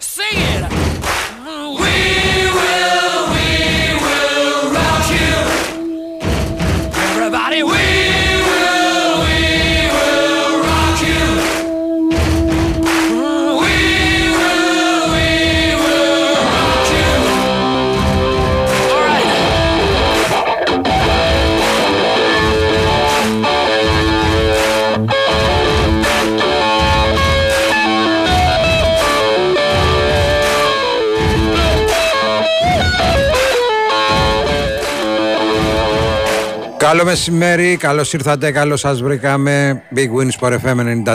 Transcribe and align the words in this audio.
Sing 0.00 0.26
it! 0.32 0.62
We 1.78 2.50
will. 2.50 3.07
Καλό 36.88 37.04
μεσημέρι, 37.04 37.76
καλώ 37.76 38.06
ήρθατε, 38.12 38.52
καλώ 38.52 38.76
σα 38.76 38.94
βρήκαμε. 38.94 39.82
Big 39.94 39.98
Wins 39.98 40.38
for 40.40 40.52
FM 40.52 40.76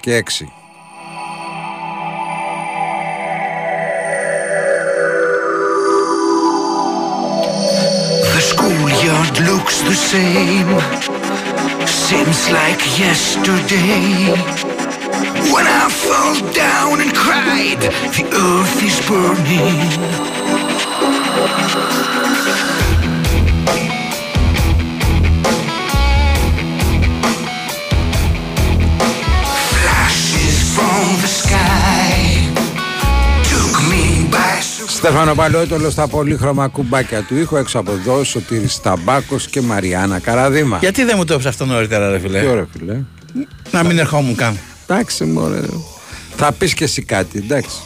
και 0.00 0.12
6. 0.12 0.44
The 8.34 8.42
schoolyard 8.50 9.36
looks 9.48 9.76
the 9.90 9.98
same. 10.12 10.70
Seems 12.06 12.40
like 12.58 12.82
yesterday. 13.04 14.08
When 15.52 15.66
I 15.80 15.84
fell 16.04 16.34
down 16.66 16.94
and 17.04 17.12
cried, 17.24 17.82
the 18.16 18.24
earth 18.48 18.78
is 18.88 18.96
burning. 19.08 19.80
Στέφανο 34.86 35.34
Παλαιότολος 35.34 35.92
στα 35.92 36.08
πολύχρωμα 36.08 36.68
κουμπάκια 36.68 37.22
του 37.22 37.36
ήχου 37.36 37.56
έξω 37.56 37.78
από 37.78 37.92
εδώ, 37.92 38.24
Σωτήρης 38.24 38.80
Ταμπάκος 38.80 39.46
και 39.46 39.60
Μαριάννα 39.60 40.18
Καραδίμα. 40.18 40.78
Γιατί 40.80 41.04
δεν 41.04 41.14
μου 41.16 41.24
το 41.24 41.32
έπεισε 41.34 41.48
αυτό 41.48 41.64
νωρίτερα, 41.64 42.10
ρε 42.10 42.16
Τι 42.16 42.20
φιλέ. 42.22 42.46
ωραίο 42.46 42.68
φίλε; 42.78 43.00
Να 43.70 43.82
μην 43.82 43.98
ερχόμουν 43.98 44.34
καν. 44.34 44.58
Εντάξει 44.86 45.24
μωρέ. 45.24 45.60
Θα 46.36 46.52
πεις 46.52 46.74
και 46.74 46.84
εσύ 46.84 47.02
κάτι, 47.02 47.38
εντάξει. 47.38 47.76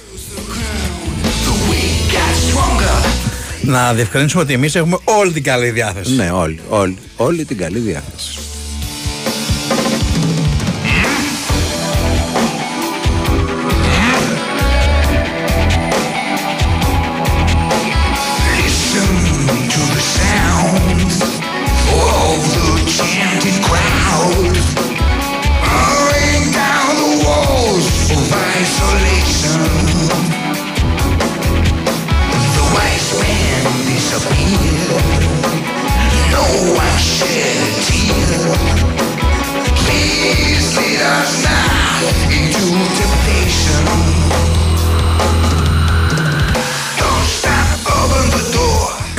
Να 3.60 3.92
διευκρινίσουμε 3.92 4.42
ότι 4.42 4.52
εμείς 4.52 4.74
έχουμε 4.74 4.98
όλη 5.04 5.32
την 5.32 5.42
καλή 5.42 5.70
διάθεση. 5.70 6.14
Ναι 6.14 6.30
όλη, 6.30 6.60
όλη, 6.68 6.96
όλη 7.16 7.44
την 7.44 7.56
καλή 7.56 7.78
διάθεση. 7.78 8.33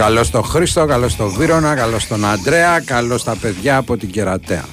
Door. 0.05 0.15
Καλό 0.15 0.23
στο 0.23 0.41
Χρήστο, 0.41 0.85
καλό 0.85 1.09
στο 1.09 1.29
Βύρονα, 1.29 1.75
καλό 1.75 1.99
στον 1.99 2.25
Αντρέα, 2.25 2.79
καλό 2.79 3.17
στα 3.17 3.35
παιδιά 3.35 3.77
από 3.77 3.97
την 3.97 4.11
Κερατέα. 4.11 4.65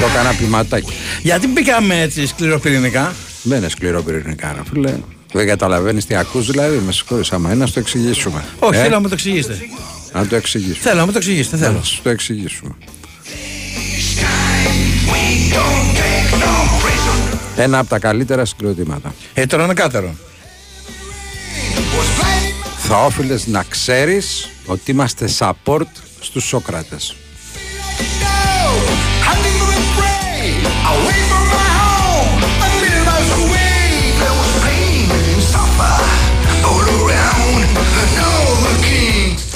Το 0.00 0.06
έκανα 0.12 0.34
ποιηματάκι. 0.34 0.92
Γιατί 1.22 1.46
μπήκαμε 1.46 2.00
έτσι 2.00 2.26
σκληροπυρηνικά; 2.26 3.12
Δεν 3.42 3.58
είναι 3.58 3.68
σκληρό 3.68 4.02
πυρηνικά, 4.02 4.52
ρε 4.56 4.60
φίλε. 4.72 4.94
Δεν 5.32 5.46
καταλαβαίνεις 5.46 6.06
τι 6.06 6.14
ακούς 6.16 6.46
δηλαδή, 6.50 6.76
με 6.86 6.92
συγχωρείς 6.92 7.32
άμα 7.32 7.48
είναι, 7.50 7.58
να 7.58 7.66
στο 7.66 7.80
εξηγήσουμε. 7.80 8.44
Όχι, 8.58 8.78
Ε, 8.78 8.82
θέλω 8.82 8.94
να 8.94 9.00
μου 9.00 9.08
το 9.08 9.14
εξηγήσετε. 9.14 9.58
Να 10.12 10.26
το 10.26 10.36
εξηγήσουμε. 10.36 10.78
Θέλω 10.80 10.98
να 10.98 11.04
μου 11.06 11.12
το 11.12 11.18
εξηγήσετε. 11.18 11.56
Να 11.56 11.66
Θέλω. 11.66 11.82
σου 11.82 12.00
το 12.02 12.08
εξηγήσουμε. 12.10 12.74
We 15.10 15.54
don't 15.54 15.96
take 15.98 16.42
no 16.42 16.54
prisoners. 16.84 17.38
Ένα 17.56 17.78
από 17.78 17.88
τα 17.88 17.98
καλύτερα 17.98 18.44
συγκροτήματα. 18.44 19.14
Ε, 19.34 19.46
τώρα 19.46 19.64
είναι 19.64 19.74
κάτερο. 19.74 20.14
Was 22.84 22.90
blinding 22.90 22.98
my 22.98 23.04
Θα 23.04 23.04
όφιλες 23.04 23.46
να 23.46 23.62
ξέρεις 23.62 24.48
ότι 24.66 24.90
είμαστε 24.90 25.28
support 25.38 25.86
στους 26.20 26.44
Σόκρατες. 26.44 27.23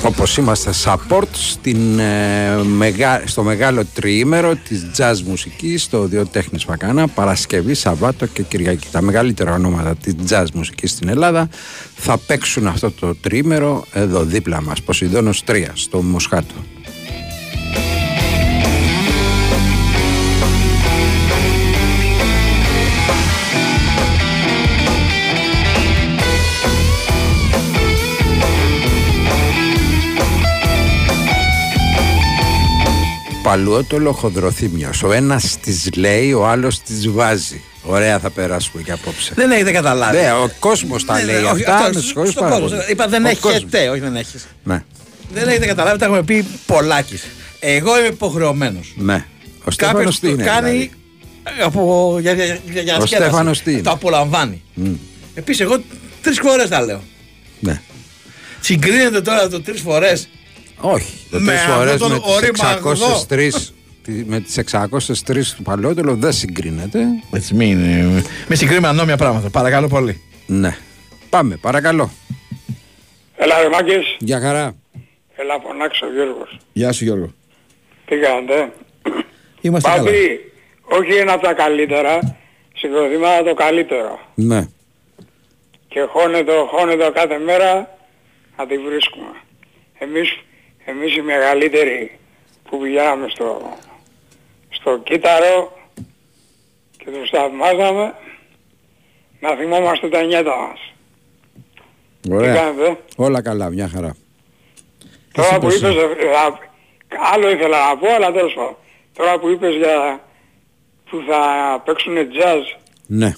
Όπως 0.03 0.17
πως 0.17 0.37
είμαστε 0.37 0.71
support 0.85 1.29
στην, 1.33 1.99
ε, 1.99 2.62
μεγα- 2.62 3.23
στο 3.27 3.43
μεγάλο 3.43 3.85
τριήμερο 3.95 4.55
της 4.56 4.87
jazz 4.97 5.21
μουσικής 5.27 5.83
στο 5.83 6.05
Διοτέχνης 6.05 6.65
Βακάνα 6.65 7.09
Παρασκευή, 7.09 7.75
Σαββάτο 7.75 8.27
και 8.27 8.43
Κυριακή. 8.43 8.87
Τα 8.91 9.00
μεγαλύτερα 9.03 9.53
ονόματα 9.55 9.97
της 9.97 10.15
jazz 10.29 10.47
μουσικής 10.55 10.91
στην 10.91 11.09
Ελλάδα 11.09 11.49
θα 11.97 12.19
παίξουν 12.19 12.67
αυτό 12.67 12.91
το 12.91 13.15
τριήμερο 13.15 13.85
εδώ 13.93 14.25
δίπλα 14.25 14.62
μας, 14.62 14.83
Ποσειδώνος 14.83 15.43
3 15.45 15.71
στο 15.75 16.03
Μοσχάτο. 16.03 16.55
Παλαιότολο 33.49 34.12
χοντροθύμιος. 34.12 35.03
Ο 35.03 35.12
ένας 35.12 35.56
της 35.61 35.89
λέει, 35.97 36.33
ο 36.33 36.47
άλλος 36.47 36.81
της 36.83 37.09
βάζει. 37.11 37.61
Ωραία 37.83 38.19
θα 38.19 38.31
περάσουμε 38.31 38.83
και 38.83 38.93
απόψε. 38.93 39.33
Δεν 39.35 39.50
έχετε 39.50 39.71
καταλάβει. 39.73 40.17
Ναι, 40.17 40.33
ο 40.33 40.50
κόσμος 40.59 41.05
τα 41.05 41.15
Ναι, 41.15 41.21
ναι, 41.23 41.33
λέει 41.33 41.43
όχι, 41.43 41.47
αυτά. 41.62 41.75
αυτό, 41.77 41.91
με 41.95 42.00
συγχωρείς 42.00 42.33
στον 42.33 42.43
πάρα 42.43 42.55
κόσμος. 42.61 42.79
πολύ. 42.79 42.91
Είπα 42.93 43.06
δεν 43.09 43.25
Ο 43.25 43.29
κόσμος. 43.29 43.55
έχετε, 43.55 43.89
όχι 43.89 44.00
δεν 44.00 44.17
έχεις. 44.17 44.47
Ναι, 44.65 44.85
Δεν 45.33 45.49
έχετε 45.49 45.67
καταλάβει, 45.67 45.99
τα 45.99 46.05
έχουμε 46.05 46.23
πει 46.23 46.47
πολλάκις. 46.67 47.25
Εγώ 47.61 47.99
είμαι 47.99 48.06
υποχρεωμένος. 48.06 48.93
ναι. 48.97 49.15
Ο 49.15 49.71
Κάποιος 49.71 49.75
Στέφανος 49.75 50.19
τι 50.21 50.27
το 50.27 50.33
είναι. 50.33 50.43
κάνει 50.44 50.71
δηλαδή; 50.71 50.91
ε, 51.59 51.62
από, 51.62 52.17
για, 52.21 52.33
για, 52.33 52.44
για, 52.44 52.55
για 52.65 52.81
Ο 52.81 52.83
διασκέδαση. 52.83 53.06
Στέφανος 53.29 53.61
τι 53.62 53.73
είναι; 53.73 53.81
Το 53.83 53.91
απολαμβάνει. 53.91 54.62
Μμ, 54.75 54.93
Επίσης, 55.35 55.61
εγώ 55.61 55.77
τρεις 56.23 56.39
φορές 56.43 56.69
τα 56.69 56.81
λέω. 56.85 57.03
Ναι. 57.61 57.81
Συγκρίνεται 58.61 59.21
τώρα 59.21 59.49
το 59.49 59.61
τρεις 59.62 59.81
φορές. 59.81 60.29
Όχι. 60.81 61.27
Το 61.31 61.39
Με 61.39 61.47
τρεις 61.47 61.61
αυτόν 61.61 61.75
φορές 61.77 61.99
τον 62.01 62.11
με 62.11 62.19
τις 62.19 62.35
ορίμαγδο. 62.35 62.91
603 62.91 63.73
τη- 64.03 64.25
με 64.27 64.41
τις 64.41 64.57
603 64.59 65.55
του 65.57 65.63
παλαιότολου 65.63 66.17
δεν 66.17 66.33
συγκρίνεται. 66.33 67.05
Έτσι, 67.33 67.55
μην, 67.55 67.79
μην 68.49 68.57
συγκρίνουμε 68.59 68.89
ανώμια 68.89 69.17
πράγματα. 69.17 69.51
Παρακαλώ 69.51 69.89
πολύ. 69.89 70.23
Ναι. 70.47 70.77
Πάμε, 71.31 71.57
παρακαλώ. 71.57 72.11
Έλα 73.37 73.63
ρε 73.63 73.69
μάγκες, 73.69 74.17
Για 74.19 74.41
χαρά. 74.41 74.75
έλα 75.37 75.61
φωνάξω 75.67 76.07
ο 76.07 76.13
Γιώργος. 76.13 76.59
Γεια 76.73 76.93
σου 76.93 77.05
Γιώργο. 77.05 77.33
Τι 78.07 78.17
κάνετε; 78.17 78.73
Είμαστε 79.61 79.89
καλά. 79.89 80.03
Παπί, 80.03 80.41
όχι 80.83 81.13
ένα 81.19 81.33
από 81.33 81.43
τα 81.43 81.53
καλύτερα, 81.53 82.37
συγκροτήματα 82.75 83.43
το 83.43 83.55
καλύτερο. 83.55 84.21
Ναι. 84.35 84.67
Και 85.89 86.01
χώνετο, 86.09 86.69
χώνετο 86.71 87.11
κάθε 87.13 87.39
μέρα 87.39 87.99
να 88.57 88.67
τη 88.67 88.79
βρίσκουμε. 88.79 89.31
Εμείς, 89.99 90.29
εμείς 90.90 91.17
οι 91.17 91.20
μεγαλύτεροι 91.23 92.19
που 92.70 92.79
πηγαίναμε 92.79 93.29
στο, 93.29 93.76
στο 94.70 94.99
κύτταρο 94.99 95.73
και 96.99 97.11
τους 97.11 97.31
θαυμάζαμε 97.31 98.14
να 99.40 99.55
θυμόμαστε 99.56 100.08
τα 100.08 100.23
νιάτα 100.23 100.56
μας. 100.56 100.93
Τι 102.20 102.35
Ωραία. 102.35 102.55
κάνετε; 102.55 103.00
Όλα 103.17 103.43
καλά, 103.43 103.70
μια 103.70 103.88
χαρά. 103.88 104.17
Τώρα 105.32 105.55
που 105.55 105.61
πώς 105.61 105.76
είπες, 105.76 105.94
ε, 105.94 106.08
θα- 106.32 106.58
άλλο 107.34 107.50
ήθελα 107.50 107.88
να 107.88 107.96
πω, 107.99 108.14
αλλά 108.14 108.32
τέλος 108.32 108.55
πάντων. 108.55 108.76
Τώρα 109.14 109.38
που 109.38 109.49
είπες 109.49 109.75
για 109.75 110.20
που 111.11 111.23
θα 111.29 111.41
παίξουν 111.84 112.14
jazz, 112.17 112.79
Ναι. 113.06 113.32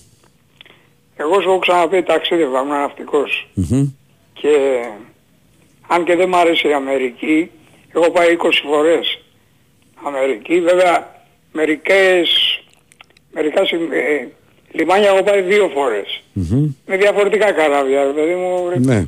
εγώ 1.16 1.40
σου 1.40 1.48
έχω 1.48 1.58
ξαναπεί 1.58 2.02
ταξίδευα, 2.02 2.60
ήμουν 2.60 2.76
ναυτικός. 2.78 3.48
Μμμ. 3.54 3.92
Και 4.32 4.82
αν 5.92 6.04
και 6.04 6.16
δεν 6.16 6.28
μ' 6.28 6.34
άρεσε 6.34 6.68
η 6.68 6.72
Αμερική, 6.72 7.50
έχω 7.94 8.10
πάει 8.10 8.36
20 8.42 8.48
φορές 8.68 9.18
Αμερική. 10.02 10.60
Βέβαια, 10.60 11.14
μερικές, 11.52 12.28
μερικά 13.32 13.64
συμ- 13.64 13.92
ε, 13.92 14.28
λιμάνια 14.72 15.08
έχω 15.08 15.22
πάει 15.22 15.40
δύο 15.40 15.68
φορές. 15.74 16.22
Μμμ. 16.32 16.74
Με 16.86 16.96
διαφορετικά 16.96 17.52
καράβια, 17.52 18.04
ρε 18.04 18.10
παιδί 18.12 18.34
μου. 18.34 18.68
ρε. 18.68 18.78
Ναι. 18.78 19.04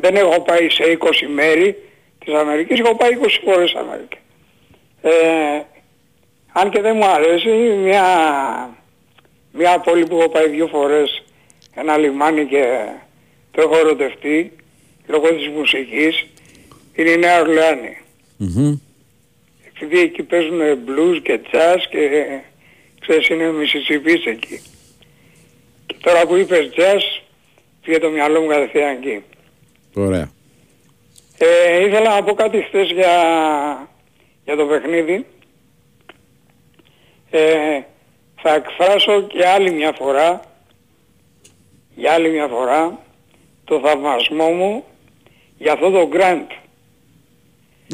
Δεν 0.00 0.16
έχω 0.16 0.40
πάει 0.40 0.68
σε 0.70 0.84
20 0.84 1.26
μέρη 1.26 1.76
της 2.24 2.34
Αμερικής, 2.34 2.78
έχω 2.80 2.96
πάει 2.96 3.10
20 3.14 3.40
φορές 3.44 3.74
Αμερική. 3.74 4.18
Ε, 5.02 5.10
αν 6.52 6.70
και 6.70 6.80
δεν 6.80 6.96
μου 6.96 7.04
αρέσει, 7.06 7.48
μια, 7.82 8.04
μια 9.52 9.78
πόλη 9.78 10.06
που 10.06 10.18
έχω 10.18 10.28
πάει 10.28 10.48
δύο 10.48 10.66
φορές, 10.66 11.22
ένα 11.74 11.96
λιμάνι 11.96 12.46
και 12.46 12.84
το 13.50 13.62
έχω 13.62 13.76
ερωτευτεί, 13.78 14.52
λόγω 15.08 15.34
της 15.34 15.48
μουσικής, 15.48 16.26
είναι 16.94 17.10
η 17.10 17.16
Νέα 17.16 17.40
Ορλεάνη. 17.40 17.98
Μμμ. 18.36 18.78
Επειδή 19.74 20.00
εκεί 20.00 20.22
παίζουν 20.22 20.60
blues 20.60 21.20
και 21.22 21.40
jazz 21.52 21.78
και 21.90 21.98
ε, 21.98 22.42
ξέρεις 23.00 23.28
είναι 23.28 23.50
Mississippi 23.50 24.26
εκεί. 24.26 24.60
Και 25.86 25.94
τώρα 26.00 26.26
που 26.26 26.36
είπες 26.36 26.70
jazz, 26.76 27.22
πήγε 27.82 27.98
το 27.98 28.10
μυαλό 28.10 28.40
μου 28.40 28.46
κατευθείαν 28.46 28.96
εκεί. 28.96 29.22
Ωραία. 29.94 30.30
Ε, 31.38 31.84
ήθελα 31.84 32.14
να 32.14 32.22
πω 32.22 32.34
κάτι 32.34 32.62
χθες 32.62 32.90
για, 32.90 33.12
για 34.44 34.56
το 34.56 34.66
παιχνίδι. 34.66 35.26
Ε, 37.30 37.80
θα 38.40 38.54
εκφράσω 38.54 39.22
και 39.22 39.46
άλλη 39.46 39.70
μια 39.70 39.92
φορά, 39.92 40.40
για 41.94 42.12
άλλη 42.12 42.30
μια 42.30 42.48
φορά, 42.48 42.98
το 43.64 43.80
θαυμασμό 43.80 44.48
μου 44.48 44.84
για 45.58 45.72
αυτό 45.72 45.90
το 45.90 46.08
Grant. 46.12 46.50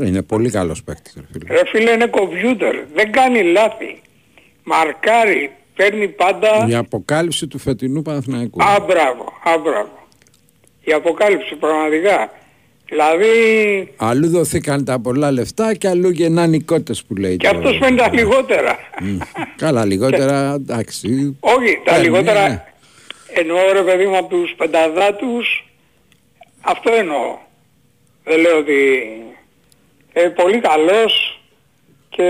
Είναι 0.06 0.22
πολύ 0.22 0.50
καλός 0.50 0.82
παίκτης, 0.84 1.14
ρε 1.16 1.22
φίλε. 1.32 1.54
Ρε 1.60 1.68
φίλε 1.68 1.90
είναι 1.90 2.06
κομπιούτερ, 2.06 2.74
δεν 2.94 3.12
κάνει 3.12 3.42
λάθη. 3.42 4.00
Μαρκάρει, 4.64 5.50
παίρνει 5.76 6.08
πάντα... 6.08 6.66
Η 6.68 6.74
αποκάλυψη 6.74 7.46
του 7.46 7.58
φετινού 7.58 8.02
Παναθηναϊκού. 8.02 8.62
Α, 8.64 8.80
μπράβο, 8.86 9.32
α, 9.44 9.58
μπράβο. 9.58 10.06
Η 10.84 10.92
αποκάλυψη 10.92 11.54
πραγματικά. 11.54 12.30
Δηλαδή 12.88 13.28
Αλλού 13.96 14.28
δοθήκαν 14.28 14.84
τα 14.84 15.00
πολλά 15.00 15.30
λεφτά 15.30 15.74
και 15.74 15.88
αλλού 15.88 16.08
γεννάνε 16.10 16.56
οι 16.56 16.60
κότες 16.60 17.04
που 17.04 17.14
λέει. 17.16 17.36
και 17.36 17.48
το- 17.48 17.56
αυτός 17.56 17.78
παίρνει 17.78 17.96
τα 17.96 18.10
λιγότερα. 18.12 18.78
Μμ. 19.02 19.18
Καλά, 19.56 19.84
λιγότερα, 19.84 20.52
εντάξει. 20.54 21.36
Όχι, 21.40 21.80
τα 21.84 21.92
Παίρνει, 21.92 22.04
λιγότερα 22.04 22.48
ναι. 22.48 22.64
εννοώ 23.34 23.72
ρε 23.72 23.82
παιδί 23.82 24.06
μου 24.06 24.16
από 24.16 24.28
τους 24.28 24.54
πενταδάτους, 24.56 25.64
αυτό 26.60 26.92
εννοώ. 26.92 27.38
Δεν 28.24 28.40
λέω 28.40 28.58
ότι 28.58 29.08
ε, 30.12 30.28
πολύ 30.28 30.60
καλός 30.60 31.40
και 32.08 32.28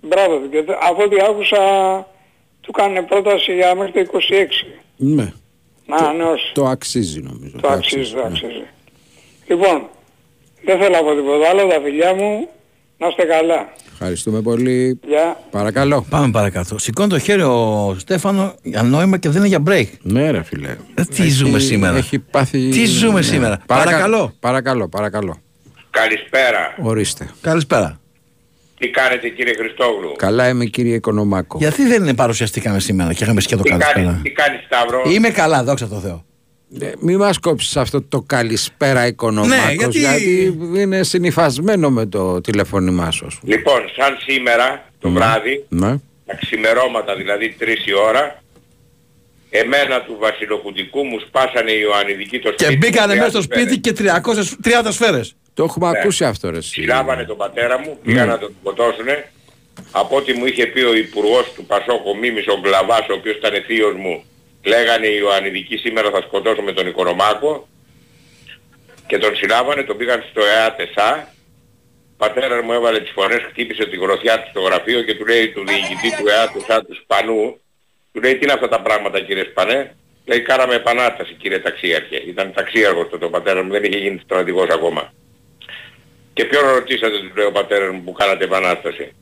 μπράβο 0.00 0.38
του. 0.38 0.48
Και 0.48 0.62
θε- 0.62 0.78
από 0.80 1.02
ό,τι 1.02 1.16
άκουσα 1.20 1.58
του 2.60 2.72
κάνει 2.72 3.02
πρόταση 3.02 3.54
για 3.54 3.74
μέχρι 3.74 3.92
το 4.06 4.18
26. 4.30 4.46
Ναι. 4.96 5.32
Να 5.86 5.96
ανανεώσει. 5.96 6.50
Το 6.54 6.64
αξίζει 6.64 7.20
νομίζω. 7.20 7.58
Το 7.60 7.68
αξίζει, 7.68 8.12
το 8.14 8.16
ναι. 8.20 8.26
αξίζει. 8.26 8.66
Λοιπόν, 9.46 9.88
δεν 10.64 10.80
θέλω 10.80 10.98
από 10.98 11.14
τίποτα 11.14 11.48
άλλο, 11.48 11.66
τα 11.66 11.80
φιλιά 11.80 12.14
μου, 12.14 12.48
να 12.98 13.06
είστε 13.06 13.24
καλά. 13.24 13.68
Ευχαριστούμε 13.92 14.40
πολύ. 14.40 15.00
Γεια. 15.06 15.40
Παρακαλώ. 15.50 16.06
Πάμε 16.10 16.30
παρακάτω. 16.30 16.78
Σηκώνει 16.78 17.08
το 17.08 17.18
χέρι 17.18 17.42
ο 17.42 17.96
Στέφανο 17.98 18.54
για 18.62 18.82
νόημα 18.82 19.18
και 19.18 19.28
δεν 19.28 19.38
είναι 19.38 19.48
για 19.48 19.62
break. 19.66 19.86
Ναι, 20.02 20.30
ρε 20.30 20.42
φίλε. 20.42 20.76
Ε, 20.94 21.02
τι 21.04 21.28
ζούμε 21.28 21.58
σήμερα; 21.58 21.96
Έχει 21.96 22.18
πάθει. 22.18 22.58
Ναι. 22.58 22.70
Τι 22.70 22.84
ζούμε 22.84 23.22
σήμερα; 23.22 23.58
Παρακαλώ. 23.66 24.34
Παρακαλώ, 24.40 24.88
παρακαλώ. 24.88 25.36
Καλησπέρα. 25.90 26.74
Ορίστε. 26.82 27.28
Καλησπέρα. 27.40 28.00
Τι 28.78 28.88
κάνετε 28.90 29.28
κύριε 29.28 29.54
Χριστόγλου; 29.54 30.12
Καλά 30.16 30.48
είμαι 30.48 30.64
κύριε 30.64 30.94
Οικονομάκο. 30.94 31.58
Γιατί 31.58 31.86
δεν 31.86 32.14
παρουσιαστήκαμε 32.14 32.80
σήμερα; 32.80 33.12
Και 33.12 33.24
είχαμε 33.24 33.40
και 33.40 33.56
το 33.56 33.62
Τι 33.62 33.68
κάνεις, 33.68 33.84
καλησπέρα. 33.86 34.20
τι 34.22 34.30
κάνεις 34.30 34.60
Σταύρο; 34.64 35.02
Είμαι 35.06 35.28
καλά, 35.30 35.64
δόξα 35.64 35.88
τω 35.88 36.00
Θεώ. 36.00 36.24
Ε, 36.80 36.92
Μη 37.00 37.16
μας 37.16 37.38
κόψεις 37.38 37.76
αυτό 37.76 38.02
το 38.02 38.20
καλησπέρα 38.26 39.06
Οικονομάκος 39.06 39.64
Ναι, 39.66 39.72
γιατί- 39.72 39.98
γιατί 39.98 40.58
είναι 40.76 41.02
συνυφασμένο 41.02 41.90
με 41.90 42.06
το 42.06 42.40
τηλεφώνημά 42.40 43.10
σου. 43.10 43.26
ας 43.26 43.34
πούμε. 43.38 43.54
Λοιπόν, 43.56 43.80
σαν 43.96 44.16
σήμερα 44.26 44.84
το 45.00 45.10
βράδυ, 45.10 45.64
Ναι. 45.68 45.96
τα 46.26 46.34
ξημερώματα 46.40 47.16
δηλαδή 47.16 47.56
3 47.58 47.86
η 47.86 47.94
ώρα, 47.94 48.42
εμένα 49.50 50.00
του 50.00 50.16
βασιλοκουντικού 50.20 51.04
μου 51.04 51.18
σπάσανε 51.20 51.70
οι 51.70 51.78
Ιωαννιδικοί 51.82 52.38
το 52.38 52.48
σπίτι. 52.48 52.70
Και 52.70 52.76
μπήκανε 52.76 53.14
μου, 53.14 53.18
μέσα 53.20 53.30
στο 53.30 53.40
30 53.40 53.60
σπίτι 53.60 53.78
και 53.80 53.92
330 53.92 54.90
σφαίρες. 54.92 55.34
Το 55.54 55.64
έχουμε 55.64 55.90
Ναι. 55.90 55.98
ακούσει 55.98 56.24
αυτό 56.24 56.50
ρε 56.50 56.56
εσύ. 56.56 56.68
Συλλάβανε 56.70 57.24
τον 57.24 57.36
πατέρα 57.36 57.78
μου, 57.78 57.98
πήγαν 58.04 58.26
Ναι. 58.26 58.32
να 58.32 58.38
τον 58.38 58.54
σκοτώσουνε. 58.60 59.30
Από 59.90 60.16
ό,τι 60.16 60.32
μου 60.32 60.46
είχε 60.46 60.66
πει 60.66 60.80
ο 60.80 60.94
Υπουργός 60.94 61.52
του 61.56 61.64
Πασόκο 61.66 62.14
Μίμης 62.20 62.46
ο 62.46 62.58
Γκλαβάς, 62.60 63.06
ο 63.10 63.12
οποίος 63.12 63.36
ήταν 63.36 63.52
θείος 63.66 63.94
μου, 63.94 64.24
λέγανε 64.66 65.06
οι 65.06 65.16
Ιωαννιδικοί 65.20 65.76
σήμερα 65.76 66.10
θα 66.10 66.22
σκοτώσουμε 66.22 66.72
τον 66.72 66.86
Οικονομάκο. 66.86 67.68
Και 69.06 69.18
τον 69.18 69.36
συλλάβανε, 69.36 69.82
τον 69.82 69.96
πήγαν 69.96 70.24
στο 70.30 70.42
ΕΑΤΕΣΑ. 70.44 71.28
Πατέρας 72.16 72.64
μου 72.64 72.72
έβαλε 72.72 73.00
τις 73.00 73.10
φωνές, 73.10 73.42
χτύπησε 73.50 73.86
τη 73.86 73.96
γροθιά 73.96 74.42
του 74.42 74.48
στο 74.50 74.60
γραφείο 74.60 75.02
και 75.02 75.14
του 75.14 75.26
λέει 75.26 75.48
του 75.48 75.64
διοικητή 75.66 76.16
του 76.16 76.28
ΕΑΤΕΣΑ 76.28 76.84
του 76.84 76.94
Σπανού, 76.94 77.60
του 78.12 78.20
λέει 78.20 78.32
τι 78.32 78.38
είναι 78.42 78.52
αυτά 78.52 78.68
τα 78.68 78.80
πράγματα 78.80 79.20
κύριε 79.20 79.44
Σπανέ; 79.50 79.96
Λέει 80.24 80.40
κάναμε 80.40 80.74
επανάσταση 80.74 81.32
κύριε 81.34 81.58
ταξίαρχε. 81.58 82.16
Ήταν 82.16 82.52
ταξίαρχος 82.52 83.08
τότε 83.08 83.24
ο 83.24 83.30
πατέρας 83.30 83.64
μου, 83.64 83.70
δεν 83.70 83.84
είχε 83.84 83.98
γίνει 83.98 84.20
στρατηγός 84.24 84.68
ακόμα. 84.68 85.12
Και 86.32 86.44
ποιον 86.44 86.68
ρωτήσατε 86.68 87.18
του 87.18 87.36
λέει 87.36 87.46
ο 87.46 87.52
πατέρας 87.52 87.90
μου 87.92 88.02
που 88.04 88.12
κάνατε 88.12 88.44
επανάσταση; 88.44 89.12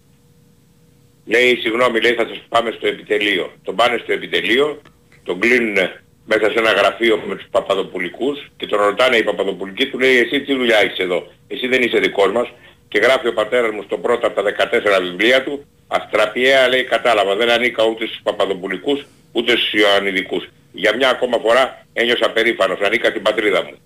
Λέει 1.26 1.56
συγγνώμη 1.56 2.00
λέει 2.00 2.14
θα 2.14 2.26
σας 2.26 2.42
πάμε 2.48 2.70
στο 2.70 2.86
επιτελείο. 2.86 3.52
Τον 3.64 3.76
πάνε 3.76 3.98
στο 4.02 4.12
επιτελείο, 4.12 4.82
τον 5.25 5.40
κλείνουν 5.40 5.76
μέσα 6.25 6.50
σε 6.50 6.59
ένα 6.59 6.73
γραφείο 6.73 7.23
με 7.26 7.35
τους 7.37 7.47
Παπαδοπουλικούς 7.50 8.50
και 8.57 8.66
τον 8.66 8.78
ρωτάνε 8.81 9.16
οι 9.16 9.23
Παπαδοπουλικοί 9.23 9.87
του 9.87 9.99
λέει 9.99 10.16
εσύ 10.19 10.40
τι 10.40 10.54
δουλειά 10.54 10.78
έχεις 10.78 10.99
εδώ; 10.99 11.26
Εσύ 11.49 11.66
δεν 11.66 11.83
είσαι 11.83 11.99
δικός 11.99 12.33
μας. 12.33 12.49
Και 12.88 12.99
γράφει 12.99 13.28
ο 13.28 13.33
πατέρας 13.33 13.71
μου 13.75 13.83
στο 13.83 13.97
πρώτο 13.99 14.26
από 14.26 14.43
τα 14.43 14.43
14 14.43 15.00
βιβλία 15.00 15.45
του 15.45 15.64
Αστραπιαία 15.87 16.69
λέει 16.69 16.85
κατάλαβα 16.85 17.35
δεν 17.37 17.50
ανήκα 17.50 17.85
ούτε 17.85 18.07
στους 18.07 18.21
Παπαδοπουλικούς 18.23 19.07
ούτε 19.33 19.50
στους 19.57 19.73
Ιωαννιδικούς. 19.73 20.49
Για 20.73 20.97
μια 20.97 21.09
ακόμα 21.09 21.38
φορά 21.38 21.87
ένιωσα 21.93 22.31
περήφανος, 22.31 22.81
ανήκα 22.81 23.12
την 23.12 23.23
πατρίδα 23.23 23.64
μου. 23.64 23.78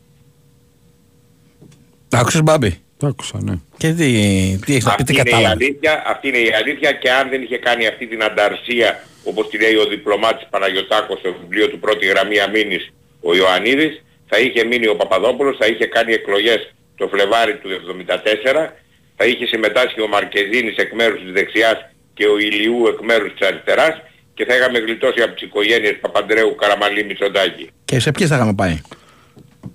Τα 2.08 2.18
άκουσες 2.18 2.42
Μπάμπη; 2.42 2.82
Το 2.98 3.06
άκουσα, 3.06 3.38
ναι. 3.42 3.54
Και 3.76 3.88
τι, 3.88 4.10
τι 4.64 4.72
έχεις 4.72 4.84
να 4.84 4.94
πει, 4.94 5.02
Αυτή 5.02 5.04
τι 5.04 5.12
είναι, 5.12 5.22
η 5.22 5.24
κατάλαβες; 5.24 5.66
αλήθεια, 5.66 6.02
αυτή 6.06 6.28
είναι 6.28 6.38
η 6.38 6.52
αλήθεια 6.60 6.92
και 6.92 7.10
αν 7.10 7.28
δεν 7.28 7.42
είχε 7.42 7.58
κάνει 7.58 7.86
αυτή 7.86 8.06
την 8.06 8.22
ανταρσία 8.22 9.04
όπως 9.24 9.48
τη 9.48 9.58
λέει 9.58 9.74
ο 9.74 9.84
διπλωμάτης 9.84 10.46
Παναγιωτάκος 10.50 11.18
στο 11.18 11.34
βιβλίο 11.40 11.68
του 11.68 11.78
πρώτη 11.78 12.06
γραμμή 12.06 12.38
αμήνης 12.40 12.92
ο 13.20 13.34
Ιωαννίδης 13.34 14.02
θα 14.26 14.38
είχε 14.38 14.64
μείνει 14.64 14.86
ο 14.86 14.96
Παπαδόπουλος, 14.96 15.56
θα 15.56 15.66
είχε 15.66 15.86
κάνει 15.86 16.12
εκλογές 16.12 16.74
το 16.96 17.08
Φλεβάρι 17.08 17.56
του 17.56 17.68
1974 17.68 18.70
θα 19.16 19.24
είχε 19.26 19.46
συμμετάσχει 19.46 20.00
ο 20.00 20.08
Μαρκεζίνης 20.08 20.76
εκ 20.76 20.92
μέρους 20.92 21.20
της 21.22 21.32
δεξιάς 21.32 21.78
και 22.14 22.26
ο 22.26 22.38
Ηλιού 22.38 22.86
εκ 22.86 23.00
μέρους 23.00 23.32
της 23.32 23.48
αριστεράς 23.48 24.02
και 24.34 24.44
θα 24.44 24.56
είχαμε 24.56 24.78
γλιτώσει 24.78 25.22
από 25.22 25.32
τις 25.34 25.42
οικογένειες 25.42 25.96
Παπαντρέου, 26.00 26.54
Καραμαλή, 26.54 27.04
Μητσοτάκη. 27.04 27.70
Και 27.84 28.00
σε 28.00 28.10
ποιες 28.10 28.28
θα 28.28 28.34
είχαμε 28.34 28.54
πάει; 28.54 28.80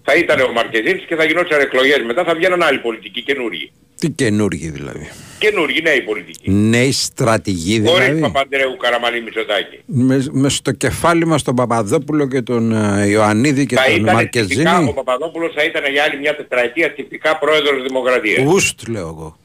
Θα 0.06 0.16
ήταν 0.16 0.40
ο 0.40 0.52
Μαρκεζίνης 0.52 1.04
και 1.08 1.16
θα 1.16 1.24
γινόταν 1.24 1.60
εκλογές 1.62 2.02
μετά, 2.06 2.24
θα 2.24 2.36
βγαίνουν 2.36 2.62
άλλοι 2.64 2.78
πολιτικοί 2.80 3.22
καινούργοι. 3.22 3.72
Τι 4.00 4.10
καινούργοι 4.10 4.70
δηλαδή. 4.70 5.10
Καινούργοι 5.40 5.82
νέοι 5.82 6.02
πολιτικοί. 6.02 6.52
Νέοι 6.52 6.92
στρατηγοί 6.92 7.82
Χωρίς 7.86 8.06
δηλαδή. 8.06 8.22
Παπαντρέου, 8.22 8.78
Καραμαλή, 8.78 9.22
Μητσοτάκη. 9.22 9.80
Με, 9.86 10.26
με 10.32 10.50
στο 10.50 10.72
κεφάλι 10.72 11.26
μας 11.26 11.44
τον 11.44 11.56
Παπαδόπουλο 11.56 12.28
και 12.28 12.42
τον 12.42 12.72
ε, 12.72 13.06
Ιωαννίδη 13.08 13.66
και 13.66 13.76
θα 13.76 13.84
τον 13.84 13.92
ήταν 13.94 14.06
τυπικά, 14.06 14.14
Μαρκεζίνη. 14.16 14.90
ο 14.90 14.94
Παπαδόπουλος 14.94 15.54
θα 15.56 15.64
ήταν 15.64 15.92
για 15.92 16.04
άλλη 16.04 16.20
μια 16.20 16.36
τετραετία 16.36 16.94
τυπικά 16.94 17.38
πρόεδρος 17.38 17.84
Δημοκρατίας. 17.88 18.54
Ουστ 18.54 18.88
λέω 18.88 19.08
εγώ. 19.08 19.38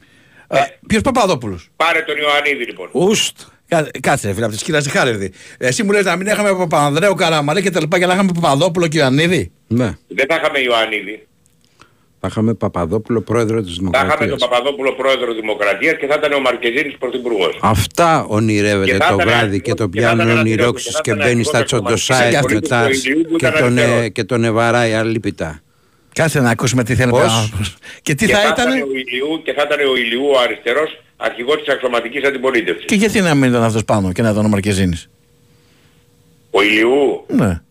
Ε, 0.47 0.57
ποιος 0.87 1.01
Παπαδόπουλος; 1.01 1.69
Πάρε 1.75 2.01
τον 2.01 2.15
Ιωαννίδη 2.17 2.65
λοιπόν. 2.65 2.89
Ουστ. 2.91 3.37
Κα- 3.67 3.89
Κάτσε, 3.99 4.27
ρε 4.27 4.33
φίλε, 4.33 4.43
από 4.45 4.53
της 4.53 4.61
σκύλα 4.61 4.79
Ζιχάρευδη. 4.79 5.31
Εσύ 5.57 5.83
μου 5.83 5.91
λες 5.91 6.05
να 6.05 6.15
μην 6.15 6.27
είχαμε 6.27 6.55
Παπανδρέου, 6.55 7.13
Καραμαλή 7.13 7.61
και 7.61 7.69
τα 7.69 7.79
λοιπά 7.79 7.99
και 7.99 8.05
να 8.05 8.13
είχαμε 8.13 8.31
Παπαδόπουλο 8.33 8.87
και 8.87 8.97
Ιωαννίδη; 8.97 9.51
Ναι. 9.71 9.89
Δεν 10.07 10.25
θα 10.29 10.35
είχαμε 10.35 10.59
Ιωαννίδη. 10.59 11.27
Θα 12.21 12.27
είχαμε 12.31 12.53
Παπαδόπουλο 12.53 13.21
πρόεδρο 13.21 13.61
της 13.61 13.75
Θα 13.75 13.81
είχαμε 13.83 13.97
Δημοκρατίας. 13.99 14.39
τον 14.39 14.49
Παπαδόπουλο 14.49 14.93
πρόεδρο 14.93 15.33
Δημοκρατίας 15.33 15.97
και 15.97 16.07
θα 16.07 16.15
ήταν 16.17 16.33
ο 16.33 16.39
Μαρκεζίνης 16.39 16.97
πρωθυπουργός. 16.97 17.57
Αυτά 17.61 18.25
ονειρεύεται 18.27 18.91
Και 18.91 18.97
θα 18.97 19.07
το 19.07 19.13
ήταν 19.13 19.27
βράδυ 19.27 19.33
αρχηγός- 19.43 19.61
και 19.61 19.73
το 19.73 19.89
και 19.89 20.01
θα 20.01 20.07
πιάνουν 20.07 20.25
ήταν 20.27 20.39
ονειρόξους 20.39 20.95
αρχηγός- 20.95 21.01
και 21.01 21.09
θα 21.11 21.15
ήταν 21.15 21.27
μπαίνει 21.27 21.43
στα 21.43 21.57
αρχηγός 21.57 21.81
τσοντοσάι 21.83 22.33
κομμάτης. 22.33 22.53
του 22.55 22.59
Και 22.61 22.67
Τάρς 22.67 23.01
του 23.01 23.09
Ηλίου 23.09 23.25
που 23.29 23.35
και 23.35 23.45
ήταν 23.47 23.59
τον, 23.61 23.77
ε, 23.77 23.81
αριστερός. 23.81 24.09
και 24.11 24.23
τον 24.23 24.43
ευαράει 24.43 24.93
αλίπητα. 24.93 25.61
Κάτσε 26.13 26.39
να 26.39 26.49
ακούσουμε 26.49 26.83
τι 26.83 26.95
θέλει 26.95 27.09
Πώς; 27.11 27.19
ο 27.21 27.23
άνθρωπος. 27.41 27.75
Και 28.01 28.15
τι 28.15 28.25
Και 28.25 28.33
θα 28.33 28.39
θα 28.39 28.47
ήταν. 28.47 28.67
ήταν 28.77 28.81
ο 28.89 28.91
Ηλιού, 28.91 29.41
και 29.43 29.53
θα 29.53 29.63
ήταν 29.67 29.87
ο 29.91 29.95
Ηλιού 29.95 30.25
ο 30.35 30.39
αριστερός 30.39 31.03
αρχηγός 31.17 31.57
της 31.57 31.67
αξιωματικής 31.73 32.23
αντιπολίτευσης. 32.23 32.85
Και 32.85 32.95
γιατί 32.95 33.21
να 33.21 33.35
μην 33.35 33.49
ήταν 33.49 33.63
αυτός 33.63 33.85
πάνω 33.85 34.11
και 34.11 34.21
να 34.21 34.29
ήταν 34.29 34.45
ο 34.45 34.47
Μαρκεζίνης; 34.47 35.09
Ο 36.51 36.61
Ηλιού; 36.61 37.23
Ναι. 37.27 37.61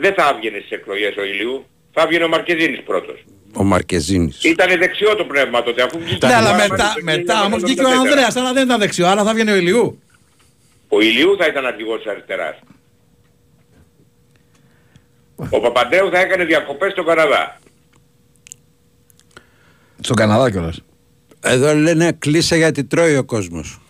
Δεν 0.00 0.14
θα 0.14 0.32
έβγαινε 0.34 0.58
στις 0.58 0.70
εκλογές 0.70 1.16
ο 1.16 1.24
Ηλιού. 1.24 1.66
Θα 1.92 2.02
έβγαινε 2.02 2.24
ο 2.24 2.28
Μαρκεζίνης 2.28 2.82
πρώτος. 2.82 3.24
Ο 3.54 3.64
Μαρκεζίνης. 3.64 4.44
Ήτανε 4.44 4.76
δεξιό 4.76 5.14
το 5.16 5.24
πνεύμα 5.24 5.62
τότε 5.62 5.82
αφού 5.82 5.98
βγήκε 5.98 6.26
Ναι, 6.26 6.32
το 6.32 6.38
αλλά 6.38 6.50
Καραμαλή 6.50 6.70
μετά, 6.70 6.92
το 6.96 7.02
μετά 7.02 7.44
όμως 7.44 7.62
βγήκε 7.62 7.84
ο 7.84 7.88
1974. 7.88 7.92
Ανδρέας, 7.92 8.36
αλλά 8.36 8.52
δεν 8.52 8.64
ήταν 8.64 8.78
δεξιό, 8.78 9.06
άρα 9.06 9.24
θα 9.24 9.34
βγαίνει 9.34 9.50
ο 9.50 9.56
Ηλιού. 9.56 10.02
Ο 10.88 11.00
Ηλιού 11.00 11.36
θα 11.38 11.46
ήταν 11.46 11.66
αρχηγός 11.66 12.02
της 12.02 12.10
αριστεράς. 12.10 12.58
Ο 15.50 15.60
Παπαντέου 15.60 16.10
θα 16.10 16.18
έκανε 16.18 16.44
διακοπές 16.44 16.92
στον 16.92 17.04
Καναδά. 17.04 17.58
Στον 20.00 20.16
Καναδά 20.16 20.50
κιόλας. 20.50 20.82
Εδώ 21.40 21.74
λένε 21.74 22.12
κλείσε 22.12 22.56
γιατί 22.56 22.84
τρώει 22.84 23.16
ο 23.16 23.24
κόσμος. 23.24 23.80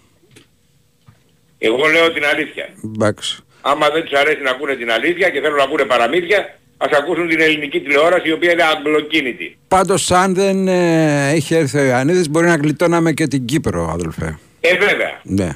Εγώ 1.58 1.86
λέω 1.86 2.12
την 2.12 2.24
αλήθεια. 2.24 2.68
Εντάξει. 2.84 3.42
Άμα 3.60 3.88
δεν 3.90 4.02
τους 4.04 4.12
αρέσει 4.18 4.42
να 4.42 4.50
ακούνε 4.50 4.74
την 4.74 4.90
αλήθεια 4.90 5.28
και 5.30 5.40
θέλουν 5.40 5.56
να 5.56 5.62
ακούνε 5.62 5.84
παραμύθια, 5.84 6.58
ας 6.76 6.98
ακούσουν 6.98 7.28
την 7.28 7.40
ελληνική 7.40 7.80
τηλεόραση 7.80 8.28
η 8.28 8.32
οποία 8.32 8.52
είναι 8.52 8.62
αγγλοκίνητη. 8.62 9.56
Πάντως 9.68 10.10
αν 10.10 10.34
δεν 10.34 10.68
ε, 10.68 11.32
είχε 11.34 11.56
έρθει 11.56 11.78
ο 11.78 11.84
Ιωαννίδης 11.84 12.28
μπορεί 12.30 12.46
να 12.46 12.54
γλιτώναμε 12.54 13.12
και 13.12 13.26
την 13.26 13.44
Κύπρο 13.44 13.90
αδελφέ. 13.92 14.38
Ε 14.60 14.76
βέβαια. 14.76 15.20
Ναι. 15.22 15.48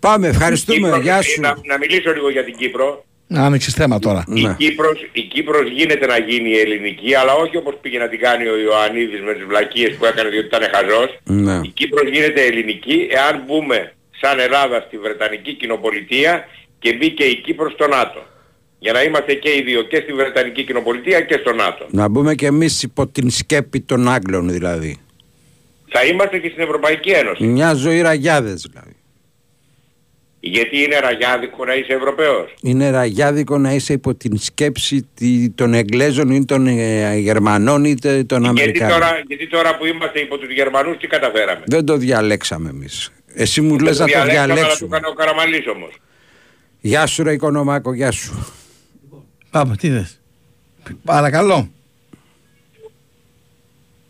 Πάμε, 0.00 0.28
ευχαριστούμε. 0.28 0.78
Κύπρος- 0.88 1.02
Γεια 1.02 1.16
ε, 1.16 1.22
σου. 1.22 1.40
Να, 1.40 1.54
να 1.64 1.78
μιλήσω 1.78 2.12
λίγο 2.12 2.30
για 2.30 2.44
την 2.44 2.56
Κύπρο. 2.56 3.04
Άνοιξες 3.34 3.74
θέμα 3.74 3.98
τώρα. 3.98 4.24
Η, 4.34 4.42
Ναι. 4.42 4.54
Κύπρος, 4.58 5.06
η 5.12 5.20
Κύπρος 5.22 5.70
γίνεται 5.70 6.06
να 6.06 6.18
γίνει 6.18 6.48
η 6.50 6.58
ελληνική, 6.58 7.14
αλλά 7.14 7.32
όχι 7.34 7.56
όπως 7.56 7.74
πήγε 7.80 7.98
να 7.98 8.08
την 8.08 8.18
κάνει 8.20 8.46
ο 8.48 8.56
Ιωαννίδης 8.58 9.20
με 9.20 9.32
τις 9.34 9.44
βλακίες 9.44 9.94
που 9.96 10.04
έκανε 10.04 10.28
διότι 10.28 10.46
ήταν 10.46 10.62
χαζός. 10.74 11.18
Ναι. 11.24 11.60
Η 11.62 11.68
Κύπρος 11.68 12.08
γίνεται 12.10 12.40
ελληνική 12.42 13.06
εάν 13.10 13.42
μπούμε 13.46 13.92
σαν 14.20 14.38
Ελλάδα 14.38 14.84
στη 14.86 14.98
Βρετανική 14.98 15.54
κοινοπολιτεία 15.54 16.44
και 16.78 16.92
μπει 16.94 17.10
και 17.10 17.24
η 17.24 17.34
Κύπρος 17.40 17.72
στο 17.72 17.86
ΝΑΤΟ. 17.88 18.26
Για 18.78 18.92
να 18.92 19.02
είμαστε 19.02 19.34
και 19.34 19.48
οι 19.50 19.62
δύο 19.62 19.82
και 19.82 19.96
στη 19.96 20.12
Βρετανική 20.12 20.64
κοινοπολιτεία 20.64 21.20
και 21.20 21.38
στο 21.40 21.52
ΝΑΤΟ. 21.52 21.86
Να 21.90 22.08
μπούμε 22.08 22.34
και 22.34 22.46
εμείς 22.46 22.82
υπό 22.82 23.06
την 23.06 23.30
σκέπη 23.30 23.80
των 23.80 24.08
Άγγλων 24.08 24.48
δηλαδή. 24.50 25.00
Θα 25.88 26.04
είμαστε 26.04 26.38
και 26.38 26.48
στην 26.48 26.62
Ευρωπαϊκή 26.62 27.10
Ένωση. 27.10 27.44
Μια 27.44 27.74
ζωή 27.74 28.00
ραγιάδες 28.00 28.66
δηλαδή. 28.70 28.94
Γιατί 30.40 30.82
είναι 30.82 30.98
ραγιάδικο 30.98 31.64
να 31.64 31.74
είσαι 31.74 31.92
Ευρωπαίος; 31.92 32.54
Είναι 32.62 32.90
ραγιάδικο 32.90 33.58
να 33.58 33.72
είσαι 33.72 33.92
υπό 33.92 34.14
την 34.14 34.38
σκέψη 34.38 35.08
τη- 35.14 35.50
των 35.50 35.74
Εγγλέζων 35.74 36.30
ή 36.30 36.44
των 36.44 36.66
ε, 36.66 37.16
Γερμανών 37.16 37.84
ή 37.84 37.94
τε- 37.94 38.26
των 38.26 38.42
Γιατί 38.42 38.60
Αμερικάνων. 38.60 38.92
τώρα, 39.00 39.22
γιατί 39.26 39.48
τώρα 39.48 39.76
που 39.76 39.86
είμαστε 39.86 40.20
υπό 40.20 40.38
τους 40.38 40.52
Γερμανούς 40.52 40.96
τι 40.96 41.06
καταφέραμε; 41.06 41.62
Δεν 41.66 41.84
το 41.84 41.96
διαλέξαμε 41.96 42.68
εμείς. 42.68 43.10
Εσύ 43.38 43.60
μου 43.60 43.76
Δεν 43.76 43.84
λες 43.84 43.98
να 43.98 44.04
το 44.06 44.12
διαλέξαμε, 44.12 44.40
αλλά 44.42 44.54
το 44.54 44.60
διαλέξουμε. 44.60 44.96
έκανε 44.96 45.12
ο 45.12 45.16
Καραμαλής 45.16 45.66
όμως. 45.74 45.92
Γεια 46.80 47.06
σου 47.06 47.22
ρε 47.22 47.32
Οικονομάκο, 47.32 47.92
γεια 47.94 48.10
σου. 48.10 48.46
Πάμε, 49.50 49.76
τι 49.76 49.88
θες; 49.90 50.20
Παρακαλώ. 51.04 51.70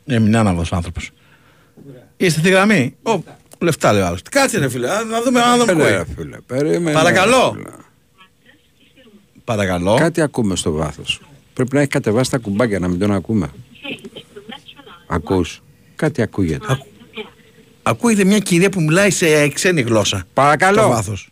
Έμεινε 0.07 0.39
άναυδος 0.39 0.73
άνθρωπος. 0.73 1.11
Είστε 2.17 2.41
στη 2.41 2.49
γραμμή. 2.51 2.97
Ω, 3.03 3.23
λεφτά 3.59 3.93
λέει 3.93 4.03
ο 4.03 4.07
άλλος. 4.07 4.23
Κάτσε 4.23 4.59
ρε 4.59 4.69
φίλε, 4.69 4.91
α, 4.91 5.05
να 5.05 5.23
δούμε 5.23 5.41
αν 5.43 5.57
δεν 5.57 5.67
Περίμενε, 5.67 5.97
ακούει. 5.97 6.07
ρε 6.15 6.15
φίλε, 6.23 6.37
περίμενε, 6.47 6.93
Παρακαλώ. 6.97 7.53
ρε 7.57 7.63
φίλε. 7.63 7.77
Παρακαλώ. 9.45 9.95
Κάτι 9.95 10.21
ακούμε 10.21 10.57
στο 10.57 10.73
βάθος. 10.73 11.21
Πρέπει 11.55 11.75
να 11.75 11.81
έχει 11.81 11.89
κατεβάσει 11.89 12.31
τα 12.31 12.39
κουμπάκια 12.39 12.79
να 12.79 12.89
μην 12.89 12.99
τον 12.99 13.13
ακούμε. 13.13 13.51
Ακούς. 15.07 15.63
Κάτι 15.97 16.23
ακούγεται. 16.23 16.79
Ακούγεται 17.89 18.25
μια 18.25 18.39
κυρία 18.39 18.71
που 18.71 18.81
μιλάει 18.81 19.11
σε 19.11 19.49
ξένη 19.49 19.81
γλώσσα. 19.81 20.19
Το 20.19 20.27
Παρακαλώ. 20.35 20.89
βάθος. 20.89 21.29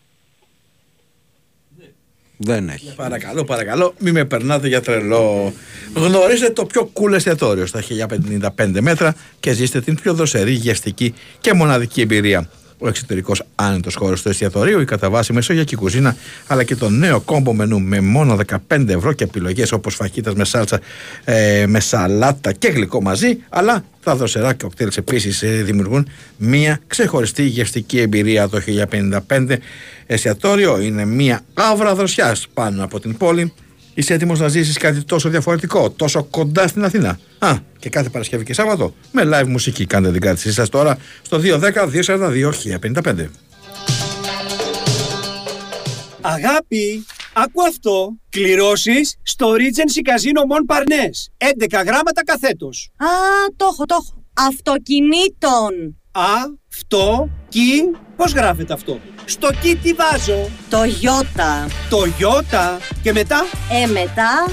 Δεν 2.36 2.68
έχει. 2.68 2.94
Παρακαλώ, 2.96 3.44
παρακαλώ, 3.44 3.94
μην 3.98 4.12
με 4.12 4.24
περνάτε 4.24 4.68
για 4.68 4.80
τρελό. 4.80 5.52
Γνωρίζετε 5.94 6.52
το 6.52 6.64
πιο 6.64 6.90
cool 6.94 7.12
εστιατόριο 7.12 7.66
στα 7.66 7.82
1055 8.56 8.80
μέτρα 8.80 9.14
και 9.40 9.52
ζήστε 9.52 9.80
την 9.80 9.94
πιο 9.94 10.14
δροσερή, 10.14 10.52
γευστική 10.52 11.14
και 11.40 11.52
μοναδική 11.52 12.00
εμπειρία. 12.00 12.48
Ο 12.78 12.88
εξωτερικός 12.88 13.42
άνετος 13.54 13.94
χώρος 13.94 14.22
του 14.22 14.28
εστιατορίου, 14.28 14.80
η 14.80 14.84
κατά 14.84 15.10
βάση 15.10 15.32
μεσογειακή 15.32 15.76
κουζίνα, 15.76 16.16
αλλά 16.46 16.64
και 16.64 16.76
το 16.76 16.88
νέο 16.88 17.20
κόμπο 17.20 17.52
μενού 17.52 17.80
με 17.80 18.00
μόνο 18.00 18.38
15 18.68 18.88
ευρώ 18.88 19.12
και 19.12 19.24
επιλογές 19.24 19.72
όπως 19.72 19.94
φαχίτα 19.94 20.32
με 20.36 20.44
σάλτσα, 20.44 20.80
ε, 21.24 21.64
με 21.66 21.80
σαλάτα 21.80 22.52
και 22.52 22.68
γλυκό 22.68 23.02
μαζί, 23.02 23.38
αλλά 23.48 23.84
τα 24.02 24.16
δροσερά 24.16 24.54
κοκτέιλ 24.54 24.90
επίσης 24.96 25.44
δημιουργούν 25.64 26.08
μια 26.36 26.80
ξεχωριστή 26.86 27.42
γευστική 27.42 28.00
εμπειρία. 28.00 28.48
Το 28.48 28.60
1055 28.60 29.58
εστιατόριο 30.06 30.80
είναι 30.80 31.04
μια 31.04 31.40
άβρα 31.54 31.94
δροσιάς 31.94 32.46
πάνω 32.54 32.84
από 32.84 33.00
την 33.00 33.16
πόλη. 33.16 33.52
Είσαι 33.94 34.14
έτοιμος 34.14 34.40
να 34.40 34.48
ζήσεις 34.48 34.76
κάτι 34.76 35.04
τόσο 35.04 35.28
διαφορετικό, 35.28 35.90
τόσο 35.90 36.24
κοντά 36.24 36.68
στην 36.68 36.84
Αθήνα. 36.84 37.18
Α, 37.38 37.56
και 37.78 37.88
κάθε 37.88 38.08
Παρασκευή 38.08 38.44
και 38.44 38.54
Σάββατο 38.54 38.94
με 39.12 39.22
live 39.24 39.46
μουσική. 39.46 39.86
Κάντε 39.86 40.12
την 40.12 40.20
κράτησή 40.20 40.52
σας 40.52 40.68
τώρα 40.68 40.98
στο 41.22 41.38
210-242-1055. 41.38 43.30
Αγάπη, 46.20 47.06
άκου 47.32 47.62
αυτό. 47.68 48.16
Κληρώσεις 48.28 49.16
στο 49.22 49.48
Regency 49.50 50.00
Casino 50.10 50.42
Mon 50.50 50.74
Parnes. 50.74 51.16
11 51.38 51.82
γράμματα 51.84 52.24
καθέτος. 52.24 52.90
Α, 52.96 53.06
το 53.56 53.66
έχω, 53.72 53.84
το 53.84 53.96
έχω. 54.00 54.24
Αυτοκινήτων. 54.34 55.96
Α, 56.12 56.22
αυτό, 56.72 57.28
Κι, 57.54 57.90
πώς 58.16 58.32
γράφεται 58.32 58.72
αυτό; 58.72 59.00
Στο 59.24 59.48
κι 59.62 59.76
τι 59.76 59.92
βάζω; 59.92 60.48
Το 60.70 60.78
Ιώτα. 61.00 61.66
Το 61.90 62.06
Ιώτα. 62.18 62.78
Και 63.02 63.12
μετά; 63.12 63.44
Ε, 63.82 63.86
μετά, 63.86 64.46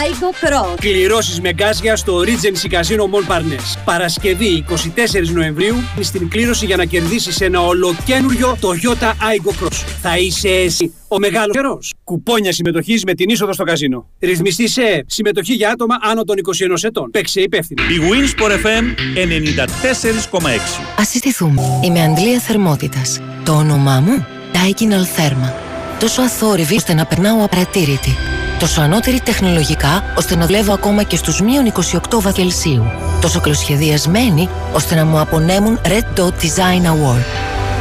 Άικο 0.00 0.30
Cross. 0.40 0.76
κληρώσεις 0.80 1.40
με 1.40 1.52
γκάζια 1.52 1.96
στο 1.96 2.20
Regency 2.20 2.72
Casino 2.74 3.02
Mon 3.02 3.32
Parnes. 3.32 3.78
Παρασκευή 3.84 4.64
24 4.68 5.28
Νοεμβρίου 5.32 5.76
στην 6.00 6.28
κλήρωση 6.28 6.66
για 6.66 6.76
να 6.76 6.84
κερδίσεις 6.84 7.40
ένα 7.40 7.60
ολοκένουργιο 7.60 8.56
Toyota 8.60 9.08
Aigo 9.08 9.64
Cross. 9.64 9.84
Θα 10.02 10.18
είσαι 10.18 10.48
εσύ 10.48 10.92
ο 11.08 11.18
μεγάλος 11.18 11.50
καιρός. 11.56 11.92
Κουπόνια 12.04 12.52
συμμετοχής 12.52 13.04
με 13.04 13.14
την 13.14 13.28
είσοδο 13.28 13.52
στο 13.52 13.64
καζίνο. 13.64 14.06
Ρυθμιστή 14.20 14.68
σε 14.68 15.04
συμμετοχή 15.06 15.54
για 15.54 15.70
άτομα 15.70 15.96
άνω 16.00 16.24
των 16.24 16.36
21 16.36 16.82
ετών. 16.82 17.10
Παίξε 17.10 17.40
υπεύθυνα. 17.40 17.82
Η 17.82 17.98
Winsport 18.10 18.50
FM 18.50 18.84
94,6. 19.14 21.00
Α 21.00 21.04
συστηθούμε. 21.04 21.62
Είμαι 21.84 22.02
Αντλία 22.02 22.40
Θερμότητας. 22.50 23.20
Το 23.44 23.52
όνομά 23.52 24.00
μου, 24.00 24.26
Daikin 24.52 24.92
Altherma. 24.92 25.52
Τόσο 25.98 26.22
αθόρυβη 26.22 26.76
ώστε 26.76 26.94
να 26.94 27.06
περνάω 27.06 27.44
απαρατήρητη. 27.44 28.16
Τόσο 28.58 28.80
ανώτερη 28.80 29.20
τεχνολογικά 29.20 30.14
ώστε 30.18 30.36
να 30.36 30.46
δουλεύω 30.46 30.72
ακόμα 30.72 31.02
και 31.02 31.16
στους 31.16 31.40
μείον 31.40 31.72
28 32.10 32.20
βαθ 32.20 32.34
Κελσίου. 32.34 32.84
Τόσο 33.20 33.40
καλοσχεδιασμένη 33.40 34.48
ώστε 34.72 34.94
να 34.94 35.04
μου 35.04 35.20
απονέμουν 35.20 35.80
Red 35.84 36.20
Dot 36.20 36.28
Design 36.28 36.84
Award. 36.84 37.24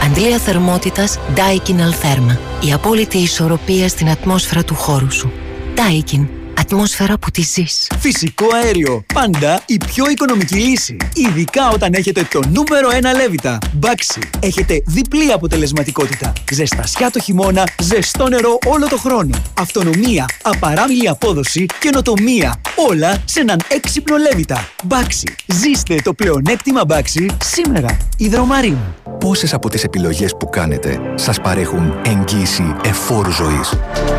Αντλία 0.05 0.38
θερμότητας 0.38 1.17
Daikin 1.36 1.75
Altherma. 1.75 2.38
Η 2.67 2.74
απόλυτη 2.74 3.17
ισορροπία 3.17 3.88
στην 3.88 4.09
ατμόσφαιρα 4.09 4.63
του 4.63 4.75
χώρου 4.75 5.12
σου. 5.12 5.31
Daikin. 5.75 6.37
Ατμόσφαιρα 6.60 7.18
που 7.18 7.32
τη 7.32 7.42
ζεις. 7.42 7.88
Φυσικό 8.00 8.46
αέριο. 8.64 9.04
Πάντα 9.14 9.62
η 9.66 9.78
πιο 9.86 10.10
οικονομική 10.10 10.56
λύση. 10.56 10.98
Ειδικά 11.14 11.70
όταν 11.70 11.94
έχετε 11.94 12.28
το 12.32 12.40
νούμερο 12.40 12.90
1 13.14 13.16
λέβητα. 13.16 13.58
Μπάξι. 13.74 14.20
Έχετε 14.40 14.82
διπλή 14.86 15.32
αποτελεσματικότητα. 15.32 16.34
Ζεστασιά 16.52 17.12
το 17.12 17.20
χειμώνα, 17.20 17.68
ζεστό 17.82 18.28
νερό 18.28 18.58
όλο 18.66 18.88
το 18.88 18.98
χρόνο. 18.98 19.38
Αυτονομία, 19.60 20.26
απαράμιλη 20.44 21.10
απόδοση, 21.10 21.66
καινοτομία. 21.80 22.62
Όλα 22.90 23.18
σε 23.26 23.40
έναν 23.40 23.60
έξυπνο 23.68 24.18
λέβητα. 24.18 24.70
Μπάξι. 24.84 25.36
Ζήστε 25.46 25.96
το 26.04 26.14
πλεονέκτημα 26.14 26.86
Μπάξι 26.86 27.26
σήμερα. 27.44 27.98
Ιδρομαρίνου. 28.18 28.96
Πόσες 29.20 29.54
από 29.54 29.70
τις 29.70 29.84
επιλογές 29.84 30.36
που 30.40 30.50
κάνετε 30.50 31.02
σας 31.16 31.42
παρέχουν 31.42 31.94
εγγύηση 32.06 32.76
εφόρου 32.84 33.32
ζωής; 33.32 33.74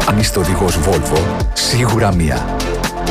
Αν 0.09 0.19
είστε 0.19 0.39
οδηγός 0.39 0.79
Volvo, 0.79 1.21
σίγουρα 1.53 2.15
μία. 2.15 2.28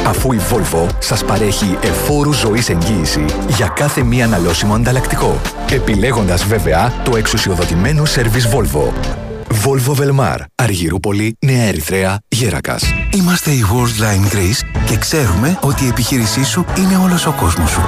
Αφού 0.06 0.34
η 0.34 0.40
Volvo 0.52 0.88
σας 1.00 1.24
παρέχει 1.24 1.78
εφόρου 1.82 2.34
ζωής 2.34 2.70
εγγύηση 2.70 3.26
για 3.48 3.68
κάθε 3.68 4.04
μία 4.04 4.26
αναλώσιμο 4.26 4.74
ανταλλακτικό. 4.74 5.42
Επιλέγοντας 5.72 6.46
βέβαια 6.46 6.94
το 7.04 7.18
εξουσιοδοτημένο 7.18 8.06
σερβις 8.06 8.48
Volvo. 8.48 9.27
Volvo 9.64 9.96
Velmar, 9.96 10.38
Αργυρούπολη, 10.56 11.38
Νέα 11.40 11.64
Ερυθρέα, 11.64 12.20
Γέρακας. 12.28 12.84
Είμαστε 13.14 13.52
η 13.52 13.66
Worldline 13.72 14.34
Greece 14.36 14.82
και 14.86 14.98
ξέρουμε 14.98 15.58
ότι 15.62 15.86
η 15.86 15.88
επιχείρησή 15.88 16.44
σου 16.44 16.66
είναι 16.78 16.98
όλος 16.98 17.26
ο 17.26 17.32
κόσμος 17.32 17.70
σου. 17.70 17.82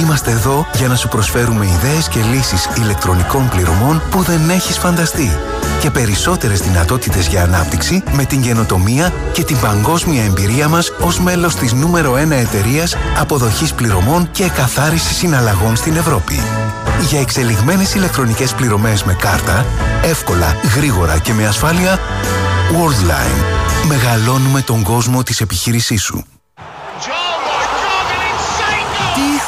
Είμαστε 0.00 0.30
εδώ 0.30 0.66
για 0.74 0.88
να 0.88 0.94
σου 0.94 1.08
προσφέρουμε 1.08 1.66
ιδέες 1.66 2.08
και 2.08 2.20
λύσεις 2.32 2.68
ηλεκτρονικών 2.76 3.48
πληρωμών 3.48 4.02
που 4.10 4.22
δεν 4.22 4.50
έχεις 4.50 4.78
φανταστεί. 4.78 5.30
Και 5.80 5.90
περισσότερες 5.90 6.60
δυνατότητες 6.60 7.26
για 7.26 7.42
ανάπτυξη 7.42 8.02
με 8.12 8.24
την 8.24 8.40
καινοτομία 8.42 9.12
και 9.32 9.44
την 9.44 9.58
παγκόσμια 9.60 10.24
εμπειρία 10.24 10.68
μας 10.68 10.92
ως 11.00 11.20
μέλος 11.20 11.54
της 11.54 11.72
νούμερο 11.72 12.14
1 12.14 12.30
εταιρείας 12.30 12.96
αποδοχής 13.18 13.72
πληρωμών 13.72 14.30
και 14.32 14.48
καθάρισης 14.48 15.16
συναλλαγών 15.16 15.76
στην 15.76 15.96
Ευρώπη. 15.96 16.40
Για 17.08 17.20
εξελιγμένες 17.20 17.94
ηλεκτρονικές 17.94 18.54
πληρωμές 18.54 19.04
με 19.04 19.14
κάρτα, 19.14 19.66
εύκολα, 20.02 20.56
γρήγορα 20.76 20.99
και 21.22 21.32
με 21.32 21.46
ασφάλεια, 21.46 21.98
Worldline. 22.72 23.44
Μεγαλώνουμε 23.86 24.62
τον 24.62 24.82
κόσμο 24.82 25.22
της 25.22 25.40
επιχείρησής 25.40 26.02
σου. 26.02 26.24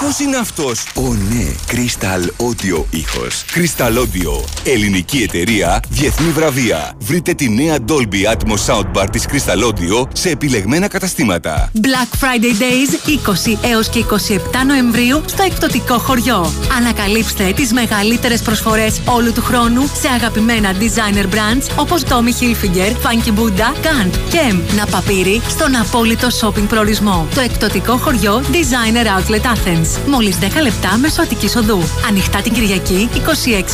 Τι 0.03 0.09
ήχος 0.09 0.21
είναι 0.21 0.37
αυτός; 0.37 0.85
Ω 0.95 1.15
ναι, 1.15 1.47
Crystal 1.71 2.47
Audio 2.47 2.85
ήχος. 2.91 3.45
Crystal 3.55 3.99
Audio, 3.99 4.45
ελληνική 4.65 5.23
εταιρεία, 5.23 5.83
διεθνή 5.89 6.31
βραβεία. 6.31 6.93
Βρείτε 6.99 7.35
τη 7.35 7.49
νέα 7.49 7.77
Dolby 7.89 8.33
Atmos 8.33 8.67
Soundbar 8.67 9.07
της 9.13 9.27
Crystal 9.33 9.69
Audio 9.69 10.09
σε 10.13 10.31
επιλεγμένα 10.31 10.89
καταστήματα. 10.89 11.71
Black 11.75 12.25
Friday 12.25 12.61
Days 12.63 13.19
20 13.55 13.71
έως 13.71 13.89
και 13.89 13.99
27 13.99 14.65
Νοεμβρίου 14.67 15.23
στο 15.27 15.43
εκπτωτικό 15.43 15.99
χωριό. 15.99 16.53
Ανακαλύψτε 16.79 17.53
τις 17.57 17.73
μεγαλύτερες 17.73 18.43
προσφορές 18.43 19.01
όλου 19.05 19.33
του 19.33 19.43
χρόνου 19.43 19.87
σε 20.01 20.09
αγαπημένα 20.09 20.73
designer 20.73 21.25
brands 21.25 21.67
όπως 21.77 22.03
Tommy 22.03 22.43
Hilfiger, 22.43 22.91
Funky 22.91 23.39
Buddha, 23.39 23.87
Gant 23.87 24.11
και 24.31 24.39
M. 24.51 24.75
Ναπαπύρι 24.77 25.43
στον 25.49 25.77
απόλυτο 25.77 26.29
shopping 26.41 26.67
προορισμό. 26.69 27.27
Το 27.35 27.41
εκπτωτικό 27.41 27.97
χωριό 27.97 28.43
Designer 28.53 29.07
Outlet 29.07 29.43
Athens. 29.43 29.92
Μόλις 30.07 30.37
10 30.41 30.45
λεπτά 30.63 30.97
μεσωτική 30.97 31.51
οδού. 31.59 31.83
Ανοιχτά 32.09 32.39
την 32.41 32.53
Κυριακή 32.53 33.09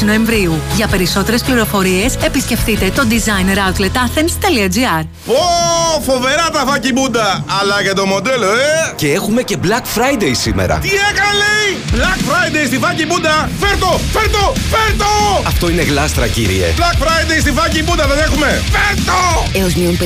26 0.01 0.05
Νοεμβρίου. 0.05 0.61
Για 0.77 0.87
περισσότερες 0.87 1.43
πληροφορίες 1.43 2.15
επισκεφτείτε 2.25 2.91
το 2.95 3.03
designeroutlet.athens.gr 3.11 5.05
Ω, 5.27 6.01
φοβερά 6.01 6.51
τα 6.53 6.65
φάκι 6.67 6.93
μπούντα! 6.93 7.45
Αλλά 7.61 7.83
και 7.83 7.93
το 7.93 8.07
μοντέλο, 8.07 8.47
ε! 8.47 8.93
Και 8.97 9.13
έχουμε 9.13 9.43
και 9.43 9.57
Black 9.63 9.85
Friday 9.99 10.31
σήμερα. 10.33 10.79
Τι 10.79 10.89
έκανε; 10.89 11.27
Λέει! 11.43 12.01
Black 12.01 12.19
Friday 12.31 12.67
στη 12.67 12.79
φάκι 12.79 13.07
μπούντα! 13.07 13.51
Φέρτο, 13.61 14.01
φέρτο, 14.13 14.53
φέρτο! 14.71 15.07
Αυτό 15.47 15.69
είναι 15.71 15.83
γλάστρα, 15.83 16.27
κύριε. 16.27 16.67
Black 16.77 17.03
Friday 17.03 17.41
στη 17.41 17.51
φάκι 17.51 17.83
μπούντα 17.83 18.07
δεν 18.07 18.19
έχουμε! 18.19 18.63
Φέρτο! 18.71 19.59
Έως 19.59 19.75
μείον 19.75 19.99
50% 20.01 20.05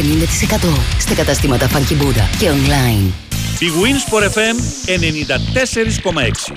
στα 0.98 1.14
καταστήματα 1.14 1.66
Funky 1.68 2.02
Buddha 2.02 2.24
και 2.38 2.50
online. 2.50 3.31
Η 3.62 3.70
Winsport 3.82 4.22
FM 4.22 4.56
94,6. 4.86 6.52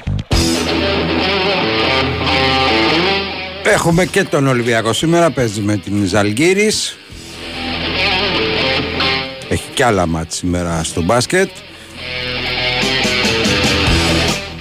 Έχουμε 3.64 4.06
και 4.06 4.24
τον 4.24 4.48
Ολυμπιακό 4.48 4.94
σήμερα, 4.94 5.32
παίζει 5.32 5.62
με 5.62 5.78
την 5.78 6.06
Ζαλγύρης. 6.06 6.98
Έχει 9.50 9.64
κι 9.74 9.84
άλλα 9.84 10.06
μάτς 10.06 10.36
σήμερα 10.36 10.84
στο 10.84 11.02
μπάσκετ. 11.02 11.50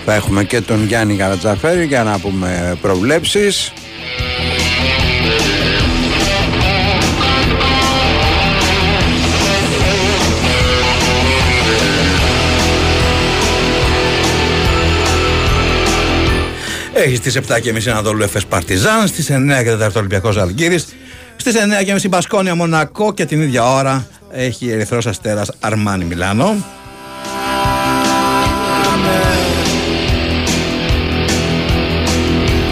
Θα 0.05 0.15
έχουμε 0.15 0.45
και 0.45 0.61
τον 0.61 0.87
Γιάννη 0.87 1.17
Καρατζαφέρη 1.17 1.85
για 1.85 2.03
να 2.03 2.19
πούμε 2.19 2.79
προβλέψεις. 2.81 3.73
Έχεις 16.97 17.19
στι 17.19 17.41
7.30 17.49 17.89
Ανατολού 17.91 18.23
Εφές 18.23 18.47
Παρτιζάν, 18.47 19.07
στις 19.07 19.31
9 19.31 19.63
και 19.63 19.71
4 19.71 19.91
Ολυμπιακός 19.97 20.37
Αλγύρης, 20.37 20.87
στις 21.37 21.55
9.30 22.05 22.09
Μπασκόνια 22.09 22.55
Μονακό 22.55 23.15
και 23.15 23.25
την 23.25 23.43
ίδια 23.43 23.73
ώρα 23.73 24.07
έχει 24.31 24.69
Ερυθρός 24.71 25.07
Αστέρας 25.07 25.51
Αρμάνι 25.61 26.05
Μιλάνο. 26.05 26.57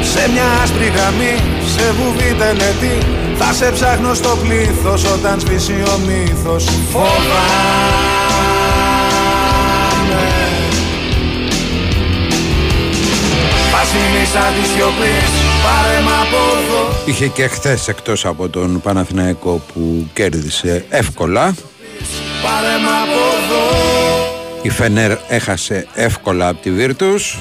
Σε 0.03 0.31
μια 0.31 0.45
άσπρη 0.63 0.85
γραμμή, 0.85 1.35
σε 1.77 1.93
βουβή 1.93 2.35
τελετή 2.39 2.99
Θα 3.37 3.53
σε 3.53 3.71
ψάχνω 3.73 4.15
στο 4.15 4.39
πλήθος 4.43 5.05
όταν 5.05 5.41
σβήσει 5.41 5.73
ο 5.73 5.99
μύθος 6.07 6.65
Φοβάμαι 6.65 8.12
Πασίνη 13.93 14.27
σαν 14.27 14.53
τη 14.55 14.69
σιωπής, 14.69 15.31
πάρε 15.63 16.01
μ' 16.01 16.09
από 16.09 16.37
εδώ 16.37 17.03
Είχε 17.05 17.27
και 17.27 17.47
χθες 17.47 17.89
εκτός 17.89 18.25
από 18.25 18.49
τον 18.49 18.81
Παναθηναϊκό 18.81 19.63
που 19.73 20.09
κέρδισε 20.13 20.85
εύκολα. 20.89 21.43
Πάρε 22.43 22.77
μ' 22.83 22.89
από 23.03 23.21
εδώ 23.37 23.63
Η 24.63 24.69
Φενέρ 24.69 25.13
έχασε 25.29 25.87
εύκολα 25.95 26.49
από 26.49 26.63
τη 26.63 26.71
Βίρτους. 26.71 27.39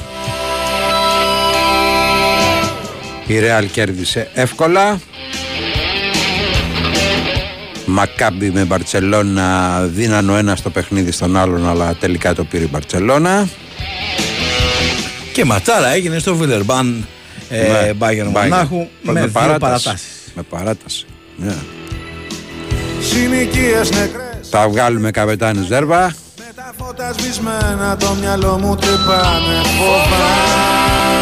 Η 3.27 3.39
Ρεάλ 3.39 3.69
κέρδισε 3.71 4.29
εύκολα. 4.33 4.99
Μακάμπι 7.85 8.49
με 8.49 8.63
Μπαρτσελώνα 8.63 9.79
δίναν 9.85 10.29
ο 10.29 10.35
ένα 10.35 10.57
το 10.63 10.69
παιχνίδι 10.69 11.11
στον 11.11 11.37
άλλον 11.37 11.69
αλλά 11.69 11.95
τελικά 11.99 12.33
το 12.33 12.43
πήρε 12.43 12.63
η 12.63 12.69
Μπαρτσελώνα. 12.71 13.47
Και 15.33 15.45
ματσάρα 15.45 15.87
έγινε 15.89 16.19
στο 16.19 16.35
Βιλερμπάν 16.35 17.07
ε, 17.49 17.61
Ναι, 17.61 17.93
Μπάγερ 17.93 18.25
Bayern. 18.27 18.31
Μονάχου 18.31 18.87
με, 19.01 19.13
δύο 19.19 19.29
παρατάσεις. 19.29 20.01
Με 20.35 20.41
παράταση. 20.49 21.05
Ναι. 21.35 21.55
Συνοικίες 23.01 23.89
νεκρές 23.91 24.49
Θα 24.49 24.69
βγάλουμε 24.69 25.11
καπετάνι 25.11 25.65
Ζέρβα. 25.65 26.15
Με 26.37 26.43
τα 26.55 26.73
φώτα 26.77 27.13
σβησμένα 27.17 27.97
το 27.97 28.15
μυαλό 28.19 28.57
μου 28.57 28.75
τρυπάνε 28.75 29.61
Φοβάμαι 29.77 31.21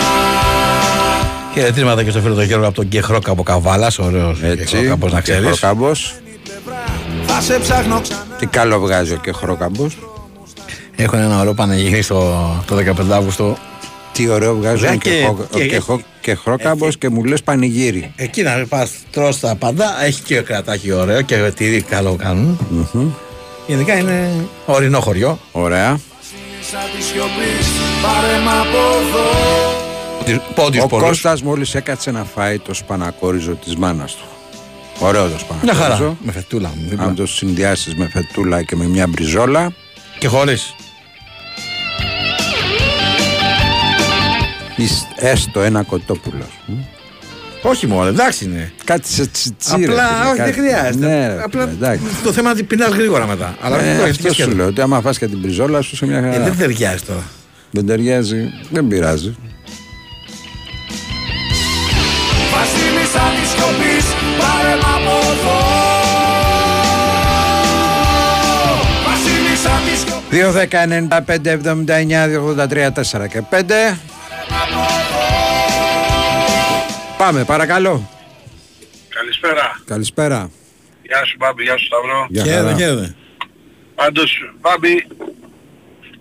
Χαιρετίσματα 1.53 2.03
και 2.03 2.09
στο 2.09 2.19
φίλο 2.21 2.33
τον 2.33 2.43
Γιώργο 2.43 2.65
από 2.65 2.75
τον 2.75 2.87
Κεχρόκα 2.87 3.31
από 3.31 3.43
Καβάλας. 3.43 3.99
Ωραίος 3.99 4.41
Έτσι, 4.41 4.75
να 4.85 4.95
και 5.09 5.21
ξέρεις. 5.21 5.45
χρόκαμπος. 5.47 6.15
Θα 7.25 7.41
σε 7.41 7.59
ψάχνω 7.59 8.01
ξανά. 8.01 8.25
Τι 8.37 8.45
καλό 8.45 8.79
βγάζει 8.79 9.13
ο 9.13 9.17
και 9.17 9.31
χρόκαμπος. 9.31 9.97
Έχουν 10.95 11.19
ένα 11.19 11.39
ωραίο 11.39 11.53
πανηγύρι 11.53 12.01
στο 12.01 12.63
το 12.65 12.75
15 12.75 13.11
Αύγουστο. 13.11 13.57
Τι 14.19 14.27
ωραίο 14.29 14.55
βγάζει 14.55 14.75
Βέβαια 14.75 14.93
ο 14.93 14.97
και- 14.97 15.09
και, 15.09 15.23
χο- 15.25 15.47
και- 15.51 15.63
ο 15.63 15.65
και, 15.67 15.77
χο- 15.79 16.01
και 16.21 16.35
χρόκαμπος 16.35 16.97
και 16.97 17.09
μου 17.09 17.23
λες 17.23 17.41
πανηγύρι. 17.43 18.11
Εκεί 18.15 18.41
να 18.41 18.65
πας 18.69 18.91
τρως 19.11 19.39
τα 19.39 19.55
πάντα. 19.55 20.03
Έχει 20.03 20.21
και 20.21 20.35
κρατάκι 20.41 20.91
ωραίο 20.91 21.21
και 21.21 21.51
τυρί 21.55 21.81
καλό 21.81 22.15
κάνουν. 22.15 22.59
Γενικά 23.67 23.97
είναι 23.97 24.29
ορεινό 24.65 24.99
χωριό. 24.99 25.39
Ωραία. 25.51 25.99
Σαν 26.71 26.79
τη 26.97 27.03
σιωπή, 27.03 27.51
πάρε 28.01 28.37
μ' 28.43 28.49
από 28.49 28.77
εδώ. 30.27 30.39
Πόντιος 30.55 30.83
Ο 30.83 30.87
πολλούς. 30.87 31.07
Κώστας 31.07 31.41
μόλις 31.41 31.75
έκατσε 31.75 32.11
να 32.11 32.23
φάει 32.23 32.59
το 32.59 32.73
σπανακόριζο 32.73 33.51
της 33.55 33.75
μάνας 33.75 34.15
του. 34.15 34.25
Ωραίο 34.99 35.23
το 35.23 35.29
Μια 35.61 35.73
χαρά. 35.73 35.95
σπανακόριζο. 35.95 36.17
Με 36.23 36.31
φετούλα 36.31 36.71
μου. 36.75 36.89
δίπλα. 36.89 37.05
Αν 37.05 37.15
το 37.15 37.25
συνδυάσεις 37.27 37.95
με 37.95 38.09
φετούλα 38.13 38.63
και 38.63 38.75
με 38.75 38.85
μια 38.87 39.07
μπριζόλα. 39.07 39.73
Και 40.19 40.27
χωρίς. 40.27 40.75
Έστω 45.15 45.61
ένα 45.61 45.83
κοτόπουλο. 45.83 46.43
Όχι 47.61 47.87
μόνο, 47.87 48.07
εντάξει 48.07 48.45
είναι. 48.45 48.71
Κάτι 48.83 49.07
σε 49.13 49.27
τσιτσίρε. 49.27 49.83
Απλά, 49.85 50.07
φίλε, 50.07 50.27
όχι, 50.29 50.37
κάτι- 50.37 50.51
δεν 50.51 50.63
χρειάζεται. 50.65 51.05
Ναι, 51.07 51.27
ρε, 51.27 51.43
Απλά 51.43 51.61
φίλε, 51.61 51.73
εντάξει. 51.73 52.03
το 52.23 52.31
θέμα 52.31 52.49
είναι 52.49 52.59
ότι 52.59 52.63
πεινάς 52.67 52.89
γρήγορα 52.93 53.27
μετά. 53.27 53.55
Αλλά 53.61 53.81
Ε, 53.81 53.91
αυτό 53.91 54.01
έχει 54.01 54.09
αυτό 54.09 54.21
και 54.23 54.27
σου 54.27 54.33
σχέδιο. 54.33 54.55
λέω 54.55 54.67
ότι 54.67 54.81
άμα 54.81 55.01
φας 55.01 55.17
και 55.17 55.27
την 55.27 55.37
μπριζόλα 55.39 55.81
σου 55.81 55.95
σε 55.95 56.05
μια 56.05 56.21
χαρά. 56.21 56.33
Ε, 56.35 56.39
δεν 56.39 56.57
ταιριάζει 56.57 57.03
τώρα. 57.03 57.23
Δεν 57.71 57.85
ταιριάζει, 57.85 58.49
δεν 58.69 58.87
πειράζει. 58.87 59.35
Βασίλισσα 62.53 63.23
της 63.41 63.49
σιωπής, 63.49 64.05
πάρε 64.39 64.75
μ' 64.75 64.85
από 64.95 65.15
εδώ. 65.31 65.57
Βασίλισσα 69.07 69.71
της 69.85 69.99
σιωπής, 69.99 70.29
2, 70.29 70.51
10, 70.51 70.85
95, 70.85 71.51
79, 71.51 72.27
83, 72.27 72.91
4 72.91 73.27
και 73.27 73.41
5. 73.49 73.97
Πάμε, 77.17 77.45
παρακαλώ. 77.45 78.09
Καλησπέρα. 79.09 79.81
Καλησπέρα. 79.85 80.51
Γεια 81.03 81.25
σου 81.25 81.35
Μπάμπη, 81.39 81.63
γεια 81.63 81.77
σου 81.77 81.85
Σταυρό. 81.85 82.27
Γεια 82.29 82.45
χαρά. 82.45 82.75
χαίρετε. 82.75 83.15
Πάντως 83.95 84.53
Μπάμπη 84.59 85.07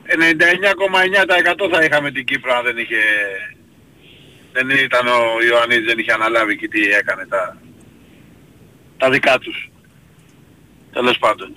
99,9% 0.07 1.69
θα 1.73 1.85
είχαμε 1.85 2.11
την 2.11 2.25
Κύπρο 2.25 2.55
αν 2.57 2.65
δεν 2.65 2.79
είχε... 2.79 3.03
Δεν 4.53 4.71
ήταν 4.71 5.07
ο 5.07 5.21
Ιωαννίδης, 5.49 5.87
δεν 5.87 5.99
είχε 5.99 6.13
αναλάβει 6.13 6.57
και 6.57 6.69
τι 6.69 6.81
έκανε 6.93 7.27
τα, 7.27 7.57
τα 8.99 9.11
δικά 9.11 9.39
τους. 9.39 9.71
Τέλος 10.93 11.19
πάντων. 11.19 11.57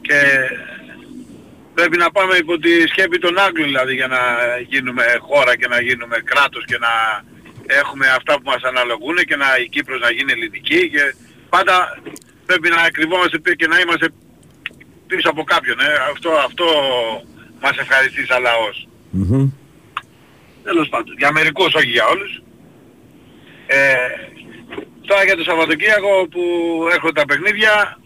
Και 0.00 0.20
πρέπει 1.74 1.96
να 1.96 2.10
πάμε 2.10 2.36
υπό 2.36 2.58
τη 2.58 2.72
σκέπη 2.88 3.18
των 3.18 3.38
Άγγλων 3.38 3.66
δηλαδή 3.66 3.94
για 3.94 4.06
να 4.06 4.20
γίνουμε 4.68 5.04
χώρα 5.20 5.56
και 5.56 5.68
να 5.68 5.80
γίνουμε 5.80 6.16
κράτος 6.24 6.64
και 6.64 6.78
να 6.78 6.92
έχουμε 7.66 8.06
αυτά 8.08 8.34
που 8.34 8.42
μας 8.52 8.62
αναλογούν 8.62 9.16
και 9.16 9.36
να 9.36 9.46
η 9.64 9.68
Κύπρος 9.68 10.00
να 10.00 10.10
γίνει 10.10 10.32
ελληνική 10.32 10.90
και 10.90 11.14
πάντα 11.48 11.98
πρέπει 12.46 12.68
να 12.68 12.90
κρυβόμαστε 12.90 13.38
πι- 13.38 13.56
και 13.56 13.66
να 13.66 13.78
είμαστε 13.80 14.08
πίσω 15.06 15.28
από 15.30 15.42
κάποιον. 15.44 15.80
Ε. 15.80 15.92
Αυτό, 16.12 16.30
αυτό 16.30 16.64
μας 17.60 17.76
ευχαριστεί 17.78 18.26
σαν 18.26 18.42
λαός. 18.42 18.88
Μμμ. 19.10 19.50
Τέλος 20.64 20.88
πάντων. 20.88 21.14
Για 21.18 21.32
μερικούς, 21.32 21.74
όχι 21.74 21.90
για 21.90 22.06
όλους. 22.06 22.42
Ε, 23.66 23.94
τώρα 25.06 25.24
για 25.24 25.36
το 25.36 25.42
Σαββατοκύριακο 25.42 26.28
που 26.30 26.42
έχω 26.94 27.12
τα 27.12 27.24
παιχνίδια. 27.24 27.98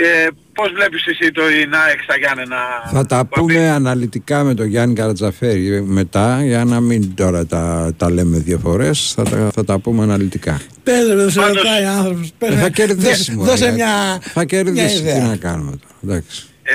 Ε, 0.00 0.26
πώς 0.54 0.72
βλέπεις 0.72 1.06
εσύ 1.06 1.30
το 1.32 1.42
η 1.50 1.68
ΑΕΚ 1.86 2.00
στα 2.02 2.16
Γιάννενα; 2.18 2.56
Θα 2.92 3.06
τα 3.06 3.24
πούμε 3.26 3.70
αναλυτικά 3.70 4.42
με 4.44 4.54
τον 4.54 4.66
Γιάννη 4.66 4.94
Καρατζαφέρη 4.94 5.82
μετά, 5.82 6.44
για 6.44 6.64
να 6.64 6.80
μην 6.80 7.14
τώρα 7.14 7.46
τα, 7.46 7.92
τα 7.96 8.10
λέμε 8.10 8.38
δύο 8.38 8.58
φορές, 8.58 9.12
θα 9.16 9.22
τα, 9.22 9.50
θα 9.54 9.64
τα 9.64 9.78
πούμε 9.78 10.02
αναλυτικά. 10.02 10.60
Πες 10.82 11.06
ρε, 11.14 11.30
σε 11.30 11.40
Πάντως- 11.40 11.56
ρωτάει 11.56 11.84
άνθρωπος. 11.84 12.32
Πες, 12.38 12.48
Ε, 12.50 12.54
θα 12.56 12.62
ρε. 12.62 12.70
κερδίσει 12.70 13.24
Δέ- 13.24 13.36
μωρέ, 13.36 13.50
Δώσε 13.50 13.62
γιατί- 13.64 13.76
μια 13.76 14.18
Θα 14.20 14.44
κερδίσει, 14.44 15.02
μια 15.02 15.12
τι 15.12 15.18
ιδέα. 15.18 15.26
να 15.26 15.36
κάνουμε 15.36 15.70
τώρα. 15.70 15.94
Εντάξει. 16.04 16.42
Ε, 16.62 16.72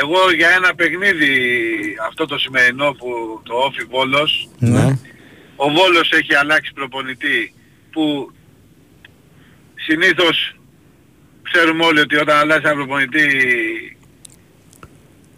εγώ 0.00 0.18
για 0.36 0.48
ένα 0.50 0.74
παιχνίδι 0.74 1.30
αυτό 2.08 2.26
το 2.26 2.38
σημερινό 2.38 2.92
που 2.98 3.40
το 3.42 3.54
Όφι 3.54 3.84
Βόλος 3.90 4.48
Ναι. 4.58 4.98
ο 5.56 5.70
Βόλος 5.70 6.10
έχει 6.12 6.34
αλλάξει 6.34 6.72
προπονητή 6.74 7.52
που 7.92 8.32
συνήθως 9.86 10.56
ξέρουμε 11.50 11.84
όλοι 11.84 12.00
ότι 12.00 12.16
όταν 12.16 12.36
αλλάζει 12.36 12.60
ένα 12.64 12.74
προπονητή 12.74 13.26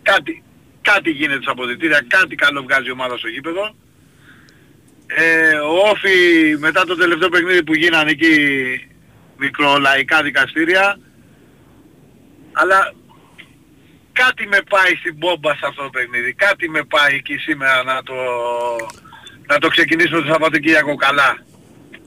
κάτι, 0.03 0.43
κάτι 0.83 1.11
γίνεται 1.11 1.43
στα 1.43 1.51
αποδητήρια, 1.51 2.05
κάτι 2.09 2.35
καλό 2.35 2.63
βγάζει 2.63 2.89
η 2.89 2.91
ομάδα 2.91 3.17
στο 3.17 3.29
γήπεδο. 3.29 3.75
Ε, 5.07 5.55
ο 5.55 5.77
Όφι 5.91 6.17
μετά 6.59 6.85
το 6.85 6.97
τελευταίο 6.97 7.29
παιχνίδι 7.29 7.63
που 7.65 7.75
γίνανε 7.75 8.11
εκεί 8.11 8.37
μικρολαϊκά 9.37 10.23
δικαστήρια 10.23 10.99
αλλά 12.59 12.95
κάτι 14.13 14.47
με 14.47 14.59
πάει 14.69 14.95
στην 15.01 15.15
μπόμπα 15.17 15.51
σε 15.55 15.67
αυτό 15.69 15.83
το 15.83 15.91
παιχνίδι. 15.91 16.33
Κάτι 16.35 16.69
με 16.69 16.83
πάει 16.85 17.15
εκεί 17.15 17.37
σήμερα 17.37 17.83
να 17.83 18.03
το, 18.03 18.15
να 19.47 19.59
το 19.59 19.69
ξεκινήσουμε 19.69 20.21
το 20.21 20.27
Σαββατοκύριακο 20.33 20.95
καλά. 20.95 21.45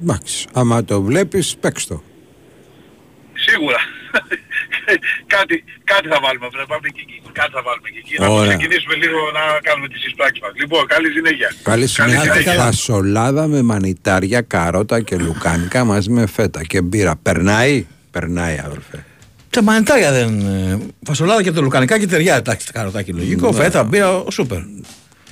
Εντάξει. 0.01 0.47
Άμα 0.53 0.83
το 0.83 1.01
βλέπεις, 1.01 1.57
παίξ' 1.57 1.87
το. 1.87 2.03
Σίγουρα. 3.45 3.79
κάτι, 5.35 5.55
κάτι 5.91 6.05
θα 6.13 6.19
βάλουμε. 6.23 6.47
Πρέπει 6.51 6.63
να 6.67 6.71
πάμε 6.73 6.87
και 6.95 7.01
εκεί. 7.05 7.17
Κάτι 7.39 7.51
θα 7.57 7.61
βάλουμε 7.67 7.89
και 7.93 7.99
εκεί. 8.03 8.13
Να 8.21 8.25
το 8.25 8.33
Ωραία. 8.33 8.47
ξεκινήσουμε 8.55 8.95
λίγο 9.03 9.19
να 9.37 9.43
κάνουμε 9.67 9.87
τις 9.93 10.01
εισπράξεις 10.07 10.39
μας. 10.43 10.51
Λοιπόν, 10.61 10.81
καλή 10.93 11.09
συνέχεια. 11.17 11.49
Καλή 11.71 11.87
συνέχεια. 11.87 12.21
συνέχεια. 12.21 12.53
Φασολάδα 12.63 13.43
με 13.53 13.61
μανιτάρια, 13.61 14.41
καρότα 14.41 14.97
και 15.07 15.15
λουκάνικα 15.25 15.79
μαζί 15.91 16.09
με 16.17 16.23
φέτα 16.35 16.61
και 16.71 16.81
μπύρα. 16.81 17.13
Περνάει, 17.25 17.85
περνάει 18.11 18.57
αδελφέ. 18.65 18.97
Τα 19.49 19.61
μανιτάρια 19.63 20.11
δεν. 20.11 20.39
ε, 20.39 20.77
Φασολάδα 21.07 21.43
και 21.43 21.51
το 21.51 21.61
λουκανικά 21.61 21.99
και 21.99 22.07
ταιριάζει. 22.07 22.39
Εντάξει, 22.39 22.65
τα 22.65 22.71
καροτάκι 22.71 23.11
λογικό. 23.13 23.51
Ναι. 23.51 23.57
Φέτα, 23.61 23.83
μπύρα, 23.83 24.09
ο, 24.17 24.31
σούπερ. 24.31 24.59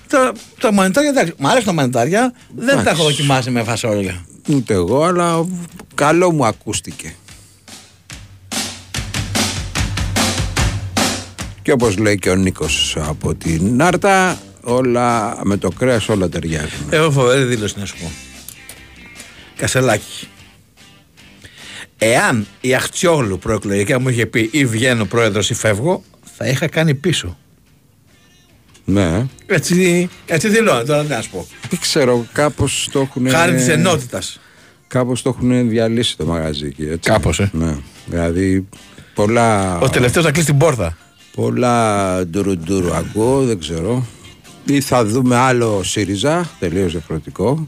Τα, 0.08 0.32
τα 0.60 0.74
μανιτάρια 0.74 1.10
εντάξει. 1.10 1.34
Μ' 1.38 1.48
αρέσουν 1.48 1.66
τα 1.66 1.74
μανιτάρια. 1.74 2.34
Δεν 2.56 2.66
τα 2.68 2.72
έχω 2.74 2.82
Εντάξει. 2.82 3.02
δοκιμάσει 3.04 3.50
με 3.50 3.64
φασόλια. 3.64 4.26
Ούτε 4.50 4.74
εγώ, 4.74 5.04
αλλά 5.04 5.48
καλό 5.96 6.32
μου 6.32 6.46
ακούστηκε. 6.46 7.16
Και 11.68 11.74
όπως 11.74 11.98
λέει 11.98 12.18
και 12.18 12.30
ο 12.30 12.36
Νίκος 12.36 12.98
από 13.00 13.36
την 13.36 13.76
Νάρτα, 13.76 14.40
όλα 14.62 15.40
με 15.44 15.58
το 15.58 15.70
κρέας 15.70 16.10
όλα 16.10 16.30
ταιριάζουν. 16.30 16.88
Έχω 16.90 17.12
φοβερή 17.12 17.44
δήλωση 17.44 17.80
να 17.80 17.86
σου 17.86 17.96
πω. 18.02 18.12
Κασελάκι. 19.56 20.28
Εάν 21.98 22.48
η 22.62 22.76
Αχτσιόγλου 22.76 23.40
προεκλογικά 23.40 24.00
μου 24.00 24.10
είχε 24.10 24.26
πει 24.26 24.50
ή 24.52 24.66
βγαίνω 24.66 25.06
πρόεδρος 25.06 25.50
ή 25.50 25.54
φεύγω, 25.54 26.04
θα 26.38 26.48
είχα 26.48 26.68
κάνει 26.68 26.94
πίσω. 26.94 27.38
Ναι. 28.86 29.26
Έτσι, 29.46 30.10
έτσι 30.26 30.50
δηλώνω 30.50 30.84
τώρα 30.84 31.02
τι 31.04 31.10
να 31.10 31.22
σου 31.22 31.30
πω. 31.30 31.48
Δεν 31.70 31.80
ξέρω, 31.80 32.26
κάπως 32.34 32.90
το 32.92 33.00
έχουν... 33.00 33.30
Χάρη 33.30 33.56
της 33.56 33.68
ενότητας. 33.68 34.40
Κάπως 34.88 35.22
το 35.22 35.30
έχουν 35.30 35.70
διαλύσει 35.70 36.18
το 36.18 36.26
μαγαζί 36.26 36.66
εκεί, 36.66 36.84
έτσι. 36.84 37.10
Κάπως, 37.10 37.40
ε. 37.40 37.50
Ναι. 37.54 37.78
Δηλαδή, 38.06 38.68
πολλά... 39.14 39.80
Ο 39.80 39.90
τελευταίος 39.90 40.26
να 40.26 40.32
κλείσει 40.32 40.48
την 40.48 40.58
πόρτα. 40.58 40.98
Πολλά 41.38 42.26
ντουρουντουρου 42.26 42.94
ακούω, 42.96 43.46
δεν 43.46 43.60
ξέρω. 43.60 44.06
Ή 44.66 44.82
θα 44.82 45.06
δούμε 45.06 45.36
άλλο 45.36 45.84
ΣΥΡΙΖΑ, 45.84 46.50
τελείως 46.60 46.92
διαφορετικό. 46.92 47.64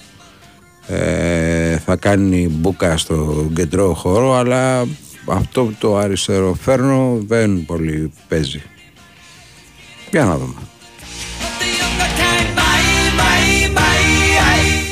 Ε, 0.88 1.78
θα 1.78 1.96
κάνει 1.96 2.48
μπουκα 2.48 2.98
στο 2.98 3.46
κεντρό 3.56 3.94
χώρο, 3.94 4.34
αλλά 4.34 4.88
αυτό 5.28 5.72
το 5.80 5.98
αριστερό 5.98 6.54
φέρνο 6.62 7.18
δεν 7.28 7.66
πολύ 7.66 8.12
παίζει. 8.28 8.62
Για 10.12 10.24
να 10.24 10.38
δούμε. 10.38 10.54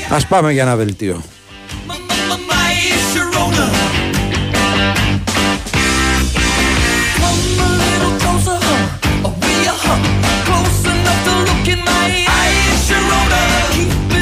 Ας 0.09 0.27
πάμε 0.27 0.51
για 0.51 0.61
ένα 0.61 0.75
δελτίο. 0.75 1.23
look 11.67 11.77
in 11.77 11.85
my 11.85 12.25
eyes, 12.29 12.89
Sharona. 12.89 13.71
Keep 13.73 14.16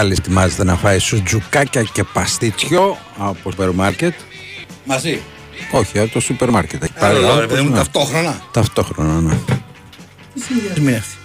Ο 0.00 0.02
Πασχάλης 0.02 0.18
ετοιμάζεται 0.26 0.64
να 0.64 0.76
φάει 0.76 0.98
σουτζουκάκια 0.98 1.82
και 1.82 2.04
παστίτσιο 2.04 2.98
από 3.18 3.50
σούπερ 3.50 3.70
μάρκετ. 3.70 4.14
Μαζί. 4.84 5.20
Όχι, 5.72 5.98
από 5.98 6.12
το 6.12 6.20
σούπερ 6.20 6.50
μάρκετ. 6.50 6.82
Έχει 6.82 6.92
Άρα, 6.96 7.06
πάρει 7.06 7.24
ρε 7.24 7.30
άλλος, 7.32 7.46
παιδί 7.46 7.62
μου, 7.62 7.68
ναι. 7.70 7.76
ταυτόχρονα. 7.76 8.42
Ταυτόχρονα, 8.50 9.20
ναι. 9.20 9.34
Τι 10.34 10.40
συνδυασμοί 10.40 10.94
αυτή; 10.94 11.16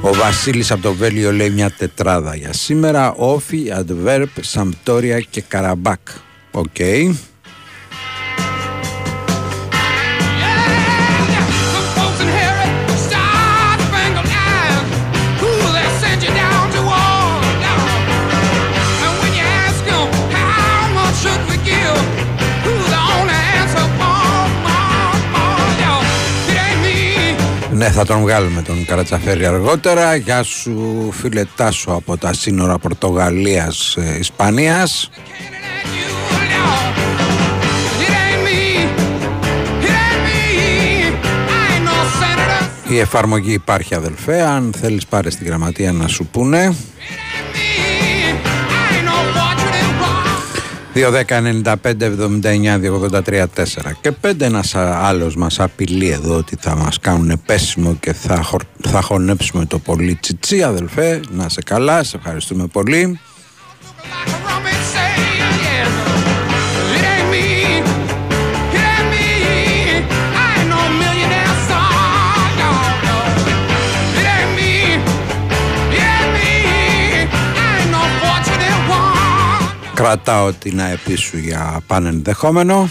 Ο 0.00 0.14
Βασίλης 0.14 0.70
από 0.70 0.82
το 0.82 0.94
Βέλγιο 0.94 1.32
λέει 1.32 1.50
μια 1.50 1.70
τετράδα 1.70 2.36
για 2.36 2.52
σήμερα. 2.52 3.12
Όφι, 3.12 3.72
Αντβέρπ, 3.72 4.30
Σαμπντόρια 4.40 5.20
και 5.20 5.40
Καραμπάκ. 5.40 6.00
OK. 6.50 6.66
Folks 6.76 7.14
Ναι, 27.76 27.90
θα 27.90 28.04
τον 28.04 28.20
βγάλουμε 28.20 28.62
τον 28.62 28.84
Καρατσαφέρη 28.84 29.46
αργότερα. 29.46 30.14
Γεια 30.14 30.42
σου, 30.42 31.08
φίλε 31.12 31.44
Τάσο 31.56 31.90
από 31.90 32.16
τα 32.16 32.32
σύνορα 32.32 32.78
Πορτογαλίας 32.78 33.96
ε, 33.96 34.16
Ισπανίας. 34.18 35.10
It 38.00 38.12
ain't 38.22 38.40
me. 38.46 38.60
It 39.84 39.94
ain't 40.04 40.20
me. 40.26 40.40
I 41.48 41.74
ain't 41.74 41.84
no 41.84 41.96
senator. 42.20 42.92
Η 42.92 42.98
εφαρμογή 42.98 43.52
υπάρχει 43.52 43.94
αδελφέ. 43.94 44.42
Αν 44.42 44.74
θέλεις 44.80 45.06
πάρε 45.06 45.30
στη 45.30 45.44
γραμματεία 45.44 45.92
να 45.92 46.06
σου 46.08 46.26
πούνε. 46.32 46.74
2-10-95-79-283-4 50.96 53.44
και 54.00 54.12
5 54.22 54.40
ένας 54.40 54.74
α- 54.74 55.06
άλλος 55.06 55.36
μας 55.36 55.60
απειλεί 55.60 56.08
εδώ 56.10 56.36
ότι 56.36 56.56
θα 56.60 56.76
μας 56.76 56.98
κάνουν 57.00 57.40
πέσιμο 57.46 57.94
και 58.00 58.12
θα, 58.12 58.42
χορ- 58.42 58.88
θα 58.88 59.00
χωνέψουμε 59.00 59.66
το 59.66 59.78
πολύ. 59.78 60.14
Τσιτσί 60.20 60.62
αδελφέ 60.62 61.20
να 61.30 61.48
σε 61.48 61.62
καλά, 61.62 62.02
σε 62.04 62.16
ευχαριστούμε 62.16 62.66
πολύ 62.66 63.20
κρατάω 79.96 80.52
την 80.52 80.80
αεπί 80.80 81.14
σου 81.14 81.38
για 81.38 81.80
πανενδεχόμενο 81.86 82.90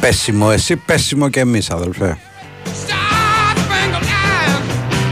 Πέσιμο 0.00 0.48
εσύ, 0.52 0.76
πέσιμο 0.76 1.28
και 1.28 1.40
εμείς 1.40 1.70
αδελφέ 1.70 2.18
Spangled 2.64 4.02
eyes. 4.02 4.54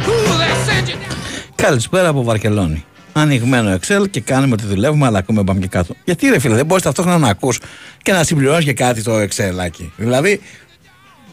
Ooh, 0.09 0.39
they 0.39 0.55
send 0.67 0.89
you 0.89 0.95
down. 0.95 1.17
Καλησπέρα 1.55 2.09
από 2.09 2.23
Βαρκελόνη. 2.23 2.85
Ανοιγμένο 3.19 3.75
Excel 3.81 4.11
και 4.11 4.21
κάνουμε 4.21 4.53
ότι 4.53 4.67
δουλεύουμε, 4.67 5.07
αλλά 5.07 5.19
ακούμε 5.19 5.45
πάμε 5.45 5.61
και 5.61 5.67
κάτω. 5.67 5.95
Γιατί 6.05 6.29
ρε 6.29 6.39
φίλε, 6.39 6.55
δεν 6.55 6.67
μπορείς 6.67 6.83
ταυτόχρονα 6.83 7.19
να 7.19 7.29
ακούς 7.29 7.61
και 8.03 8.13
να 8.13 8.25
συμπληρώσει 8.25 8.65
και 8.65 8.73
κάτι 8.73 9.03
το 9.03 9.13
Excel. 9.23 9.59
Άκη. 9.65 9.93
Δηλαδή, 9.97 10.41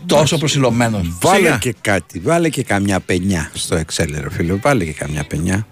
τόσο 0.05 0.37
προσιλωμένος. 0.37 1.17
Βάλε 1.21 1.37
Σιγά. 1.37 1.57
και 1.57 1.75
κάτι, 1.81 2.19
βάλε 2.19 2.49
και 2.49 2.63
καμιά 2.63 2.99
πενιά 2.99 3.49
στο 3.53 3.77
Excel, 3.77 4.07
ρε 4.21 4.29
φίλε. 4.31 4.53
Βάλε 4.53 4.83
και 4.83 4.93
καμιά 4.93 5.23
πενιά. 5.23 5.67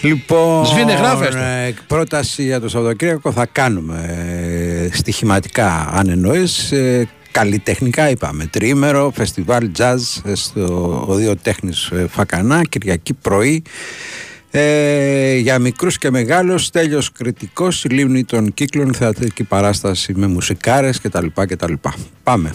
Λοιπόν, 0.00 0.66
Σβήνε, 0.66 0.92
γράφε 0.92 1.28
το. 1.28 1.38
ε, 1.38 1.74
πρόταση 1.86 2.42
για 2.42 2.60
το 2.60 2.68
Σαββατοκύριακο 2.68 3.32
θα 3.32 3.46
κάνουμε 3.46 4.04
ε, 4.92 4.96
στοιχηματικά, 4.96 5.90
αν 5.92 6.08
εννοείς, 6.08 6.72
ε, 6.72 7.08
καλλιτεχνικά 7.30 8.10
είπαμε. 8.10 8.46
Τριήμερο, 8.46 9.12
φεστιβάλ 9.14 9.70
jazz 9.78 9.96
ε, 10.24 10.34
στο 10.34 11.04
Οδείο 11.08 11.36
Τέχνης 11.36 11.90
ε, 11.92 12.06
Φακανά, 12.10 12.62
Κυριακή 12.62 13.14
πρωί. 13.14 13.62
Ε, 14.54 15.36
για 15.36 15.58
μικρούς 15.58 15.98
και 15.98 16.10
μεγάλους, 16.10 16.70
τέλειος 16.70 17.12
κριτικός, 17.12 17.84
η 17.84 17.88
λίμνη 17.88 18.24
των 18.24 18.54
κύκλων, 18.54 18.94
θεατρική 18.94 19.44
παράσταση 19.44 20.12
με 20.16 20.26
μουσικάρες 20.26 21.00
κτλ. 21.00 21.26
κτλ. 21.34 21.72
Πάμε. 22.22 22.54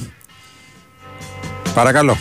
Παρακαλώ. 1.74 2.18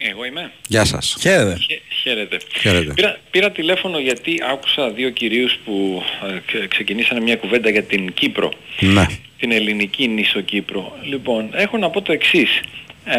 Εγώ 0.00 0.24
είμαι. 0.24 0.52
Γεια 0.66 0.84
σας. 0.84 1.16
Χαίρετε. 1.20 1.56
Χε- 1.56 1.80
Χαίρετε. 2.02 2.38
Χαίρετε. 2.60 2.92
Πήρα, 2.94 3.18
πήρα 3.30 3.50
τηλέφωνο 3.50 3.98
γιατί 3.98 4.38
άκουσα 4.52 4.90
δύο 4.90 5.10
κυρίους 5.10 5.58
που 5.64 6.02
ε, 6.28 6.38
ξε- 6.46 6.68
ξεκινήσανε 6.68 7.20
μια 7.20 7.36
κουβέντα 7.36 7.70
για 7.70 7.82
την 7.82 8.12
Κύπρο. 8.14 8.52
Ναι. 8.80 9.06
Την 9.38 9.52
ελληνική 9.52 10.08
νήσο 10.08 10.40
Κύπρο. 10.40 10.96
Λοιπόν, 11.02 11.50
έχω 11.52 11.78
να 11.78 11.90
πω 11.90 12.02
το 12.02 12.12
εξής. 12.12 12.60
Ε, 13.04 13.18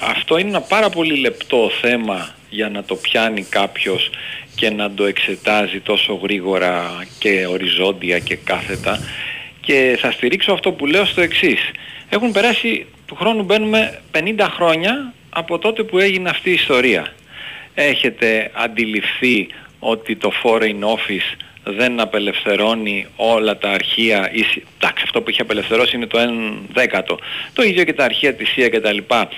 αυτό 0.00 0.38
είναι 0.38 0.48
ένα 0.48 0.60
πάρα 0.60 0.90
πολύ 0.90 1.16
λεπτό 1.20 1.70
θέμα 1.80 2.34
για 2.56 2.68
να 2.68 2.84
το 2.84 2.94
πιάνει 2.96 3.42
κάποιος 3.42 4.10
και 4.54 4.70
να 4.70 4.90
το 4.90 5.04
εξετάζει 5.04 5.80
τόσο 5.80 6.14
γρήγορα 6.22 7.04
και 7.18 7.46
οριζόντια 7.46 8.18
και 8.18 8.36
κάθετα 8.36 8.98
και 9.60 9.96
θα 10.00 10.10
στηρίξω 10.10 10.52
αυτό 10.52 10.72
που 10.72 10.86
λέω 10.86 11.04
στο 11.04 11.20
εξής. 11.20 11.60
Έχουν 12.08 12.32
περάσει, 12.32 12.86
του 13.06 13.14
χρόνου 13.14 13.42
μπαίνουμε 13.42 14.00
50 14.12 14.46
χρόνια 14.56 15.12
από 15.30 15.58
τότε 15.58 15.82
που 15.82 15.98
έγινε 15.98 16.28
αυτή 16.28 16.50
η 16.50 16.52
ιστορία. 16.52 17.12
Έχετε 17.74 18.50
αντιληφθεί 18.54 19.46
ότι 19.78 20.16
το 20.16 20.32
Foreign 20.42 20.80
Office 20.96 21.28
δεν 21.64 22.00
απελευθερώνει 22.00 23.06
όλα 23.16 23.58
τα 23.58 23.70
αρχεία, 23.70 24.30
ή 24.32 24.42
σι- 24.42 24.62
εντάξει 24.78 25.02
αυτό 25.06 25.22
που 25.22 25.28
έχει 25.30 25.40
απελευθερώσει 25.40 25.96
είναι 25.96 26.06
το 26.06 26.18
1 26.18 26.66
δέκατο, 26.72 27.18
το 27.52 27.62
ίδιο 27.62 27.84
και 27.84 27.92
τα 27.92 28.04
αρχεία 28.04 28.34
της 28.34 28.48
ΣΥΑ 28.48 28.68
και 28.68 28.80
τα 28.80 28.92
λοιπά. 28.92 29.28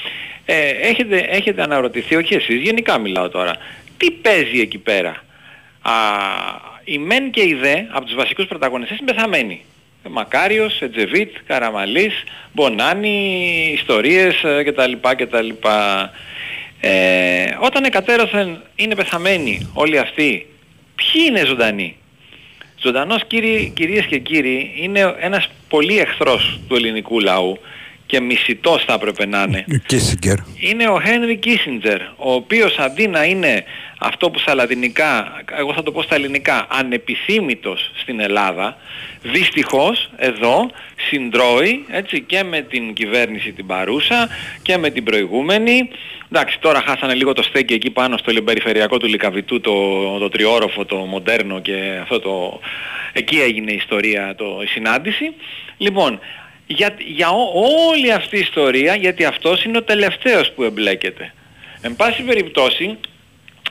Ε, 0.50 0.68
έχετε, 0.68 1.18
έχετε 1.18 1.62
αναρωτηθεί, 1.62 2.16
όχι 2.16 2.34
εσείς, 2.34 2.60
γενικά 2.60 2.98
μιλάω 2.98 3.28
τώρα, 3.28 3.56
τι 3.96 4.10
παίζει 4.10 4.60
εκεί 4.60 4.78
πέρα; 4.78 5.24
Α, 5.82 5.92
η 6.84 6.98
ΜΕΝ 6.98 7.30
και 7.30 7.42
η 7.42 7.54
ΔΕ 7.54 7.86
από 7.90 8.04
τους 8.04 8.14
βασικούς 8.14 8.46
πρωταγωνιστές 8.46 8.98
είναι 8.98 9.12
πεθαμένοι. 9.12 9.64
Μακάριος, 10.08 10.80
Ετζεβίτ, 10.80 11.36
Καραμαλής, 11.46 12.24
Μπονάνι, 12.52 13.70
ιστορίες 13.74 14.42
ε, 14.42 14.62
κτλ. 14.62 14.92
κτλ. 15.16 15.48
Ε, 16.80 17.56
όταν 17.60 17.84
εκατέρωθεν 17.84 18.62
είναι 18.76 18.94
πεθαμένοι 18.94 19.70
όλοι 19.72 19.98
αυτοί, 19.98 20.46
ποιοι 20.94 21.22
είναι 21.28 21.44
ζωντανοί; 21.44 21.96
Ζωντανός 22.82 23.24
κύριοι, 23.26 23.72
κυρίες 23.76 24.04
και 24.06 24.18
κύριοι 24.18 24.72
είναι 24.76 25.14
ένας 25.20 25.48
πολύ 25.68 25.98
εχθρός 25.98 26.60
του 26.68 26.74
ελληνικού 26.74 27.20
λαού 27.20 27.58
και 28.08 28.20
μισητός 28.20 28.84
θα 28.84 28.92
έπρεπε 28.92 29.26
να 29.26 29.42
είναι. 29.42 29.64
Κίσιγκερ. 29.86 30.36
Είναι 30.60 30.88
ο 30.88 31.00
Χένρι 31.00 31.36
Κίσιντζερ, 31.36 32.00
ο 32.00 32.32
οποίος 32.32 32.78
αντί 32.78 33.06
να 33.06 33.24
είναι 33.24 33.64
αυτό 33.98 34.30
που 34.30 34.38
στα 34.38 34.54
λατινικά, 34.54 35.42
εγώ 35.58 35.72
θα 35.72 35.82
το 35.82 35.92
πω 35.92 36.02
στα 36.02 36.14
ελληνικά, 36.14 36.66
ανεπιθύμητος 36.70 37.90
στην 37.94 38.20
Ελλάδα, 38.20 38.76
δυστυχώς 39.22 40.10
εδώ 40.16 40.70
συντρώει 41.08 41.84
έτσι, 41.90 42.20
και 42.20 42.42
με 42.42 42.60
την 42.60 42.92
κυβέρνηση 42.92 43.52
την 43.52 43.66
παρούσα 43.66 44.28
και 44.62 44.76
με 44.76 44.90
την 44.90 45.04
προηγούμενη. 45.04 45.88
Εντάξει, 46.32 46.58
τώρα 46.60 46.82
χάσανε 46.86 47.14
λίγο 47.14 47.32
το 47.32 47.42
στέκι 47.42 47.74
εκεί 47.74 47.90
πάνω 47.90 48.16
στο 48.16 48.42
περιφερειακό 48.42 48.96
του 48.96 49.06
Λικαβητού, 49.06 49.60
το, 49.60 50.18
το 50.18 50.28
τριόροφο, 50.28 50.84
το 50.84 50.96
μοντέρνο 50.96 51.60
και 51.60 51.98
αυτό 52.02 52.20
το... 52.20 52.60
Εκεί 53.12 53.40
έγινε 53.40 53.72
η 53.72 53.74
ιστορία, 53.74 54.34
το, 54.34 54.60
η 54.62 54.66
συνάντηση. 54.66 55.32
Λοιπόν, 55.76 56.20
για, 56.70 56.94
για 56.98 57.28
ό- 57.30 57.52
όλη 57.88 58.12
αυτή 58.12 58.36
η 58.36 58.40
ιστορία, 58.40 58.94
γιατί 58.94 59.24
αυτός 59.24 59.64
είναι 59.64 59.78
ο 59.78 59.82
τελευταίος 59.82 60.52
που 60.52 60.62
εμπλέκεται. 60.62 61.32
Εν 61.80 61.96
πάση 61.96 62.22
περιπτώσει, 62.22 62.98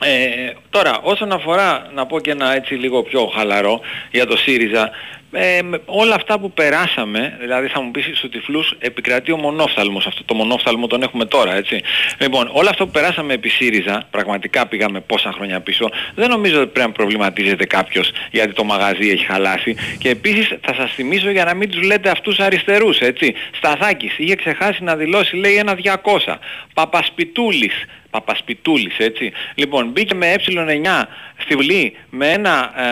ε, 0.02 0.50
τώρα 0.70 0.98
όσον 1.02 1.32
αφορά 1.32 1.90
να 1.94 2.06
πω 2.06 2.20
και 2.20 2.30
ένα 2.30 2.54
έτσι 2.54 2.74
λίγο 2.74 3.02
πιο 3.02 3.26
χαλαρό 3.26 3.80
για 4.10 4.26
το 4.26 4.36
ΣΥΡΙΖΑ 4.36 4.90
ε, 5.32 5.62
με 5.62 5.80
όλα 5.84 6.14
αυτά 6.14 6.38
που 6.38 6.52
περάσαμε 6.52 7.36
δηλαδή 7.40 7.68
θα 7.68 7.80
μου 7.80 7.90
πεις 7.90 8.04
στους 8.04 8.30
τυφλούς 8.30 8.74
επικρατεί 8.78 9.32
ο 9.32 9.36
μονόφθαλμος 9.36 10.06
αυτό 10.06 10.24
το 10.24 10.34
μονόφθαλμο 10.34 10.86
τον 10.86 11.02
έχουμε 11.02 11.24
τώρα 11.24 11.54
έτσι. 11.54 11.80
Λοιπόν 12.18 12.50
όλα 12.52 12.70
αυτά 12.70 12.84
που 12.84 12.90
περάσαμε 12.90 13.32
επί 13.32 13.48
ΣΥΡΙΖΑ 13.48 14.06
πραγματικά 14.10 14.66
πήγαμε 14.66 15.00
πόσα 15.00 15.32
χρόνια 15.32 15.60
πίσω 15.60 15.90
δεν 16.14 16.28
νομίζω 16.28 16.60
ότι 16.60 16.70
πρέπει 16.70 16.88
να 16.88 16.92
προβληματίζεται 16.92 17.66
κάποιος 17.66 18.10
γιατί 18.30 18.52
το 18.52 18.64
μαγαζί 18.64 19.08
έχει 19.08 19.24
χαλάσει. 19.24 19.76
Και 19.98 20.08
επίσης 20.08 20.48
θα 20.60 20.74
σας 20.74 20.92
θυμίσω 20.92 21.30
για 21.30 21.44
να 21.44 21.54
μην 21.54 21.70
τους 21.70 21.82
λέτε 21.82 22.10
αυτούς 22.10 22.38
αριστερούς 22.38 22.98
έτσι. 22.98 23.34
Σταθάκης 23.56 24.18
είχε 24.18 24.34
ξεχάσει 24.34 24.82
να 24.82 24.96
δηλώσει 24.96 25.36
λέει 25.36 25.54
ένα 25.54 25.74
200 25.74 26.36
Παπασπιτούλης 26.74 27.84
Παπασπιτούλης 28.10 28.98
έτσι. 28.98 29.32
Λοιπόν 29.54 29.90
μπήκε 29.90 30.14
με 30.14 30.34
ε9 30.46 31.04
στη 31.38 31.54
Βουλή 31.54 31.96
με 32.10 32.28
ένα 32.28 32.72
ε, 32.76 32.82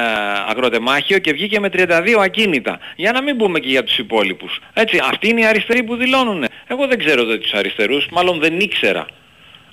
αγροτεμάχιο 0.51 1.19
και 1.19 1.33
βγήκε 1.33 1.61
με 1.61 1.69
32 1.73 1.89
ακίνητα. 2.23 2.79
Για 2.97 3.13
να 3.13 3.23
μην 3.23 3.37
πούμε 3.37 3.59
και 3.59 3.69
για 3.69 3.85
τους 3.85 3.99
υπόλοιπους. 3.99 4.61
Έτσι, 4.73 5.01
αυτοί 5.11 5.29
είναι 5.29 5.41
οι 5.41 5.47
αριστεροί 5.47 5.83
που 5.83 5.97
δηλώνουν. 5.97 6.45
Εγώ 6.67 6.87
δεν 6.87 6.99
ξέρω 6.99 7.25
δε 7.25 7.39
τους 7.39 7.53
αριστερούς, 7.53 8.09
μάλλον 8.11 8.39
δεν 8.39 8.61
ήξερα. 8.61 9.07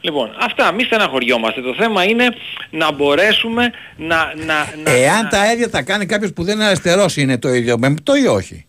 Λοιπόν, 0.02 0.36
αυτά, 0.40 0.72
μη 0.72 0.84
στεναχωριόμαστε. 0.84 1.62
Το 1.62 1.76
θέμα 1.76 2.04
είναι 2.04 2.36
να 2.70 2.92
μπορέσουμε 2.92 3.72
να... 3.98 4.34
να, 4.46 4.74
να 4.84 4.92
Εάν 4.92 5.24
να... 5.24 5.30
τα 5.30 5.52
ίδια 5.52 5.70
τα 5.70 5.82
κάνει 5.82 6.06
κάποιος 6.06 6.34
που 6.34 6.44
δεν 6.44 6.56
είναι 6.56 6.66
αριστερός 6.66 7.18
είναι 7.18 7.38
το 7.38 7.50
ίδιο 7.50 7.78
μεμπτό 7.78 8.16
ή 8.16 8.28
όχι; 8.28 8.66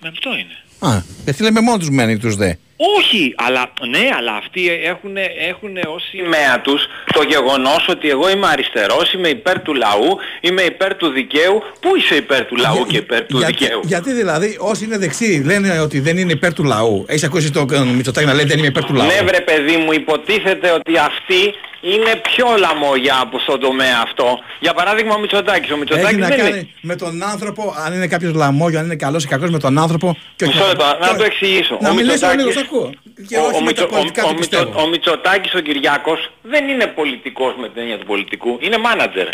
Με 0.00 0.08
αυτό 0.08 0.30
είναι. 0.30 0.92
Α, 0.94 1.02
γιατί 1.24 1.42
λέμε 1.42 1.60
μόνο 1.60 1.78
τους 1.78 1.90
μένει 1.90 2.18
τους 2.18 2.36
δε. 2.36 2.52
Όχι, 2.98 3.34
αλλά 3.36 3.72
ναι, 3.88 4.08
αλλά 4.18 4.32
αυτοί 4.32 4.60
έχουν, 4.84 5.16
έχουν 5.50 5.76
ως 5.94 6.02
σημαία 6.10 6.60
τους 6.60 6.82
το 7.12 7.22
γεγονός 7.22 7.86
ότι 7.88 8.08
εγώ 8.08 8.30
είμαι 8.30 8.46
αριστερός, 8.46 9.12
είμαι 9.12 9.28
υπέρ 9.28 9.60
του 9.62 9.74
λαού, 9.74 10.18
είμαι 10.40 10.62
υπέρ 10.62 10.94
του 10.96 11.08
δικαίου. 11.08 11.62
Πού 11.80 11.96
είσαι 11.96 12.14
υπέρ 12.14 12.44
του 12.46 12.56
λαού 12.56 12.86
και 12.86 12.96
υπέρ 12.96 13.26
του 13.26 13.36
γιατί, 13.38 13.52
δικαίου; 13.52 13.80
γιατί 13.84 14.12
δηλαδή 14.12 14.56
όσοι 14.60 14.84
είναι 14.84 14.98
δεξιοί 14.98 15.42
λένε 15.44 15.80
ότι 15.80 16.00
δεν 16.00 16.18
είναι 16.18 16.32
υπέρ 16.32 16.52
του 16.52 16.64
λαού. 16.64 17.04
Έχεις 17.08 17.24
ακούσει 17.24 17.50
το 17.52 17.66
ε, 17.72 17.78
Μητσοτάκη 17.78 18.26
να 18.26 18.34
λέει 18.34 18.44
δεν 18.44 18.58
είμαι 18.58 18.66
υπέρ 18.66 18.84
του 18.84 18.94
λαού; 18.94 19.06
Ναι 19.06 19.20
βρε 19.26 19.40
παιδί 19.40 19.76
μου, 19.76 19.92
υποτίθεται 19.92 20.70
ότι 20.70 20.98
αυτοί 20.98 21.54
είναι 21.80 22.12
πιο 22.22 22.46
λαμόγια 22.58 23.18
από 23.20 23.38
στον 23.38 23.60
τομέα 23.60 24.00
αυτό. 24.02 24.38
Για 24.60 24.72
παράδειγμα 24.74 25.14
ο 25.14 25.18
Μητσοτάκης. 25.18 25.70
Ο 25.72 25.76
Μητσοτάκης 25.76 26.08
Έχει 26.10 26.18
να 26.20 26.26
δεν 26.28 26.36
κάνει 26.38 26.48
είναι... 26.50 26.68
με 26.80 26.96
τον 26.96 27.22
άνθρωπο, 27.22 27.74
αν 27.86 27.92
είναι 27.94 28.06
κάποιος 28.06 28.34
λαμόγιο, 28.34 28.78
αν 28.78 28.84
είναι 28.84 28.96
καλός 28.96 29.24
ή 29.24 29.26
κακός 29.28 29.50
με 29.50 29.58
τον 29.58 29.78
άνθρωπο. 29.78 30.16
Και 30.36 30.44
όχι 30.44 30.52
Μισό 30.54 30.66
με- 30.66 30.72
λεπτό, 30.72 30.96
και- 31.00 31.10
να 31.10 31.16
το 31.16 31.24
εξηγήσω. 31.24 31.78
Να 31.80 31.90
Ο 31.90 31.94
μιλήσω 31.94 32.12
Μητσοτάκης- 32.12 32.44
λίγο, 32.44 32.60
σ' 32.68 32.74
ακούω. 32.74 32.90
Και 33.28 33.36
Ο- 33.38 33.42
όχι 33.44 33.56
ο 33.56 33.60
με 33.60 33.72
τα 33.72 33.82
Μητσο- 33.82 33.88
πολιτικά 33.88 34.22
ο- 34.22 34.26
του 34.26 34.32
ο 34.34 34.38
Μητσο- 34.38 34.58
πιστεύω. 34.60 34.82
Ο 34.82 34.88
Μητσοτάκης 34.88 35.54
ο 35.54 35.60
Κυριάκος 35.60 36.30
δεν 36.42 36.68
είναι 36.68 36.86
πολιτικός 36.86 37.54
με 37.56 37.68
την 37.68 37.80
έννοια 37.82 37.98
του 37.98 38.06
πολιτικού, 38.06 38.58
είναι 38.60 38.78
μάνατζερ. 38.78 39.28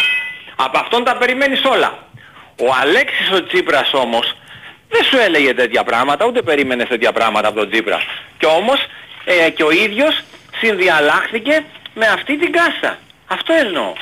Από 0.56 0.78
αυτόν 0.78 1.04
τα 1.04 1.16
περιμένεις 1.16 1.64
όλα. 1.64 2.06
Ο 2.60 2.66
Αλέξης 2.82 3.30
ο 3.30 3.44
Τσίπρας 3.46 3.90
όμως 3.94 4.34
δεν 4.88 5.04
σου 5.04 5.16
έλεγε 5.16 5.54
τέτοια 5.54 5.84
πράγματα, 5.84 6.26
ούτε 6.26 6.42
περίμενες 6.42 6.88
τέτοια 6.88 7.12
πράγματα 7.12 7.48
από 7.48 7.58
τον 7.58 7.70
Τσίπρα. 7.70 7.98
Και 8.38 8.46
όμως 8.46 8.86
ε, 9.24 9.50
και 9.50 9.62
ο 9.64 9.70
ίδιος 9.70 10.22
συνδιαλλάχθηκε 10.60 11.64
με 11.94 12.06
αυτή 12.06 12.36
την 12.38 12.52
κάστα. 12.52 12.98
Αυτό 13.26 13.52
εννοώ. 13.52 13.92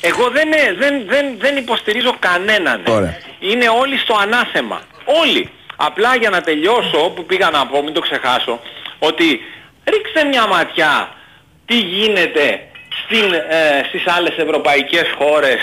Εγώ 0.00 0.28
δεν, 0.30 0.52
ε, 0.52 0.72
δεν, 0.78 1.02
δεν, 1.06 1.34
δεν 1.38 1.56
υποστηρίζω 1.56 2.16
κανέναν. 2.18 2.82
Ωραία. 2.88 3.18
Είναι 3.40 3.68
όλοι 3.68 3.98
στο 3.98 4.14
ανάθεμα. 4.14 4.80
Όλοι. 5.04 5.50
Απλά 5.88 6.16
για 6.16 6.30
να 6.30 6.40
τελειώσω 6.40 7.10
που 7.14 7.24
πήγα 7.24 7.50
να 7.50 7.66
πω, 7.66 7.82
μην 7.82 7.92
το 7.94 8.00
ξεχάσω, 8.00 8.60
ότι 8.98 9.40
ρίξτε 9.84 10.24
μια 10.24 10.46
ματιά 10.46 11.08
τι 11.66 11.76
γίνεται 11.78 12.66
στην, 13.04 13.32
ε, 13.32 13.82
στις 13.88 14.06
άλλες 14.06 14.36
ευρωπαϊκές 14.36 15.14
χώρες 15.18 15.58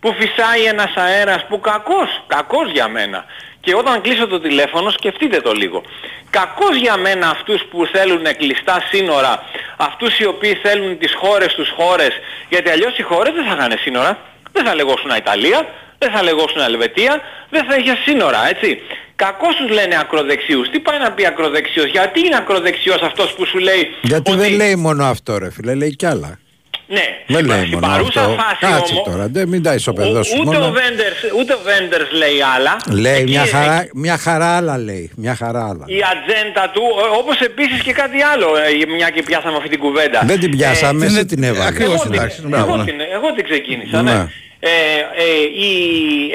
που 0.00 0.14
φυσάει 0.18 0.62
ένας 0.64 0.92
αέρας 0.94 1.46
που 1.48 1.60
κακός, 1.60 2.08
κακός 2.26 2.70
για 2.70 2.88
μένα. 2.88 3.24
Και 3.60 3.74
όταν 3.74 4.00
κλείσω 4.00 4.26
το 4.26 4.40
τηλέφωνο 4.40 4.90
σκεφτείτε 4.90 5.40
το 5.40 5.52
λίγο. 5.52 5.82
Κακός 6.30 6.76
για 6.76 6.96
μένα 6.96 7.28
αυτούς 7.28 7.62
που 7.70 7.86
θέλουν 7.86 8.24
κλειστά 8.36 8.82
σύνορα, 8.90 9.42
αυτούς 9.76 10.18
οι 10.18 10.26
οποίοι 10.26 10.54
θέλουν 10.54 10.98
τις 10.98 11.14
χώρες 11.14 11.54
τους 11.54 11.70
χώρες, 11.76 12.12
γιατί 12.48 12.70
αλλιώς 12.70 12.98
οι 12.98 13.02
χώρες 13.02 13.32
δεν 13.34 13.44
θα 13.44 13.54
είχαν 13.54 13.78
σύνορα. 13.78 14.18
Δεν 14.52 14.64
θα 14.64 14.74
λεγόσουν 14.74 15.10
Ιταλία, 15.16 15.68
δεν 16.04 16.10
θα 16.14 16.22
λεγόσουν 16.22 16.60
Ελβετία, 16.70 17.12
δεν 17.54 17.62
θα 17.68 17.74
είχε 17.76 17.94
σύνορα, 18.06 18.40
έτσι. 18.52 18.68
Κακώς 19.16 19.54
τους 19.56 19.70
λένε 19.70 19.96
ακροδεξιούς. 20.04 20.70
Τι 20.70 20.78
πάει 20.86 20.98
να 20.98 21.10
πει 21.12 21.26
ακροδεξιός, 21.26 21.86
γιατί 21.96 22.18
είναι 22.26 22.36
ακροδεξιός 22.36 23.00
αυτός 23.02 23.28
που 23.36 23.46
σου 23.46 23.58
λέει 23.58 23.82
Γιατί 24.02 24.30
ότι... 24.30 24.40
δεν 24.40 24.52
λέει 24.52 24.74
μόνο 24.76 25.04
αυτό 25.04 25.38
ρε 25.38 25.50
φίλε, 25.50 25.74
λέει 25.74 25.96
κι 25.96 26.06
άλλα. 26.06 26.38
Ναι, 26.86 27.02
Δεν 27.26 27.44
λέει 27.46 27.58
στην 27.58 27.70
μόνο 27.78 27.86
παρούσα 27.86 28.20
αυτό. 28.20 28.34
φάση 28.42 28.56
Κάτσε 28.60 28.92
όμως, 28.94 29.06
τώρα, 29.08 29.26
δεν 29.28 29.48
μην 29.48 29.62
τα 29.62 29.74
ισοπεδώσεις 29.74 30.38
ούτε, 30.40 30.56
ο 30.56 30.60
μόνο. 30.60 30.72
Βέντερς, 30.72 31.18
ούτε 31.38 31.52
ο 31.52 31.58
Βέντερς 31.64 32.10
λέει 32.12 32.38
άλλα. 32.56 32.76
Λέει 33.00 33.14
Εκεί- 33.20 33.30
μια 33.30 33.46
χαρά, 33.46 33.86
μια 33.94 34.16
χαρά 34.18 34.56
άλλα 34.56 34.78
λέει. 34.78 35.10
Μια 35.16 35.34
χαρά 35.34 35.68
άλλα. 35.68 35.84
η 35.86 36.00
ατζέντα 36.12 36.70
του, 36.74 36.82
ε, 37.04 37.18
όπως 37.18 37.40
επίσης 37.40 37.82
και 37.82 37.92
κάτι 37.92 38.22
άλλο, 38.22 38.46
ε, 38.56 38.94
μια 38.96 39.10
και 39.10 39.22
πιάσαμε 39.22 39.56
αυτή 39.56 39.68
την 39.68 39.78
κουβέντα. 39.78 40.22
Δεν 40.24 40.40
την 40.40 40.50
πιάσαμε, 40.56 41.04
Ε, 41.04 41.08
εσύ 41.08 41.24
την 41.26 41.42
έβαλες. 41.42 41.66
ακριβώς 41.66 41.94
εγώ, 41.94 42.02
την 42.02 42.12
την, 42.12 42.20
άξιζε, 42.20 42.40
εγώ, 42.46 42.50
μπράβο, 42.50 42.76
ναι. 42.76 42.84
την, 42.84 43.00
εγώ 43.16 43.32
την 43.36 43.44
ξεκίνησα, 43.44 44.02
Ναι. 44.02 44.12
ναι. 44.12 44.26
Ε, 44.66 45.22
ε, 45.22 45.42
η, 45.68 45.72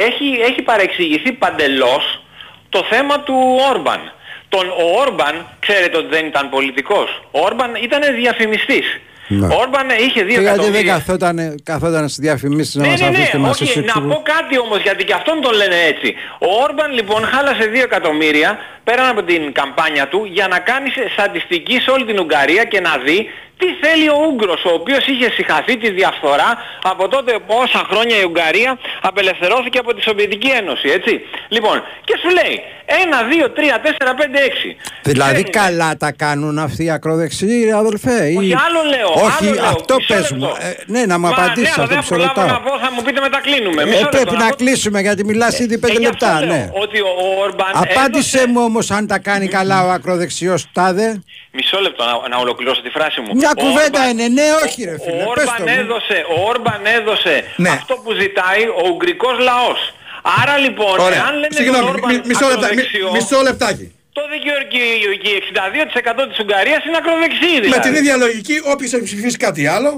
έχει, 0.08 0.42
έχει 0.50 0.62
παρεξηγηθεί 0.62 1.32
παντελώς 1.32 2.24
το 2.70 2.84
θέμα 2.90 3.20
του 3.20 3.36
Όρμπαν. 3.70 4.00
Τον, 4.50 4.70
ο 4.70 5.00
Όρμπαν, 5.00 5.46
ξέρετε 5.60 5.98
ότι 5.98 6.08
δεν 6.16 6.26
ήταν 6.26 6.50
πολιτικός. 6.50 7.22
Ο 7.32 7.40
Όρμπαν 7.40 7.76
ήταν 7.82 8.02
διαφημιστής. 8.16 9.00
Ναι. 9.32 9.46
Ο 9.48 9.58
Όρμπαν 9.60 9.88
είχε 9.90 10.24
δύο 10.24 10.36
Και 10.36 10.42
γιατί 10.42 10.44
δεν 10.44 10.54
εκατομμύρια. 10.54 10.94
καθόταν, 10.94 11.60
καθόταν 11.64 12.04
στις 12.10 12.20
διαφημίσεις 12.26 12.76
να 12.76 12.82
Ναι, 12.82 12.88
μας 12.90 13.00
ναι, 13.00 13.06
αφήσει 13.08 13.22
ναι, 13.22 13.30
και 13.32 13.38
μας 13.38 13.62
όχι, 13.62 13.80
να 13.80 13.86
εξηγεί. 13.86 14.08
πω 14.08 14.22
κάτι 14.24 14.60
όμως 14.60 14.80
γιατί 14.82 15.04
και 15.04 15.14
αυτόν 15.14 15.42
τον 15.42 15.54
λένε 15.54 15.76
έτσι. 15.88 16.16
Ο 16.40 16.62
Όρμπαν 16.64 16.92
λοιπόν 16.94 17.26
χάλασε 17.26 17.70
2 17.74 17.84
εκατομμύρια 17.84 18.60
πέραν 18.84 19.08
από 19.10 19.24
την 19.24 19.52
καμπάνια 19.54 20.08
του 20.08 20.28
για 20.32 20.48
να 20.48 20.60
κάνει 20.60 20.90
σε- 20.90 21.10
στατιστική 21.12 21.80
σε 21.80 21.90
όλη 21.92 22.06
την 22.06 22.20
Ουγγαρία 22.20 22.64
και 22.64 22.80
να 22.80 22.98
δει 23.06 23.30
τι 23.62 23.68
θέλει 23.84 24.08
ο 24.10 24.18
Ούγγρος, 24.28 24.62
ο 24.70 24.74
οποίος 24.80 25.04
είχε 25.08 25.28
συχαθεί 25.38 25.78
τη 25.78 25.90
διαφθορά 26.00 26.50
από 26.92 27.08
τότε 27.08 27.32
πόσα 27.48 27.82
χρόνια 27.92 28.16
η 28.20 28.24
Ουγγαρία 28.24 28.72
απελευθερώθηκε 29.02 29.78
από 29.78 29.94
τη 29.96 30.02
Σοβιετική 30.02 30.50
Ένωση, 30.62 30.88
έτσι. 30.98 31.14
Λοιπόν, 31.56 31.76
και 32.04 32.16
σου 32.22 32.30
λέει 32.40 32.56
1, 32.86 32.92
2, 33.30 33.50
3, 33.50 33.80
4, 33.80 34.14
5, 34.20 34.40
6. 34.40 34.76
Δηλαδή 35.04 35.42
Δεν- 35.42 35.52
καλά 35.52 35.98
τα 35.98 36.12
κάνουν 36.12 36.60
αυτοί 36.60 36.84
οι 36.84 36.90
ακροδεξιοί 36.92 37.72
αδελφέ. 37.72 38.26
ή- 38.32 38.38
Όχι, 38.38 38.56
άλλο 38.68 38.82
λέω. 38.94 39.10
Όχι, 39.26 39.38
άλλο 39.48 39.54
λέω. 39.54 39.64
αυτό 39.66 39.96
Μισό 39.96 40.14
πες 40.14 40.32
μου. 40.32 40.40
λεπτό. 40.40 40.58
Ε, 40.62 40.76
ναι, 40.86 41.06
να 41.06 41.20
μου 41.20 41.28
Μα, 41.28 41.32
απαντήσεις 41.34 41.62
ναι, 41.64 41.70
αυτό 41.70 41.82
αλλά 41.82 41.88
που 41.90 41.94
δεν 41.94 42.04
σε 42.04 42.10
προλάβω 42.14 42.42
ρωτάω. 42.42 42.54
να 42.58 42.60
πω, 42.66 42.80
θα 42.86 42.92
μου 42.94 43.02
πείτε 43.02 43.20
μετά 43.22 43.40
κλείνουμε. 43.42 43.82
Ε, 43.82 43.86
Μισό 43.86 43.98
λεπτό, 44.00 44.18
πρέπει 44.18 44.36
να 44.44 44.48
πω- 44.48 44.56
κλείσουμε 44.56 45.00
γιατί 45.02 45.26
μιλάς 45.26 45.60
ήδη 45.60 45.78
πέντε 45.78 45.94
Ε, 45.94 46.00
γι' 46.00 46.08
αυτό 46.08 46.26
λεπτά. 46.26 46.40
λέω 46.46 46.56
Ναι. 46.56 46.70
Ότι 46.84 46.98
ο, 47.02 47.08
ο 47.26 47.42
Όρμπαν 47.44 47.72
Απάντησε 47.74 48.38
έδωσε- 48.38 48.48
μου 48.54 48.62
όμως 48.64 48.92
αν 48.92 49.08
τα 49.08 49.18
κάνει 49.20 49.48
καλά 49.48 49.86
ο 49.86 49.90
ακροδεξιός 49.90 50.66
τάδε. 50.74 51.22
Μισό 51.52 51.80
λεπτό 51.80 52.04
να, 52.06 52.28
να 52.30 52.38
ολοκληρώσω 52.38 52.82
τη 52.82 52.90
φράση 52.90 53.22
μου. 53.22 53.32
Μια 53.50 53.64
Ο 53.66 53.68
κουβέντα 53.68 54.00
Όρμπαν- 54.00 54.10
είναι, 54.12 54.28
ναι, 54.38 54.48
όχι 54.66 54.80
ρε 54.90 54.96
Ο 55.00 55.02
φίλε. 55.04 55.24
Πες 55.24 55.28
Όρμπαν 55.34 55.58
το 55.62 55.64
μου. 55.72 55.76
έδωσε, 55.82 56.18
ο 56.36 56.38
Όρμπαν 56.52 56.82
έδωσε 56.98 57.34
Ναι. 57.66 57.70
αυτό 57.80 57.94
που 58.04 58.12
ζητάει 58.22 58.64
ο 58.82 58.84
Ουγγρικός 58.92 59.36
λαός. 59.50 59.80
Άρα 60.42 60.56
λοιπόν, 60.66 60.96
Ωραία. 61.08 61.24
αν 61.28 61.34
λένε 61.42 61.56
Συγγνώμη, 61.60 61.86
τον 61.86 61.94
Όρμπαν 61.96 62.10
μι- 62.16 62.26
μισό, 62.30 62.48
λεπτά, 62.54 62.58
μι- 62.60 62.66
ακροδεξιό, 62.66 63.10
μισό 63.18 63.40
λεπτάκι. 63.48 63.86
τότε 64.18 64.36
και, 64.44 64.52
ο- 64.60 64.66
και, 64.74 64.82
η- 64.96 65.18
και 65.24 65.30
η 65.36 65.36
62% 65.42 66.22
της 66.30 66.38
Ουγγαρίας 66.44 66.82
είναι 66.86 66.98
ακροδεξί 67.02 67.52
δηλαδή. 67.64 67.70
Με 67.76 67.80
την 67.86 67.94
ίδια 68.00 68.16
λογική, 68.26 68.56
όποιος 68.74 68.92
έχει 68.96 69.04
ψηφίσει 69.10 69.38
κάτι 69.46 69.64
άλλο, 69.76 69.92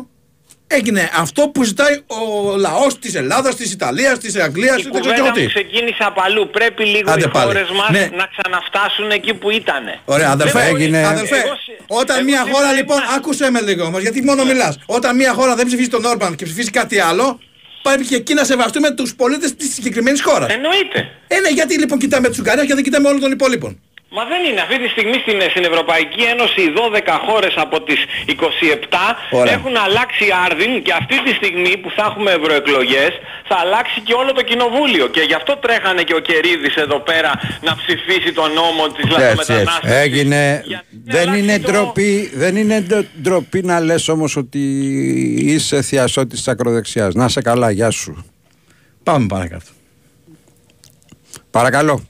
έγινε 0.77 1.09
αυτό 1.17 1.41
που 1.53 1.63
ζητάει 1.63 1.95
ο 2.07 2.19
λαός 2.57 2.99
της 2.99 3.15
Ελλάδας, 3.15 3.55
της 3.55 3.71
Ιταλίας, 3.71 4.17
της 4.19 4.35
Αγγλίας, 4.35 4.77
Η 4.77 4.81
δεν 4.81 4.91
ξέρω 4.91 5.03
κουβέντα 5.03 5.15
εγώ 5.27 5.27
μου 5.27 5.45
τι. 5.45 5.45
ξεκίνησε 5.53 6.03
από 6.03 6.21
αλλού. 6.25 6.49
Πρέπει 6.49 6.83
λίγο 6.85 7.11
Άντε 7.11 7.25
οι 7.25 7.29
πάλι. 7.29 7.45
χώρες 7.45 7.69
μας 7.69 7.89
Ναι. 7.89 8.09
να 8.15 8.25
ξαναφτάσουν 8.35 9.11
εκεί 9.11 9.33
που 9.33 9.49
ήτανε. 9.51 9.99
Ωραία, 10.05 10.29
αδερφέ, 10.29 10.59
Δεν 10.59 10.69
μπορεί- 10.69 10.83
έγινε- 10.83 11.05
αδερφέ 11.05 11.35
Εγώ 11.35 11.45
σε- 11.65 11.77
όταν 12.01 12.15
εγώ 12.17 12.25
μια 12.25 12.37
σήμερα 12.41 12.53
χώρα 12.55 12.65
ήμουν- 12.71 12.77
λοιπόν, 12.79 12.99
άκουσε 13.15 13.51
με 13.51 13.61
λίγο 13.61 13.83
όμως, 13.85 14.01
γιατί 14.01 14.21
μόνο 14.23 14.43
μιλάς. 14.45 14.77
Όταν 14.85 15.15
μια 15.15 15.33
χώρα 15.33 15.55
δεν 15.55 15.65
ψηφίσει 15.65 15.89
τον 15.89 16.05
Όρμπαν 16.05 16.35
και 16.35 16.45
ψηφίσει 16.45 16.69
κάτι 16.71 16.99
άλλο, 16.99 17.39
πρέπει 17.81 18.05
και 18.05 18.15
εκεί 18.15 18.33
να 18.33 18.43
σεβαστούμε 18.43 18.91
τους 18.91 19.15
πολίτες 19.15 19.55
της 19.55 19.73
συγκεκριμένης 19.73 20.21
χώρας. 20.21 20.53
Εννοείται. 20.53 20.99
Ε, 21.27 21.39
ναι, 21.39 21.49
γιατί 21.49 21.77
λοιπόν 21.79 21.97
κοιτάμε 21.99 22.27
τους 22.27 22.37
Ουγγαρία 22.39 22.65
και 22.65 22.73
δεν 22.73 22.83
κοιτάμε 22.83 23.07
όλων 23.07 23.19
των 23.19 23.31
υπόλοιπων. 23.31 23.79
Μα 24.17 24.23
δεν 24.31 24.41
είναι. 24.49 24.61
Αυτή 24.65 24.77
τη 24.83 24.87
στιγμή 24.95 25.17
στην, 25.23 25.37
στην 25.53 25.63
Ευρωπαϊκή 25.71 26.21
Ένωση 26.33 26.59
οι 26.67 26.71
12 26.77 27.17
χώρες 27.27 27.53
από 27.65 27.81
τις 27.87 27.99
27 28.27 28.35
Ωραία. 29.31 29.53
έχουν 29.53 29.75
αλλάξει 29.85 30.25
άρδιν 30.45 30.81
και 30.85 30.93
αυτή 31.01 31.17
τη 31.25 31.31
στιγμή 31.39 31.73
που 31.81 31.89
θα 31.95 32.03
έχουμε 32.09 32.31
ευρωεκλογές 32.31 33.11
θα 33.49 33.55
αλλάξει 33.63 33.99
και 34.07 34.13
όλο 34.13 34.31
το 34.33 34.41
κοινοβούλιο. 34.41 35.07
Και 35.07 35.21
γι' 35.29 35.33
αυτό 35.33 35.57
τρέχανε 35.57 36.01
και 36.03 36.13
ο 36.13 36.19
Κερίδης 36.19 36.75
εδώ 36.75 36.99
πέρα 36.99 37.31
να 37.67 37.75
ψηφίσει 37.75 38.31
τον 38.33 38.49
νόμο 38.53 38.83
της 38.95 39.05
λαθρομετανάστευσης. 39.11 39.97
Έγινε. 40.05 40.63
Για- 40.65 40.83
Δεν 41.05 41.21
αλλάξει 41.21 41.39
είναι, 41.39 41.59
το- 41.59 41.71
ντροπή, 41.71 42.31
δεν 42.33 42.55
είναι 42.55 42.81
ντε- 42.81 43.07
ντροπή 43.21 43.61
να 43.63 43.79
λες 43.79 44.07
όμως 44.07 44.35
ότι 44.35 44.59
είσαι 45.53 45.81
θειασότης 45.81 46.37
της 46.37 46.47
ακροδεξιάς. 46.47 47.13
Να 47.13 47.27
σε 47.27 47.41
καλά, 47.41 47.71
γεια 47.71 47.89
σου. 47.89 48.25
Πάμε 49.03 49.25
παρακάτω. 49.27 49.65
Παρακαλώ. 51.51 52.05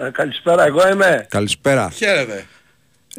Ε, 0.00 0.10
καλησπέρα, 0.10 0.64
εγώ 0.64 0.88
είμαι. 0.88 1.26
Καλησπέρα. 1.28 1.90
Χαίρετε. 1.90 2.44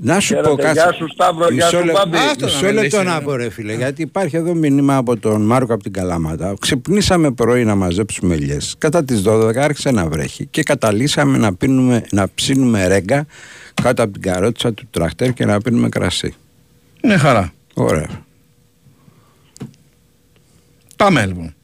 Να 0.02 0.20
σου 0.20 0.28
Χαίρετε, 0.28 0.50
πω 0.50 0.56
κάτι. 0.56 0.72
γεια 0.74 0.92
σου, 0.94 1.08
Σταύρο, 1.14 1.50
γεια 1.52 1.68
σου, 1.68 1.78
λεπτό- 1.84 1.92
Μπάμπη. 1.94 2.18
Αυτό 2.18 2.46
να 2.46 2.52
μισό 2.52 2.66
μιλήσει, 2.66 2.82
λεπτό 2.84 2.98
ναι. 2.98 3.10
να 3.10 3.22
πω 3.22 3.36
ρε 3.36 3.50
φίλε, 3.50 3.74
γιατί 3.74 4.02
υπάρχει 4.02 4.36
εδώ 4.36 4.54
μήνυμα 4.54 4.96
από 4.96 5.18
τον 5.18 5.42
Μάρκο 5.42 5.74
από 5.74 5.84
την 5.84 5.94
Καλάματα. 5.94 6.54
Ξυπνήσαμε 6.60 7.32
πρωί 7.32 7.64
να 7.66 7.76
μαζέψουμε 7.76 8.36
ελιές. 8.36 8.76
Κατά 8.78 9.04
τις 9.04 9.22
12 9.26 9.56
άρχισε 9.58 9.92
να 9.92 10.08
βρέχει 10.08 10.46
και 10.46 10.64
καταλήσαμε 10.64 11.38
να, 11.38 11.56
πίνουμε, 11.56 12.04
να 12.12 12.28
ψήνουμε 12.36 12.88
ρέγγα 12.88 13.26
κάτω 13.82 14.04
από 14.04 14.12
την 14.12 14.22
καρότσα 14.22 14.74
του 14.74 14.88
τραχτέρ 14.92 15.34
και 15.34 15.46
να 15.46 15.62
πίνουμε 15.62 15.90
κρασί. 15.90 16.34
Είναι 17.02 17.18
χαρά. 17.18 17.54
Ωραία. 17.74 18.08
Πάμε 20.96 21.26
λοιπόν. 21.26 21.56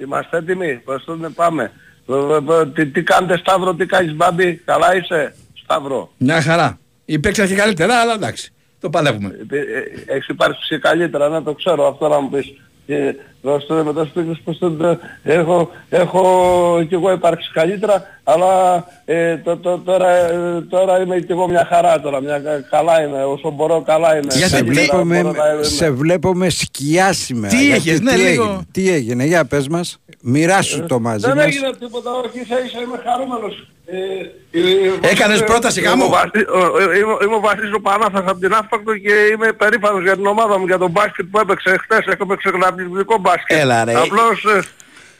Είμαστε 0.00 0.36
έτοιμοι, 0.36 0.74
πώς 0.84 1.04
το 1.04 1.14
λένε, 1.14 1.30
πάμε; 1.30 1.72
Ε, 2.08 2.14
ε, 2.14 2.60
ε, 2.60 2.66
Τι, 2.66 2.86
τι 2.86 3.02
κάνετε 3.02 3.36
Σταύρο, 3.36 3.74
τι 3.74 3.86
κάνεις 3.86 4.14
Μπάμπη, 4.14 4.62
καλά 4.64 4.96
είσαι 4.96 5.34
Σταύρο; 5.62 6.12
Μια 6.16 6.42
χαρά. 6.42 6.78
Υπήρξα 7.04 7.46
και 7.46 7.54
καλύτερα, 7.54 7.94
αλλά 8.00 8.12
εντάξει. 8.12 8.52
Το 8.80 8.90
παλεύουμε. 8.90 9.38
Ε, 9.50 9.58
ε, 9.58 9.64
Έχεις 10.06 10.28
υπάρξει 10.28 10.78
καλύτερα, 10.78 11.28
να 11.28 11.42
το 11.42 11.52
ξέρω 11.54 11.88
αυτό 11.88 12.08
να 12.08 12.20
μου 12.20 12.30
πεις. 12.30 12.54
Και 12.88 13.14
πώς 13.42 13.66
το 13.66 13.74
λέμε, 13.74 13.92
τόσο 13.92 14.10
παίκτες 14.14 14.40
πως 14.44 14.58
το, 14.58 14.98
έχω, 15.22 15.70
έχω 15.88 16.84
κι 16.88 16.94
εγώ 16.94 17.12
υπάρξει 17.12 17.50
καλύτερα, 17.52 18.02
αλλά 18.24 18.84
ε, 19.04 19.36
το, 19.36 19.56
το, 19.56 19.78
τώρα, 19.78 20.08
ε, 20.10 20.60
τώρα 20.68 21.00
είμαι 21.00 21.18
κι 21.20 21.32
εγώ 21.32 21.48
μια 21.48 21.66
χαρά 21.68 22.00
τώρα, 22.00 22.20
μια, 22.20 22.40
καλά 22.70 23.02
είμαι, 23.02 23.24
όσο 23.24 23.50
μπορώ 23.50 23.82
καλά 23.82 24.16
είμαι. 24.18 24.30
σε, 24.30 24.38
Καλύτερα 24.48 24.72
βλέπουμε, 24.72 25.22
μπορώ 25.22 25.34
να 25.36 25.52
είμαι. 25.52 25.62
σε 25.62 25.90
βλέπουμε 25.90 26.48
σκιά 26.48 27.12
σήμερα. 27.12 27.54
Τι 27.56 27.66
Γιατί 27.66 27.88
έχεις, 27.90 28.00
ναι, 28.00 28.12
τι, 28.12 28.18
λίγο. 28.18 28.42
έγινε, 28.44 28.66
τι 28.70 28.90
έγινε, 28.92 29.24
για 29.24 29.44
πες 29.44 29.68
μας. 29.68 29.98
Μοιράσου 30.22 30.86
το 30.86 31.00
μαζί 31.00 31.26
Δεν 31.26 31.36
μας. 31.36 31.44
έγινε 31.44 31.70
τίποτα, 31.80 32.10
όχι, 32.24 32.40
ίσα 32.40 32.64
ίσα 32.64 32.78
είμαι 32.80 33.00
χαρούμενος. 33.04 33.66
Ε, 33.90 34.58
ε, 35.00 35.10
Έκανες 35.10 35.40
ε, 35.40 35.44
πρόταση 35.44 35.80
είμαι 35.80 35.88
γάμου; 35.88 36.04
ο 36.04 36.08
Βασί- 36.08 36.48
ο- 36.48 36.78
ε, 36.78 36.98
Είμαι, 36.98 37.16
είμαι 37.24 37.34
ο 37.34 37.40
Βασίλης 37.40 37.72
ο 37.72 37.80
Πανάθας 37.80 38.24
από 38.26 38.38
την 38.40 38.52
Αύπακτο 38.54 38.96
και 38.96 39.12
είμαι 39.32 39.52
περήφανος 39.52 40.02
για 40.02 40.14
την 40.14 40.26
ομάδα 40.26 40.58
μου, 40.58 40.66
για 40.66 40.78
τον 40.78 40.90
μπάσκετ 40.90 41.26
που 41.30 41.38
έπαιξε 41.38 41.76
χτες. 41.82 42.06
Έπαιξε 42.06 42.50
καταπληκτικό 42.50 43.18
μπάσκετ. 43.18 43.56
Έλα, 43.58 43.84
ρε. 43.84 43.94
Απλώς... 43.94 44.44
ε, 44.44 44.62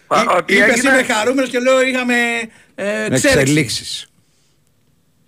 α, 0.07 0.21
α, 0.21 0.45
τι 0.45 0.55
Είπες 0.57 0.69
έγινε; 0.69 0.93
είμαι 0.93 1.03
χαρούμενος 1.03 1.51
και 1.51 1.59
λέω 1.59 1.81
είχαμε 1.83 2.15
ε, 2.75 3.05
εξέλιξη. 3.05 3.39
Εξελίξεις. 3.39 4.07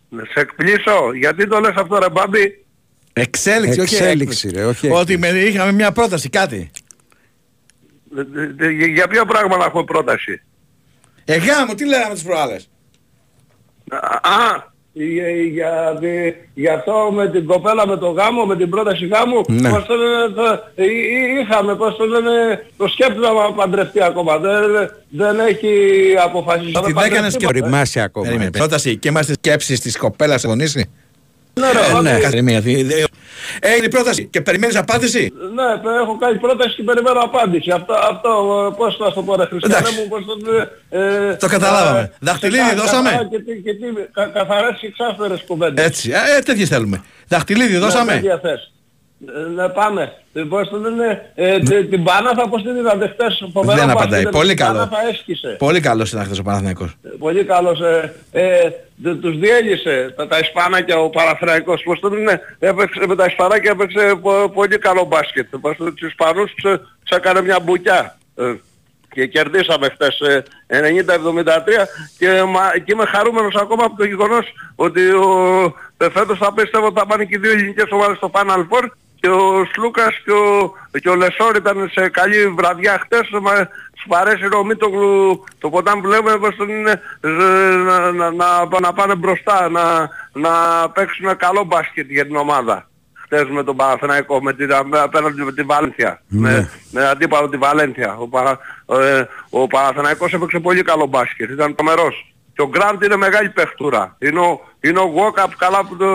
Να 0.09 0.23
Σε 0.25 0.41
εκπλήσω. 0.41 1.13
Γιατί 1.15 1.47
το 1.47 1.61
λες 1.61 1.75
αυτό 1.77 1.99
ρε 1.99 2.11
Μπάμπη; 2.11 2.65
Εξέλιξη, 3.13 3.81
όχι 3.81 3.95
Εξέλιξη, 3.95 4.47
έκπληξη. 4.47 4.51
ρε, 4.51 4.65
όχι 4.65 4.89
Ότι 4.91 5.19
με, 5.19 5.29
είχαμε 5.29 5.73
μια 5.73 5.93
πρόταση, 5.93 6.29
κάτι. 6.29 6.71
Ε, 8.17 8.65
ε, 8.65 8.67
ε, 8.67 8.87
Για 8.87 9.09
ποιο 9.09 9.25
πράγμα 9.25 9.57
να 9.57 9.65
έχουμε 9.65 9.85
πρόταση; 9.85 10.43
Ε, 11.25 11.37
γάμο, 11.37 11.75
τι 11.75 11.87
λέγαμε 11.87 12.15
τις 12.15 12.23
προάλλες; 12.23 12.71
Α, 14.23 14.69
για, 14.93 15.29
για, 15.31 15.97
δι- 16.01 16.35
για 16.55 16.75
αυτό 16.75 17.11
με 17.15 17.29
την 17.31 17.47
κοπέλα 17.47 17.87
με 17.87 17.97
το 17.97 18.11
γάμο, 18.11 18.45
με 18.45 18.57
την 18.57 18.71
πρόταση 18.71 19.07
γάμου, 19.07 19.41
Ναι. 19.49 19.71
πώς 19.71 19.87
το 19.87 19.95
λένε, 19.95 20.29
το, 20.35 20.43
ε, 20.75 20.85
ε, 20.85 20.87
είχαμε, 21.43 21.75
πώς 21.77 21.97
το 21.97 22.05
λένε, 22.05 22.67
το 22.77 22.89
σκέπτομαι 22.89 23.41
να 23.41 23.53
παντρευτεί 23.53 24.03
ακόμα. 24.03 24.39
Δεν, 24.39 24.61
δεν 25.09 25.39
έχει 25.41 25.71
αποφασίσει. 26.25 26.73
Την 26.73 26.95
να 26.95 27.05
έκανες 27.05 27.37
και 27.37 27.45
παντρευτεί. 27.47 27.47
Οριμάσει 27.63 28.01
ακόμα. 28.01 28.25
Περίμενε, 28.25 28.49
έτσι. 28.49 28.61
πρόταση 28.61 28.97
και 28.97 29.09
είμαστε 29.09 29.33
σκέψεις 29.33 29.81
της 29.81 29.97
κοπέλας 29.99 30.45
αγωνίσει. 30.45 30.91
Ναι, 31.61 31.67
ρε, 31.73 31.79
Ε, 31.79 31.93
Μπάμπη. 31.93 32.83
ναι. 32.83 32.95
Κάθε 33.59 33.59
μία, 33.59 33.59
τι- 33.59 33.59
δε- 33.61 33.69
Έγινε 33.73 33.87
η 33.87 33.89
πρόταση 33.89 34.25
και 34.27 34.41
περιμένεις 34.41 34.77
απάντηση; 34.77 35.33
Ναι, 35.55 35.91
έχω 36.03 36.17
κάνει 36.19 36.39
πρόταση 36.39 36.75
και 36.75 36.83
περιμένω 36.83 37.21
απάντηση. 37.21 37.71
Αυτό, 37.71 37.93
αυτό 38.13 38.29
ε, 38.73 38.75
πώς 38.77 38.97
θα 38.97 39.13
το 39.13 39.23
πω 39.23 39.37
ρε 39.37 39.45
Χριστιανέ 39.45 39.77
Εντάξει. 39.79 40.01
μου, 40.01 40.09
πώς 40.09 40.25
το 40.27 40.37
λένε, 40.51 40.69
ε, 41.31 41.35
Το 41.35 41.47
καταλάβαμε. 41.49 42.01
ε, 42.01 42.11
Δαχτυλίδι 42.21 42.69
κα- 42.69 42.75
δώσαμε; 42.75 43.09
καθαρά 43.11 43.29
Και, 43.29 43.39
τι- 43.39 43.61
και 43.63 43.73
τι, 43.75 43.87
κα, 44.13 44.25
καθαρές 44.27 44.77
και 44.81 44.87
εξάσφαιρες 44.87 45.43
κουβέντες. 45.47 45.85
Έτσι, 45.85 46.11
ε, 46.37 46.41
τέτοιες 46.41 46.69
θέλουμε. 46.69 47.03
Δαχτυλίδι 47.29 47.73
Ναι, 47.73 47.79
δώσαμε; 47.79 48.13
τέτοια 48.13 48.41
θες. 49.27 49.35
Ε, 49.45 49.49
Ναι, 49.49 49.69
πάμε. 49.69 50.13
Ε, 50.33 50.41
Πώς 50.43 50.69
το 50.69 50.77
λένε, 50.79 51.31
ε, 51.35 51.59
τη- 51.59 51.85
την 51.87 52.03
Πανάθα 52.05 52.49
πώς 52.49 52.63
την 52.63 52.77
είδατε 52.77 53.09
χτες. 53.09 53.49
φοβερό 53.53 53.77
Δεν 53.79 53.87
μπάσκετ, 53.87 54.03
απαντάει. 54.03 54.23
ε, 54.23 54.29
Πολύ 54.31 54.49
την 54.49 54.57
καλό. 54.57 54.79
Πανάθα 54.79 55.09
έσκησε. 55.09 55.57
Πολύ 55.59 55.81
καλός 55.81 56.13
ήταν 56.13 56.25
χθες 56.25 56.39
ο 56.39 56.43
Παναθηναϊκός. 56.43 56.97
Ε, 57.03 57.09
Πολύ 57.19 57.45
καλός. 57.45 57.81
Ε, 57.81 58.15
ε, 58.33 58.61
τε- 59.03 59.21
τους 59.21 59.39
διέλυσε 59.39 60.15
τα, 60.17 60.27
τα 60.27 60.39
Ισπανάκια 60.39 60.97
ο 60.99 61.11
Παραθραϊκός. 61.11 61.83
Πώς 61.83 62.01
το 62.01 62.09
λένε, 62.09 62.41
έπαιξε 62.59 63.07
με 63.07 63.17
τα 63.17 63.25
Ισπανάκια 63.25 63.71
έπαιξε 63.71 64.15
πο- 64.23 64.51
πολύ 64.55 64.79
καλό 64.79 65.05
μπάσκετ. 65.05 65.57
Πώς 65.61 65.77
το, 65.77 65.93
τους 65.93 66.09
Ισπανούς 66.09 66.55
τους, 66.55 66.71
ε, 66.73 66.77
τους 66.79 67.17
έκανε 67.17 67.43
μια 67.43 67.59
μπουκιά. 67.63 68.17
Ε, 68.37 68.55
και 69.15 69.27
κερδίσαμε 69.27 69.89
χθες 69.89 70.21
ε, 70.21 70.43
90-73 70.67 71.87
και, 72.19 72.43
μα, 72.49 72.71
και 72.85 72.93
είμαι 72.93 73.05
χαρούμενος 73.05 73.55
ακόμα 73.55 73.85
από 73.85 73.97
το 73.97 74.05
γεγονός 74.05 74.47
ότι 74.75 75.01
ο, 75.11 75.29
ε, 75.97 76.11
φέτος 76.11 76.39
θα 76.39 76.53
πιστεύω 76.53 76.87
ότι 76.87 76.99
θα 76.99 77.07
πάνε 77.07 77.25
και 77.25 77.35
οι 77.37 77.39
δύο 77.39 77.51
ελληνικές 77.53 77.85
ομάδες 77.91 78.17
στο 78.17 78.31
Final 78.35 78.67
Four 78.71 78.85
και 79.21 79.29
ο 79.29 79.65
Σλούκας 79.73 80.21
και 80.25 80.33
ο, 80.33 80.73
και 81.01 81.09
ο 81.09 81.15
Λεσόρ 81.15 81.57
ήταν 81.57 81.91
σε 81.93 82.09
καλή 82.09 82.49
βραδιά 82.49 82.99
χτες. 83.03 83.29
Μα, 83.43 83.69
τους 83.95 84.05
παρέσει 84.09 84.45
ο 84.55 84.65
Μίτογλου 84.65 85.45
το 85.59 85.71
ποτάμι 85.71 86.01
που 86.01 86.09
λέμε 86.09 86.39
πως 86.39 86.57
τον 86.57 86.69
είναι 86.69 87.01
ε, 87.21 87.29
να, 87.77 88.13
να, 88.13 88.31
να, 88.31 88.81
να 88.81 88.93
πάνε 88.93 89.15
μπροστά 89.15 89.69
να, 89.69 90.09
να 90.33 90.51
παίξουν 90.91 91.37
καλό 91.37 91.65
μπάσκετ 91.65 92.11
για 92.11 92.27
την 92.27 92.37
ομάδα. 92.37 92.89
Χτες 93.15 93.49
με 93.49 93.65
τον 93.65 93.77
Παναθηναϊκό 93.77 94.43
με 94.43 94.53
την, 94.53 94.73
απέναντι 94.93 95.43
με 95.43 95.53
τη 95.53 95.63
Βαλένθια. 95.63 96.23
Με, 96.27 96.71
με 96.91 97.09
αντίπαλο 97.09 97.49
τη 97.49 97.57
Βαλένθια. 97.57 98.17
Ο, 98.17 98.29
Παρα, 98.29 98.59
ε, 98.87 99.25
ο 99.51 99.67
Παναθηναϊκός 99.67 100.33
έπαιξε 100.33 100.59
πολύ 100.59 100.83
καλό 100.83 101.07
μπάσκετ. 101.07 101.51
Ήταν 101.51 101.75
τρομερός 101.75 102.35
και 102.61 102.67
ο 102.67 102.69
Γκραντ 102.69 103.03
είναι 103.03 103.17
μεγάλη 103.17 103.49
παιχτούρα. 103.49 104.17
Είναι 104.19 104.41
ο, 104.41 104.61
είναι 104.81 104.99
ο 104.99 105.03
Γουόκαπ 105.05 105.57
καλά 105.57 105.85
που 105.85 105.97
το, 105.97 106.07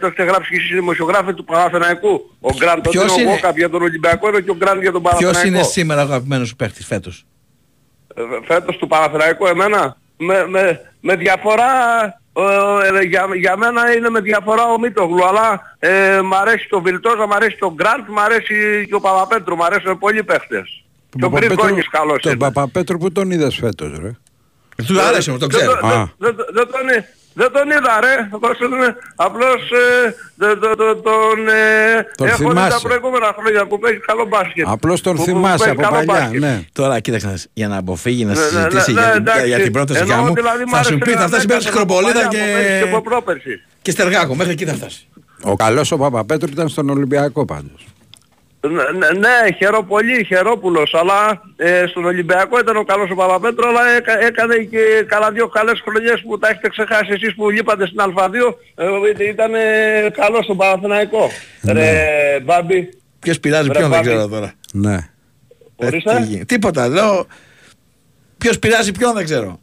το 0.00 0.06
έχετε 0.06 0.22
γράψει 0.22 0.50
και 0.50 0.56
εσείς 0.56 0.70
οι 0.70 0.74
δημοσιογράφοι 0.74 1.34
του 1.34 1.44
Παναθηναϊκού. 1.44 2.30
Ο 2.40 2.54
Γκραντ 2.56 2.78
ότι 2.78 2.88
Ποιος 2.88 3.04
είναι 3.04 3.12
ο 3.12 3.20
είναι- 3.20 3.30
Γουόκαπ 3.30 3.56
για 3.56 3.70
τον 3.70 3.82
Ολυμπιακό 3.82 4.28
είναι 4.28 4.40
και 4.40 4.50
ο 4.50 4.56
Γκραντ 4.56 4.80
για 4.80 4.92
τον 4.92 5.02
Παναθηναϊκό. 5.02 5.40
Ποιος 5.40 5.52
είναι 5.52 5.62
σήμερα 5.62 6.00
ο 6.00 6.04
αγαπημένος 6.04 6.48
σου 6.48 6.56
παίχτης 6.56 6.86
φέτος; 6.86 7.26
Ε, 8.14 8.22
φέτος 8.46 8.76
του 8.76 8.86
Παναθηναϊκού 8.86 9.46
εμένα 9.46 9.96
με, 10.16 10.46
με, 10.48 10.80
με 11.00 11.16
διαφορά 11.16 11.66
ε, 12.32 12.98
ε, 12.98 13.02
για, 13.02 13.26
για 13.34 13.56
μένα 13.56 13.94
είναι 13.96 14.10
με 14.10 14.20
διαφορά 14.20 14.64
ο 14.72 14.78
Μίτογλου 14.78 15.24
αλλά 15.26 15.76
ε, 15.78 16.20
μ' 16.22 16.34
αρέσει 16.34 16.66
το 16.68 16.80
Βιλτόζα, 16.82 17.26
μ' 17.26 17.32
αρέσει 17.32 17.56
το 17.58 17.72
Γκραντ, 17.74 18.08
μ' 18.08 18.18
αρέσει 18.18 18.86
και 18.88 18.94
ο 18.94 19.00
Παπαπέτρου, 19.00 19.56
μ' 19.56 19.62
αρέσουν 19.62 19.98
πολλοί 19.98 20.24
παίχτες. 20.24 20.84
Και 21.18 21.24
ο 21.24 21.28
Γκριγκόνης 21.30 21.88
καλός 21.88 22.22
τον 22.22 22.30
είναι. 22.32 22.40
Παπαπέτρο 22.40 22.98
που 22.98 23.12
τον 23.12 23.30
είδες 23.30 23.56
φέτος, 23.56 23.98
ρε; 24.02 24.10
Του 24.86 25.00
άρεσε 25.00 25.30
μου, 25.30 25.38
τον 25.38 25.48
Δεν 25.48 25.58
ξέρω. 25.60 25.76
το- 25.80 25.86
Α. 25.86 25.90
δεν- 26.18 26.34
δεν- 26.36 26.46
δεν 26.52 26.66
τον 26.72 26.88
εί- 26.98 27.04
Δεν 27.40 27.52
τον 27.52 27.66
είδα 27.70 27.94
ρε, 28.00 28.28
Πώς 28.40 28.58
είναι, 28.58 28.96
απλώς 29.16 29.60
ε, 29.70 30.14
δεν- 30.34 30.58
δεν- 30.62 30.74
δεν- 30.76 31.00
τον 31.08 31.38
ε, 31.48 32.06
Τον 32.16 32.26
έχω 32.26 32.36
δει 32.36 32.44
τα 32.44 32.50
θυμάσαι. 32.50 32.78
προηγούμενα 32.88 33.34
χρόνια 33.38 33.66
που 33.66 33.78
παίζει 33.78 33.98
καλό 33.98 34.24
μπάσκετ. 34.26 34.64
Απλώς 34.68 35.00
τον 35.00 35.12
Που- 35.14 35.18
που 35.18 35.24
θυμάσαι 35.24 35.64
παίζει 35.64 35.70
από 35.72 35.82
καλό 35.82 36.04
παλιά, 36.04 36.22
μπάσκετ. 36.22 36.40
ναι. 36.40 36.60
Τώρα 36.72 37.00
κοίταξε 37.00 37.26
να 37.26 37.32
δεις, 37.32 37.46
για 37.52 37.68
να 37.68 37.76
αποφύγει 37.76 38.24
να 38.24 38.32
Ναι, 38.32 38.40
ναι, 38.40 38.46
συζητήσει 38.46 38.92
ναι, 38.92 39.00
για, 39.00 39.06
ναι, 39.08 39.12
την- 39.16 39.26
εντάξει. 39.26 39.46
για 39.46 39.58
την 39.58 39.72
πρόταση 39.72 40.00
Εννοώ 40.00 40.16
γάμου, 40.16 40.34
δηλαδή 40.34 40.64
μ' 40.64 40.68
θα 40.70 40.82
σου 40.82 40.88
άρεσε 40.94 41.04
πει 41.04 41.10
να 41.14 41.20
θα 41.20 41.26
φτάσει 41.26 41.46
παίζει 41.46 41.64
μέχρι 41.66 41.80
από 41.82 41.94
Χροπολίδα 41.94 42.12
παλιά, 42.28 42.42
από 42.42 42.52
πέρσι 42.52 42.68
και, 42.72 42.78
και 42.84 42.88
από 42.90 43.00
πρόπερσι. 43.02 43.62
και 43.82 43.90
Στεργάκο, 43.90 44.34
μέχρι 44.34 44.52
εκεί 44.52 44.64
θα 44.64 44.74
φτάσει. 44.74 45.08
Ο 45.42 45.56
καλός 45.56 45.92
ο 45.92 45.96
Παπαπέτρου 45.96 46.50
ήταν 46.52 46.68
στον 46.68 46.90
Ολυμπιακό 46.90 47.44
πάντως. 47.44 47.86
Ναι, 48.60 48.70
ναι, 48.98 49.18
ναι, 49.18 49.52
χαιρό 49.56 49.82
πολύ, 49.82 50.24
χαιρόπουλος, 50.24 50.94
αλλά 50.94 51.40
ε, 51.56 51.84
στον 51.86 52.04
Ολυμπιακό 52.04 52.58
ήταν 52.58 52.76
ο 52.76 52.84
καλός 52.84 53.10
ο 53.10 53.14
Παπαπέτρο, 53.14 53.68
αλλά 53.68 53.88
έκα- 53.96 54.20
έκανε 54.20 54.54
και 54.56 55.04
καλά 55.06 55.30
δύο 55.32 55.48
καλές 55.48 55.80
χρονιές 55.84 56.20
που 56.22 56.38
τα 56.38 56.48
έχετε 56.48 56.68
ξεχάσει 56.68 57.10
εσείς 57.12 57.34
που 57.34 57.50
λείπατε 57.50 57.86
στην 57.86 57.98
Α2, 58.16 58.34
ε, 58.74 59.24
ήταν 59.28 59.54
ε, 59.54 59.60
καλός 60.12 60.44
στον 60.44 60.56
Παναθηναϊκό. 60.56 61.30
Ρε 61.72 62.40
Μπάμπη, 62.44 62.88
Ποιος 63.18 63.40
πειράζει 63.40 63.66
Ρε, 63.66 63.72
ποιον 63.78 63.90
δεν 63.90 63.98
Μπάμπη. 63.98 64.08
ξέρω 64.08 64.28
τώρα. 64.28 64.52
Ναι. 64.72 64.94
Ε, 65.76 65.86
Ορίστε. 65.86 66.16
τι 66.16 66.22
γίνει. 66.22 66.44
Τίποτα, 66.44 66.88
λέω. 66.88 67.26
Ποιος 68.38 68.58
πειράζει 68.58 68.92
ποιον 68.92 69.14
δεν 69.14 69.24
ξέρω. 69.24 69.60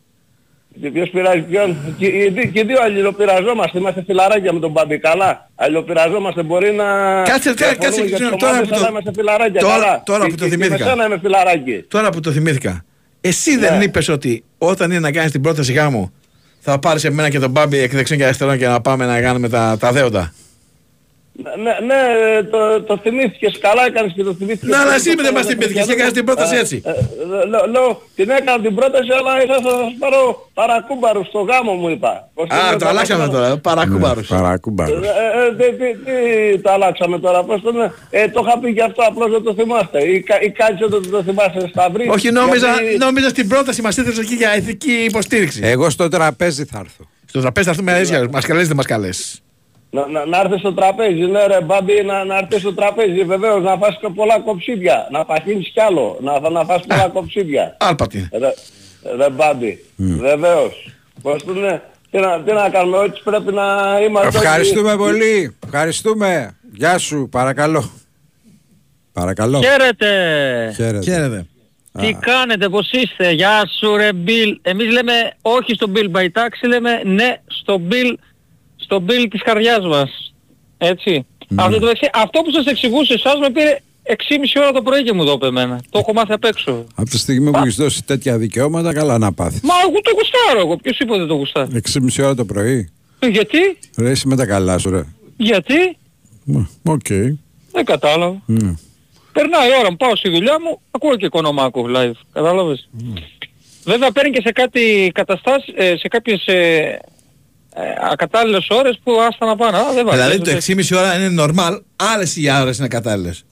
Και 0.82 0.90
ποιος 0.92 1.10
πειράζει 1.10 1.42
ποιον, 1.42 1.78
και, 1.98 2.06
οι 2.06 2.30
δι- 2.36 2.52
και 2.52 2.60
οι 2.60 2.64
δύο 2.64 2.78
αλληλοπειραζόμαστε, 2.84 3.78
είμαστε 3.80 4.04
φιλαράκια 4.08 4.54
με 4.54 4.60
τον 4.60 4.72
Μπάμπη, 4.72 4.98
καλά. 5.00 5.50
Αλληλοπειραζόμαστε, 5.56 6.44
μπορεί 6.44 6.72
να... 6.72 6.84
Κάτσε, 7.24 7.52
διαφωνούμε 7.52 7.86
κάτσε, 7.86 8.02
για 8.02 8.10
τις 8.10 8.16
συγγνώμη, 8.18 8.38
τώρα 8.38 8.52
ομάδες, 8.52 8.68
που 8.70 8.74
το- 8.74 8.80
αλλά 8.80 8.90
είμαστε 8.90 9.12
φιλαράκια, 9.16 9.62
τώρα- 9.62 9.74
καλά. 9.74 10.02
τώρα 10.06 10.24
Και- 10.26 10.30
που 10.32 10.36
το 10.38 10.44
και- 10.44 10.50
και 10.50 10.56
θυμήθηκα. 10.56 10.84
με 10.86 10.90
σένα 10.92 11.06
είμαι 11.06 11.20
φιλαράκι. 11.22 11.86
Τώρα 11.88 12.10
που 12.10 12.20
το 12.20 12.32
θυμήθηκα. 12.32 12.86
Εσύ 13.22 13.58
δεν 13.58 13.78
Ναι. 13.78 13.84
είπες 13.84 14.08
ότι 14.10 14.44
όταν 14.58 14.92
είναι 14.92 15.00
να 15.00 15.12
κάνεις 15.12 15.32
την 15.32 15.42
πρόταση 15.42 15.74
γάμου 15.74 16.12
θα 16.60 16.80
πάρεις 16.80 17.04
εμένα 17.04 17.30
και 17.30 17.40
τον 17.40 17.50
Μπάμπη 17.52 17.78
εκ 17.78 17.92
δεξιών 17.94 18.20
και 18.20 18.26
αριστερών 18.26 18.58
και 18.58 18.68
να 18.68 18.82
πάμε 18.82 19.06
να 19.06 19.22
κάνουμε 19.22 19.50
τα, 19.50 19.78
τα 19.80 19.92
δέοντα. 19.92 20.34
Ναι, 21.64 21.74
ναι, 21.90 22.00
το, 22.54 22.82
το 22.82 22.98
θυμήθηκες, 23.04 23.58
καλά 23.60 23.86
έκανες 23.86 24.12
και 24.16 24.24
το 24.24 24.34
θυμήθηκες. 24.34 24.70
Ναι, 24.70 24.76
αλλά 24.76 24.90
Το- 24.90 24.96
εσύ 25.00 25.16
το- 25.16 25.24
δεν 25.24 25.34
μας 25.34 25.42
το- 25.42 25.48
την 25.48 25.58
το- 25.58 25.62
πέτυχες 25.62 25.82
και 25.86 25.92
το- 25.92 25.96
έκανες 25.98 26.14
την 26.14 26.26
πρόταση 26.26 26.56
ε, 26.56 26.60
έτσι. 26.60 26.82
ε, 26.86 26.90
ε, 26.90 27.46
λέω- 27.52 27.66
Λέω, 27.74 28.02
την 28.16 28.30
έκανα 28.30 28.62
την 28.66 28.76
πρόταση, 28.76 29.10
αλλά 29.20 29.32
ήθελα 29.44 29.60
να 29.62 29.70
σας 29.70 29.94
πάρω 30.00 30.50
παρακούμπαρους 30.54 31.28
στο 31.28 31.40
γάμο 31.50 31.74
μου 31.74 31.90
είπα. 31.90 32.30
Πώς 32.34 32.48
Α, 32.50 32.56
είναι 32.68 32.78
το 32.78 32.88
αλλάξαμε 32.88 33.28
τώρα. 33.28 33.58
Παρακούμπαρους. 33.58 34.30
Ναι, 34.30 34.38
Παρακούμπαρος. 34.38 35.06
Ε, 35.06 35.08
ε, 35.08 35.56
τι, 35.60 35.68
τι, 35.80 35.88
τι 36.06 36.60
το 36.62 36.72
αλλάξαμε 36.72 37.20
τώρα, 37.20 37.44
πώς 37.44 37.62
το 37.62 37.72
λένε; 37.72 37.94
Ε, 38.10 38.28
το 38.28 38.42
είχα 38.48 38.60
πει 38.60 38.74
και 38.74 38.84
αυτό, 38.84 39.02
απλώς 39.10 39.32
δεν 39.32 39.44
το 39.44 39.54
θυμάστε. 39.54 40.04
Ή, 40.04 40.22
κα- 40.22 40.42
ή 40.42 40.50
κάτι 40.52 40.74
δεν 40.80 40.90
το, 40.90 41.00
το 41.10 41.24
θυμάστε 41.24 41.68
στα 41.68 41.90
βρή. 41.94 42.08
Όχι, 42.10 42.32
νόμιζα, 42.32 42.68
γιατί- 42.82 42.98
νόμιζα 42.98 43.30
στην 43.30 43.48
πρόταση 43.48 43.82
μας 43.82 43.98
έθεσες 43.98 44.20
εκεί 44.26 44.36
για 44.36 44.58
ηθική 44.58 44.92
υποστήριξη. 45.10 45.60
Εγώ 45.64 45.90
στο 45.90 46.08
τραπέζι 46.08 46.66
θα 46.66 46.80
έρθω. 46.80 47.04
Στο 47.26 47.40
τραπέζι 47.40 47.66
θα 47.66 47.72
έρθουμε 47.72 47.94
αλήθεια. 47.94 48.28
Μας 48.32 48.46
καλέσεις 48.46 48.68
δεν 48.68 48.78
μας 48.78 48.86
καλέσεις. 48.86 49.40
Να, 49.90 50.08
να, 50.08 50.26
να 50.26 50.40
έρθεις 50.40 50.60
στο 50.60 50.74
τραπέζι, 50.74 51.22
ναι 51.22 51.46
ρε 51.46 51.62
Μπάμπη, 51.62 52.04
να, 52.04 52.24
να 52.26 52.38
έρθεις 52.38 52.60
στο 52.60 52.74
τραπέζι, 52.74 53.24
βεβαίως, 53.24 53.64
να 53.64 53.78
φας 53.78 53.98
και 54.02 54.08
πολλά 54.16 54.40
κοψίδια, 54.40 55.08
να 55.12 55.26
παχύνεις 55.26 55.70
κι 55.74 55.82
άλλο, 55.82 56.18
να, 56.22 56.50
να 56.50 56.64
φας 56.66 56.82
πολλά 56.88 57.08
κοψίδια. 57.08 57.78
Άλπατη. 57.80 58.30
Ρε, 58.32 58.54
ρε 59.16 59.30
Μπάμπη, 59.30 59.86
βεβαίως. 59.96 60.94
Πώς 61.22 61.44
το 61.44 61.54
λένε, 61.54 61.82
τι 62.12 62.20
να, 62.20 62.42
τι 62.42 62.52
να 62.52 62.70
κάνουμε, 62.70 62.98
ό,τι 62.98 63.22
πρέπει 63.24 63.54
να 63.54 64.00
είμαστε... 64.08 64.28
Ευχαριστούμε 64.28 64.92
όλοι- 64.92 64.98
πολύ. 64.98 65.56
Ευχαριστούμε. 65.66 66.58
Γεια 66.74 66.98
σου, 66.98 67.28
παρακαλώ. 67.32 67.92
Παρακαλώ. 69.14 69.62
Χαίρετε. 69.62 70.08
Χαίρετε. 70.76 71.12
Χαίρετε. 71.12 71.46
Τι 72.00 72.18
κάνετε, 72.20 72.70
πώς 72.70 72.92
είστε, 72.92 73.32
γεια 73.32 73.70
σου 73.80 73.96
ρε 73.96 74.14
Μπιλ. 74.14 74.60
Εμείς 74.62 74.92
λέμε 74.92 75.14
όχι 75.42 75.74
στο 75.74 75.92
Bill 75.96 76.18
by 76.18 76.24
Taxi, 76.24 76.68
λέμε 76.68 77.02
ναι 77.04 77.36
στο 77.48 77.82
Bill, 77.90 78.14
στο 78.86 79.04
Bill 79.08 79.28
της 79.30 79.42
καρδιάς 79.42 79.86
μας. 79.86 80.34
Έτσι. 80.78 81.26
Αυτό, 81.56 81.74
το, 81.80 81.80
μεταξύ, 81.86 82.10
αυτό 82.14 82.42
που 82.42 82.52
σας 82.52 82.66
εξηγούσε 82.66 83.14
εσάς 83.14 83.40
με 83.40 83.50
πήρε 83.50 83.80
6,5 84.08 84.14
ώρα 84.62 84.72
το 84.72 84.82
πρωί 84.82 85.04
και 85.04 85.14
μου 85.14 85.26
το 85.26 85.32
είπε 85.32 85.48
εμένα. 85.48 85.82
Το 85.90 86.00
έχω 86.00 86.14
μάθει 86.14 86.32
απ' 86.32 86.44
έξω. 86.44 86.86
Από 86.96 87.10
τη 87.10 87.18
στιγμή 87.18 87.52
που 87.52 87.58
έχεις 87.58 87.76
δώσει 87.76 88.04
τέτοια 88.04 88.38
δικαιώματα, 88.38 88.94
καλά 88.94 89.18
να 89.18 89.34
πάθεις. 89.34 89.62
Μα 89.62 89.74
εγώ 89.90 90.02
το 90.02 90.12
γουστάρω 90.16 90.60
εγώ. 90.60 90.78
Ποιος 90.78 91.00
είπε 91.00 91.10
ότι 91.12 91.20
δεν 91.20 91.28
το 91.28 91.34
γουστάρω. 91.36 91.68
6,5 91.74 92.24
ώρα 92.24 92.36
το 92.36 92.46
πρωί. 92.46 92.90
Ε, 93.20 93.28
Γιατί, 93.28 93.58
Ρε, 93.98 94.12
είσαι 94.12 94.28
με 94.28 94.36
τα 94.36 94.46
καλά 94.46 94.78
σου, 94.78 94.90
ρε. 94.90 95.02
γιατί, 95.38 95.98
Μα, 96.44 96.70
Οκ. 96.84 97.08
δεν 97.72 97.86
κατάλαβα. 97.86 98.42
Ναι. 98.46 98.74
Περνάει 99.32 99.70
η 99.70 99.72
ώρα 99.80 99.90
μου, 99.92 99.98
πάω 99.98 100.16
στη 100.16 100.30
δουλειά 100.30 100.60
μου, 100.62 100.80
ακούω 100.92 101.16
και 101.16 101.26
Οικονομάκο 101.26 101.86
live. 101.96 102.12
Κατάλαβες; 102.34 102.90
Βέβαια 103.84 104.12
παίρνει 104.12 104.32
και 104.32 104.42
σε 104.42 104.52
κάτι 104.52 105.12
καταστάσεις, 105.14 105.74
ε, 105.78 105.96
σε 105.98 106.08
κάποιες 106.08 106.46
ε, 107.78 107.82
ε, 107.82 107.94
ακατάλληλες 108.12 108.68
ώρες 108.70 109.00
που 109.04 109.12
άστα 109.30 109.46
να 109.46 109.56
πάνε. 109.56 109.78
Α, 109.78 109.94
δεν 109.94 110.06
βάζει. 110.06 110.18
Δηλαδή 110.22 110.38
το 110.42 110.52
6,5 110.52 110.98
ώρα 111.00 111.20
είναι 111.20 111.44
normal, 111.44 111.80
άλλες 111.96 112.36
οι 112.36 112.50
ώρες 112.62 112.78
είναι 112.78 112.88
κατάλληλες. 112.88 113.44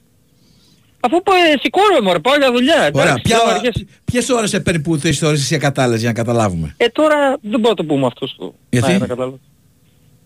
Αφού 0.99 1.15
ε, 1.15 1.57
σηκώνομαι 1.61 2.01
μωρέ, 2.01 2.19
πάω 2.19 2.35
για 2.37 2.51
δουλειά. 2.51 2.89
Ωραία, 2.93 3.03
εντάξει, 3.07 3.21
ποια, 3.23 3.37
τώρα 3.39 3.53
αργές. 3.55 3.85
ποιες 4.05 4.29
ώρες 4.29 4.49
σε 4.49 4.59
παίρνει 4.59 4.79
που 4.81 4.97
θες 4.97 5.21
ώρες 5.21 5.39
εσύ 5.41 5.55
ακατάλληλες 5.55 5.99
για 5.99 6.09
να 6.09 6.15
καταλάβουμε; 6.15 6.73
Ε, 6.77 6.87
τώρα 6.87 7.37
δεν 7.41 7.59
μπορώ 7.59 7.69
να 7.69 7.73
το 7.75 7.83
πούμε 7.83 8.05
αυτό 8.05 8.27
στο... 8.27 8.53
Γιατί; 8.69 8.91
Ναι, 8.91 8.97
δεν 8.97 9.07
κατάλαβα. 9.07 9.37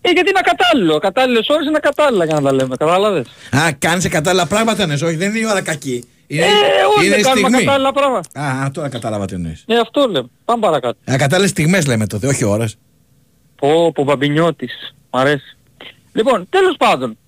Ε, 0.00 0.10
γιατί 0.10 0.28
είναι 0.30 0.38
ακατάλληλο. 0.38 0.98
Κατάλληλες 0.98 1.48
ώρες 1.48 1.66
είναι 1.66 1.76
ακατάλληλα 1.76 2.24
για 2.24 2.34
να 2.34 2.40
τα 2.42 2.52
λέμε. 2.52 2.76
Κατάλαβες. 2.76 3.26
Α, 3.56 3.72
κάνεις 3.78 4.08
κατάλληλα 4.08 4.46
πράγματα, 4.46 4.86
ναι, 4.86 4.94
όχι, 4.94 5.14
δεν 5.16 5.28
είναι 5.30 5.38
η 5.38 5.46
ώρα 5.50 5.62
κακή. 5.62 6.04
Είναι, 6.26 6.42
Ε, 6.44 6.46
όχι, 6.96 7.06
είναι 7.06 7.10
δεν 7.14 7.18
η 7.18 7.22
κάνουμε 7.22 7.46
στιγμή. 7.48 7.64
κατάλληλα 7.64 7.92
πράγματα. 7.92 8.40
Α, 8.40 8.70
τώρα 8.70 8.88
κατάλαβα 8.88 9.24
τι 9.26 9.34
εννοείς. 9.34 9.64
Ε, 9.66 9.78
αυτό 9.78 10.06
λέμε. 10.10 10.28
Πάμε 10.44 10.60
παρακάτω. 10.60 10.98
Ακατάλληλες 11.04 11.50
στιγμές 11.50 11.86
λέμε 11.86 12.06
τότε, 12.06 12.26
όχι 12.26 12.44
ώρες. 12.44 12.76
Πω, 13.60 13.92
πω, 13.92 14.02
Μπαμπινιώτης. 14.02 14.94
Μ' 15.10 15.16
αρέσει. 15.16 15.56
Λοιπόν, 16.12 16.46
τέλος 16.50 16.76
πάντων. 16.76 17.18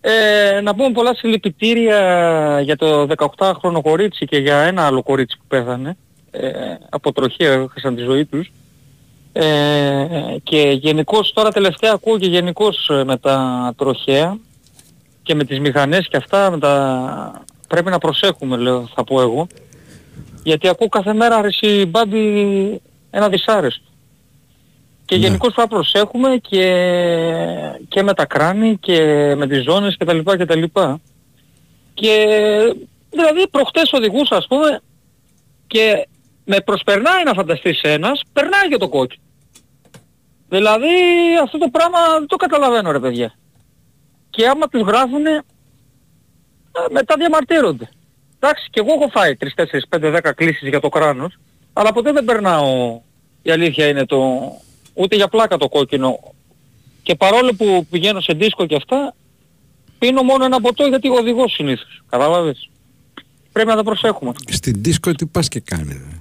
Ε, 0.00 0.60
να 0.60 0.74
πούμε 0.74 0.92
πολλά 0.92 1.14
συλληπιτήρια 1.14 2.60
για 2.60 2.76
το 2.76 3.06
18χρονο 3.16 3.80
κορίτσι 3.82 4.26
και 4.26 4.36
για 4.36 4.56
ένα 4.56 4.86
άλλο 4.86 5.02
κορίτσι 5.02 5.36
που 5.36 5.44
πέθανε. 5.48 5.96
Ε, 6.30 6.50
από 6.88 7.12
τροχέα 7.12 7.52
έχασαν 7.52 7.94
τη 7.94 8.02
ζωή 8.02 8.24
τους. 8.24 8.52
Ε, 9.32 10.06
και 10.42 10.78
γενικώς 10.80 11.32
τώρα 11.32 11.52
τελευταία 11.52 11.92
ακούω 11.92 12.18
και 12.18 12.26
γενικώς 12.26 12.88
ε, 12.90 13.04
με 13.04 13.16
τα 13.16 13.72
τροχέα 13.76 14.38
και 15.22 15.34
με 15.34 15.44
τις 15.44 15.60
μηχανές 15.60 16.08
και 16.08 16.16
αυτά 16.16 16.50
με 16.50 16.58
τα... 16.58 17.44
πρέπει 17.68 17.90
να 17.90 17.98
προσέχουμε 17.98 18.56
λέω 18.56 18.88
θα 18.94 19.04
πω 19.04 19.20
εγώ 19.20 19.46
γιατί 20.42 20.68
ακούω 20.68 20.88
κάθε 20.88 21.12
μέρα 21.12 21.36
αρέσει 21.36 21.86
μπάμπι 21.86 22.80
ένα 23.10 23.28
δυσάρεστο 23.28 23.84
και 25.06 25.16
γενικώς 25.16 25.54
πρέπει 25.54 25.70
να 25.70 25.76
προσέχουμε 25.76 26.36
και, 26.36 26.66
και 27.88 28.02
με 28.02 28.14
τα 28.14 28.26
κράνη 28.26 28.76
και 28.76 29.00
με 29.36 29.46
τις 29.46 29.62
ζώνες 29.62 29.96
κτλ. 29.96 30.18
κτλ. 30.18 30.62
Και 31.94 32.26
δηλαδή 33.10 33.48
προχτές 33.50 33.92
οδηγούσα 33.92 34.36
ας 34.36 34.46
πούμε 34.46 34.80
και 35.66 36.08
με 36.44 36.60
προσπερνάει 36.60 37.24
να 37.24 37.32
φανταστείς 37.32 37.80
ένας, 37.82 38.22
περνάει 38.32 38.68
και 38.68 38.76
το 38.76 38.88
κόκκινο. 38.88 39.22
Δηλαδή 40.48 40.94
αυτό 41.42 41.58
το 41.58 41.68
πράγμα 41.68 41.98
δεν 42.18 42.26
το 42.26 42.36
καταλαβαίνω 42.36 42.90
ρε 42.90 43.00
παιδιά. 43.00 43.34
Και 44.30 44.48
άμα 44.48 44.68
τους 44.68 44.82
γράφουνε 44.82 45.30
ε, 45.30 45.42
μετά 46.90 47.14
διαμαρτύρονται. 47.18 47.88
Εντάξει 48.38 48.68
και 48.70 48.80
εγώ 48.80 48.92
έχω 48.92 49.08
φάει 49.08 49.36
3, 49.40 49.46
4, 49.90 50.12
5, 50.12 50.16
10 50.16 50.30
κλήσεις 50.34 50.68
για 50.68 50.80
το 50.80 50.88
κράνος 50.88 51.38
αλλά 51.72 51.92
ποτέ 51.92 52.12
δεν 52.12 52.24
περνάω 52.24 53.00
η 53.42 53.50
αλήθεια 53.50 53.86
είναι 53.86 54.06
το 54.06 54.50
ούτε 54.96 55.16
για 55.16 55.28
πλάκα 55.28 55.56
το 55.56 55.68
κόκκινο 55.68 56.18
και 57.02 57.14
παρόλο 57.14 57.54
που 57.54 57.86
πηγαίνω 57.90 58.20
σε 58.20 58.32
δίσκο 58.32 58.66
και 58.66 58.74
αυτά 58.76 59.14
πίνω 59.98 60.22
μόνο 60.22 60.44
ένα 60.44 60.60
ποτό 60.60 60.86
γιατί 60.86 61.08
οδηγώ 61.08 61.48
συνήθως. 61.48 62.02
Κατάλαβες. 62.08 62.70
Πρέπει 63.52 63.68
να 63.68 63.76
τα 63.76 63.82
προσέχουμε. 63.82 64.32
Στην 64.48 64.74
δίσκο 64.76 65.12
τι 65.12 65.26
πας 65.26 65.48
και 65.48 65.60
κάνει, 65.60 65.92
ρε. 65.92 66.20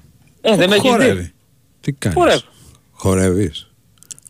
Ε, 0.51 0.55
δεν 0.55 0.69
με 0.69 0.75
έχεις 0.75 0.91
δει. 1.13 1.31
Τι 1.81 1.91
κάνεις; 1.91 2.17
Χορεύω. 2.17 2.41
Χορεύεις. 2.91 3.69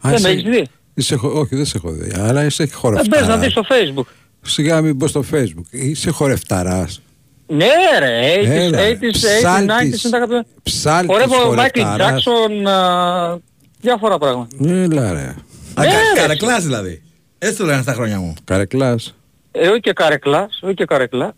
Α, 0.02 0.10
Δεν 0.10 0.12
με 0.12 0.16
είσαι- 0.18 0.28
έχεις 0.30 0.44
δει. 0.44 0.68
Είσαι, 0.94 1.16
χο- 1.16 1.34
όχι, 1.40 1.56
δεν 1.56 1.66
σε 1.66 1.78
έχω 1.78 1.92
δει. 1.92 2.12
Αλλά 2.20 2.46
είσαι 2.46 2.64
Ε, 2.64 2.68
χορευταράς. 2.68 3.20
μπες 3.20 3.28
να 3.36 3.38
δεις 3.42 3.52
στο 3.52 3.62
facebook. 3.70 4.06
Σιγά 4.42 4.82
μην 4.82 4.98
πω 4.98 5.08
στο 5.08 5.24
facebook. 5.32 5.66
Είσαι 5.72 6.10
χορευταράς. 6.12 7.02
Ναι 7.48 7.66
ρε, 8.00 8.20
80s, 8.42 8.46
Έλα, 8.50 8.78
80s, 8.80 8.92
80s, 8.92 9.12
90s 9.12 9.12
ψάλτης, 9.12 10.04
είναι 10.04 10.12
τα 10.12 10.18
αγαπημένα. 10.18 10.46
Ψάλτης 10.64 11.10
Χορεύω 11.12 11.36
Michael 11.36 11.46
χορευταράς. 11.46 12.24
Jackson, 12.28 12.68
α, 12.70 13.38
διάφορα 13.86 14.18
πράγματα. 14.18 14.56
Έλα 14.66 15.14
ρε. 15.14 15.20
Α, 15.20 15.84
Ναι, 15.84 15.86
κα- 15.86 15.92
ρε. 16.14 16.22
καρεκλάς 16.22 16.64
δηλαδή. 16.64 17.02
Έτσι 17.40 17.58
το 17.58 17.66
λένε 17.66 17.82
στα 17.82 17.94
χρόνια 17.94 18.20
μου. 18.20 18.34
Καρεκλάς. 18.44 19.16
Ε, 19.52 19.68
όχι 19.68 19.80
και 19.80 19.94
καρεκλάς, 19.94 20.60
όχι 20.64 20.74
και 20.74 20.86
καρεκλά. 20.86 21.36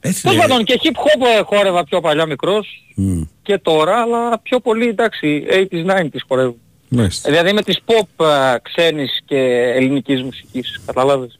Έτσι 0.00 0.22
Τέλος 0.22 0.36
λέει. 0.38 0.46
πάντων 0.46 0.64
και 0.64 0.80
hip 0.82 0.96
hop 0.96 1.26
ε, 1.38 1.42
χόρευα 1.42 1.84
πιο 1.84 2.00
παλιά 2.00 2.26
μικρός 2.26 2.68
Μμ. 2.96 3.22
και 3.42 3.58
τώρα, 3.58 4.00
αλλά 4.00 4.38
πιο 4.38 4.60
πολύ 4.60 4.88
εντάξει, 4.88 5.46
80s, 5.50 5.84
90s 5.86 6.18
χορεύω. 6.28 6.56
Μάλιστα. 6.88 7.30
Δηλαδή 7.30 7.52
με 7.52 7.62
τις 7.62 7.80
pop 7.84 8.24
α, 8.26 8.58
ξένης 8.62 9.20
και 9.24 9.36
ελληνικής 9.76 10.22
μουσικής, 10.22 10.80
καταλάβες. 10.86 11.38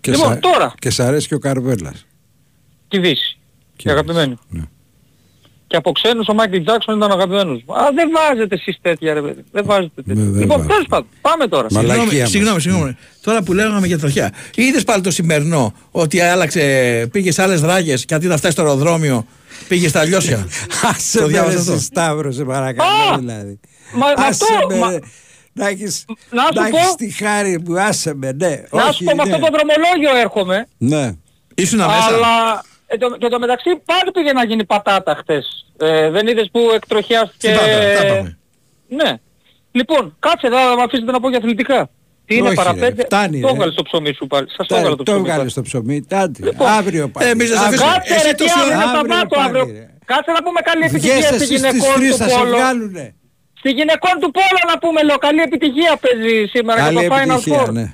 Και, 0.00 0.10
Λοιπόν, 0.10 0.26
σα- 0.32 0.38
τώρα. 0.38 0.74
και 0.78 0.90
σ' 0.90 1.00
αρέσει 1.00 1.28
και 1.28 1.34
ο 1.34 1.38
Καρβέλας. 1.38 2.06
Και 2.88 3.00
Δύση. 3.00 3.38
Και 3.76 3.82
Και 3.82 3.90
αγαπημένη. 3.90 4.38
ναι. 4.48 4.62
Και 5.72 5.78
από 5.78 5.92
ξένους 5.92 6.28
ο 6.28 6.34
Michael 6.38 6.64
Jackson 6.70 6.96
ήταν 6.96 7.12
αγαπημένος 7.12 7.62
μου. 7.66 7.74
Α, 7.74 7.88
δεν 7.94 8.10
βάζετε 8.14 8.54
εσείς 8.54 8.78
τέτοια 8.82 9.14
ρε 9.14 9.20
παιδί. 9.22 9.44
Δεν 9.52 9.64
βάζετε 9.66 10.02
τέτοια. 10.02 10.14
Ναι, 10.22 10.30
δεν 10.30 10.40
λοιπόν, 10.40 10.56
βάζω. 10.56 10.68
τέλος 10.68 10.86
πάντων, 10.88 11.06
πάμε 11.20 11.46
τώρα. 11.46 11.66
Μαλακία 11.70 11.96
Συγγνώμη, 12.02 12.20
μας. 12.20 12.30
συγγνώμη, 12.30 12.60
συγγνώμη. 12.60 12.96
Τώρα 13.22 13.42
που 13.42 13.52
λέγαμε 13.52 13.86
για 13.86 13.98
τροχιά. 13.98 14.32
Είδες 14.54 14.84
πάλι 14.84 15.02
το 15.02 15.10
σημερινό 15.10 15.72
ότι 15.90 16.20
άλλαξε, 16.20 16.60
πήγες 17.12 17.34
σε 17.34 17.42
άλλες 17.42 17.60
δράγες 17.60 18.04
και 18.04 18.14
αντί 18.14 18.26
να 18.26 18.36
φτάσεις 18.36 18.52
στο 18.58 18.62
αεροδρόμιο 18.66 19.26
πήγες 19.68 19.90
στα 19.90 20.04
λιώσια. 20.04 20.46
Άσε 20.94 21.18
Το 21.18 21.24
με 21.24 21.30
διάβασα 21.30 21.54
ρε 21.54 21.60
αυτό; 21.60 21.72
εσύ, 21.72 21.84
Σταύρο, 21.84 22.32
σε 22.32 22.44
παρακαλώ 22.44 22.88
Α! 23.14 23.18
δηλαδή. 23.18 23.60
Μα, 23.92 24.06
μα 24.06 24.26
Άσε 24.26 24.44
αυτό, 24.54 24.66
με, 24.68 24.76
μα, 24.78 24.90
ρε. 24.90 24.98
Να 25.52 25.68
έχεις, 25.68 26.04
Να 26.30 26.42
σου 26.42 26.48
να 26.54 26.68
πω. 26.68 26.76
έχεις 26.76 26.94
τη 26.94 27.10
χάρη 27.10 27.62
μου, 27.66 27.80
άσε 27.80 28.14
με, 28.14 28.32
ναι. 28.32 28.62
να 28.70 28.82
Όχι, 28.84 28.94
σου 28.94 29.04
πω 29.04 29.14
με 29.16 29.24
ναι. 29.24 29.34
αυτό 29.34 29.44
το 29.44 29.48
δρομολόγιο 29.52 30.16
έρχομαι. 30.20 30.66
Ναι. 30.78 31.12
Ήσουν 31.54 31.78
μέσα. 31.78 31.92
Αλλά 32.06 32.62
ε, 32.92 32.96
το, 32.98 33.16
και 33.18 33.28
το 33.28 33.38
μεταξύ 33.38 33.70
πάλι 33.84 34.10
πήγε 34.12 34.32
να 34.32 34.44
γίνει 34.44 34.64
πατάτα 34.64 35.14
χτες. 35.14 35.66
Ε, 35.78 36.10
δεν 36.10 36.26
είδες 36.26 36.48
που 36.52 36.60
εκτροχιάστηκε... 36.74 37.48
Στην 37.54 37.58
Πάτρα, 37.58 38.00
τα 38.00 38.06
είπαμε. 38.06 38.38
Ναι. 38.88 39.12
Λοιπόν, 39.72 40.16
κάτσε 40.18 40.46
εδώ 40.46 40.56
να 40.56 40.76
με 40.76 40.82
αφήσετε 40.82 41.10
να 41.12 41.20
πω 41.20 41.28
για 41.28 41.38
αθλητικά. 41.38 41.90
Τι 42.26 42.34
είναι 42.36 42.48
Όχι, 42.48 42.56
ρε, 42.56 42.62
παραπέντε. 42.62 43.02
φτάνει, 43.04 43.40
το 43.40 43.46
ρε. 43.46 43.52
έβγαλε 43.52 43.72
στο 43.72 43.82
ψωμί 43.82 44.12
σου 44.14 44.26
πάλι. 44.26 44.46
Σας 44.48 44.66
το 44.66 44.74
Τα- 44.74 44.76
έβγαλε 44.76 44.96
το 44.96 45.02
Το 45.02 45.10
ψωμί. 45.10 45.20
βγάλες 45.24 45.38
πάλι. 45.38 45.50
στο 45.50 45.62
ψωμί, 45.62 46.02
τάντι. 46.02 46.42
Λοιπόν, 46.42 46.66
Αύριο 46.66 47.08
πάλι. 47.08 47.30
εμείς 47.30 47.48
δεν 47.48 47.58
σε 47.58 47.64
Αύριο. 47.64 47.80
αφήσουμε. 47.84 47.96
Κάτσε 47.98 48.14
Εσύ 48.14 48.26
ρε, 48.26 48.32
τι 48.32 48.42
τόση 48.44 48.52
αύριο 48.58 48.66
ώρα- 48.76 48.84
είναι 48.84 48.84
αύριο 48.98 49.12
Σαββάτο 49.14 49.34
πάλι, 49.40 49.58
αύριο. 49.58 49.74
ρε. 49.78 49.86
Κάτσε 50.04 50.30
να 50.36 50.42
πούμε 50.46 50.60
καλή 50.70 50.84
Βγες 50.86 50.92
επιτυχία 50.92 51.22
στη 51.26 51.34
εσείς 51.34 51.46
στις 51.46 51.56
γυναικών 51.56 51.94
τρεις, 51.98 52.10
του 52.10 52.16
θα 52.22 52.28
σε 52.28 52.38
Πόλο. 52.38 52.56
βγάλουνε. 52.56 53.04
Στη 53.60 53.70
γυναικών 53.78 54.14
του 54.22 54.30
Πόλο 54.38 54.60
να 54.72 54.76
πούμε 54.82 55.00
λέω. 55.08 55.18
Καλή 55.26 55.40
επιτυχία 55.48 55.92
παίζει 56.02 56.34
σήμερα 56.54 56.78
Καλή 56.84 56.98
για 56.98 57.08
το 57.08 57.14
Final 57.14 57.28
επιτυχία, 57.36 57.62
Four. 57.66 57.72
ναι. 57.78 57.86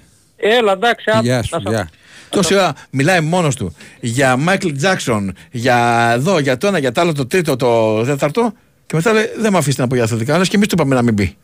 Έλα 0.56 0.72
εντάξει. 0.78 1.06
άντε, 1.14 1.26
Γεια 1.28 1.36
να 1.36 1.42
σου, 1.42 1.48
σας- 1.54 1.62
γεια. 1.74 1.84
Τόση 2.28 2.54
ώρα 2.54 2.72
μιλάει 2.90 3.20
μόνος 3.20 3.56
του 3.56 3.74
για 4.00 4.38
Michael 4.48 4.72
Jackson, 4.82 5.28
για 5.50 6.10
εδώ, 6.14 6.38
για 6.38 6.56
το 6.56 6.66
ένα, 6.66 6.78
για 6.78 6.92
το 6.92 7.00
άλλο, 7.00 7.12
το 7.12 7.26
τρίτο, 7.26 7.56
το 7.56 8.02
τέταρτο 8.04 8.52
και 8.86 8.96
μετά 8.96 9.12
λέει 9.12 9.30
δεν 9.38 9.52
με 9.52 9.58
αφήσετε 9.58 9.82
να 9.82 9.88
πω 9.88 9.94
για 9.94 10.04
αθλητικά, 10.04 10.34
αλλά 10.34 10.44
και 10.44 10.56
εμείς 10.56 10.68
του 10.68 10.74
είπαμε 10.78 10.94
να 10.94 11.02
μην 11.02 11.14
πει. 11.14 11.36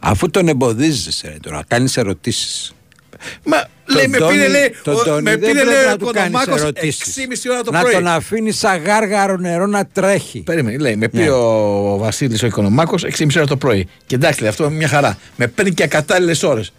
Αφού 0.00 0.30
τον 0.30 0.48
εμποδίζεις 0.48 1.20
ρε 1.24 1.36
τώρα, 1.42 1.62
κάνεις 1.68 1.96
ερωτήσεις. 1.96 2.72
Μα 3.44 3.64
λέει, 3.94 4.06
με 4.08 4.18
Τόνι- 4.18 4.32
πήρε 4.34 4.48
λέει, 4.48 4.74
τον 4.84 4.94
ο- 4.94 5.02
Τόνι 5.02 5.22
με 5.22 5.30
δεν 5.30 5.40
πήρε 5.40 5.52
πρέπει 5.52 5.68
λέει 5.68 5.84
να 5.86 5.92
ο 5.92 5.96
του 5.96 6.04
κάνεις 6.12 6.30
Κονομάκος 6.30 6.60
ερωτήσεις. 6.60 7.16
6,5 7.16 7.50
ώρα 7.50 7.62
το 7.62 7.70
να 7.70 7.80
πρωί. 7.80 7.92
τον 7.92 8.06
αφήνεις 8.06 8.58
σαν 8.58 8.82
γάργαρο 8.82 9.36
νερό 9.36 9.66
να 9.66 9.86
τρέχει. 9.86 10.40
Περίμενε, 10.40 10.78
λέει, 10.78 10.96
με 10.96 11.08
πήρε 11.08 11.24
Ναι. 11.24 11.30
ο 11.30 11.96
Βασίλης 11.98 12.42
ο 12.42 12.46
Οικονομάκος 12.46 13.04
6,5 13.04 13.36
ώρα 13.36 13.46
το 13.46 13.56
πρωί. 13.56 13.88
Και 14.06 14.14
εντάξει, 14.14 14.40
λέει, 14.40 14.48
αυτό 14.50 14.64
είναι 14.64 14.74
μια 14.74 14.88
χαρά. 14.88 15.18
Με 15.36 15.46
παίρνει 15.46 15.72
και 15.72 15.82
ακατάλληλες 15.82 16.42
ώρες. 16.42 16.72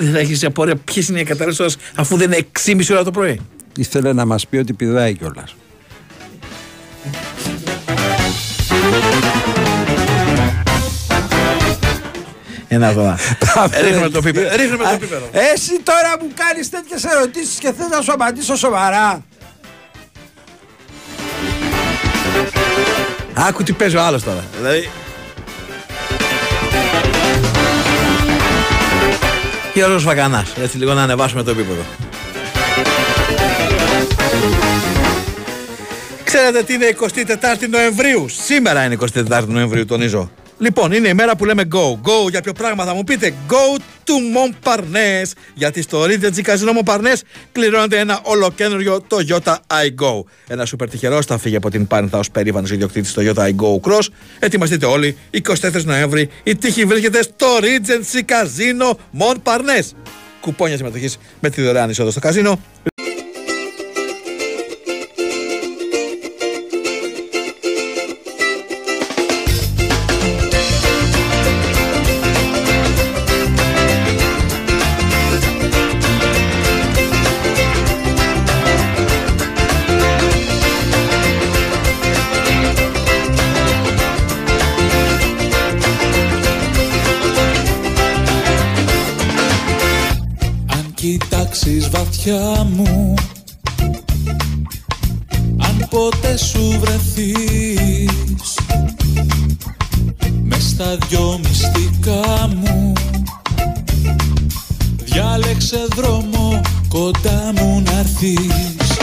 Δεν 0.00 0.12
θα 0.12 0.18
έχεις 0.18 0.44
απορία 0.44 0.76
ποιες 0.76 1.08
είναι 1.08 1.18
οι 1.18 1.20
ακατάλληλες 1.20 1.58
ώρες 1.60 1.76
αφού 1.94 2.16
δεν 2.16 2.32
είναι 2.32 2.46
6,5 2.64 2.86
ώρα 2.90 3.04
το 3.04 3.10
πρωί. 3.10 3.40
Ήθελε 3.76 4.12
να 4.12 4.24
μας 4.24 4.46
πει 4.46 4.56
ότι 4.56 4.72
πηδάει 4.72 5.16
κιόλας. 5.16 5.56
Ένα 12.68 12.94
τώρα. 12.94 13.18
Ρίχνουμε 13.82 14.08
το 14.08 14.20
πίπερο. 14.20 14.56
Ρίχνουμε 14.56 14.84
το 14.84 14.96
πίπερο. 15.00 15.28
Εσύ 15.32 15.80
τώρα 15.82 16.16
μου 16.20 16.28
κάνεις 16.34 16.70
τέτοιες 16.70 17.04
ερωτήσεις 17.04 17.58
και 17.58 17.72
θες 17.72 17.88
να 17.90 18.00
σου 18.00 18.12
απαντήσω 18.12 18.56
σοβαρά. 18.56 19.24
Άκου 23.34 23.62
τι 23.62 23.72
παίζει 23.72 23.96
ο 23.96 24.02
άλλος 24.02 24.22
τώρα. 24.22 24.44
Δηλαδή... 24.56 24.88
Γιώργος 29.78 30.04
Βαγανάς. 30.04 30.52
Έτσι 30.62 30.78
λίγο 30.78 30.92
να 30.92 31.02
ανεβάσουμε 31.02 31.42
το 31.42 31.50
επίπεδο. 31.50 31.82
Ξέρετε 36.24 36.62
τι 36.62 36.74
είναι 36.74 36.96
24η 37.00 37.68
Νοεμβρίου; 37.70 38.28
Σήμερα 38.28 38.84
είναι 38.84 38.96
24η 39.00 39.44
Νοεμβρίου, 39.46 39.84
τονίζω. 39.84 40.30
Λοιπόν, 40.58 40.92
είναι 40.92 41.08
η 41.08 41.14
μέρα 41.14 41.36
που 41.36 41.44
λέμε 41.44 41.62
go. 41.72 41.92
Go 41.92 42.30
για 42.30 42.40
ποιο 42.40 42.52
πράγμα 42.52 42.84
θα 42.84 42.94
μου 42.94 43.04
πείτε. 43.04 43.34
Go 43.48 43.78
to 43.78 44.12
Montparnasse. 44.36 45.32
Γιατί 45.54 45.82
στο 45.82 46.04
Regency 46.04 46.42
Casino 46.44 46.82
Montparnasse 46.82 47.20
κληρώνεται 47.52 47.98
ένα 47.98 48.20
ολοκένουργιο 48.22 49.04
Toyota 49.08 49.54
iGo. 49.54 50.22
Ένα 50.48 50.64
σούπερ 50.64 50.88
τυχερός 50.88 51.26
θα 51.26 51.38
φύγει 51.38 51.56
από 51.56 51.70
την 51.70 51.86
Πάνθα 51.86 52.18
ως 52.18 52.30
περήφανο 52.30 52.66
ιδιοκτήτης 52.70 53.14
Toyota 53.16 53.48
iGo 53.48 53.80
Cross. 53.80 54.06
Ετοιμαστείτε 54.38 54.86
όλοι. 54.86 55.16
24 55.30 55.84
Νοέμβρη 55.84 56.28
η 56.42 56.56
τύχη 56.56 56.84
βρίσκεται 56.84 57.22
στο 57.22 57.46
Regency 57.60 58.20
Casino 58.20 58.90
Montparnasse. 59.18 59.90
Κουπόνια 60.40 60.76
συμμετοχής 60.76 61.18
με 61.40 61.50
τη 61.50 61.62
δωρεάν 61.62 61.90
είσοδο 61.90 62.10
στο 62.10 62.20
καζίνο. 62.20 62.60
Κοιτάξεις 92.18 92.28
βαθιά 92.28 92.64
μου. 92.64 93.14
Αν 95.58 95.86
ποτέ 95.90 96.36
σου 96.36 96.78
βρεθείς 96.80 98.58
Μες 100.42 100.62
στα 100.62 100.98
δυο 101.08 101.40
μυστικά 101.42 102.48
μου. 102.56 102.92
Διάλεξε 105.04 105.86
δρόμο 105.96 106.60
κοντά 106.88 107.52
μου 107.56 107.82
να 107.84 107.98
έρθεις. 107.98 108.98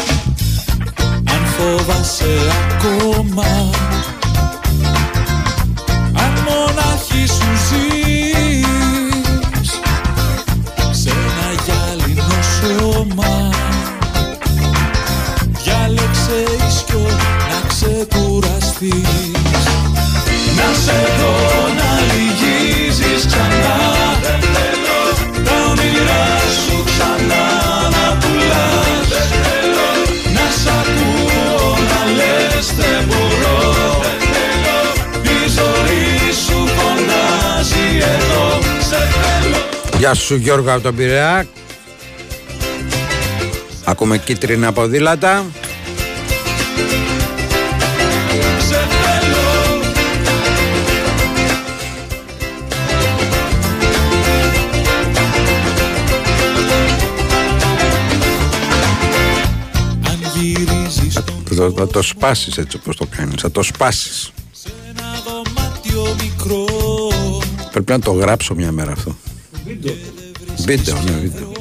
Αν 1.25 1.45
φοβάσαι 1.45 2.39
ακόμα 2.79 3.74
Γεια 40.05 40.13
σου 40.13 40.35
Γιώργο 40.35 40.71
από 40.71 40.81
τον 40.81 40.95
Πειραιά. 40.95 41.47
Ακούμε 43.83 44.17
κίτρινα 44.17 44.73
ποδήλατα. 44.73 45.37
Αν 45.37 45.45
γυρίζεις 60.35 61.19
Θα, 61.55 61.71
θα 61.75 61.87
το 61.87 62.01
σπάσεις 62.01 62.57
έτσι 62.57 62.77
όπως 62.77 62.95
το 62.95 63.05
κάνεις. 63.17 63.41
Θα 63.41 63.51
το 63.51 63.63
σπάσεις. 63.63 64.31
δωμάτιο 65.25 66.15
μικρό 66.21 66.65
Πρέπει 67.71 67.91
να 67.91 67.99
το 67.99 68.11
γράψω 68.11 68.55
μια 68.55 68.71
μέρα 68.71 68.91
αυτό. 68.91 69.15
Βίντεο, 70.65 71.01
ναι, 71.01 71.11
βίντεο. 71.11 71.51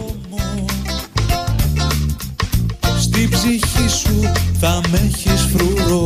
Στην 3.01 3.31
ψυχή 3.31 3.89
σου 3.89 4.33
θα 4.61 4.81
με 4.91 5.11
έχεις 5.13 5.49
φρουρό. 5.53 6.05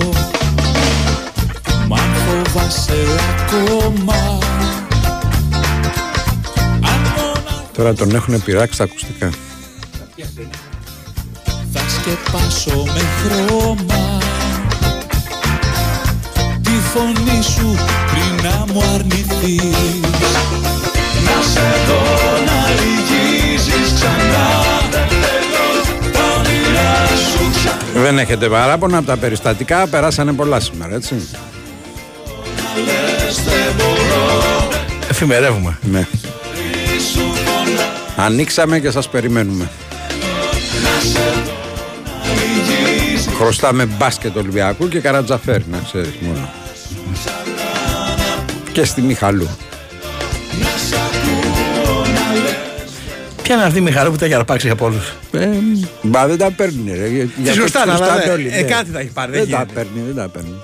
Μ' 1.88 1.94
αν 1.94 2.10
φοβάσαι 2.26 3.04
ακόμα. 3.38 4.38
Τώρα 7.72 7.94
τον 7.94 8.14
έχουν 8.14 8.42
πειράξει 8.42 8.78
τα 8.78 8.84
ακουστικά. 8.84 9.30
Θα 11.72 11.80
σκεπάσω 11.88 12.84
με 12.84 13.02
χρώμα. 13.22 14.18
Τη 16.62 16.70
φωνή 16.70 17.42
σου 17.42 17.74
πριν 18.10 18.50
να 18.50 18.72
μου 18.72 18.82
αρνηθείς 18.94 19.76
Να 21.54 21.54
σε 21.54 21.60
δω 21.86 22.00
να 22.46 22.58
λυγίζεις 22.80 23.92
ξανά 23.94 24.48
Δεν 24.90 25.08
θέλω 25.08 25.66
τα 26.12 26.20
όνειρά 26.38 27.06
σου 27.06 27.50
ξανά 27.54 28.02
Δεν 28.02 28.18
έχετε 28.18 28.48
παράπονα 28.48 28.96
από 28.98 29.06
τα 29.06 29.16
περιστατικά, 29.16 29.86
περάσανε 29.86 30.32
πολλά 30.32 30.60
σήμερα, 30.60 30.94
έτσι. 30.94 31.14
λες 31.14 31.24
δεν 33.44 33.74
μπορώ 33.76 34.68
Εφημερεύουμε. 35.10 35.78
Ναι. 35.82 36.06
Σου 37.12 37.18
φωνά 37.20 37.86
Ανοίξαμε 38.26 38.78
και 38.80 38.90
σας 38.90 39.08
περιμένουμε. 39.08 39.68
να 40.82 41.00
σε 41.08 41.18
δω 41.44 41.52
να 42.04 42.12
λυγίζεις 42.32 43.28
Χρωστάμε 43.36 43.84
μπάσκετ 43.86 44.36
Ολυμπιακού 44.36 44.88
και 44.88 45.00
Καρατζαφέρη, 45.00 45.64
να 45.70 45.78
ξέρεις 45.86 46.14
μόνο. 46.20 46.48
Και 48.72 48.84
στη 48.84 49.00
Μιχαλού. 49.00 49.48
Ποια 53.48 53.56
είναι 53.56 53.66
αυτή 53.66 53.78
η 53.78 53.82
Μιχαλού 53.82 54.10
που 54.10 54.16
τα 54.16 54.24
έχει 54.24 54.34
αρπάξει 54.34 54.70
από 54.70 54.84
όλους. 54.84 55.14
Ε, 55.32 55.48
μπα 56.02 56.26
δεν 56.26 56.38
τα 56.38 56.50
παίρνει, 56.50 56.96
ρε. 56.96 57.08
Για- 57.08 57.28
για 57.42 57.54
το 57.54 57.60
σωστά, 57.60 57.82
τους 57.82 57.90
αλλά 57.90 57.96
χρωστάμε 57.96 58.22
δε- 58.24 58.30
όλοι, 58.30 58.48
ε, 58.52 58.56
ναι. 58.56 58.62
κάτι 58.62 58.90
θα 58.90 58.98
έχει 58.98 59.08
πάρει, 59.08 59.30
δεν 59.32 59.40
Δεν 59.40 59.50
τα 59.50 59.56
γίνεται. 59.56 59.72
παίρνει, 59.74 60.06
δεν 60.06 60.14
τα 60.14 60.28
παίρνει. 60.28 60.54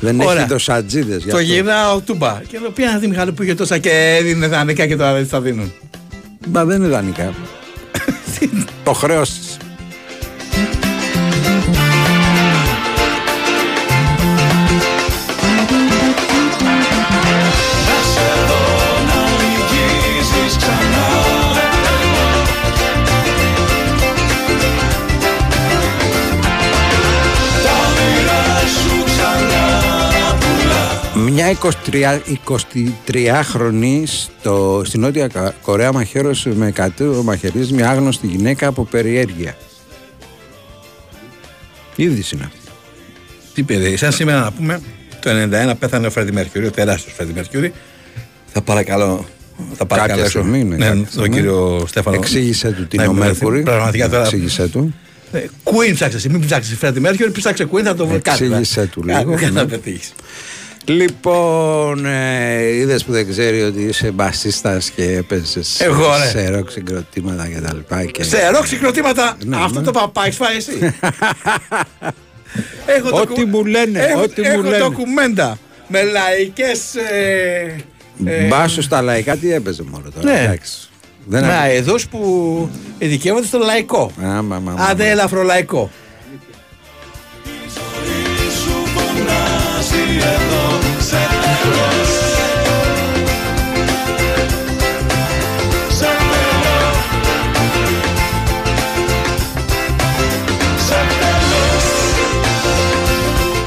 Δεν 0.00 0.20
Ωραία. 0.20 0.38
έχει 0.40 0.48
δοσατζίδες. 0.48 1.22
γι' 1.22 1.30
Το 1.30 1.36
αυτό. 1.36 1.48
γυρνάω 1.48 2.00
τούμπα. 2.00 2.40
Και 2.48 2.58
λέω, 2.58 2.70
ποια 2.70 2.84
είναι 2.84 2.94
αυτή 2.94 3.06
η 3.06 3.08
Μιχαλού 3.08 3.34
που 3.34 3.42
είχε 3.42 3.54
τόσα 3.54 3.78
και 3.78 4.16
έδινε 4.20 4.46
δανεικά 4.46 4.86
και 4.86 4.96
τώρα 4.96 5.12
δεν 5.12 5.28
τα 5.28 5.40
δίνουν. 5.40 5.72
Μπα 6.46 6.64
δεν 6.64 6.76
είναι 6.82 6.88
δανεικά. 6.88 7.32
το 8.84 8.92
χρέος 8.92 9.30
Μια 31.52 32.20
23, 32.46 32.52
23χρονη 33.10 34.02
στο, 34.06 34.82
στην 34.84 35.00
Νότια 35.00 35.26
Κα- 35.28 35.54
Κορέα 35.62 35.92
μαχαίρωσε 35.92 36.52
με 36.54 36.70
εκατό 36.70 37.24
μαχαιριές 37.24 37.72
μια 37.72 37.90
άγνωστη 37.90 38.26
γυναίκα 38.26 38.66
από 38.66 38.84
περιέργεια. 38.84 39.56
Είδηση 41.96 42.34
είναι 42.36 42.44
αυτή. 42.44 42.58
Τι 43.54 43.62
παιδί, 43.62 43.96
σαν 43.96 44.12
σήμερα 44.12 44.40
να 44.40 44.52
πούμε, 44.52 44.80
το 45.20 45.30
91 45.70 45.72
πέθανε 45.78 46.06
ο 46.06 46.10
Φρέντι 46.10 46.32
Μερκιούρι, 46.32 46.66
ο 46.66 46.70
τεράστιος 46.70 47.14
Φρέντι 47.14 47.32
Μερκιούρι. 47.32 47.72
Θα 48.52 48.62
παρακαλώ. 48.62 49.24
Θα 49.74 49.86
παρακαλέσω 49.86 50.28
στιγμή, 50.28 50.64
ναι, 50.64 50.76
ναι, 50.76 50.84
κάποια 50.84 50.94
τον 50.96 51.06
στιγμή. 51.10 51.28
κύριο 51.28 51.84
Στέφανο. 51.88 52.16
Εξήγησέ 52.16 52.70
του 52.70 52.86
τι 52.86 52.96
να 52.96 53.02
είναι 53.02 53.12
ο 53.12 53.16
επιμεληθεί. 53.16 53.44
Μέρκουρη. 53.44 53.62
Πραγματικά 53.62 54.08
τώρα. 54.08 54.22
Εξήγησέ 54.22 54.68
του. 54.68 54.94
Ε, 55.32 55.44
Queen 55.64 55.92
ψάξε, 55.94 56.16
εσύ, 56.16 56.28
μην 56.28 56.40
ψάξεις 56.46 56.76
Φρέντι 56.78 57.00
Μερκιούρι, 57.00 57.32
ψάξε 57.32 57.68
Queen 57.72 57.82
θα 57.82 57.94
το 57.94 58.06
βρει 58.06 58.18
κάτι. 58.20 58.44
Εξήγησέ 58.44 58.86
του 58.86 59.02
λίγο, 59.02 59.34
Κάτι 59.34 59.50
ναι. 59.52 59.60
θα 59.60 59.66
πετύχεις. 59.66 60.12
Λοιπόν, 60.84 62.06
ε, 62.06 62.68
είδες 62.70 63.04
που 63.04 63.12
δεν 63.12 63.28
ξέρει 63.28 63.62
ότι 63.62 63.80
είσαι 63.82 64.10
μπασίστα 64.10 64.80
και 64.94 65.02
έπαιζες 65.16 65.80
Εγώ, 65.80 66.06
ρε. 66.22 66.28
σε 66.28 66.48
ροκ 66.48 66.70
συγκροτήματα 66.70 67.46
και 67.48 67.60
τα 67.60 67.74
λοιπά. 67.74 68.04
Και... 68.04 68.22
Σε 68.22 68.48
ροκ 68.50 68.66
συγκροτήματα, 68.66 69.36
Ναι, 69.44 69.56
αυτό 69.56 69.78
ναι. 69.78 69.84
το 69.84 69.90
παπά 69.90 70.22
έχεις 70.24 70.36
φάει 70.36 70.56
εσύ. 70.56 70.72
Έχω 72.86 73.08
Ό,τι 73.08 73.26
ντοκου- 73.34 73.46
μου 73.48 73.64
λένε, 73.64 73.98
έχω- 73.98 74.20
ό,τι 74.22 74.40
μου 74.40 74.46
έχω 74.50 74.62
λένε. 74.62 74.78
ντοκουμέντα 74.78 75.58
με 75.88 76.02
λαϊκές... 76.02 76.94
ε, 76.94 77.76
ε, 78.24 78.46
Μπάσο 78.46 78.82
στα 78.82 79.02
λαϊκά 79.02 79.36
τι 79.36 79.52
έπαιζε 79.52 79.82
μόνο 79.90 80.04
τώρα. 80.14 80.32
Ναι. 80.32 80.40
εντάξει. 80.44 80.72
Δεν 81.24 81.40
με 81.44 81.48
άκου- 81.48 81.60
αεδούς 81.62 82.08
που 82.08 82.68
ειδικεύονται 82.98 83.46
στο 83.46 83.58
λαϊκό. 83.58 84.10
Άμα, 84.22 84.58
μα, 84.58 84.72
μα, 84.72 84.84
Άντε 84.84 85.10
ελαφρο 85.10 85.42
λαϊκό. 85.42 85.90
Σου 88.62 88.86
φωνάζει 88.94 90.16
εδώ 90.18 90.61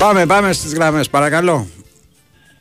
Πάμε, 0.06 0.26
πάμε 0.26 0.54
στις 0.54 0.74
γραμμές, 0.74 1.10
παρακαλώ. 1.10 1.68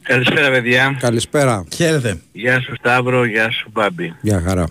Καλησπέρα 0.02 0.50
παιδιά. 0.50 0.96
Καλησπέρα. 1.00 1.64
Χαίρετε. 1.74 2.20
Γεια 2.32 2.60
σου 2.60 2.74
Σταύρο, 2.74 3.24
γεια 3.24 3.50
σου 3.50 3.70
Μπάμπη. 3.72 4.14
Γεια 4.20 4.42
χαρά. 4.46 4.66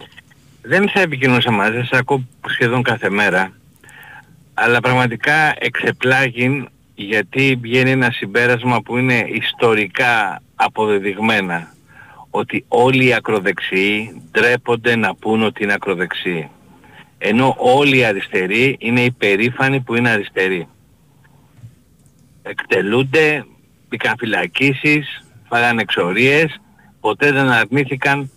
Δεν 0.62 0.90
θα 0.90 1.02
επικοινωνούσα 1.02 1.52
μαζί 1.52 1.78
σας, 1.78 1.90
ακούω 1.92 2.24
σχεδόν 2.48 2.84
κάθε 2.84 3.10
μέρα. 3.10 3.52
Αλλά 4.54 4.80
πραγματικά 4.80 5.56
εξεπλάγει 5.58 6.66
γιατί 6.96 7.60
βγαίνει 7.62 7.92
ένα 7.92 8.12
συμπέρασμα 8.12 8.82
που 8.82 8.98
είναι 8.98 9.26
ιστορικά 9.28 10.42
αποδεδειγμένα. 10.56 11.74
Ότι 12.30 12.66
όλοι 12.68 13.06
οι 13.06 13.14
ακροδεξιοί 13.14 14.22
ντρέπονται 14.32 14.96
να 14.96 15.16
πούν 15.16 15.44
ότι 15.44 15.64
είναι 15.64 15.74
ακροδεξιοί. 15.74 16.50
Ενώ 17.18 17.56
όλοι 17.58 17.98
οι 17.98 18.06
αριστεροί 18.06 18.76
είναι 18.80 19.02
υπερήφανοι 19.02 19.80
που 19.80 19.96
είναι 19.96 20.10
αριστεροί. 20.10 20.68
Εκτελούνται, 22.44 23.46
μπήκαν 23.90 24.16
φυλακίσεις, 24.18 25.24
φάγανε 25.48 25.82
εξορίες, 25.82 26.62
ποτέ 27.00 27.32
δεν 27.32 27.50
αρνήθηκαν 27.50 28.32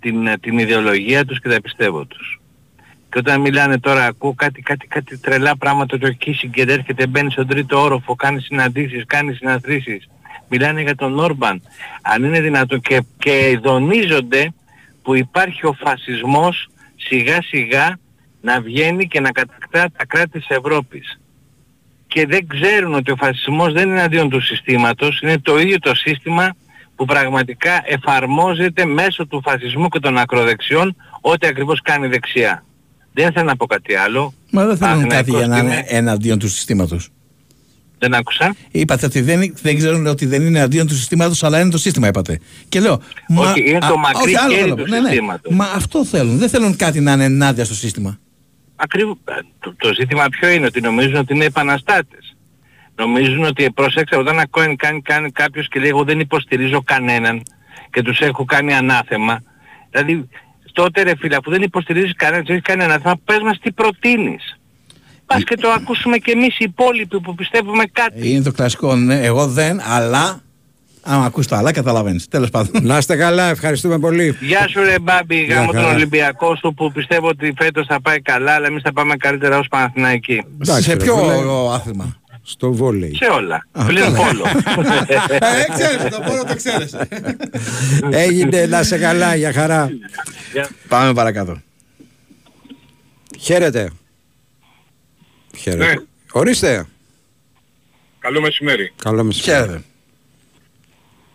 την, 0.00 0.40
την 0.40 0.58
ιδεολογία 0.58 1.24
τους 1.24 1.40
και 1.40 1.48
τα 1.48 1.60
πιστεύω 1.60 2.04
τους. 2.04 2.40
Και 3.10 3.18
όταν 3.18 3.40
μιλάνε 3.40 3.78
τώρα, 3.78 4.04
ακούω 4.04 4.34
κάτι, 4.34 4.62
κάτι, 4.62 4.86
κάτι 4.86 5.18
τρελά 5.18 5.56
πράγματα, 5.56 5.98
το 5.98 6.12
Κίσιγκερ 6.12 6.68
έρχεται, 6.68 7.06
μπαίνει 7.06 7.30
στον 7.30 7.46
τρίτο 7.46 7.80
όροφο, 7.80 8.14
κάνει 8.14 8.40
συναντήσεις, 8.40 9.04
κάνει 9.06 9.34
συναντήσεις. 9.34 10.08
Μιλάνε 10.48 10.82
για 10.82 10.94
τον 10.94 11.18
Όρμπαν. 11.18 11.62
Αν 12.02 12.24
είναι 12.24 12.40
δυνατόν 12.40 12.80
και, 12.80 13.02
και 13.18 13.50
ειδονίζονται 13.50 14.52
που 15.02 15.14
υπάρχει 15.14 15.66
ο 15.66 15.72
φασισμός 15.72 16.70
σιγά 16.96 17.42
σιγά 17.42 17.98
να 18.40 18.60
βγαίνει 18.60 19.06
και 19.06 19.20
να 19.20 19.30
κατακτά 19.30 19.90
τα 19.96 20.06
κράτη 20.06 20.30
της 20.30 20.48
Ευρώπης. 20.48 21.20
Και 22.12 22.26
δεν 22.26 22.46
ξέρουν 22.46 22.94
ότι 22.94 23.10
ο 23.10 23.16
φασισμός 23.16 23.72
δεν 23.72 23.88
είναι 23.88 24.02
αντίον 24.02 24.28
του 24.28 24.40
συστήματος, 24.40 25.20
είναι 25.20 25.38
το 25.38 25.58
ίδιο 25.58 25.78
το 25.78 25.94
σύστημα 25.94 26.56
που 26.96 27.04
πραγματικά 27.04 27.82
εφαρμόζεται 27.84 28.84
μέσω 28.84 29.26
του 29.26 29.40
φασισμού 29.44 29.88
και 29.88 29.98
των 29.98 30.18
ακροδεξιών 30.18 30.96
ό,τι 31.20 31.46
ακριβώς 31.46 31.80
κάνει 31.82 32.06
η 32.06 32.08
δεξιά. 32.08 32.64
Δεν 33.12 33.32
θέλω 33.32 33.44
να 33.44 33.56
πω 33.56 33.66
κάτι 33.66 33.94
άλλο. 33.94 34.34
Μα 34.50 34.66
δεν 34.66 34.76
θέλουν 34.76 34.94
Παναθηναϊκός 34.94 35.16
κάτι 35.16 35.30
για 35.30 35.46
να 35.46 35.58
είμαι. 35.58 35.72
είναι 35.74 35.84
εναντίον 35.86 36.38
του 36.38 36.48
συστήματος. 36.48 37.08
Δεν 37.98 38.14
άκουσα. 38.14 38.54
Είπατε 38.70 39.06
ότι 39.06 39.20
δεν, 39.20 39.54
δεν 39.62 39.76
ξέρουν 39.76 40.06
ότι 40.06 40.26
δεν 40.26 40.42
είναι 40.42 40.60
αντίον 40.60 40.86
του 40.86 40.94
συστήματος, 40.94 41.42
αλλά 41.44 41.60
είναι 41.60 41.70
το 41.70 41.78
σύστημα, 41.78 42.06
είπατε. 42.08 42.40
Και 42.68 42.80
λέω. 42.80 43.00
Όχι, 43.36 43.70
είναι 43.70 43.78
το 43.78 43.96
μακρύ 43.96 44.22
όχι, 44.22 44.36
άλλο 44.36 44.52
χέρι 44.52 44.62
θέλω. 44.62 44.74
του 44.74 44.88
Ναι, 44.88 45.00
ναι. 45.00 45.08
συστήματος. 45.08 45.54
Μα 45.54 45.64
αυτό 45.64 46.04
θέλουν. 46.04 46.38
Δεν 46.38 46.48
θέλουν 46.48 46.76
κάτι 46.76 47.00
να 47.00 47.12
είναι 47.12 47.24
ενάντια 47.24 47.64
στο 47.64 47.74
σύστημα. 47.74 48.18
Ακριβώς. 48.82 49.16
Το, 49.58 49.74
το 49.76 49.94
ζήτημα 49.94 50.24
ποιο 50.30 50.48
είναι, 50.48 50.66
ότι 50.66 50.80
νομίζουν 50.80 51.14
ότι 51.14 51.34
είναι 51.34 51.44
επαναστάτες. 51.44 52.36
Νομίζουν 52.96 53.44
ότι 53.44 53.70
πρόσεξε 53.70 54.16
όταν 54.16 54.38
ακούει 54.38 54.76
κάνει, 54.76 55.02
κάνει 55.02 55.30
κάποιος 55.30 55.68
και 55.68 55.80
λέει 55.80 55.88
εγώ 55.88 56.04
δεν 56.04 56.20
υποστηρίζω 56.20 56.82
κανέναν 56.82 57.42
και 57.90 58.02
τους 58.02 58.20
έχω 58.20 58.44
κάνει 58.44 58.74
ανάθεμα. 58.74 59.42
Δηλαδή 59.90 60.28
τότε 60.72 61.02
ρε 61.02 61.16
φίλε 61.16 61.36
αφού 61.36 61.50
δεν 61.50 61.62
υποστηρίζεις 61.62 62.14
κανέναν, 62.16 62.44
τους 62.44 62.50
έχεις 62.50 62.64
κάνει 62.64 62.82
ανάθεμα, 62.82 63.20
πες 63.24 63.38
μας 63.38 63.58
τι 63.58 63.72
προτείνεις. 63.72 64.58
Πας 65.26 65.44
και 65.44 65.56
το 65.56 65.68
ακούσουμε 65.70 66.16
και 66.16 66.30
εμείς 66.30 66.58
οι 66.58 66.64
υπόλοιποι 66.64 67.20
που 67.20 67.34
πιστεύουμε 67.34 67.84
κάτι. 67.92 68.32
Είναι 68.32 68.42
το 68.42 68.52
κλασικό, 68.52 68.96
ναι, 68.96 69.20
εγώ 69.20 69.46
δεν, 69.46 69.80
αλλά. 69.80 70.42
Άμα 71.02 71.24
ακούς 71.24 71.46
το 71.46 71.56
αλλά, 71.56 71.72
καταλαβαίνεις. 71.72 72.28
Τέλος 72.28 72.50
πάντων. 72.50 72.84
Να 72.84 72.96
είστε 72.96 73.16
καλά, 73.16 73.48
ευχαριστούμε 73.48 73.98
πολύ. 73.98 74.36
Γεια 74.40 74.68
σου 74.68 74.80
ρε 74.82 74.98
Μπάμπη, 74.98 75.36
Γεια 75.44 75.54
γάμο 75.54 75.72
τον 75.72 75.80
χαρά. 75.80 75.94
Ολυμπιακό 75.94 76.56
σου 76.56 76.74
που 76.74 76.92
πιστεύω 76.92 77.28
ότι 77.28 77.52
φέτος 77.56 77.86
θα 77.86 78.00
πάει 78.00 78.20
καλά, 78.20 78.52
αλλά 78.52 78.66
εμείς 78.66 78.82
θα 78.82 78.92
πάμε 78.92 79.16
καλύτερα 79.16 79.58
ως 79.58 79.66
Παναθηναϊκοί. 79.68 80.44
Εντάξει, 80.62 80.82
Σε 80.82 80.92
ρε 80.92 81.04
ποιο 81.04 81.16
φίλε. 81.16 81.74
άθλημα; 81.74 82.16
Στο 82.42 82.72
βόλεϊ. 82.72 83.14
Σε 83.14 83.24
όλα. 83.24 83.66
Α, 83.72 83.84
Πλην 83.84 84.02
καλά. 84.02 84.16
πόλο. 84.18 84.44
Ε, 85.28 85.64
ξέρεις, 85.74 86.02
το 86.10 86.20
πόλο 86.26 86.44
το 86.44 86.56
ξέρεις. 86.56 86.96
Έγινε, 88.10 88.66
να 88.66 88.80
είσαι 88.80 88.98
καλά, 88.98 89.34
για 89.34 89.52
χαρά. 89.52 89.90
Πάμε 90.88 91.12
παρακάτω. 91.14 91.60
Χαίρετε. 93.38 93.90
Χαίρετε. 95.58 95.84
Ναι. 95.84 95.92
Ορίστε. 96.32 96.86
Καλό 98.18 98.40
μεσημέρι. 98.40 98.92
Καλό 99.02 99.24
μεσημέρι. 99.24 99.58
Χαίρετε. 99.62 99.82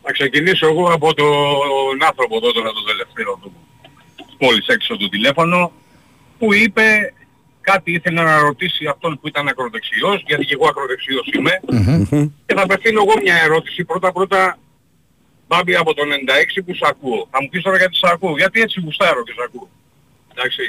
Θα 0.05 0.11
ξεκινήσω 0.11 0.67
εγώ 0.67 0.91
από 0.91 1.13
τον 1.13 2.03
άνθρωπο 2.07 2.35
εδώ 2.35 2.51
τώρα 2.51 2.71
το 2.71 2.83
τελευταίο 2.83 3.39
του 3.41 3.53
μόλις 4.39 4.67
έξω 4.67 4.97
το 4.97 5.09
τηλέφωνο 5.09 5.71
που 6.39 6.53
είπε 6.53 7.13
κάτι 7.61 7.91
ήθελε 7.91 8.21
να 8.21 8.39
ρωτήσει 8.39 8.85
αυτόν 8.87 9.19
που 9.19 9.27
ήταν 9.27 9.47
ακροδεξιός 9.47 10.23
γιατί 10.27 10.45
και 10.45 10.53
εγώ 10.53 10.67
ακροδεξιός 10.67 11.27
είμαι 11.33 11.59
και 12.45 12.53
θα 12.55 12.61
απευθύνω 12.61 13.01
εγώ 13.01 13.13
μια 13.23 13.35
ερώτηση 13.35 13.83
πρώτα 13.85 14.11
πρώτα 14.11 14.57
Μπάμπη 15.47 15.75
από 15.75 15.93
το 15.93 16.01
96 16.57 16.61
που 16.65 16.73
σ' 16.73 16.83
ακούω. 16.83 17.27
Θα 17.31 17.41
μου 17.41 17.49
πεις 17.49 17.61
τώρα 17.63 17.77
γιατί 17.77 17.95
σ' 17.95 18.03
ακούω. 18.03 18.37
Γιατί 18.37 18.61
έτσι 18.61 18.81
γουστάρω 18.83 19.23
και 19.23 19.33
σ' 19.37 19.43
ακούω. 19.45 19.69
Εντάξει. 20.31 20.63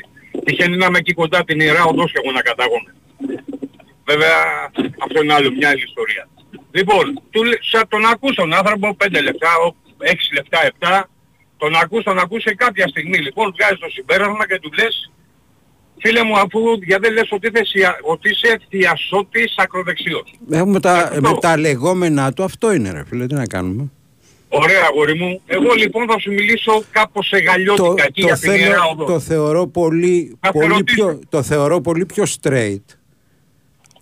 Τυχαίνει 0.44 0.76
να 0.76 0.86
είμαι 0.86 0.98
εκεί 0.98 1.12
κοντά 1.12 1.44
την 1.44 1.60
Ιερά 1.60 1.84
οδός 1.84 2.12
και 2.12 2.20
εγώ 2.22 2.32
να 2.32 2.40
κατάγομαι. 2.40 2.94
Βέβαια 4.04 4.36
αυτό 5.04 5.22
είναι 5.22 5.34
άλλο 5.34 5.50
μια 5.50 5.68
άλλη 5.68 5.82
ιστορία. 5.82 6.28
Λοιπόν, 6.70 7.20
του, 7.30 7.44
λέ- 7.44 7.62
σα, 7.72 7.86
τον 7.86 8.04
ακούς 8.06 8.34
τον 8.34 8.52
άνθρωπο 8.54 8.96
5 9.04 9.20
λεπτά, 9.22 9.48
ο- 9.66 9.74
6 9.98 10.32
λεπτά, 10.34 10.58
7, 10.78 11.08
τον 11.56 11.74
ακούς, 11.82 12.02
τον 12.04 12.18
ακούς 12.18 12.42
σε 12.42 12.54
κάποια 12.54 12.88
στιγμή. 12.88 13.18
Λοιπόν, 13.18 13.54
βγάζεις 13.58 13.78
το 13.78 13.88
συμπέρασμα 13.90 14.46
και 14.46 14.58
του 14.62 14.70
λες, 14.78 15.10
φίλε 16.00 16.22
μου, 16.24 16.36
αφού 16.38 16.58
γιατί 16.86 17.02
δεν 17.02 17.12
λες 17.12 17.28
ότι, 17.30 17.46
είσαι 17.54 17.62
θεία- 17.72 17.98
ότι 18.02 18.30
είσαι 18.30 18.58
θειασότης 18.68 19.54
ακροδεξιός. 19.56 20.34
Έχουμε 20.50 20.80
τα, 20.80 21.12
με 21.20 21.36
τα 21.40 21.56
λεγόμενά 21.58 22.32
του, 22.32 22.42
αυτό 22.44 22.72
είναι 22.72 22.90
ρε 22.90 23.04
φίλε, 23.08 23.26
τι 23.26 23.34
να 23.34 23.46
κάνουμε. 23.46 23.90
Ωραία 24.48 24.82
αγόρι 24.90 25.14
μου. 25.14 25.40
Εγώ 25.46 25.72
λοιπόν 25.74 26.06
θα 26.10 26.18
σου 26.18 26.32
μιλήσω 26.32 26.82
κάπως 26.90 27.26
σε 27.26 27.36
γαλλιώτικα 27.38 28.04
εκεί 28.06 28.20
το, 28.20 28.26
για 28.26 28.36
την 28.38 28.50
Ιερά 28.52 28.64
θέλω, 28.74 28.82
Οδό. 28.92 29.04
το 29.04 29.20
θεωρώ 29.20 29.66
πολύ, 29.66 30.36
Να 30.40 30.48
σε 30.48 30.52
πολύ 30.52 30.66
ρωτήσω. 30.72 31.04
πιο, 31.06 31.20
το 31.28 31.42
θεωρώ 31.42 31.80
πολύ 31.80 32.06
πιο 32.06 32.24
straight. 32.42 32.82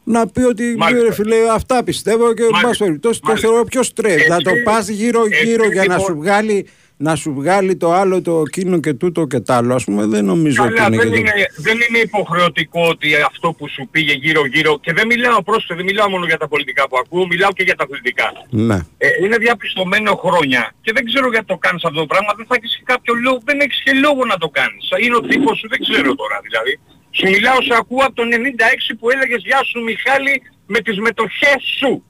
Να 0.05 0.27
πει 0.29 0.41
ότι 0.43 0.75
Μάλιστα. 0.79 1.05
ρε 1.07 1.13
φίλε 1.13 1.37
αυτά 1.55 1.85
πιστεύω 1.85 2.35
και 2.35 2.43
εν 2.43 2.49
Μάλιστα. 2.49 2.69
πάση 2.69 2.85
περιπτώσει 2.85 3.21
το 3.21 3.27
Μάλιστα. 3.29 3.49
θεωρώ 3.49 3.65
πιο 3.65 3.81
straight. 3.95 4.29
να 4.29 4.41
το 4.41 4.51
Εσύ- 4.51 4.63
πας 4.63 4.89
γύρω 4.89 5.23
γύρω 5.45 5.65
εσύ 5.65 5.73
για 5.73 5.85
να 5.87 5.95
λοιπόν- 5.97 6.01
σου 6.01 6.15
βγάλει 6.23 6.69
να 6.97 7.15
σου 7.17 7.35
βγάλει 7.35 7.77
το 7.77 7.93
άλλο 7.93 8.23
το 8.23 8.43
εκείνο 8.47 8.81
και 8.81 8.93
τούτο 8.95 9.27
και 9.27 9.41
τ' 9.41 9.51
άλλο 9.51 9.75
ας 9.75 9.85
πούμε 9.85 10.03
δεν 10.07 10.25
νομίζω 10.25 10.63
ότι 10.65 10.73
Καλά, 10.75 10.87
είναι 10.87 10.97
δεν 10.97 11.07
και 11.13 11.31
το- 11.31 11.37
είναι, 11.37 11.47
δεν 11.67 11.77
είναι 11.89 11.99
υποχρεωτικό 11.99 12.81
ότι 12.95 13.09
αυτό 13.31 13.49
που 13.59 13.69
σου 13.69 13.89
πήγε 13.91 14.13
γύρω-γύρω 14.13 14.73
και 14.85 14.93
δεν 14.93 15.07
μιλάω 15.07 15.43
πρόσφατα, 15.43 15.75
δεν 15.75 15.85
μιλάω 15.85 16.09
μόνο 16.15 16.25
για 16.31 16.39
τα 16.43 16.49
πολιτικά 16.49 16.83
που 16.89 16.97
ακούω, 17.03 17.27
μιλάω 17.27 17.53
και 17.57 17.63
για 17.69 17.75
τα 17.79 17.85
αθλητικά. 17.87 18.29
Ναι. 18.51 18.79
Ε, 18.99 19.09
είναι 19.23 19.37
διαπιστωμένο 19.37 20.13
χρόνια 20.25 20.63
και 20.85 20.93
δεν 20.97 21.05
ξέρω 21.05 21.27
γιατί 21.31 21.47
το 21.47 21.57
κάνεις 21.67 21.83
αυτό 21.85 21.99
το 22.05 22.07
πράγμα, 22.13 22.31
δεν 22.37 22.47
θα 22.49 22.55
έχεις 22.59 22.73
και 22.77 22.83
κάποιο 22.93 23.13
λόγο, 23.25 23.39
δεν 23.45 23.57
έχεις 23.65 23.79
και 23.85 23.93
λόγο 24.07 24.23
να 24.33 24.37
το 24.43 24.49
κάνεις. 24.59 24.85
Είναι 25.05 25.17
ο 25.17 25.23
τύπος 25.31 25.55
σου, 25.59 25.67
δεν 25.73 25.81
ξέρω 25.87 26.11
τώρα 26.23 26.37
δηλαδή. 26.47 26.75
Σου 27.17 27.27
μιλάω, 27.31 27.63
σε 27.63 27.75
ακούω 27.81 28.05
από 28.05 28.15
το 28.15 28.23
96 28.23 28.95
που 28.99 29.11
έλεγες 29.11 29.43
Γεια 29.45 29.61
σου 29.65 29.83
Μιχάλη 29.83 30.43
με 30.67 30.79
τις 30.81 30.99
μετοχές 30.99 31.63
σου. 31.79 32.05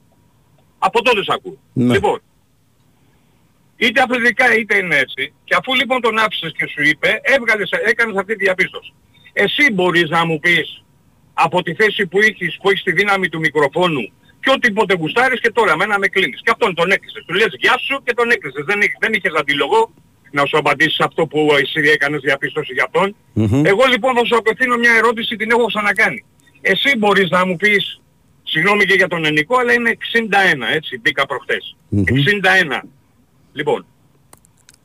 Από 0.77 1.01
τότε 1.01 1.23
σε 1.23 1.31
ακούω. 1.35 1.57
Ναι. 1.73 1.93
Λοιπόν, 1.93 2.21
είτε 3.77 4.01
αθλητικά 4.01 4.55
είτε 4.55 4.77
είναι 4.77 4.95
έτσι. 4.97 5.33
Και 5.43 5.55
αφού 5.59 5.73
λοιπόν 5.73 6.01
τον 6.01 6.17
άφησες 6.17 6.51
και 6.57 6.67
σου 6.67 6.81
είπε, 6.83 7.19
έβγαλες, 7.21 7.69
έκανες 7.85 8.15
αυτή 8.15 8.35
τη 8.35 8.43
διαπίστωση. 8.43 8.93
Εσύ 9.33 9.71
μπορείς 9.73 10.09
να 10.09 10.25
μου 10.25 10.39
πεις 10.39 10.83
από 11.33 11.61
τη 11.63 11.73
θέση 11.75 12.07
που 12.07 12.19
έχεις, 12.19 12.57
που 12.61 12.69
έχεις 12.69 12.83
τη 12.83 12.91
δύναμη 12.91 13.29
του 13.29 13.39
μικροφόνου 13.39 14.11
και 14.39 14.49
οτιδήποτε 14.51 14.93
γουστάρεις 14.95 15.39
και 15.41 15.51
τώρα 15.51 15.77
μένα 15.77 15.99
με 15.99 16.07
κλείνεις. 16.07 16.41
Και 16.43 16.51
αυτόν 16.51 16.73
τον 16.75 16.91
έκλεισες. 16.91 17.23
Του 17.25 17.33
λες 17.33 17.47
γεια 17.59 17.77
σου 17.77 18.01
και 18.03 18.13
τον 18.13 18.29
έκλεισες. 18.31 18.63
Δεν, 18.65 18.81
έχ- 18.81 18.97
δεν 18.99 19.13
είχες 19.13 19.33
αντίλογο 19.39 19.93
να 20.31 20.45
σου 20.45 20.57
απαντήσεις 20.57 20.99
αυτό 20.99 21.27
που 21.27 21.47
εσύ 21.59 21.89
έκανες 21.89 22.21
διαπίστωση 22.21 22.73
για 22.73 22.83
αυτόν. 22.83 23.15
Μμμ. 23.33 23.65
Εγώ 23.65 23.83
λοιπόν 23.89 24.15
θα 24.15 24.25
σου 24.25 24.37
απευθύνω 24.37 24.77
μια 24.77 24.91
ερώτηση, 24.91 25.35
την 25.35 25.51
έχω 25.51 25.65
ξανακάνει. 25.65 26.25
Εσύ 26.61 26.97
μπορείς 26.97 27.29
να 27.29 27.45
μου 27.45 27.55
πεις, 27.55 28.01
συγγνώμη 28.43 28.85
και 28.85 28.93
για 28.93 29.07
τον 29.07 29.25
ελληνικό, 29.25 29.57
αλλά 29.57 29.73
είναι 29.73 29.89
61, 29.89 30.73
έτσι, 30.73 30.99
μπήκα 30.99 31.25
προχτές. 31.25 31.75
Μμμ. 31.89 32.03
61. 32.03 32.81
Λοιπόν, 33.53 33.85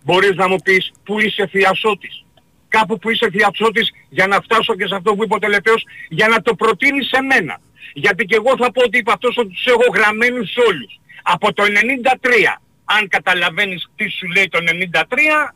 μπορείς 0.05 0.35
να 0.35 0.49
μου 0.49 0.57
πεις 0.65 0.93
πού 1.05 1.21
είσαι 1.21 1.47
θειασότης. 1.47 2.25
Κάπου 2.69 2.99
που 2.99 3.11
είσαι 3.11 3.31
θειασότης 3.31 3.91
για 4.09 4.27
να 4.27 4.41
φτάσω 4.41 4.75
και 4.77 4.87
σε 4.87 4.95
αυτό 4.95 5.15
που 5.15 5.25
είπε 5.25 5.35
ο 5.35 5.39
τελευταίος, 5.39 5.85
για 6.09 6.29
να 6.29 6.43
το 6.43 6.55
προτείνεις 6.55 7.09
σε 7.09 7.23
μένα. 7.23 7.61
Γιατί 7.95 8.25
και 8.25 8.35
εγώ 8.35 8.57
θα 8.59 8.73
πω 8.73 8.83
ότι 8.85 8.99
είπα 8.99 9.13
αυτός 9.13 9.37
ότι 9.37 9.49
τους 9.49 9.67
έχω 9.67 9.85
γραμμένους 9.95 10.57
όλους. 10.69 11.01
Από 11.23 11.53
το 11.53 11.63
93, 11.63 12.61
αν 12.97 13.09
καταλαβαίνεις 13.09 13.81
τι 13.97 14.09
σου 14.09 14.27
λέει 14.35 14.49
το 14.55 14.59
93, 14.59 15.55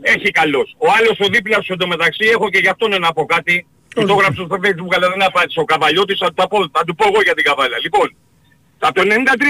έχει 0.00 0.30
καλός. 0.30 0.74
Ο 0.78 0.86
άλλος 0.98 1.16
ο 1.20 1.26
δίπλας 1.34 1.64
σου 1.64 1.72
εντωμεταξύ 1.72 2.24
έχω 2.34 2.46
και 2.50 2.58
γι' 2.58 2.68
αυτόν 2.68 2.90
να 3.00 3.12
πω 3.12 3.24
κάτι. 3.24 3.66
Του 3.94 4.06
το 4.06 4.12
έγραψα 4.12 4.42
στο 4.44 4.56
facebook 4.64 4.92
αλλά 4.96 5.08
δεν 5.08 5.22
απάντησε 5.22 5.60
ο 5.60 5.64
Καβαλιώτης, 5.64 6.18
θα, 6.18 6.26
του 6.26 6.34
τα 6.34 6.48
πω- 6.48 6.70
θα 6.72 6.84
του 6.86 6.94
πω 6.94 7.04
εγώ 7.12 7.20
για 7.22 7.34
την 7.34 7.44
Καβάλα. 7.44 7.76
Λοιπόν, 7.82 8.14
από 8.78 8.94
το 8.94 9.02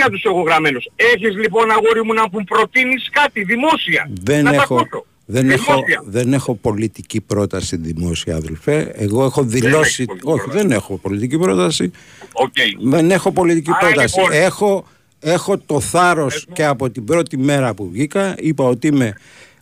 93 0.06 0.10
τους 0.10 0.24
έχω 0.24 0.40
γραμμένους. 0.42 0.84
Έχεις 0.96 1.34
λοιπόν 1.36 1.70
αγόρι 1.70 2.02
μου 2.04 2.12
να 2.12 2.22
μου 2.32 2.44
προτείνεις 2.44 3.08
κάτι 3.12 3.42
δημόσια. 3.44 4.10
δεν, 4.22 4.44
να 4.44 4.50
τα 4.50 4.62
έχω, 4.62 4.74
ακούσω. 4.74 5.04
Δεν 5.32 5.50
έχω, 5.50 5.72
Δημόσια. 5.74 6.02
δεν 6.04 6.32
έχω 6.32 6.54
πολιτική 6.54 7.20
πρόταση 7.20 7.76
δημόσια, 7.76 8.36
αδελφέ. 8.36 8.92
Εγώ 8.96 9.24
έχω 9.24 9.42
δηλώσει. 9.42 10.02
έχεις 10.02 10.04
πολιτική 10.06 10.30
Όχι, 10.30 10.50
δεν 10.58 10.70
έχω 10.70 10.96
πολιτική 10.98 11.38
πρόταση. 11.38 11.90
Οκ. 12.32 12.52
Δεν 12.80 13.10
έχω 13.10 13.32
πολιτική 13.32 13.70
Άρα, 13.70 13.78
πρόταση. 13.86 14.18
λοιπόν- 14.18 14.34
Έχω, 14.36 14.86
έχω 15.20 15.58
το 15.58 15.80
θάρρος 15.80 16.46
και 16.52 16.64
από 16.64 16.90
την 16.90 17.04
πρώτη 17.04 17.36
μέρα 17.38 17.74
που 17.74 17.90
βγήκα 17.90 18.34
είπα 18.38 18.64
ότι 18.64 18.86
είμαι 18.86 19.12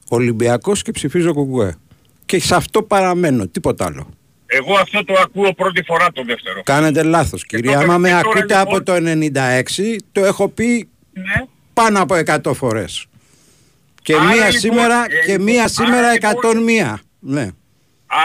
Ολυμπιακός 0.09 0.83
και 0.83 0.91
ψηφίζω 0.91 1.33
κουκουέ. 1.33 1.77
Και 2.27 2.41
σε 2.41 2.55
αυτό 2.55 2.83
παραμένω, 2.83 3.47
τίποτα 3.49 3.85
άλλο. 3.85 4.09
Εγώ 4.47 4.75
αυτό 4.75 5.05
το 5.05 5.15
ακούω 5.23 5.55
πρώτη 5.55 5.83
φορά 5.83 6.07
το 6.13 6.23
δεύτερο. 6.27 6.63
Κάνετε 6.63 7.03
λάθος 7.03 7.45
κύριε. 7.47 7.73
τώρα- 7.73 7.85
Άμα 7.85 7.99
με 7.99 8.09
και 8.09 8.15
τώρα, 8.15 8.29
ακούτε 8.29 8.41
λοιπόν- 8.59 8.75
από 8.77 8.83
το 8.83 8.93
96, 9.01 9.99
το 10.13 10.25
έχω 10.25 10.49
πει 10.49 10.89
Ναι. 11.13 11.45
πάνω 11.73 12.03
από 12.03 12.15
100 12.15 12.55
φορές. 12.55 13.07
Και 14.03 14.15
Άρα, 14.15 14.25
μία 14.25 14.35
λοιπόν, 14.35 14.53
σήμερα, 14.53 15.05
ε, 15.05 15.25
και 15.27 15.31
λοιπόν, 15.31 15.45
μία 15.45 15.61
άρα, 15.61 15.69
σήμερα 15.69 16.13
λοιπόν, 16.13 16.31
101. 16.31 16.99
Ναι. 17.19 17.49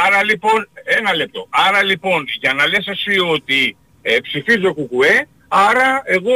Άρα 0.06 0.24
λοιπόν, 0.24 0.68
ένα 1.00 1.14
λεπτό. 1.16 1.48
Άρα 1.50 1.84
λοιπόν, 1.84 2.26
για 2.42 2.54
να 2.54 2.68
λες 2.68 2.88
εσύ 2.88 3.20
ότι 3.20 3.76
ε, 4.02 4.18
ψηφίζω 4.22 4.74
κουκουέ, 4.74 5.28
άρα 5.70 6.02
εγώ 6.06 6.30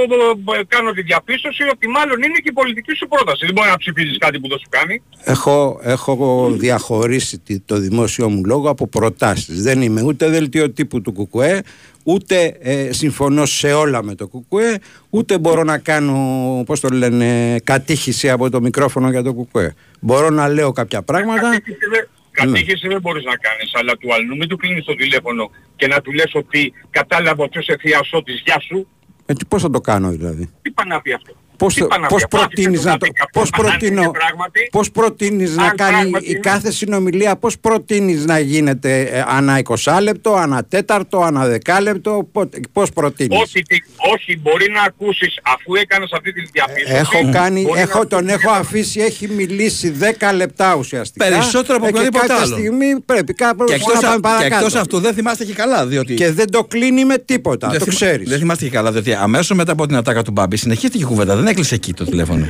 ε, 0.60 0.64
κάνω 0.68 0.92
τη 0.92 1.02
διαπίστωση 1.02 1.64
ότι 1.74 1.88
μάλλον 1.88 2.18
είναι 2.18 2.34
και 2.44 2.50
η 2.50 2.52
πολιτική 2.52 2.94
σου 2.96 3.08
πρόταση. 3.08 3.46
Δεν 3.46 3.54
μπορεί 3.56 3.70
να 3.70 3.78
ψηφίζεις 3.78 4.18
κάτι 4.18 4.40
που 4.40 4.48
δεν 4.48 4.58
σου 4.60 4.68
κάνει. 4.70 5.02
Έχω, 5.24 5.80
έχω 5.84 6.50
διαχωρίσει 6.52 7.38
τη- 7.40 7.60
το 7.60 7.76
δημόσιο 7.78 8.30
μου 8.30 8.42
λόγο 8.46 8.70
από 8.70 8.88
προτάσεις. 8.88 9.62
Δεν 9.64 9.82
είμαι 9.82 10.02
ούτε 10.02 10.30
δελτίο 10.30 10.72
τύπου 10.72 11.02
του 11.02 11.14
ΚΚΕ, 11.14 11.62
ούτε 12.04 12.58
ε, 12.60 12.92
συμφωνώ 12.94 13.46
σε 13.46 13.74
όλα 13.74 14.04
με 14.04 14.16
το 14.16 14.28
ΚΚΕ, 14.28 14.80
ούτε 15.10 15.38
μπορώ 15.38 15.64
να 15.64 15.78
κάνω, 15.78 16.18
πώς 16.66 16.80
το 16.80 16.88
λένε, 16.90 17.60
κατήχηση 17.64 18.30
από 18.30 18.50
το 18.50 18.62
μικρόφωνο 18.62 19.10
για 19.10 19.24
το 19.24 19.34
ΚΚΕ. 19.34 19.76
Μπορώ 20.00 20.30
να 20.30 20.48
λέω 20.48 20.72
κάποια 20.72 21.02
πράγματα. 21.02 21.42
Κατήχηση 21.42 21.86
δεν- 21.92 22.08
Κατήχηση 22.32 22.88
δεν 22.88 23.02
μπορείς 23.02 23.24
να 23.24 23.36
κάνεις, 23.36 23.72
αλλά 23.74 23.98
του 23.98 24.14
άλλου 24.14 24.36
μην 24.38 24.48
του 24.48 24.58
κλείνεις 24.58 24.86
το 24.86 24.96
τηλέφωνο 24.96 25.52
και 25.76 25.88
να 25.88 26.02
του 26.02 26.12
λες 26.14 26.32
ότι 26.34 26.74
κατάλαβα 26.90 27.44
ότι 27.44 27.60
είσαι 27.60 27.78
θειασότης, 27.80 28.42
γεια 28.46 28.60
σου. 28.60 28.88
Ε, 29.30 29.34
τι- 29.34 29.46
πώς 29.46 29.62
θα 29.62 29.70
το 29.70 29.82
κάνω 29.82 30.10
δηλαδή; 30.12 30.50
Τι 30.62 30.72
πάει 30.72 30.88
να 30.88 31.02
πει 31.02 31.14
αυτό; 31.14 31.34
Πώς, 31.58 31.74
Τι 31.74 31.80
το- 31.82 31.88
πάει 31.88 32.00
να 32.00 32.08
πώς 32.08 32.18
πει 32.18 32.24
αυτό. 32.24 32.38
προτείνεις 32.38 32.68
Άφησε 32.80 32.88
να 32.90 32.98
το 32.98 33.06
το, 33.06 33.06
να 33.06 33.12
πει 33.12 33.20
κάποιος. 33.20 33.50
πώς 33.50 33.66
Αν 33.66 33.70
προτείνω, 33.78 34.02
είναι 34.02 34.12
πράγματι, 34.12 34.68
πώς 34.72 34.92
προτείνεις 34.92 35.56
να 35.56 35.64
αν 35.64 35.76
κάνει 35.76 35.92
πράγματι 35.98 36.26
η 36.26 36.28
είναι- 36.32 36.40
κάθε 36.40 36.72
συνομιλία, 36.72 37.36
πώς 37.36 37.60
προτείνεις 37.60 38.26
να 38.26 38.40
γίνεται 38.40 39.02
ε, 39.02 39.24
ανά 39.28 39.58
20 39.58 40.00
λεπτό, 40.02 40.34
ανά 40.34 40.64
τέταρτο, 40.64 41.22
ανά 41.22 41.46
δεκάλεπτο, 41.48 42.28
πότε- 42.32 42.60
πώς 42.74 42.92
προτείνεις; 42.92 43.42
όχι, 43.42 43.62
τι- 43.62 43.84
όχι, 44.14 44.40
μπορεί 44.42 44.72
να 44.72 44.82
ακούσεις 44.82 45.40
αφού 45.44 45.76
έκανες 45.76 46.12
αυτή 46.14 46.34
τη 46.34 46.42
διαπίστωση. 46.52 46.96
Έχω 46.96 47.30
κάνει, 47.32 47.62
μπορεί 47.62 47.80
έχω, 47.80 47.98
να 48.00 48.08
τον 48.08 48.30
έχω 48.30 48.50
αφήσει, 48.52 49.00
έχει 49.00 49.28
μιλήσει 49.28 49.90
10 49.90 50.32
λεπτά 50.34 50.76
ουσιαστικά. 50.76 51.26
Περισσότερο 51.28 51.78
από 51.78 51.86
Ε, 51.86 51.90
και 51.92 51.96
οποιοδήποτε 51.98 52.28
κάποια 52.28 52.44
άλλο. 52.44 52.56
στιγμή 52.56 53.00
πρέπει 53.06 53.34
κάπου 53.34 53.64
Και 53.64 53.70
να 53.72 53.76
εκτός, 53.76 53.94
πάμε 53.94 54.08
α- 54.08 54.14
και 54.16 54.20
παρακάτω. 54.22 54.56
εκτός 54.56 54.76
αυτού 54.76 55.00
δεν 55.00 55.14
θυμάστε 55.14 55.46
και 55.46 55.54
καλά, 55.54 55.86
διότι... 55.86 56.14
Και 56.14 56.32
δεν 56.32 56.52
το 56.52 56.64
κλείνει 56.64 57.06
με 57.06 57.18
τίποτα, 57.18 57.68
δεν 57.70 57.80
το 57.80 57.84
θυμα- 57.86 57.96
ξέρεις. 57.96 58.30
Δεν 58.30 58.40
θυμάστε 58.40 58.64
και 58.66 58.70
καλά, 58.72 58.92
διότι 58.92 59.14
αμέσως 59.14 59.58
μετά 59.58 59.72
από 59.72 59.88
την 59.88 59.96
ατάκα 59.96 60.22
του 60.24 60.32
Μπάμπη 60.32 60.58
συνεχίστηκε 60.58 61.04
η 61.04 61.08
κουβέντα, 61.08 61.36
δεν 61.48 61.56
έκλεισε 61.56 61.76
εκεί 61.76 61.94
το 61.94 62.04
τηλέφωνο. 62.06 62.46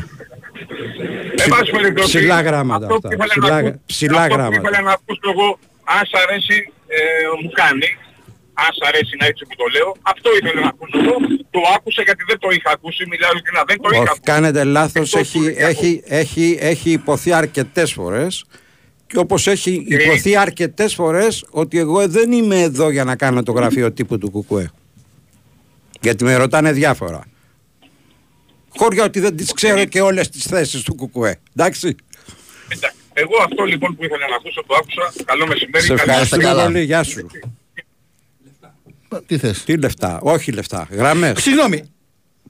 Εν 1.44 1.50
πάση 1.50 1.72
περιπτώσει, 1.72 2.18
ψηλά 2.18 2.42
γράμματα 2.42 2.86
αυτό 2.86 2.96
αυτά, 2.96 3.08
που 3.08 3.14
ήθελα 3.14 3.28
ψηλά- 3.34 3.50
να 3.52 3.58
ακού- 3.70 3.80
ψηλά 3.86 4.22
αυτό 4.22 4.28
που 4.30 4.40
γράμματα. 4.42 4.62
ήθελα 4.70 4.82
να 4.88 4.92
ακούσω 4.98 5.28
εγώ, 5.34 5.48
αν 5.98 6.02
σ' 6.12 6.18
αρέσει, 6.24 6.58
ε, 6.88 7.00
μου 7.44 7.50
κάνει. 7.62 7.90
Αν 8.64 8.70
σ' 8.78 8.84
αρέσει 8.90 9.14
να 9.20 9.26
έτσι 9.32 9.44
που 9.48 9.56
το 9.62 9.66
λέω. 9.76 9.90
Αυτό 10.02 10.30
ήθελα 10.40 10.60
να 10.62 10.68
ακούσω 10.74 10.98
εγώ. 11.04 11.16
Το 11.56 11.60
άκουσα 11.76 12.02
γιατί 12.08 12.24
δεν 12.28 12.40
το 12.40 12.50
είχα 12.56 12.70
ακούσει. 12.78 13.02
Μιλάω 13.12 13.32
ειλικρινά. 13.34 13.62
Δεν 13.68 13.78
το 13.82 13.90
είχα 13.92 14.00
Όχι, 14.02 14.08
ακούσει. 14.14 14.32
κάνετε 14.32 14.64
λάθος, 14.64 15.14
έχει, 15.16 15.54
έχει, 15.58 16.02
έχει, 16.06 16.58
έχει 16.62 16.90
υποθεί 16.92 17.34
αρκετές 17.34 17.90
φορές 17.94 18.46
και 19.08 19.18
όπως 19.18 19.48
έχει 19.48 19.86
Ε. 19.90 20.04
υποθεί 20.04 20.38
αρκετές 20.38 20.94
φορές 20.94 21.46
ότι 21.50 21.80
εγώ 21.80 22.08
δεν 22.08 22.32
είμαι 22.32 22.62
εδώ 22.62 22.90
για 22.90 23.04
να 23.04 23.16
κάνω 23.16 23.44
το 23.44 23.52
γραφείο 23.52 23.92
τύπου 23.92 24.18
του 24.18 24.30
ΚΚΕ. 24.32 24.70
Γιατί 26.02 26.24
με 26.24 26.36
ρωτάνε 26.36 26.72
διάφορα. 26.72 27.22
Χώρια 28.78 29.04
ότι 29.04 29.20
δεν 29.20 29.36
τις 29.38 29.54
ξέρω 29.54 29.86
και 29.86 30.02
όλες 30.02 30.30
τις 30.30 30.44
θέσεις 30.44 30.82
του 30.82 30.96
ΚΚΕ. 30.96 31.40
Εντάξει. 31.56 31.96
Εντάξει. 32.70 32.96
Εγώ 33.14 33.32
αυτό 33.46 33.64
λοιπόν 33.64 33.96
που 33.96 34.04
ήθελα 34.04 34.28
να 34.30 34.36
ακούσω 34.36 34.64
το 34.68 34.76
άκουσα. 34.76 35.24
Καλό 35.26 35.48
μεσημέρι. 35.48 35.84
Σε 35.86 35.94
καλή 35.94 36.02
ευχαριστούμε 36.10 36.44
εβδομάδα. 36.44 36.68
πολύ. 36.72 36.84
Γεια 36.84 37.04
σου. 37.04 37.28
Τι 39.26 39.38
θες; 39.38 39.64
Τι 39.64 39.78
λεφτά. 39.78 40.20
Όχι 40.22 40.52
λεφτά. 40.52 40.88
Γραμμές. 40.92 41.42
Συγγνώμη, 41.42 41.84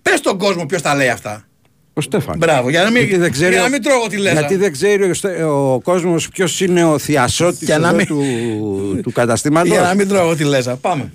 πες 0.02 0.18
στον 0.20 0.38
κόσμο 0.38 0.66
ποιος 0.66 0.82
τα 0.82 0.96
λέει 0.96 1.10
αυτά. 1.10 1.48
Ο 1.94 2.02
Στέφανος. 2.02 2.38
Μπράβο, 2.38 2.70
για 2.70 2.84
να 2.84 2.90
μην, 2.92 3.02
Γιατί 3.04 3.18
δεν 3.18 3.32
ξέρει, 3.32 3.54
για 3.54 3.62
να 3.62 3.70
μην 3.70 3.82
τρώγω 3.82 4.08
τη 4.08 4.18
λέζα. 4.18 4.40
γιατί 4.40 4.56
δεν 4.56 4.72
ξέρει 4.72 5.10
ο, 5.10 5.14
Στε- 5.14 5.44
ο 5.44 5.80
κόσμος 5.84 6.30
ποιος 6.30 6.62
είναι 6.62 6.84
ο 6.86 6.98
θειασότης 6.98 7.62
Για 7.62 7.78
να 7.80 7.88
εδώ 7.88 7.98
μην- 7.98 8.06
του, 8.08 9.00
του 9.04 9.12
καταστήματος. 9.12 9.70
Για 9.72 9.82
να 9.82 9.94
μην 9.94 10.08
τρώγω 10.08 10.36
τη 10.36 10.44
λέζα. 10.44 10.76
Πάμε. 10.76 11.14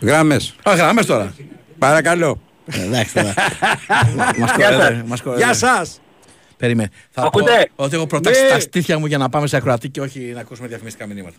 Γράμμες. 0.00 0.54
Α, 0.68 0.74
γράμμες 0.74 1.06
τώρα. 1.06 1.34
Παρακαλώ. 1.78 2.40
Εντάξει 2.72 3.14
τώρα. 3.14 3.34
Μας 4.38 4.50
Γεια 4.56 4.68
κοροϊδεύει, 4.68 4.94
σας. 4.98 5.02
μας 5.08 5.20
κοροϊδεύει. 5.22 5.50
Γεια 5.50 5.54
σας. 5.58 6.00
Περίμενε. 6.56 6.88
Θα 7.10 7.20
πω 7.20 7.26
Ακούτε; 7.26 7.70
ότι 7.76 7.94
έχω 7.96 8.06
προτάξει 8.06 8.42
Ναι. 8.42 8.48
τα 8.48 8.60
στήθια 8.60 8.98
μου 8.98 9.06
για 9.06 9.18
να 9.18 9.28
πάμε 9.28 9.46
σε 9.46 9.56
ακροατή 9.56 9.88
και 9.88 10.00
όχι 10.00 10.18
να 10.34 10.40
ακούσουμε 10.40 10.68
διαφημιστικά 10.68 11.06
μηνύματα. 11.06 11.36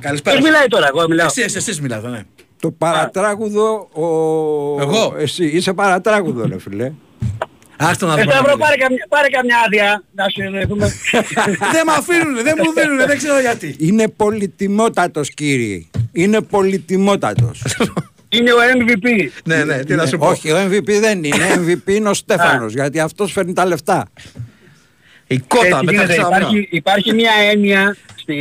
Καλησπέρα. 0.00 0.36
Ποιος 0.36 0.48
μιλάει 0.48 0.66
τώρα, 0.66 0.86
εγώ 0.94 1.08
μιλάω. 1.08 1.26
Εσείς, 1.26 1.54
εσείς 1.56 1.80
μιλάτε, 1.80 2.08
ναι. 2.08 2.22
Το 2.60 2.70
παρατράγουδο 2.70 3.88
ο... 3.92 4.04
Εγώ; 4.80 5.14
Εσύ 5.18 5.44
είσαι 5.44 5.72
παρατράγουδο 5.72 6.46
ρε 6.46 6.58
φίλε. 6.58 6.92
Άστο 7.76 8.06
να 8.06 8.12
Ε, 8.12 8.20
δούμε. 8.22 8.32
Σταύρο, 8.32 8.56
πάρε 8.56 8.76
καμιά, 8.76 9.06
πάρε 9.08 9.28
καμιά 9.28 9.56
άδεια 9.66 10.02
να 10.14 10.24
συνεχθούμε. 10.28 10.86
Δεν 11.74 11.82
με 11.86 11.92
αφήνουνε, 11.98 12.42
δεν 12.42 12.54
μου 12.64 12.72
δίνουνε, 12.72 13.06
δεν 13.06 13.16
ξέρω 13.16 13.40
γιατί. 13.40 13.76
Είναι 13.78 14.08
πολυτιμότατος 14.08 15.30
κύριε. 15.34 15.86
Είναι 16.12 16.40
πολυτιμότατος. 16.40 17.62
Είναι 18.32 18.52
ο 18.52 18.56
MVP. 18.78 19.28
Ναι, 19.44 19.64
ναι, 19.64 19.84
τι 19.84 19.94
να 19.94 20.06
σου 20.06 20.18
πω. 20.18 20.26
Όχι, 20.26 20.50
ο 20.52 20.56
MVP 20.66 20.90
δεν 21.00 21.24
είναι. 21.24 21.54
MVP 21.66 21.90
είναι 21.90 22.08
ο 22.08 22.14
Στέφανος 22.14 22.72
γιατί 22.72 23.00
αυτός 23.00 23.32
φέρνει 23.32 23.52
τα 23.52 23.66
λεφτά. 23.66 24.08
Η 25.26 25.34
Έτσι 25.34 25.84
γίνεται. 25.90 26.14
υπάρχει, 26.14 26.68
υπάρχει 26.70 27.12
μια 27.14 27.32
έννοια 27.50 27.96
στη, 28.14 28.36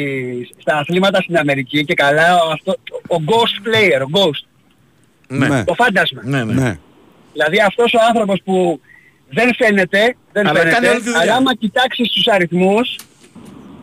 στα 0.59 0.77
αθλήματα 0.77 1.21
στην 1.21 1.37
Αμερική 1.37 1.85
και 1.85 1.93
καλά 1.93 2.39
αυτό, 2.53 2.75
ο 3.07 3.15
ghost 3.25 3.67
player, 3.67 4.01
ο 4.01 4.09
ghost. 4.19 4.45
Ναι. 5.27 5.63
Το 5.63 5.73
φάντασμα. 5.73 6.21
Ναι, 6.25 6.43
ναι. 6.43 6.53
Ναι. 6.53 6.77
Δηλαδή 7.31 7.59
αυτός 7.67 7.93
ο 7.93 7.97
άνθρωπος 8.07 8.41
που 8.45 8.81
δεν 9.29 9.49
φαίνεται, 9.57 10.15
δεν 10.31 10.47
Αλλά 10.47 10.59
κάνει 10.59 10.69
όλη 10.73 10.79
τη 10.79 10.85
φαίνεται, 10.85 11.03
δουλειά. 11.03 11.19
αλλά 11.21 11.35
άμα 11.35 11.55
κοιτάξεις 11.55 12.11
τους 12.11 12.27
αριθμούς, 12.27 12.95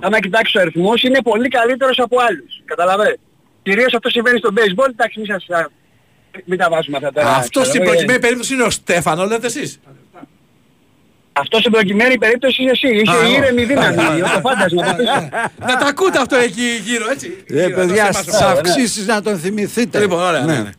άμα 0.01 0.21
κοιτάξεις 0.21 0.53
τους 0.53 0.61
αριθμούς 0.61 1.03
είναι 1.03 1.23
πολύ 1.23 1.49
καλύτερος 1.49 1.99
από 1.99 2.17
άλλους. 2.29 2.63
Καταλαβαίνετε. 2.65 3.19
Κυρίως 3.63 3.95
αυτό 3.95 4.09
συμβαίνει 4.11 4.39
στο 4.39 4.51
baseball, 4.55 4.89
εντάξει 4.91 5.19
μην 5.19 5.29
σας 5.29 5.47
μην 6.45 6.59
τα 6.59 6.69
βάζουμε 6.71 6.97
αυτά 6.97 7.13
τώρα. 7.13 7.29
Αυτός 7.35 7.49
ξέρω 7.51 7.65
στην 7.65 7.81
εγώ, 7.83 7.91
προκειμένη 7.91 8.19
ε, 8.19 8.21
περίπτωση 8.21 8.55
είναι 8.55 8.63
ο 8.63 8.71
Στέφανο, 8.71 9.25
λέτε 9.27 9.47
εσείς; 9.47 9.81
Αυτός 11.33 11.61
στην 11.61 11.73
προκειμένη 11.73 12.19
περίπτωση 12.19 12.63
είσαι 12.63 12.71
εσύ. 12.71 12.97
Είσαι 12.97 13.13
Α, 13.13 13.29
η 13.29 13.35
εγώ. 13.35 13.37
ήρεμη 13.43 13.65
δύναμη, 13.65 13.97
το 14.21 14.41
φάντασμα 14.43 14.83
από 14.89 14.97
πίσω. 14.97 15.29
Να 15.59 15.77
τα 15.77 15.87
ακούτε 15.87 16.19
αυτό 16.21 16.37
εκεί 16.37 16.63
γύρω, 16.85 17.11
έτσι. 17.11 17.45
Ρε 17.51 17.63
Γύρω, 17.65 17.75
παιδιά, 17.77 18.03
αυτό 18.03 18.23
σε 18.23 18.23
στις 18.23 18.41
εμάς. 18.41 18.53
αυξήσεις 18.53 19.07
να 19.07 19.23
τον 19.23 19.39
θυμηθείτε. 19.39 20.01
Λοιπόν, 20.01 20.21
ωραία, 20.21 20.41
ναι, 20.41 20.59
ναι. 20.59 20.71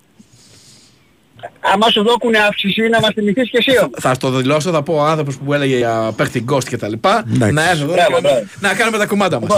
Άμα 1.59 1.89
σου 1.89 2.03
δώκουνε 2.03 2.37
αύξηση 2.37 2.81
να 2.81 2.99
μας 2.99 3.09
θυμηθείς 3.13 3.49
και 3.49 3.57
εσύ 3.57 3.77
όμως. 3.77 3.89
Θα 3.99 4.17
το 4.17 4.29
δηλώσω, 4.29 4.71
θα 4.71 4.83
πω 4.83 4.93
ο 4.93 5.03
άνθρωπος 5.05 5.37
που 5.37 5.53
έλεγε 5.53 5.77
για 5.77 6.11
παίχτη 6.15 6.45
Ghost 6.51 6.63
και 6.63 6.77
τα 6.77 6.87
λοιπά, 6.87 7.23
Εντάξει. 7.33 7.53
να 7.53 7.69
έρθει 7.69 7.81
εδώ 7.83 7.93
Μπράβο, 7.93 8.09
να 8.09 8.21
κάνουμε- 8.21 8.31
μπράβο. 8.31 8.45
να 8.59 8.73
κάνουμε 8.73 8.97
τα 8.97 9.05
κουμάντα 9.05 9.39
μας. 9.39 9.49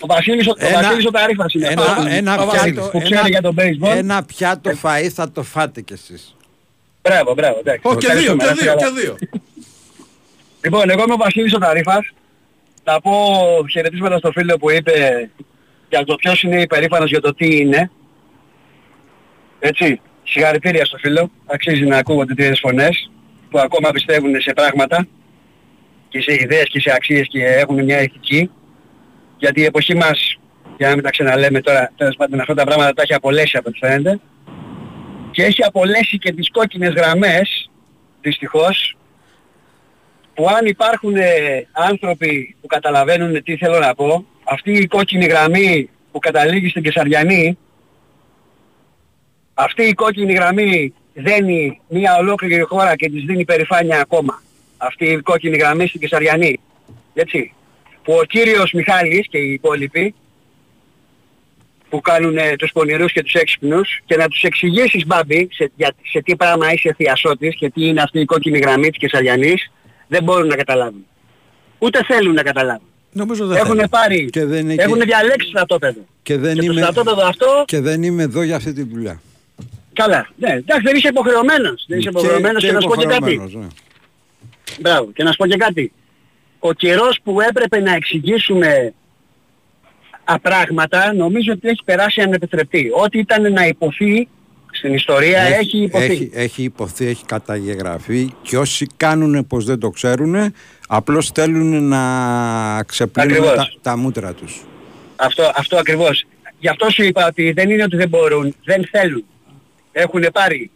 Λοιπόν, 0.00 0.08
Ναι. 0.08 0.14
Ο 0.14 0.14
Βασίλης, 0.14 0.46
ο, 0.46 0.50
ο 0.50 0.66
Ένα- 0.66 0.82
Βασίλης 0.82 1.06
ο 1.06 1.10
Ταρίφας 1.10 1.52
είναι 1.54 1.66
Ένα, 1.66 1.82
αυτός 1.82 2.06
ένα, 2.06 2.42
ο 2.42 2.46
Βασίλης, 2.46 2.72
πιάτο, 2.74 2.88
που 2.90 2.98
ξέρει 2.98 3.14
ένα, 3.14 3.28
για 3.28 3.40
τον 3.42 3.54
baseball. 3.58 3.96
ένα 3.96 4.24
πιάτο 4.24 4.70
φαΐ 4.82 5.08
θα 5.14 5.30
το 5.30 5.42
φάτε 5.42 5.80
κι 5.80 5.92
εσείς. 5.92 6.36
Μπράβο, 7.02 7.34
μπράβο, 7.34 7.58
εντάξει. 7.58 7.80
Όχι, 7.82 7.96
και 7.98 8.06
δύο, 8.12 8.32
Ευχαριστούμε, 8.32 8.42
και 8.42 8.48
να 8.48 8.52
δύο, 8.52 8.72
είστε 8.72 8.76
και 8.76 8.84
καλά. 8.84 9.00
δύο. 9.00 9.16
Λοιπόν, 10.64 10.90
εγώ 10.90 11.02
είμαι 11.02 11.12
ο 11.12 11.16
Βασίλης 11.16 11.54
ο 11.54 11.58
Ταρίφας. 11.58 12.10
Θα 12.84 13.00
πω 13.00 13.12
χαιρετίσματα 13.70 14.18
στο 14.18 14.30
φίλο 14.32 14.56
που 14.58 14.70
είπε 14.70 15.28
για 15.88 16.04
το 16.04 16.14
ποιος 16.14 16.42
είναι 16.42 16.60
υπερήφανος 16.60 17.10
για 17.10 17.20
το 17.20 17.34
τι 17.34 17.56
είναι. 17.56 17.90
Έτσι, 19.58 20.00
συγχαρητήρια 20.24 20.84
στο 20.84 20.98
φίλο. 20.98 21.30
Αξίζει 21.46 21.84
να 21.84 21.96
ακούγονται 21.96 22.34
τέτοιες 22.34 22.58
φωνές 22.62 23.10
που 23.50 23.58
ακόμα 23.58 23.90
πιστεύουν 23.90 24.40
σε 24.40 24.52
πράγματα 24.52 25.06
και 26.08 26.20
σε 26.20 26.32
ιδέες 26.34 26.68
και 26.68 26.80
σε 26.80 26.92
αξίες 26.94 27.26
και 27.28 27.44
έχουν 27.44 27.84
μια 27.84 28.02
ηθική. 28.02 28.50
Γιατί 29.36 29.60
η 29.60 29.64
εποχή 29.64 29.94
μας, 29.94 30.38
για 30.76 30.88
να 30.88 30.94
μην 30.94 31.02
τα 31.02 31.10
ξαναλέμε 31.10 31.60
τώρα, 31.60 31.92
τέλος 31.96 32.16
πάντων 32.16 32.40
αυτά 32.40 32.54
τα 32.54 32.64
πράγματα 32.64 32.92
τα 32.92 33.02
έχει 33.02 33.14
απολέσει 33.14 33.56
από 33.56 33.68
ό,τι 33.68 33.78
φαίνεται. 33.78 34.20
Και 35.30 35.42
έχει 35.44 35.62
απολέσει 35.62 36.18
και 36.18 36.32
τις 36.32 36.50
κόκκινες 36.50 36.94
γραμμές, 36.94 37.70
δυστυχώς, 38.20 38.96
που 40.34 40.48
αν 40.48 40.66
υπάρχουν 40.66 41.16
ε, 41.16 41.66
άνθρωποι 41.72 42.56
που 42.60 42.66
καταλαβαίνουν 42.66 43.42
τι 43.42 43.56
θέλω 43.56 43.78
να 43.78 43.94
πω, 43.94 44.24
αυτή 44.44 44.72
η 44.72 44.86
κόκκινη 44.86 45.24
γραμμή 45.24 45.90
που 46.12 46.18
καταλήγει 46.18 46.68
στην 46.68 46.82
Κεσαριανή, 46.82 47.58
αυτή 49.54 49.82
η 49.82 49.92
κόκκινη 49.92 50.32
γραμμή 50.32 50.94
δένει 51.14 51.80
μια 51.88 52.16
ολόκληρη 52.16 52.60
χώρα 52.60 52.96
και 52.96 53.10
της 53.10 53.24
δίνει 53.24 53.44
περηφάνεια 53.44 54.00
ακόμα. 54.00 54.42
Αυτή 54.76 55.04
η 55.04 55.20
κόκκινη 55.20 55.56
γραμμή 55.56 55.86
στην 55.86 56.00
Κεσαριανή. 56.00 56.60
έτσι, 57.14 57.54
που 58.06 58.12
ο 58.20 58.24
κύριος 58.24 58.72
Μιχάλης 58.72 59.26
και 59.30 59.38
οι 59.38 59.52
υπόλοιποι 59.52 60.14
που 61.88 62.00
κάνουν 62.00 62.36
ε, 62.36 62.56
τους 62.56 62.70
πονηρούς 62.72 63.12
και 63.12 63.22
τους 63.22 63.32
έξυπνους 63.32 64.00
και 64.04 64.16
να 64.16 64.28
τους 64.28 64.42
εξηγήσεις 64.42 65.06
Μπάμπη 65.06 65.48
σε, 65.52 65.70
για, 65.76 65.94
σε 66.12 66.20
τι 66.22 66.36
πράγμα 66.36 66.72
είσαι 66.72 66.94
θειασότης 66.96 67.56
και 67.56 67.70
τι 67.70 67.86
είναι 67.86 68.02
αυτή 68.02 68.20
η 68.20 68.24
κόκκινη 68.24 68.58
γραμμή 68.58 68.88
της 68.88 68.98
Κεσαριανής 68.98 69.70
δεν 70.08 70.22
μπορούν 70.22 70.46
να 70.46 70.56
καταλάβουν. 70.56 71.06
Ούτε 71.78 72.04
θέλουν 72.04 72.34
να 72.34 72.42
καταλάβουν. 72.42 72.86
Νομίζω 73.12 73.46
δεν 73.46 73.56
Έχουν 73.56 73.76
θέλει. 73.76 73.88
πάρει, 73.88 74.30
Και 74.30 74.44
δεν 74.44 74.70
είναι 74.70 74.82
έχουν 74.82 74.98
και- 74.98 75.04
διαλέξει 75.04 75.48
στρατόπεδο. 75.48 76.00
Και 76.22 76.36
δεν, 76.36 76.54
Και 76.54 76.60
το 76.66 76.72
είμαι, 76.72 76.80
στρατόπεδο 76.80 77.26
αυτό, 77.26 77.62
και 77.66 77.80
δεν 77.80 78.02
είμαι 78.02 78.22
εδώ 78.22 78.42
για 78.42 78.56
αυτή 78.56 78.72
τη 78.72 78.82
δουλειά. 78.82 79.20
καλά, 79.92 80.28
ναι, 80.36 80.50
εντάξει 80.52 80.82
δεν 80.82 80.96
είσαι 80.96 81.08
υποχρεωμένος. 81.08 81.84
Δεν 81.88 81.98
είσαι 81.98 82.08
υποχρεωμένος 82.08 82.64
και, 82.64 82.72
να 82.72 82.80
σου 82.80 82.88
πω 82.88 82.96
και 82.96 83.06
κάτι. 83.06 83.16
υποχρεωμένος, 83.32 83.54
ναι. 83.54 83.66
Μπράβο. 84.80 85.10
Και 85.14 85.22
να 85.22 85.30
σου 85.30 85.36
πω 85.36 85.46
και 85.46 85.56
κάτι. 85.56 85.92
Ο 86.68 86.72
καιρός 86.72 87.20
που 87.24 87.40
έπρεπε 87.40 87.80
να 87.80 87.94
εξηγήσουμε 87.94 88.94
απράγματα 90.24 91.14
νομίζω 91.14 91.52
ότι 91.52 91.68
έχει 91.68 91.84
περάσει 91.84 92.20
ανεπιτρεπτή. 92.20 92.90
Ό,τι 93.04 93.18
ήταν 93.18 93.52
να 93.52 93.66
υποθεί 93.66 94.28
στην 94.70 94.94
ιστορία 94.94 95.40
έχει, 95.40 95.78
υποθεί. 95.78 96.04
Έχει, 96.04 96.30
έχει 96.34 96.62
υποθεί, 96.62 97.06
έχει 97.06 97.24
καταγεγραφεί 97.24 98.32
και 98.42 98.58
όσοι 98.58 98.86
κάνουν 98.96 99.46
πως 99.46 99.64
δεν 99.64 99.78
το 99.78 99.90
ξέρουν 99.90 100.54
απλώς 100.88 101.30
θέλουν 101.30 101.88
να 101.88 102.82
ξεπλύνουν 102.82 103.36
Ακριβώς. 103.36 103.54
τα, 103.56 103.90
τα 103.90 103.96
μούτρα 103.96 104.32
τους. 104.32 104.64
Αυτό, 105.16 105.52
αυτό 105.56 105.76
ακριβώς. 105.76 106.24
Γι' 106.58 106.68
αυτό 106.68 106.90
σου 106.90 107.02
είπα 107.02 107.26
ότι 107.26 107.52
δεν 107.52 107.70
είναι 107.70 107.82
ότι 107.82 107.96
δεν 107.96 108.08
μπορούν, 108.08 108.54
δεν 108.64 108.88
θέλουν. 108.90 109.24
Έχουν 109.92 110.28
πάρει. 110.32 110.70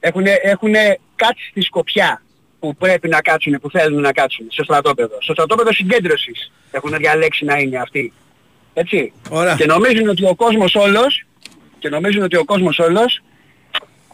Έχουν, 0.00 0.24
έχουνε 0.42 0.98
κάτσει 1.14 1.48
στη 1.50 1.60
σκοπιά 1.62 2.23
που 2.64 2.76
πρέπει 2.76 3.08
να 3.08 3.20
κάτσουν, 3.20 3.58
που 3.60 3.70
θέλουν 3.70 4.00
να 4.00 4.12
κάτσουν 4.12 4.46
στο 4.50 4.64
στρατόπεδο. 4.64 5.16
Στο 5.20 5.32
στρατόπεδο 5.32 5.72
συγκέντρωσης 5.72 6.52
έχουν 6.70 6.94
διαλέξει 6.98 7.44
να 7.44 7.58
είναι 7.58 7.78
αυτοί. 7.78 8.12
Έτσι. 8.74 9.12
Ωραία. 9.30 9.54
Και 9.54 9.66
νομίζουν 9.66 10.08
ότι 10.08 10.24
ο 10.26 10.34
κόσμος 10.34 10.74
όλος, 10.74 11.24
και 11.78 11.88
νομίζουν 11.88 12.22
ότι 12.22 12.36
ο 12.36 12.44
κόσμος 12.44 12.78
όλος 12.78 13.22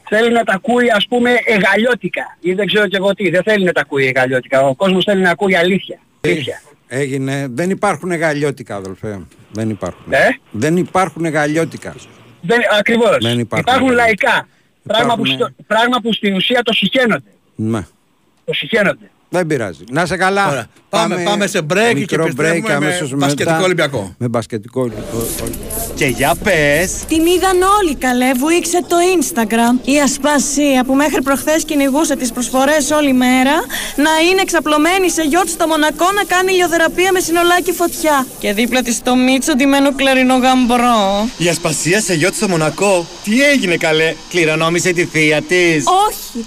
θέλει 0.08 0.32
να 0.32 0.44
τα 0.44 0.52
ακούει 0.52 0.90
ας 0.90 1.06
πούμε 1.08 1.30
εγαλιώτικα. 1.44 2.36
Ή 2.40 2.52
δεν 2.52 2.66
ξέρω 2.66 2.86
και 2.88 2.96
εγώ 2.96 3.14
τι. 3.14 3.30
Δεν 3.30 3.42
θέλει 3.42 3.64
να 3.64 3.72
τα 3.72 3.80
ακούει 3.80 4.06
εγαλιώτικα. 4.06 4.60
Ο 4.62 4.74
κόσμος 4.74 5.04
θέλει 5.04 5.22
να 5.22 5.30
ακούει 5.30 5.56
αλήθεια. 5.56 5.98
αλήθεια. 6.24 6.62
Έγινε, 6.88 7.46
δεν 7.50 7.70
υπάρχουν 7.70 8.12
γαλλιώτικα 8.16 8.76
αδελφέ. 8.76 9.20
Δεν 9.52 9.70
υπάρχουν. 9.70 10.12
Ε; 10.12 10.18
Δεν 10.50 10.76
υπάρχουν 10.76 11.26
γαλλιώτικα. 11.28 11.94
Δεν, 12.40 12.58
ακριβώς. 12.78 13.16
Δεν 13.20 13.38
υπάρχουν 13.38 13.72
υπάρχουν 13.74 13.90
εγαλιώτικα. 13.92 14.28
λαϊκά. 14.32 14.48
Πράγμα 14.86 15.14
που, 15.16 15.26
Υπάρχουν- 15.26 15.54
στο, 15.56 15.64
πράγμα 15.66 16.00
που 16.02 16.12
στην 16.12 16.34
ουσία 16.34 16.62
το 16.62 16.72
συχαίνονται. 16.72 17.30
Ναι. 17.54 17.86
Το 18.44 18.52
συχαίνονται. 18.52 19.10
Δεν 19.32 19.46
πειράζει. 19.46 19.84
Να 19.90 20.06
σε 20.06 20.16
καλά. 20.16 20.48
Ωραία. 20.48 20.66
Πάμε- 20.88 21.22
πάμε 21.24 21.46
σε 21.46 21.58
break 21.58 21.88
και 21.88 21.94
μικρό 21.94 22.22
επιστρέφουμε 22.24 22.58
break 22.60 22.68
με 22.68 22.74
αμέσως 22.74 23.14
μπασκετικό 23.14 23.50
μετά. 23.50 23.64
Ολυμπιακό. 23.64 24.14
Με 24.18 24.28
μπασκετικό 24.28 24.80
Ολυμπιακό. 24.80 25.26
Και 25.94 26.06
για 26.06 26.34
πες. 26.44 26.92
Την 27.08 27.26
είδαν 27.26 27.62
όλοι 27.80 27.94
καλέ, 27.94 28.32
βουήξε 28.34 28.80
το 28.88 28.96
Instagram. 29.18 29.88
Η 29.88 30.00
Ασπασία 30.00 30.84
που 30.84 30.94
μέχρι 30.94 31.22
προχθές 31.22 31.64
κυνηγούσε 31.64 32.16
τις 32.16 32.32
προσφορές 32.32 32.90
όλη 32.90 33.12
μέρα 33.12 33.52
να 33.96 34.10
είναι 34.30 34.40
εξαπλωμένη 34.40 35.10
σε 35.10 35.22
γιότ 35.22 35.48
στο 35.48 35.66
Μονακό 35.66 36.12
να 36.14 36.24
κάνει 36.24 36.52
ηλιοθεραπεία 36.52 37.12
με 37.12 37.20
συνολάκι 37.20 37.72
φωτιά. 37.72 38.26
Και 38.38 38.52
δίπλα 38.52 38.82
της 38.82 39.02
το 39.02 39.16
Μίτσο 39.16 39.54
ντυμένο 39.54 39.94
κλαρινό 39.94 40.36
γαμπρό. 40.36 41.28
Η 41.38 41.48
Ασπασία 41.48 42.00
σε 42.00 42.14
γιότ 42.14 42.34
στο 42.34 42.48
Μονακό. 42.48 43.06
Τι 43.24 43.42
έγινε 43.42 43.76
καλέ. 43.76 44.14
Κληρονόμησε 44.30 44.92
τη 44.92 45.04
θεία 45.04 45.42
της. 45.42 45.84
Όχι, 46.08 46.46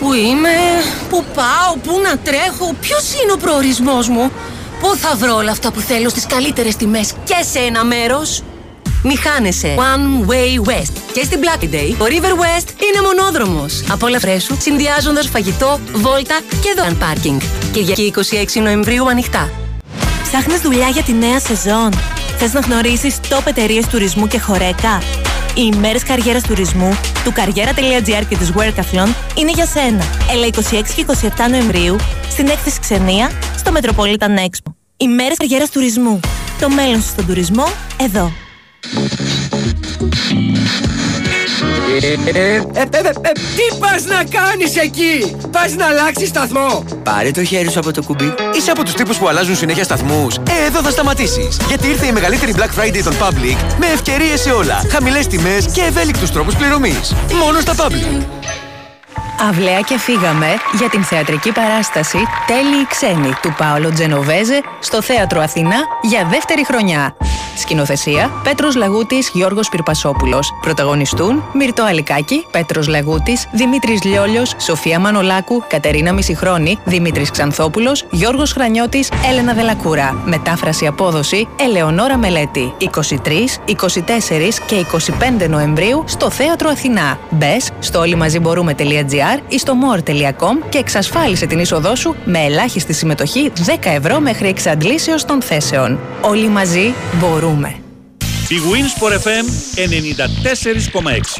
Πού 0.00 0.12
είμαι, 0.12 0.48
πού 1.08 1.24
πάω, 1.34 1.76
πού 1.82 2.00
να 2.02 2.18
τρέχω, 2.18 2.74
ποιος 2.80 3.12
είναι 3.22 3.32
ο 3.32 3.36
προορισμός 3.36 4.08
μου; 4.08 4.30
Πού 4.80 4.96
θα 4.96 5.14
βρω 5.16 5.34
όλα 5.34 5.50
αυτά 5.50 5.72
που 5.72 5.80
θέλω 5.80 6.08
στις 6.08 6.26
καλύτερες 6.26 6.76
τιμές 6.76 7.12
και 7.24 7.36
σε 7.52 7.58
ένα 7.58 7.84
μέρος; 7.84 8.42
Μη 9.04 9.16
χάνεσαι. 9.16 9.74
One 9.78 10.30
Way 10.30 10.68
West. 10.70 10.92
Και 11.12 11.24
στην 11.24 11.40
Black 11.40 11.62
Day, 11.62 11.94
ο 11.98 12.04
River 12.04 12.34
West 12.42 12.68
είναι 12.68 13.06
μονόδρομος. 13.06 13.84
Από 13.90 14.06
όλα 14.06 14.18
φρέσου, 14.18 14.56
συνδυάζοντας 14.60 15.28
φαγητό, 15.28 15.80
βόλτα 15.92 16.40
και 16.62 16.74
δωρεάν 16.76 16.98
πάρκινγκ. 16.98 17.40
Κυριακή 17.72 18.12
26 18.56 18.60
Νοεμβρίου 18.62 19.08
ανοιχτά. 19.08 19.50
Ψάχνεις 20.22 20.60
δουλειά 20.60 20.88
για 20.88 21.02
τη 21.02 21.12
νέα 21.12 21.38
σεζόν. 21.40 21.88
Θες 22.38 22.52
να 22.52 22.60
γνωρίσεις 22.60 23.20
top 23.28 23.42
εταιρείες 23.44 23.86
τουρισμού 23.86 24.26
και 24.26 24.38
χορέκα; 24.38 25.02
Οι 25.54 25.70
ημέρες 25.74 26.02
καριέρας 26.02 26.42
τουρισμού 26.42 26.98
του 27.24 27.32
καριέρα.gr 27.32 28.24
και 28.28 28.36
της 28.36 28.52
Workathlon 28.56 29.08
είναι 29.38 29.50
για 29.50 29.66
σένα. 29.66 30.04
Έλα 30.30 30.46
26 30.46 30.50
και 30.94 31.04
27 31.46 31.50
Νοεμβρίου 31.50 31.96
στην 32.30 32.48
έκθεση 32.48 32.80
Ξενία 32.80 33.30
στο 33.56 33.72
Metropolitan 33.74 34.38
Expo. 34.38 34.72
Ημέρες 34.96 35.36
καριέρας 35.36 35.70
τουρισμού. 35.70 36.20
Το 36.60 36.68
μέλλον 36.68 37.02
σου 37.02 37.08
στον 37.08 37.26
τουρισμό 37.26 37.64
εδώ. 38.00 38.32
Ε, 42.32 42.60
τι 43.56 43.78
πας 43.78 44.04
να 44.04 44.24
κάνεις 44.40 44.76
εκεί! 44.76 45.36
Πας 45.50 45.74
να 45.74 45.86
αλλάξεις 45.86 46.28
σταθμό! 46.28 46.84
Πάρε 47.02 47.30
το 47.30 47.44
χέρι 47.44 47.70
σου 47.70 47.78
από 47.78 47.92
το 47.92 48.02
κουμπί. 48.02 48.34
Είσαι 48.56 48.70
από 48.70 48.82
τους 48.84 48.94
τύπους 48.94 49.16
που 49.18 49.28
αλλάζουν 49.28 49.56
συνέχεια 49.56 49.84
σταθμούς. 49.84 50.36
Ε, 50.36 50.66
εδώ 50.66 50.82
θα 50.82 50.90
σταματήσεις. 50.90 51.56
Γιατί 51.68 51.88
ήρθε 51.88 52.06
η 52.06 52.12
μεγαλύτερη 52.12 52.54
Black 52.56 52.80
Friday 52.80 53.00
των 53.04 53.12
Public 53.12 53.56
με 53.78 53.86
ευκαιρίες 53.86 54.40
σε 54.40 54.50
όλα. 54.50 54.82
Χαμηλές 54.90 55.26
τιμές 55.26 55.66
και 55.72 55.80
ευέλικτους 55.80 56.30
τρόπους 56.30 56.54
πληρωμής. 56.54 57.14
Μόνο 57.44 57.60
στα 57.60 57.74
Public. 57.74 58.22
Αυλαία 59.48 59.80
και 59.80 59.98
φύγαμε 59.98 60.46
για 60.78 60.88
την 60.88 61.02
θεατρική 61.02 61.52
παράσταση 61.52 62.18
«Τέλειοι 62.46 62.86
ξένοι» 62.88 63.32
του 63.42 63.54
Πάολο 63.58 63.92
Τζενοβέζε 63.92 64.60
στο 64.80 65.02
Θέατρο 65.02 65.40
Αθηνά 65.40 65.76
για 66.02 66.26
δεύτερη 66.30 66.64
χρονιά. 66.64 67.16
Σκηνοθεσία 67.56 68.30
Πέτρος 68.42 68.74
Λαγούτης, 68.74 69.30
Γιώργος 69.32 69.68
Πυρπασόπουλος. 69.68 70.52
Πρωταγωνιστούν 70.60 71.44
Μυρτό 71.54 71.82
Αλικάκη, 71.82 72.46
Πέτρος 72.50 72.88
Λαγούτης, 72.88 73.48
Δημήτρης 73.52 74.02
Λιόλιος, 74.02 74.54
Σοφία 74.58 74.98
Μανολάκου, 74.98 75.64
Κατερίνα 75.68 76.12
Μισηχρόνη, 76.12 76.78
Δημήτρης 76.84 77.30
Ξανθόπουλος, 77.30 78.06
Γιώργος 78.10 78.52
Χρανιώτης, 78.52 79.10
Έλενα 79.30 79.52
Δελακούρα. 79.52 80.22
Μετάφραση 80.24 80.86
απόδοση 80.86 81.48
Ελεονόρα 81.60 82.16
Μελέτη. 82.18 82.74
23, 82.78 83.58
24 83.64 84.58
και 84.66 84.74
25 84.74 85.48
Νοεμβρίου 85.48 86.04
στο 86.06 86.30
Θέατρο 86.30 86.68
Αθηνά. 86.68 87.18
Μπες 87.30 87.70
στο 87.78 87.98
όλοιμαζιμπορούμε.gr 87.98 89.31
ή 89.48 89.58
στο 89.58 89.72
more.com 89.82 90.66
και 90.68 90.78
εξασφάλισε 90.78 91.46
την 91.46 91.58
είσοδό 91.58 91.94
σου 91.96 92.16
με 92.24 92.38
ελάχιστη 92.38 92.92
συμμετοχή 92.92 93.52
10 93.66 93.72
ευρώ 93.82 94.20
μέχρι 94.20 94.48
εξαντλήσεως 94.48 95.24
των 95.24 95.42
θέσεων. 95.42 95.98
Όλοι 96.20 96.48
μαζί 96.48 96.94
μπορούμε. 97.20 97.74
Η 98.48 98.54
Winsport 98.72 99.12
FM 99.12 99.46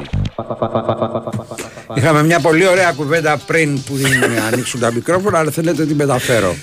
94,6. 0.00 0.02
Είχαμε 1.94 2.22
μια 2.24 2.40
πολύ 2.40 2.66
ωραία 2.66 2.92
κουβέντα 2.92 3.36
πριν 3.46 3.82
που 3.82 3.94
ανοίξουν 4.52 4.80
τα 4.80 4.92
μικρόφωνα, 4.92 5.38
αλλά 5.38 5.50
θέλετε 5.50 5.80
να 5.80 5.86
την 5.86 5.96
μεταφέρω. 5.96 6.54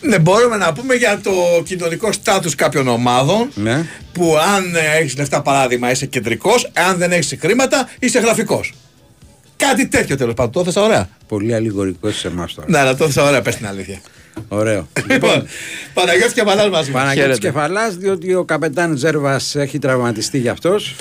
Ναι, 0.00 0.18
μπορούμε 0.18 0.56
να 0.56 0.72
πούμε 0.72 0.94
για 0.94 1.20
το 1.22 1.32
κοινωνικό 1.64 2.12
στάτους 2.12 2.54
κάποιων 2.54 2.88
ομάδων 2.88 3.48
Ναι. 3.54 3.86
που 4.12 4.36
αν 4.56 4.74
ε, 4.74 4.98
έχεις 5.00 5.16
λεφτά 5.16 5.42
παράδειγμα 5.42 5.90
είσαι 5.90 6.06
κεντρικός, 6.06 6.70
αν 6.88 6.96
δεν 6.96 7.12
έχεις 7.12 7.36
χρήματα 7.40 7.88
είσαι 7.98 8.18
γραφικός. 8.18 8.72
Κάτι 9.68 9.86
τέτοιο 9.88 10.16
τέλος 10.16 10.34
πάντων. 10.34 10.52
Το 10.52 10.60
έθεσα 10.60 10.82
ωραία. 10.82 11.08
Πολύ 11.28 11.54
αλληγορικό 11.54 12.10
σε 12.10 12.28
εμάς 12.28 12.54
τώρα. 12.54 12.68
Ναι, 12.70 12.78
αλλά 12.78 12.96
το 12.96 13.04
έθεσα 13.04 13.22
ωραία, 13.28 13.42
πες 13.42 13.56
την 13.56 13.66
αλήθεια. 13.66 14.00
Ωραίο. 14.48 14.88
Λοιπόν, 15.10 15.46
Παναγιώτης 15.94 16.32
Κεφαλάς 16.32 16.68
μας. 16.68 16.88
Παναγιώτης 16.90 17.38
Κεφαλάς, 17.38 17.96
διότι 17.96 18.34
ο 18.34 18.44
καπετάν 18.44 18.96
Ζέρβας 18.96 19.54
έχει 19.56 19.78
τραυματιστεί 19.78 20.38
γι' 20.38 20.48
αυτός. 20.48 20.96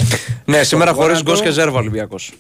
Ναι, 0.46 0.64
σήμερα 0.64 0.92
Στο 0.92 1.00
χωρίς 1.02 1.18
γόνατο. 1.18 1.32
Γκος 1.32 1.42
και 1.42 1.52
Ζέρβα 1.52 1.78
Ολυμπιακός. 1.80 2.32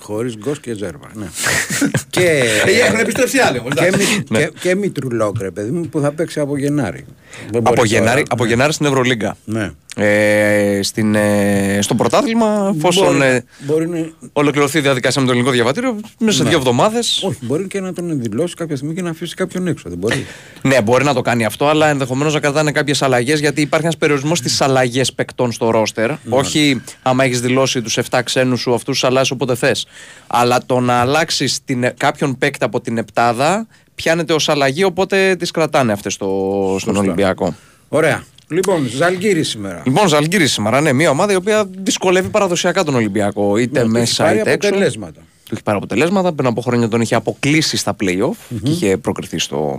Χωρίς 0.00 0.36
Γκος 0.36 0.60
και 0.60 0.74
Ζέρβα, 0.74 1.08
ναι. 1.14 1.26
και, 2.10 2.42
Ε, 2.66 2.84
έχουν 2.86 2.98
επιστρέψει 2.98 3.38
άλλοι 3.38 3.58
όμως, 3.58 3.74
και, 3.74 3.84
εντάξει. 3.84 4.06
μη- 4.16 4.30
Ναι. 4.30 4.38
και, 4.44 4.50
και 4.60 4.74
Μήτρου-Λονγκ, 4.74 5.40
ρε 5.40 5.50
παιδί 5.50 5.70
μου, 5.70 5.88
που 5.88 6.00
θα 6.00 6.12
παίξει 6.12 6.40
από 6.40 6.56
Γενάρη. 6.58 7.04
Δεν 7.50 7.62
μπορείς 7.62 7.66
Από 7.66 7.74
τώρα, 7.74 7.86
Γενάρη, 7.86 8.20
ναι. 8.20 8.26
από 8.30 8.46
Γενάρη 8.46 8.72
στην 8.72 8.86
Ευρωλίγκα. 8.86 9.36
Ναι. 9.44 9.70
Ε, 9.96 10.80
στην, 10.82 11.14
ε, 11.14 11.78
στο 11.82 11.94
πρωτάθλημα, 11.94 12.72
εφόσον 12.76 13.06
Μπορεί- 13.16 13.22
ε, 13.22 13.44
μπορεί 13.58 13.88
να- 13.88 14.10
ολοκληρωθεί 14.32 14.78
η 14.78 14.80
διαδικασία 14.80 15.20
με 15.20 15.26
το 15.26 15.32
ελληνικό 15.32 15.52
διαβατήριο, 15.54 16.00
μέσα 16.18 16.36
σε 16.36 16.42
Ναι. 16.42 16.48
δύο 16.48 16.58
εβδομάδες. 16.58 17.22
Όχι, 17.22 17.38
μπορεί 17.40 17.66
και 17.66 17.80
να 17.80 17.92
τον 17.92 18.10
δηλώσει 18.10 18.54
κάποια 18.54 18.76
στιγμή 18.76 18.94
και 18.94 19.02
να 19.02 19.10
αφήσει 19.10 19.34
κάποιον 19.34 19.66
έξω. 19.66 19.88
Δεν 19.88 19.98
μπορεί. 19.98 20.26
Ναι, 20.62 20.80
μπορεί 20.82 21.04
να 21.04 21.14
το 21.14 21.22
κάνει 21.22 21.44
αυτό, 21.44 21.66
αλλά 21.68 21.88
ενδεχομένως 21.88 22.34
να 22.34 22.40
κρατάνε 22.40 22.72
κάποιες 22.72 23.02
αλλαγές 23.02 23.40
γιατί 23.40 23.60
υπάρχει 23.60 23.84
ένας 23.86 23.96
περιορισμός 23.98 24.38
στις 24.38 24.60
αλλαγές 24.60 25.12
παικτών 25.12 25.52
στο 25.52 25.70
ρόστερ. 25.70 26.10
Όχι 26.28 26.82
άμα 27.02 27.24
έχεις 27.24 27.40
δηλώσει 27.40 27.82
τους 27.82 27.96
7 27.98 28.22
ξένους 28.22 28.60
σου, 28.60 28.74
αυτούς 28.74 28.98
τους 28.98 29.04
αλλάζει 29.08 29.32
όποτε 29.32 29.54
θες. 29.54 29.86
Αλλά 30.26 30.58
το 30.66 30.80
να 30.80 30.94
αλλάξεις 31.00 31.60
κάποιον 31.96 32.38
παίκτη 32.38 32.64
από 32.64 32.80
την 32.80 32.98
επτάδα 32.98 33.66
πιάνεται 33.94 34.32
ως 34.32 34.48
αλλαγή, 34.48 34.84
οπότε 34.84 35.36
τις 35.38 35.50
κρατάνε 35.50 35.92
αυτές 35.92 36.12
στο, 36.12 36.26
στον 36.68 36.94
Σωστά. 36.94 36.98
Ολυμπιακό. 37.00 37.54
Ωραία. 37.88 38.24
Λοιπόν, 38.52 38.86
Ζαλγκύρη 38.88 39.42
σήμερα. 39.44 39.82
Λοιπόν, 39.86 40.08
Ζαλγκύρη 40.08 40.46
σήμερα, 40.46 40.80
ναι, 40.80 40.92
μια 40.92 41.10
ομάδα 41.10 41.32
η 41.32 41.36
οποία 41.36 41.64
δυσκολεύει 41.82 42.28
παραδοσιακά 42.28 42.84
τον 42.84 42.94
Ολυμπιακό. 42.94 43.56
Είτε 43.56 43.78
Ναι, 43.78 43.84
του 43.84 43.90
έχει 43.90 43.98
μέσα 44.00 44.24
πάρει 44.24 44.38
είτε 44.38 44.50
έξω. 44.52 44.68
αποτελέσματα. 44.68 45.20
Του 45.20 45.54
έχει 45.54 45.62
πάρει 45.62 45.76
αποτελέσματα. 45.76 46.32
Πριν 46.32 46.48
από 46.48 46.60
χρόνια 46.60 46.88
τον 46.88 47.00
είχε 47.00 47.14
αποκλείσει 47.14 47.76
στα 47.76 47.96
playoff 48.00 48.56
και 48.62 48.70
είχε 48.70 48.96
προκριθεί 48.96 49.38
στο, 49.38 49.78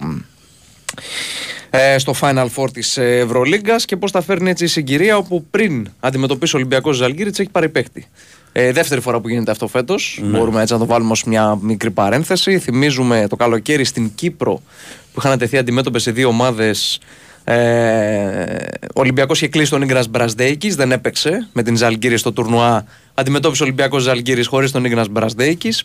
ε, 1.69 1.97
στο 1.97 2.13
Final 2.21 2.47
Four 2.55 2.71
της 2.73 2.97
Ευρωλίγκας 2.97 3.85
και 3.85 3.97
πώς 3.97 4.11
τα 4.11 4.21
φέρνει 4.21 4.49
έτσι 4.49 4.63
η 4.63 4.67
συγκυρία 4.67 5.17
όπου 5.17 5.45
πριν 5.51 5.87
αντιμετωπίσει 5.99 6.55
ο 6.55 6.57
Ολυμπιακός 6.59 6.95
Ζαλγκύριτ 6.97 7.39
έχει 7.39 7.49
πάρει 7.49 7.69
παίκτη. 7.69 8.05
Ε, 8.51 8.71
δεύτερη 8.71 9.01
φορά 9.01 9.19
που 9.19 9.29
γίνεται 9.29 9.51
αυτό 9.51 9.67
φέτος. 9.67 10.19
Ναι. 10.23 10.37
Μπορούμε 10.37 10.61
έτσι 10.61 10.73
να 10.73 10.79
το 10.79 10.85
βάλουμε 10.85 11.11
ως 11.11 11.23
μια 11.23 11.57
μικρή 11.61 11.91
παρένθεση. 11.91 12.59
Θυμίζουμε 12.59 13.25
το 13.29 13.35
καλοκαίρι 13.35 13.83
στην 13.83 14.11
Κύπρο 14.15 14.61
που 15.13 15.19
είχαν 15.19 15.37
τεθεί 15.37 15.57
αντιμέτωπες 15.57 16.01
σε 16.01 16.11
δύο 16.11 16.27
ομάδες. 16.27 16.99
Ε, 17.43 18.55
ο 18.95 18.99
Ολυμπιακός 18.99 19.37
είχε 19.37 19.47
κλείσει 19.47 19.69
τον 19.69 19.81
Ίγκρα 19.81 20.03
Μπρασδέικης, 20.09 20.75
δεν 20.75 20.91
έπαιξε 20.91 21.47
με 21.53 21.63
την 21.63 21.77
Ζαλγκύρη 21.77 22.17
στο 22.17 22.31
τουρνουά. 22.31 22.85
Αντιμετώπισε 23.13 23.63
ο 23.63 23.65
Ολυμπιακός 23.65 24.03
Ζαλγκύρης 24.03 24.47
χωρίς 24.47 24.71
τον 24.71 24.85
Ίγκρα 24.85 25.05
Μπρασδέικης. 25.11 25.83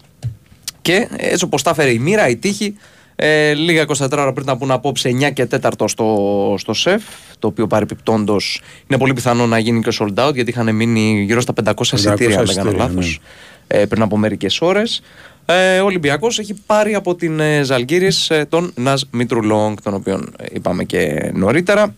Και 0.83 1.09
έτσι 1.17 1.45
όπως 1.45 1.63
τα 1.63 1.71
έφερε 1.71 1.91
η 1.91 1.99
μοίρα, 1.99 2.29
η 2.29 2.37
τύχη, 2.37 2.75
ε, 3.17 3.53
λίγα 3.55 3.85
24 3.87 4.09
ώρα 4.13 4.33
πριν 4.33 4.47
να 4.47 4.57
πούνε 4.57 4.73
απόψε 4.73 5.09
9 5.09 5.31
και 5.31 5.47
4 5.63 5.89
στο, 5.89 6.55
στο 6.59 6.75
ΣΕΦ, 6.75 7.03
το 7.39 7.47
οποίο 7.47 7.67
παρεπιπτόντως 7.67 8.61
είναι 8.87 8.99
πολύ 8.99 9.13
πιθανό 9.13 9.47
να 9.47 9.59
γίνει 9.59 9.83
και 9.83 9.97
sold 9.99 10.29
out, 10.29 10.35
γιατί 10.35 10.51
είχαν 10.51 10.75
μείνει 10.75 11.23
γύρω 11.27 11.41
στα 11.41 11.53
500 11.65 11.81
εισιτήρια, 11.81 12.09
αν 12.09 12.17
δεν 12.17 12.27
κάνω 12.27 12.43
εισιτήρια, 12.43 12.73
λάθος, 12.73 13.21
ναι. 13.69 13.81
ε, 13.81 13.87
πριν 13.87 14.03
από 14.03 14.17
μερικές 14.17 14.61
ώρες. 14.61 15.03
Ε, 15.51 15.81
ο 15.81 15.85
Ολυμπιακός 15.85 16.39
έχει 16.39 16.55
πάρει 16.67 16.95
από 16.95 17.15
την 17.15 17.41
ε, 17.41 17.63
Ζαλγκύρης 17.63 18.31
ε, 18.31 18.47
τον 18.49 18.73
Ναζ 18.75 19.03
Μήτρου 19.11 19.41
τον 19.83 19.95
οποίον 19.95 20.35
ε, 20.37 20.47
είπαμε 20.53 20.85
και 20.85 21.31
νωρίτερα. 21.35 21.95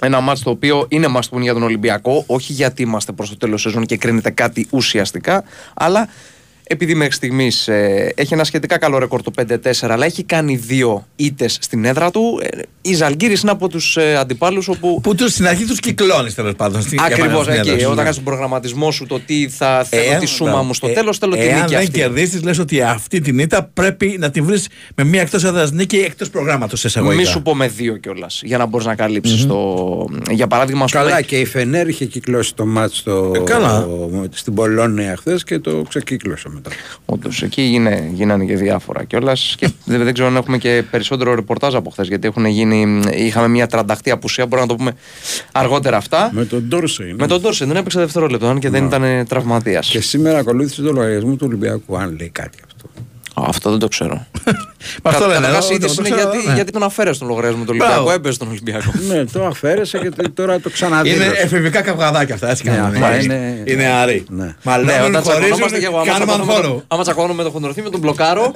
Ένα 0.00 0.20
μάτς 0.20 0.42
το 0.42 0.50
οποίο 0.50 0.86
είναι 0.88 1.06
must 1.16 1.36
win 1.36 1.40
για 1.40 1.52
τον 1.52 1.62
Ολυμπιακό, 1.62 2.24
όχι 2.26 2.52
γιατί 2.52 2.82
είμαστε 2.82 3.12
προς 3.12 3.28
το 3.28 3.36
τέλος 3.36 3.60
σεζόν 3.60 3.86
και 3.86 3.96
κρίνεται 3.96 4.30
κάτι 4.30 4.66
ουσιαστικά, 4.70 5.44
αλλά 5.74 6.08
επειδή 6.72 6.94
μέχρι 6.94 7.12
στιγμής 7.14 7.68
έχει 8.14 8.34
ένα 8.34 8.44
σχετικά 8.44 8.78
καλό 8.78 8.98
ρεκόρ 8.98 9.22
το 9.22 9.30
5-4, 9.36 9.54
αλλά 9.80 10.04
έχει 10.04 10.22
κάνει 10.24 10.56
δύο 10.56 11.06
ήττες 11.16 11.58
στην 11.60 11.84
έδρα 11.84 12.10
του, 12.10 12.40
ε, 12.42 12.58
η 12.82 12.94
Ζαλγκύρης 12.94 13.42
είναι 13.42 13.50
από 13.50 13.68
τους 13.68 13.96
ε, 13.96 14.16
αντιπάλους 14.16 14.68
όπου. 14.68 15.00
Που 15.02 15.14
τους, 15.14 15.32
στην 15.32 15.46
αρχή 15.46 15.64
τους 15.64 15.80
κυκλώνεις 15.80 16.34
τέλος 16.34 16.54
πάντων. 16.56 16.82
στην- 16.82 17.00
Ακριβώς 17.00 17.44
για 17.44 17.54
να 17.54 17.60
εκεί. 17.60 17.68
στην 17.68 17.74
Όταν 17.80 17.90
έδρα 17.90 18.02
κάνεις 18.02 18.14
τον 18.16 18.24
προγραμματισμό 18.24 18.90
σου, 18.90 19.06
το 19.06 19.20
τι 19.26 19.48
θα 19.48 19.84
θέλω, 19.90 20.02
Εάν- 20.10 20.20
τη 20.20 20.26
σούμα 20.26 20.62
μου 20.62 20.74
στο 20.74 20.88
ε, 20.88 20.92
τέλος, 20.92 21.18
θέλω 21.18 21.34
τη 21.34 21.40
Εάν 21.40 21.58
νίκη 21.60 21.70
δεν 21.74 21.78
αυτή. 21.78 21.90
κερδίσεις, 21.90 22.42
λες 22.42 22.58
ότι 22.58 22.82
αυτή 22.82 23.20
την 23.20 23.38
ήττα 23.38 23.70
πρέπει 23.74 24.16
να 24.18 24.30
την 24.30 24.44
βρεις 24.44 24.68
με 24.96 25.04
μία 25.04 25.20
εκτός 25.20 25.44
έδρας 25.44 25.70
νίκη 25.72 25.96
εκτός 25.96 26.30
προγράμματος 26.30 26.84
εισαγωγικά. 26.84 27.20
Μη 27.20 27.26
σου 27.26 27.42
πω 27.42 27.54
με 27.54 27.68
δύο 27.68 27.96
κιόλας, 27.96 28.40
για 28.44 28.58
να 28.58 28.66
μπορείς 28.66 28.86
να 28.86 28.94
καλυψει 28.94 29.46
το. 29.46 30.04
Για 30.30 30.46
παράδειγμα, 30.46 30.84
ας 30.84 30.90
πούμε, 30.92 31.04
Καλά, 31.04 31.20
και 31.22 31.38
η 31.38 31.44
Φενέρ 31.44 31.88
είχε 31.88 32.04
κυκλώσει 32.04 32.54
το 32.54 32.66
μάτς 32.66 32.96
στο, 32.96 33.32
Ε, 33.34 33.38
καλά. 33.38 33.88
στην 34.30 34.54
Πολώνια 34.54 35.16
χθες 35.16 35.44
και 35.44 35.58
το 35.58 35.84
ξεκύκλωσε 35.88 36.48
μετά. 36.48 36.61
Όντως, 37.04 37.42
εκεί 37.42 37.62
γίνε, 37.62 38.10
γίνανε 38.12 38.44
και 38.44 38.56
διάφορα 38.56 39.04
κιόλας. 39.04 39.54
και 39.58 39.70
δεν, 39.84 40.04
δεν 40.04 40.12
ξέρω 40.12 40.28
αν 40.28 40.36
έχουμε 40.36 40.58
και 40.58 40.84
περισσότερο 40.90 41.34
ρεπορτάζ 41.34 41.74
από 41.74 41.90
χθες. 41.90 42.08
Γιατί 42.08 42.26
έχουν 42.28 42.44
γίνει, 42.44 43.02
είχαμε 43.14 43.48
μια 43.48 43.66
τρανταχτή 43.66 44.10
απουσία. 44.10 44.46
Μπορούμε 44.46 44.66
να 44.66 44.72
το 44.72 44.78
πούμε 44.78 44.92
αργότερα 45.52 45.96
αυτά. 45.96 46.30
Με 46.32 46.44
τον 46.44 46.62
Ντόρσε. 46.62 47.14
Με 47.18 47.26
τον 47.26 47.40
Ντόρσε 47.40 47.64
δεν 47.64 47.76
έπαιξε 47.76 47.98
δευτερόλεπτο, 47.98 48.46
αν 48.46 48.58
και 48.58 48.70
δεν 48.70 48.84
ήταν 48.84 49.26
τραυματίας. 49.28 49.88
Και 49.88 50.00
σήμερα 50.00 50.38
ακολούθησε 50.38 50.82
το 50.82 50.92
λογαριασμό 50.92 51.34
του 51.34 51.44
Ολυμπιακού, 51.48 51.96
αν 51.96 52.16
λέει 52.18 52.28
κάτι 52.28 52.58
αυτό. 52.66 52.88
Αυτό 53.34 53.70
δεν 53.70 53.78
το 53.78 53.88
ξέρω. 53.88 54.26
αυτό 55.02 55.26
λένε, 55.26 55.34
Καταρχάς, 55.38 55.68
η 55.70 55.72
εγώ 55.72 55.78
το 55.78 55.84
είδηση 55.86 56.00
είναι 56.00 56.10
ξέρω, 56.16 56.30
γιατί, 56.32 56.46
ναι. 56.48 56.54
γιατί 56.54 56.72
τον 56.72 56.82
αφαίρεσε 56.82 57.18
τον 57.18 57.28
λογαριασμό 57.28 57.64
του 57.64 57.74
Μπράβο. 57.74 57.92
Ολυμπιακού. 57.94 58.18
Έπαιζε 58.18 58.38
τον 58.38 58.48
Ολυμπιακό. 58.48 58.92
ναι, 59.08 59.24
το 59.24 59.46
αφαίρεσε 59.46 59.98
και 59.98 60.08
το- 60.10 60.30
τώρα 60.30 60.60
το 60.60 60.70
ξαναδίνεις. 60.70 61.16
Είναι 61.16 61.26
εφηβικά 61.36 61.80
καυγαδάκια 61.80 62.34
αυτά, 62.34 62.50
έτσι 62.50 62.64
Ναι, 62.64 62.70
κάνουν. 62.76 62.94
αυτά 63.02 63.16
Είναι, 63.20 63.34
είναι- 63.34 63.62
είναι 63.66 63.84
αρή. 63.86 64.24
Ναι. 64.28 64.54
Μαλώνουν, 64.62 64.90
όταν 65.04 65.22
χωρίζουν, 65.22 65.22
τσακωνόμαστε 65.42 65.78
και 65.78 65.84
εγώ, 65.86 65.96
άμα 65.98 66.06
κάνουμε 66.12 66.32
τσακώνομαι 66.32 66.58
unfollow. 66.58 66.62
το- 66.62 66.84
άμα 66.88 67.02
τσακώνομαι 67.02 67.34
με 67.34 67.42
το 67.42 67.50
χοντροθύμιο, 67.50 67.90
τον 67.90 68.00
μπλοκάρω 68.00 68.52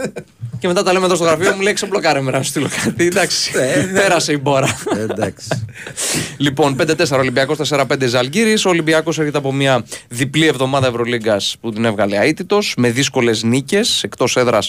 και 0.59 0.67
μετά 0.69 0.83
τα 0.83 0.93
λέμε 0.93 1.05
εδώ 1.05 1.15
στο 1.15 1.25
γραφείο 1.25 1.53
μου 1.55 1.61
λέει 1.61 1.73
ξεμπλοκάρε 1.73 2.21
με 2.21 2.31
να 2.31 2.43
σου 2.43 2.49
στείλω 2.49 2.69
κάτι. 2.85 3.07
Εντάξει, 3.07 3.51
πέρασε 3.95 4.33
η 4.33 4.39
μπόρα. 4.43 4.69
Εντάξει. 4.99 5.49
Λοιπόν, 6.37 6.77
5-4 6.77 7.19
Ολυμπιακός, 7.19 7.57
4-5 7.57 8.07
Ζαλγκύρης. 8.07 8.65
Ο 8.65 8.69
Ολυμπιακός 8.69 9.19
έρχεται 9.19 9.39
από 9.39 9.53
μια 9.53 9.85
διπλή 10.09 10.47
εβδομάδα 10.47 10.87
Ευρωλίγκας 10.87 11.57
που 11.61 11.73
την 11.73 11.85
έβγαλε 11.85 12.17
αίτητος 12.21 12.75
με 12.77 12.91
δύσκολες 12.91 13.43
νίκες 13.43 14.03
εκτός 14.03 14.37
έδρας 14.37 14.66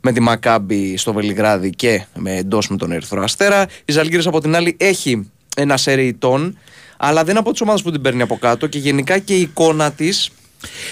με 0.00 0.12
τη 0.12 0.20
Μακάμπη 0.20 0.96
στο 0.96 1.12
Βελιγράδι 1.12 1.70
και 1.70 2.04
με 2.14 2.36
εντός 2.36 2.68
με 2.68 2.76
τον 2.76 2.92
Ερυθρό 2.92 3.22
Αστέρα. 3.22 3.66
Η 3.84 3.92
Ζαλγκύρη 3.92 4.26
από 4.26 4.40
την 4.40 4.56
άλλη 4.56 4.76
έχει 4.78 5.30
ένα 5.56 5.76
σερί 5.76 6.06
ητών, 6.06 6.58
αλλά 6.96 7.20
δεν 7.20 7.30
είναι 7.30 7.38
από 7.38 7.50
τις 7.50 7.60
ομάδες 7.60 7.82
που 7.82 7.90
την 7.90 8.00
παίρνει 8.00 8.22
από 8.22 8.36
κάτω 8.36 8.66
και 8.66 8.78
γενικά 8.78 9.18
και 9.18 9.34
η 9.36 9.40
εικόνα 9.40 9.92
της. 9.92 10.30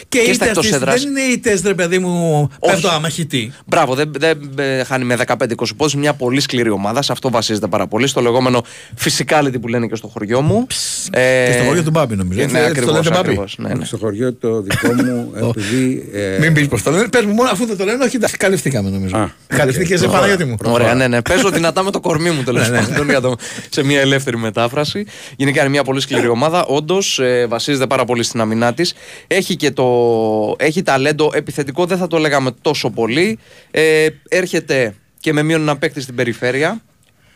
Και, 0.09 0.19
οι 0.19 0.23
στα 0.23 0.33
ήττες 0.33 0.49
εκτός 0.49 0.65
της 0.67 0.75
έδρας. 0.75 1.01
δεν 1.03 1.11
είναι 1.11 1.21
οι 1.21 1.33
ήττες, 1.33 1.63
ρε 1.63 1.75
παιδί 1.75 1.99
μου, 1.99 2.49
πέφτω 2.67 2.89
αμαχητή. 2.89 3.53
Μπράβο, 3.67 3.95
δεν, 3.95 4.13
δεν 4.19 4.39
ε, 4.59 4.85
χάνει 4.85 5.05
με 5.05 5.17
15-20 5.27 5.37
πόντους. 5.77 5.95
Μια 5.95 6.15
πολύ 6.15 6.41
σκληρή 6.41 6.71
ομάδα. 6.71 7.03
Σε 7.03 7.13
αυτό 7.13 7.31
βασίζεται 7.31 7.67
πάρα 7.67 7.87
πολύ. 7.87 8.07
Στο 8.07 8.21
λεγόμενο 8.21 8.65
physicality 9.05 9.61
που 9.61 9.69
λένε 9.69 9.87
και 9.87 9.95
στο 9.95 10.07
χωριό 10.09 10.41
μου. 10.41 10.67
Ε, 11.13 11.45
Και 11.47 11.53
στο 11.53 11.65
χωριό 11.65 11.83
του 11.83 11.91
Μπάμπη, 11.91 12.17
νομίζω. 12.17 12.39
και 12.39 12.45
Έτσι, 12.45 12.57
Ναι, 12.57 12.61
έτσι 12.63 12.75
το 12.75 12.81
ακριβώς, 12.81 13.05
λέτε, 13.05 13.15
Μπάμπη. 13.17 13.29
ακριβώς, 13.29 13.55
ναι, 13.59 13.75
ναι. 13.75 13.85
Στο 13.85 13.97
χωριό 13.97 14.33
το 14.35 14.61
δικό 14.63 14.93
μου, 14.93 15.33
επειδή. 15.57 16.09
ε, 16.13 16.39
Μην 16.41 16.53
πεις 16.53 16.69
πως 16.69 16.83
το 16.83 16.91
λένε. 16.91 17.09
Πες 17.09 17.25
μου 17.25 17.33
μόνο 17.33 17.51
αφού 17.51 17.67
δεν 17.67 17.77
το 17.77 17.85
λένε, 17.85 18.05
όχι, 18.05 18.17
εντάξει, 18.17 18.37
καλυφθήκαμε 18.37 18.91
νομίζω. 18.91 19.31
Καλυφθήκες 19.47 20.01
σε 20.01 20.07
Παναγιώτη 20.09 20.45
μου. 20.45 20.57
Ωραία, 20.65 20.95
ναι, 20.95 21.09
ναι. 21.09 21.23
Παίζω 21.23 21.51
δυνατά 21.51 21.83
με 21.83 21.91
το 21.91 22.01
κορμί 22.01 22.31
μου 22.31 22.43
τέλος 22.43 22.69
Ναι, 22.71 22.81
ναι. 22.81 22.87
πάντων 22.87 23.09
για 23.09 23.21
το- 23.21 23.37
σε 23.69 23.85
μια 23.85 24.01
ελεύθερη 24.01 24.37
μετάφραση. 24.37 25.05
Γενικά 25.37 25.61
είναι 25.61 25.71
μια 25.71 25.83
πολύ 25.85 26.01
σκληρή 26.01 26.29
ομάδα. 26.29 26.65
Όντως 26.65 27.21
βασίζεται 27.49 27.87
πάρα 27.87 28.05
πολύ 28.05 28.23
στην 28.23 28.41
αμυνά 28.41 28.75
της. 28.75 28.95
Έχει 29.27 29.57
και 29.63 29.71
το. 29.71 30.57
Έχει 30.59 30.83
ταλέντο 30.83 31.31
επιθετικό, 31.35 31.87
δεν 31.87 31.99
θα 31.99 32.07
το 32.07 32.19
λέγαμε 32.19 32.51
τόσο 32.61 32.91
πολύ. 32.91 33.39
Ε, 33.71 34.07
έρχεται 34.29 34.95
και 35.21 35.33
με 35.33 35.43
μείον 35.43 35.61
ένα 35.61 35.77
παίκτη 35.77 36.01
στην 36.01 36.15
περιφέρεια. 36.15 36.83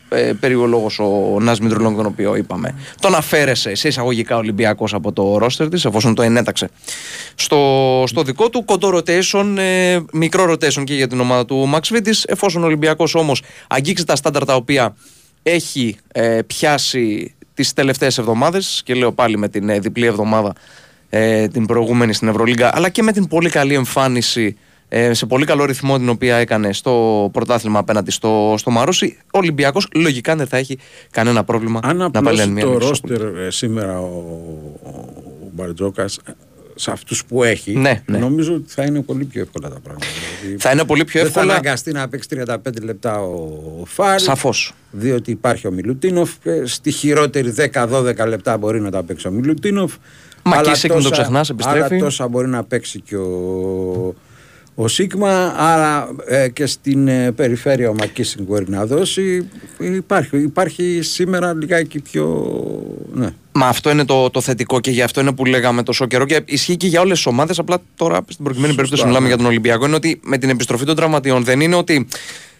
Ε, 0.09 0.33
περιολόγο 0.39 0.89
ο 1.33 1.39
Νας 1.39 1.59
Μητρουλόγκ, 1.59 1.95
τον 1.95 2.05
οποίο 2.05 2.35
είπαμε. 2.35 2.75
Τον 2.99 3.15
αφαίρεσε 3.15 3.75
σε 3.75 3.87
εισαγωγικά 3.87 4.37
Ολυμπιακός 4.37 4.93
από 4.93 5.11
το 5.11 5.37
ρόστερ 5.37 5.69
της, 5.69 5.85
εφόσον 5.85 6.15
το 6.15 6.21
ενέταξε 6.21 6.69
στο, 7.35 8.03
στο 8.07 8.23
δικό 8.23 8.49
του. 8.49 8.65
Κοντό 8.65 8.89
rotation, 8.97 9.55
ε, 9.57 9.99
μικρό 10.13 10.51
rotation 10.51 10.83
και 10.83 10.93
για 10.93 11.07
την 11.07 11.19
ομάδα 11.19 11.45
του 11.45 11.71
Max 11.73 11.95
Vitis, 11.95 12.23
εφόσον 12.25 12.63
ο 12.63 12.65
Ολυμπιακός 12.65 13.15
όμως 13.15 13.41
αγγίξει 13.67 14.05
τα 14.05 14.15
στάνταρ 14.15 14.45
τα 14.45 14.55
οποία 14.55 14.95
έχει 15.43 15.97
ε, 16.11 16.39
πιάσει 16.47 17.35
τις 17.53 17.73
τελευταίες 17.73 18.17
εβδομάδες, 18.17 18.81
και 18.85 18.93
λέω 18.93 19.11
πάλι 19.11 19.37
με 19.37 19.49
την 19.49 19.69
ε, 19.69 19.79
διπλή 19.79 20.05
εβδομάδα 20.05 20.53
ε, 21.09 21.47
την 21.47 21.65
προηγούμενη 21.65 22.13
στην 22.13 22.27
Ευρωλίγκα, 22.27 22.69
αλλά 22.73 22.89
και 22.89 23.03
με 23.03 23.11
την 23.11 23.27
πολύ 23.27 23.49
καλή 23.49 23.73
εμφάνιση 23.73 24.57
ε, 24.89 25.13
σε 25.13 25.25
πολύ 25.25 25.45
καλό 25.45 25.65
ρυθμό 25.65 25.97
την 25.97 26.09
οποία 26.09 26.35
έκανε 26.35 26.73
στο 26.73 27.29
πρωτάθλημα 27.33 27.79
απέναντι 27.79 28.11
στο, 28.11 28.55
στο 28.57 28.71
Μαρούσι, 28.71 29.17
ο 29.23 29.37
Ολυμπιακός 29.37 29.87
λογικά 29.95 30.35
δεν 30.35 30.47
θα 30.47 30.57
έχει 30.57 30.77
κανένα 31.11 31.43
πρόβλημα 31.43 31.79
Αν 31.83 31.97
να 31.97 32.11
πάρει 32.11 32.25
απλώσει 32.27 32.49
μια 32.49 32.63
το 32.63 32.69
νίκη 32.69 32.81
στο 32.85 32.89
ρόστερ 32.89 33.21
ε, 33.45 33.51
σήμερα 33.51 33.99
ο, 33.99 34.05
ο 34.83 34.91
Μπαρτζόκας 35.53 36.17
ε, 36.27 36.31
σε 36.75 36.91
αυτούς 36.91 37.25
που 37.25 37.43
έχει, 37.43 37.77
Ναι, 37.77 38.03
ναι. 38.05 38.17
νομίζω 38.17 38.53
ότι 38.53 38.71
θα 38.71 38.83
είναι 38.83 39.01
πολύ 39.01 39.23
πιο 39.25 39.41
εύκολα 39.41 39.69
τα 39.69 39.79
πράγματα. 39.83 40.05
Δηλαδή, 40.41 40.61
Θα 40.61 40.71
είναι 40.71 40.83
πολύ 40.83 41.05
πιο 41.05 41.21
δεν 41.21 41.31
θα 41.31 41.39
εύκολα. 41.39 41.57
αναγκαστεί 41.59 41.91
να 41.91 42.07
παίξει 42.09 42.29
35 42.47 42.55
λεπτά 42.81 43.21
ο, 43.21 43.33
ο 43.81 43.85
Φάρη. 43.85 44.21
Σαφώς. 44.21 44.73
Διότι 44.91 45.31
υπάρχει 45.31 45.67
ο 45.67 45.71
Μιλουτίνοφ. 45.71 46.31
και 46.43 46.65
Στη 46.65 46.91
χειρότερη 46.91 47.53
10-12 47.73 48.13
λεπτά 48.27 48.57
μπορεί 48.57 48.81
να 48.81 48.91
τα 48.91 49.03
παίξει 49.03 49.27
ο 49.27 49.31
Μιλουτίνοφ. 49.31 49.93
Μακίσικ, 50.47 50.93
μην 50.93 51.03
το 51.03 51.09
τόσα- 51.09 51.21
ξεχνάς, 51.21 51.49
επιστρέφει. 51.49 51.93
Άρα 51.93 51.97
τόσα 51.97 52.27
μπορεί 52.27 52.47
να 52.47 52.63
παίξει 52.63 52.99
και 52.99 53.15
ο, 53.15 54.15
ο 54.75 54.87
Σίγμα. 54.87 55.53
Άρα 55.57 56.09
ε, 56.27 56.49
και 56.49 56.65
στην 56.65 57.07
ε, 57.07 57.31
περιφέρεια 57.31 57.89
ο 57.89 57.93
Μακίσικ 57.93 58.41
μπορεί 58.41 58.65
να 58.69 58.85
δώσει. 58.85 59.49
Υπάρχει, 59.79 60.37
υπάρχει 60.37 60.99
σήμερα 61.01 61.53
λιγάκι 61.53 61.99
πιο. 61.99 62.53
Ναι. 63.13 63.29
Μα 63.51 63.67
αυτό 63.67 63.89
είναι 63.89 64.05
το, 64.05 64.29
το 64.29 64.41
θετικό 64.41 64.79
και 64.79 64.91
γι' 64.91 65.01
αυτό 65.01 65.21
είναι 65.21 65.31
που 65.31 65.45
λέγαμε 65.45 65.83
τόσο 65.83 66.05
καιρό 66.05 66.25
και 66.25 66.41
ισχύει 66.45 66.77
και 66.77 66.87
για 66.87 67.01
όλες 67.01 67.17
τις 67.17 67.25
ομάδες. 67.25 67.59
Απλά 67.59 67.77
τώρα 67.95 68.19
στην 68.27 68.43
προκειμένη 68.43 68.73
περίπτωση 68.73 69.03
μιλάμε 69.03 69.21
ναι. 69.21 69.27
για 69.27 69.37
τον 69.37 69.45
Ολυμπιακό. 69.45 69.85
Είναι 69.85 69.95
ότι 69.95 70.19
με 70.23 70.37
την 70.37 70.49
επιστροφή 70.49 70.85
των 70.85 70.95
τραυματιών 70.95 71.43
δεν 71.43 71.59
είναι 71.61 71.75
ότι 71.75 72.07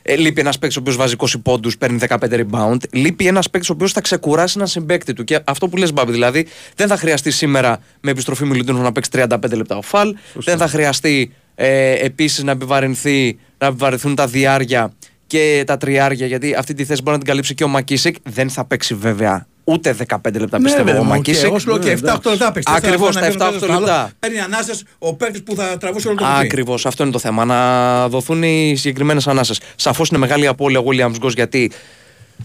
Ε, 0.10 0.16
λείπει 0.16 0.40
ένας 0.40 0.60
παίκτης 0.60 0.78
ο 0.78 0.80
οποίος 0.80 0.96
βάζει 0.96 1.16
20 1.18 1.42
πόντους, 1.44 1.78
παίρνει 1.78 1.98
15 1.98 2.18
rebound. 2.18 2.78
Λείπει 2.92 3.28
ένας 3.28 3.50
παίκτης 3.50 3.70
ο 3.70 3.74
οποίος 3.74 3.92
θα 3.92 4.02
ξεκουράσει 4.02 4.54
έναν 4.56 4.68
συμπέκτη 4.68 5.14
του. 5.14 5.24
Και 5.24 5.40
αυτό 5.44 5.68
που 5.68 5.78
λες, 5.78 5.94
Μπάμπη, 5.94 6.12
δηλαδή 6.12 6.48
δεν 6.76 6.88
θα 6.88 6.98
χρειαστεί 6.98 7.32
σήμερα 7.32 7.80
με 8.02 8.12
επιστροφή 8.12 8.46
Μιλουτίνου 8.46 8.82
να 8.82 8.92
παίξει 8.92 9.10
35 9.14 9.56
λεπτά 9.56 9.78
ο 9.78 9.82
φαλ. 9.82 10.16
Δεν 10.34 10.58
θα 10.58 10.68
χρειαστεί 10.68 11.34
ε, 11.56 11.92
επίσης 11.92 12.44
να 12.44 12.52
επιβαρυνθεί, 12.52 13.40
να 13.58 13.68
επιβαρυνθούν 13.68 14.16
τα 14.16 14.28
διάρια 14.28 14.94
και 15.28 15.64
τα 15.66 15.78
τριάρια, 15.78 16.26
γιατί 16.26 16.54
αυτή 16.54 16.74
τη 16.74 16.86
θέση 16.86 17.02
μπορεί 17.02 17.18
να 17.18 17.24
την 17.24 17.32
καλύψει 17.32 17.54
και 17.54 17.64
ο 17.64 17.68
Μακίσικ. 17.68 18.16
Δεν 18.24 18.50
θα 18.50 18.66
παίξει 18.66 18.94
βέβαια 18.94 19.48
ούτε 19.70 19.96
15 20.08 20.40
λεπτά 20.40 20.58
Ναι, 20.58 20.64
πιστεύω 20.64 20.84
βέβαια, 20.84 21.02
ο 21.02 21.04
μου, 21.04 21.10
και 21.10 21.16
Μακίσικ. 21.16 21.46
Εγώ 21.46 21.60
σου 21.60 21.70
λέω 21.70 21.78
και 21.78 21.98
7-8 22.04 22.30
λεπτά 22.30 22.52
παίξει. 22.52 22.74
Ακριβώς 22.76 23.16
τα 23.16 23.32
7-8 23.32 23.68
λεπτά. 23.70 24.12
Παίρνει 24.20 24.40
ανάσες 24.40 24.84
ο 24.98 25.14
παίκτης 25.14 25.44
που 25.44 25.56
θα 25.56 25.78
τραβούσε 25.78 26.08
όλο 26.08 26.18
το 26.18 26.24
κουτί. 26.24 26.46
Ακριβώς, 26.46 26.86
αυτό 26.86 27.04
είναι 27.04 27.12
το 27.12 27.20
θέμα. 27.20 27.46
Να 27.46 28.08
δοθούν 28.08 28.44
οι 28.44 28.76
συγκεκριμένες 28.76 29.28
ανάσες. 29.28 29.60
Σαφώς 29.76 30.10
είναι 30.10 30.20
μεγάλη 30.20 30.48
απώλεια 30.48 30.80
ο 30.80 30.84
Williams 30.88 31.18
Γκος 31.18 31.34
γιατί 31.34 31.72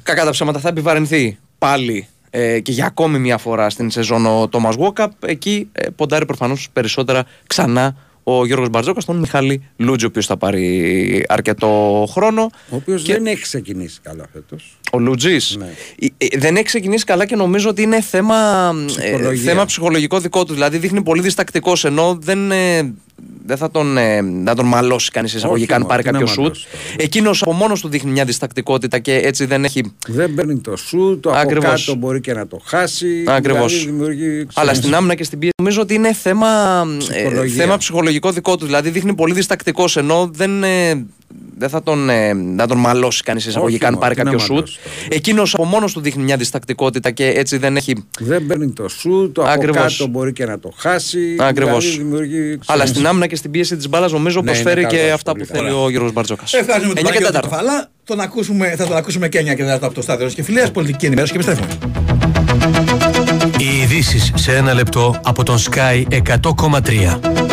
κακά 0.02 0.24
τα 0.24 0.30
ψέματα 0.30 0.58
θα 0.58 0.68
επιβαρυνθεί 0.68 1.38
πάλι 1.58 2.08
ε, 2.30 2.60
και 2.60 2.72
για 2.72 2.86
ακόμη 2.86 3.18
μια 3.18 3.38
φορά 3.38 3.70
στην 3.70 3.90
σεζόν 3.90 4.26
ο 4.26 4.48
Τόμα 4.48 4.70
Βόκαπ. 4.70 5.12
Εκεί 5.24 5.68
ε, 5.72 5.88
ποντάρει 5.96 6.26
προφανώς 6.26 6.68
περισσότερα 6.72 7.24
ξανά 7.46 7.96
ο 8.22 8.46
Γιώργος 8.46 8.68
Μπαρτζόκας, 8.68 9.04
τον 9.04 9.16
Μιχάλη 9.16 9.62
Λούτζο, 9.76 10.06
ο 10.06 10.08
οποίος 10.08 10.26
θα 10.26 10.36
πάρει 10.36 11.24
αρκετό 11.28 12.04
χρόνο. 12.10 12.50
Ο 12.70 12.76
οποίος 12.76 13.02
δεν 13.02 13.26
έχει 13.26 13.42
ξεκινήσει 13.42 14.00
καλά 14.02 14.24
φέτος. 14.32 14.78
Ο 14.94 14.98
Λουτζής. 14.98 15.56
Ναι. 15.59 15.66
Δεν 16.39 16.55
έχει 16.56 16.64
ξεκινήσει 16.64 17.05
καλά 17.05 17.24
και 17.27 17.36
νομίζω 17.36 17.69
ότι 17.69 17.82
είναι 17.82 18.01
θέμα, 18.01 18.36
ε, 19.01 19.10
Ψυχολογία. 19.10 19.52
θέμα 19.52 19.64
ψυχολογικό 19.64 20.19
δικό 20.19 20.44
του. 20.44 20.52
Δηλαδή 20.52 20.78
δείχνει 20.78 21.02
πολύ 21.02 21.23
διστακτικός 21.23 21.85
ενώ 21.85 22.19
δεν, 22.20 22.51
ε, 22.52 22.93
δεν 23.47 23.56
θα 23.56 23.70
τον, 23.70 23.97
ε, 23.98 24.20
να 24.20 24.55
τον 24.55 24.66
μαλώσει 24.66 25.10
κανείς 25.10 25.35
εισαγωγικά 25.35 25.74
αν 25.74 25.81
μόνο, 25.81 25.93
πάρει 25.93 26.02
τι 26.02 26.10
να 26.10 26.19
κάποιο 26.19 26.32
σουτ. 26.32 26.43
μαλώσει 26.43 26.66
Εκείνος 26.97 27.43
από 27.43 27.52
μόνος 27.52 27.81
του 27.81 27.89
δείχνει 27.89 28.10
μια 28.10 28.24
διστακτικότητα 28.24 28.98
και 28.98 29.14
έτσι 29.14 29.44
δεν 29.44 29.64
έχει. 29.64 29.93
Δεν 30.06 30.35
παίρνει 30.35 30.59
το 30.59 30.77
σου, 30.77 31.19
το 31.23 31.31
από 31.31 31.39
Ακριβώς. 31.39 31.85
κάτω 31.85 31.98
μπορεί 31.98 32.20
και 32.20 32.32
να 32.32 32.47
το 32.47 32.60
χάσει. 32.64 33.24
Ακριβώς. 33.27 33.73
δηλαδή 33.73 33.90
δημιουργεί, 33.90 34.47
Αλλά 34.55 34.62
ξέρεις, 34.62 34.78
στην 34.78 34.94
άμυνα 34.94 35.14
και 35.14 35.24
στην 35.24 35.39
πίεση 35.39 35.55
νομίζω 35.59 35.81
ότι 35.81 35.94
είναι 35.94 36.12
θέμα, 36.12 36.47
ε, 36.90 36.97
Ψυχολογία. 36.98 37.62
θέμα 37.62 37.77
ψυχολογικό 37.77 38.31
δικό 38.31 38.56
του. 38.56 38.64
Δηλαδή 38.64 38.90
δείχνει 38.90 39.14
πολύ 39.14 39.32
διστακτικός 39.35 39.97
ενώ 39.97 40.31
δεν, 40.32 40.62
ε, 40.62 41.05
δεν 41.59 41.69
θα 41.69 41.82
τον, 41.82 42.09
ε, 42.09 42.32
να 42.32 42.66
τον 42.66 42.78
μαλώσει 42.78 43.23
κανείς 43.23 43.47
εισαγωγικά 43.47 43.86
αν 43.86 43.93
μόνο, 43.93 44.05
πάρει 44.05 44.14
τι 44.14 44.23
να 44.23 44.31
κάποιο 44.31 44.44
σουτ. 44.44 44.69
Μαλώσει 44.84 45.09
Εκείνος 45.10 45.54
από 45.54 45.64
μόνος 45.64 45.92
του 45.92 46.00
δείχνει 46.00 46.22
μια 46.22 46.36
διστακτικότητα 46.36 47.10
και 47.10 47.26
έτσι 47.26 47.56
δεν 47.59 47.76
έχει. 47.76 48.04
Δεν 48.20 48.46
παίρνει 48.46 48.70
το 48.72 48.88
σου, 48.88 49.30
το 49.34 49.42
από 49.42 49.50
Ακριβώς. 49.50 49.96
κάτω 49.96 50.10
μπορεί 50.10 50.32
και 50.32 50.44
να 50.46 50.59
το 50.59 50.72
χάσει. 50.76 51.36
Ακριβώς. 51.38 51.84
δηλαδή 51.84 52.02
δημιουργεί, 52.02 52.59
Αλλά 52.66 52.74
ξέρεις, 52.74 52.90
στην 52.90 53.06
άμυνα 53.06 53.26
και 53.26 53.36
στην 53.36 53.50
πίεση 53.50 53.76
της 53.76 53.88
μπάλας 53.88 54.12
νομίζω 54.12 54.40
Ναι, 54.40 54.44
προσφέρει 54.50 54.80
είναι 54.80 54.90
και 54.90 54.96
καλός, 54.96 55.12
αυτά 55.12 55.32
πολύ 55.32 55.44
που 55.46 55.52
θέλει 55.54 55.64
καλός. 55.68 55.84
ο 55.84 55.90
Γιώργος 55.90 56.12
Μπαρτζόκα. 56.12 56.42
Ευχαριστούμε 56.50 56.94
τον 56.94 57.04
9 57.04 57.10
και 57.10 57.18
Παναγιώτη 57.18 57.46
4. 57.46 57.50
Κεφαλά. 57.50 57.88
Τον 58.04 58.20
ακούσουμε, 58.20 58.74
θα 58.76 58.86
τον 58.86 58.96
ακούσουμε 58.96 59.28
και 59.28 59.38
9 59.38 59.54
και 59.54 59.64
4 59.64 59.68
από 59.86 59.94
το 59.94 60.02
στάδιο 60.02 60.28
και 60.28 60.42
φιλία 60.42 60.70
πολιτική 60.70 61.06
ενημέρωση 61.06 61.32
και 61.32 61.38
επιστρέφουμε. 61.38 61.78
Οι 63.59 63.80
ειδήσεις 63.82 64.30
σε 64.34 64.56
ένα 64.56 64.74
λεπτό 64.74 65.20
από 65.24 65.42
τον 65.44 65.59
Sky 65.59 66.04
100,3. 66.09 67.51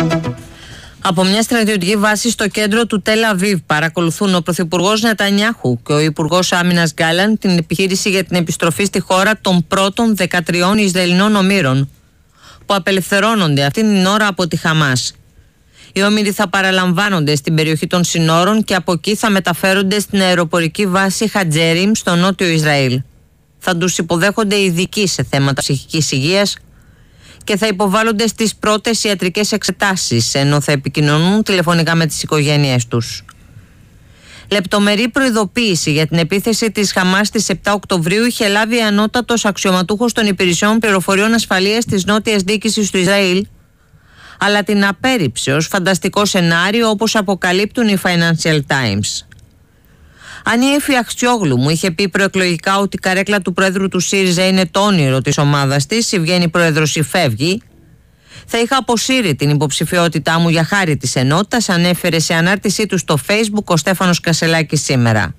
Από 1.02 1.24
μια 1.24 1.42
στρατιωτική 1.42 1.96
βάση 1.96 2.30
στο 2.30 2.48
κέντρο 2.48 2.86
του 2.86 3.02
Τελ 3.02 3.24
Αβίβ 3.24 3.58
παρακολουθούν 3.66 4.34
ο 4.34 4.40
Πρωθυπουργός 4.40 5.02
Νετανιάχου 5.02 5.82
και 5.82 5.92
ο 5.92 6.00
Υπουργός 6.00 6.52
Άμυνας 6.52 6.94
Γκάλαν 6.94 7.38
την 7.38 7.58
επιχείρηση 7.58 8.10
για 8.10 8.24
την 8.24 8.36
επιστροφή 8.36 8.84
στη 8.84 9.00
χώρα 9.00 9.38
των 9.40 9.66
πρώτων 9.68 10.16
13 10.18 10.28
Ισραηλινών 10.76 11.34
ομήρων 11.36 11.88
που 12.66 12.74
απελευθερώνονται 12.74 13.64
αυτήν 13.64 13.94
την 13.94 14.06
ώρα 14.06 14.26
από 14.26 14.48
τη 14.48 14.56
Χαμάς. 14.56 15.12
Οι 15.92 16.02
όμοιροι 16.02 16.30
θα 16.30 16.48
παραλαμβάνονται 16.48 17.36
στην 17.36 17.54
περιοχή 17.54 17.86
των 17.86 18.04
συνόρων 18.04 18.64
και 18.64 18.74
από 18.74 18.92
εκεί 18.92 19.14
θα 19.14 19.30
μεταφέρονται 19.30 20.00
στην 20.00 20.20
αεροπορική 20.20 20.86
βάση 20.86 21.28
Χατζέριμ 21.28 21.92
στο 21.94 22.14
νότιο 22.14 22.48
Ισραήλ. 22.48 23.02
Θα 23.58 23.76
τους 23.76 23.98
υποδέχονται 23.98 24.60
ειδικοί 24.60 25.06
σε 25.06 25.26
θέματα 25.30 25.60
ψυχικής 25.60 26.12
υγείας 26.12 26.56
και 27.50 27.56
θα 27.56 27.66
υποβάλλονται 27.66 28.26
στις 28.26 28.54
πρώτες 28.56 29.04
ιατρικές 29.04 29.52
εξετάσεις 29.52 30.34
ενώ 30.34 30.60
θα 30.60 30.72
επικοινωνούν 30.72 31.42
τηλεφωνικά 31.42 31.94
με 31.94 32.06
τις 32.06 32.22
οικογένειές 32.22 32.86
τους. 32.86 33.24
Λεπτομερή 34.50 35.08
προειδοποίηση 35.08 35.92
για 35.92 36.06
την 36.06 36.18
επίθεση 36.18 36.70
της 36.70 36.92
Χαμάς 36.92 37.26
στις 37.26 37.46
7 37.48 37.72
Οκτωβρίου 37.74 38.24
είχε 38.24 38.48
λάβει 38.48 38.80
ανώτατος 38.80 39.44
αξιωματούχος 39.44 40.12
των 40.12 40.26
υπηρεσιών 40.26 40.78
πληροφοριών 40.78 41.34
ασφαλείας 41.34 41.84
της 41.84 42.04
νότιας 42.04 42.42
διοίκησης 42.42 42.90
του 42.90 42.98
Ισραήλ 42.98 43.46
αλλά 44.38 44.62
την 44.62 44.86
απέρριψε 44.86 45.52
ως 45.52 45.66
φανταστικό 45.66 46.24
σενάριο 46.24 46.88
όπως 46.88 47.16
αποκαλύπτουν 47.16 47.88
οι 47.88 47.96
Financial 48.02 48.60
Times. 48.66 49.26
Αν 50.44 50.60
η 50.60 50.66
Εφη 50.66 50.96
Αχτσιόγλου 50.96 51.58
μου 51.58 51.70
είχε 51.70 51.90
πει 51.90 52.08
προεκλογικά 52.08 52.78
ότι 52.78 52.96
η 52.96 52.98
καρέκλα 52.98 53.40
του 53.40 53.52
πρόεδρου 53.52 53.88
του 53.88 54.00
ΣΥΡΙΖΑ 54.00 54.46
είναι 54.46 54.66
το 54.66 54.80
όνειρο 54.80 55.20
της 55.20 55.38
ομάδας 55.38 55.86
της, 55.86 56.12
ή 56.12 56.18
βγαίνει 56.18 56.48
πρόεδρος 56.48 56.96
ή 56.96 57.02
φεύγει, 57.02 57.62
θα 58.46 58.58
είχα 58.58 58.76
αποσύρει 58.76 59.34
την 59.34 59.50
υποψηφιότητά 59.50 60.38
μου 60.38 60.48
για 60.48 60.64
χάρη 60.64 60.96
της 60.96 61.16
ενότητας, 61.16 61.68
ανέφερε 61.68 62.18
σε 62.18 62.34
ανάρτησή 62.34 62.86
του 62.86 62.98
στο 62.98 63.18
facebook 63.26 63.64
ο 63.64 63.76
Στέφανος 63.76 64.20
Κασελάκης 64.20 64.82
σήμερα. 64.82 65.34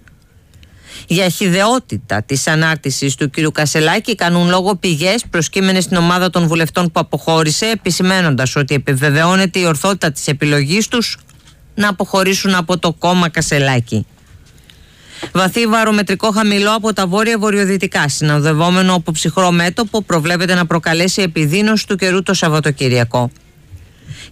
Για 1.08 1.30
χιδεότητα 1.30 2.24
της 2.24 2.48
ανάρτησης 2.48 3.16
του 3.16 3.30
κ. 3.30 3.52
Κασελάκη 3.52 4.16
κάνουν 4.16 4.50
λόγο 4.50 4.76
πηγές 4.76 5.24
προσκύμενες 5.30 5.84
στην 5.84 5.98
ομάδα 5.98 6.30
των 6.30 6.48
βουλευτών 6.48 6.86
που 6.86 7.00
αποχώρησε, 7.00 7.66
επισημένοντας 7.66 8.56
ότι 8.56 8.76
επιβεβαιώνεται 8.76 9.60
η 9.60 9.66
ορθότητα 9.66 10.12
της 10.12 10.28
επιλογής 10.28 10.88
τους 10.88 11.18
να 11.76 11.90
αποχωρήσουν 11.90 12.56
από 12.56 12.78
το 12.78 12.94
κόμμα 12.94 13.30
Κασελάκη. 13.30 14.06
Βαθύ 15.32 15.68
βαρομετρικό 15.68 16.32
χαμηλό 16.32 16.72
από 16.76 16.94
τα 16.94 17.08
βόρεια-βορειοδυτικά, 17.08 18.08
συνοδευόμενο 18.10 18.94
από 18.94 19.12
ψυχρό 19.12 19.52
μέτωπο, 19.52 20.02
προβλέπεται 20.02 20.56
να 20.56 20.66
προκαλέσει 20.66 21.22
επιδείνωση 21.22 21.88
του 21.88 21.96
καιρού 21.96 22.24
το 22.24 22.34
Σαββατοκύριακο. 22.34 23.32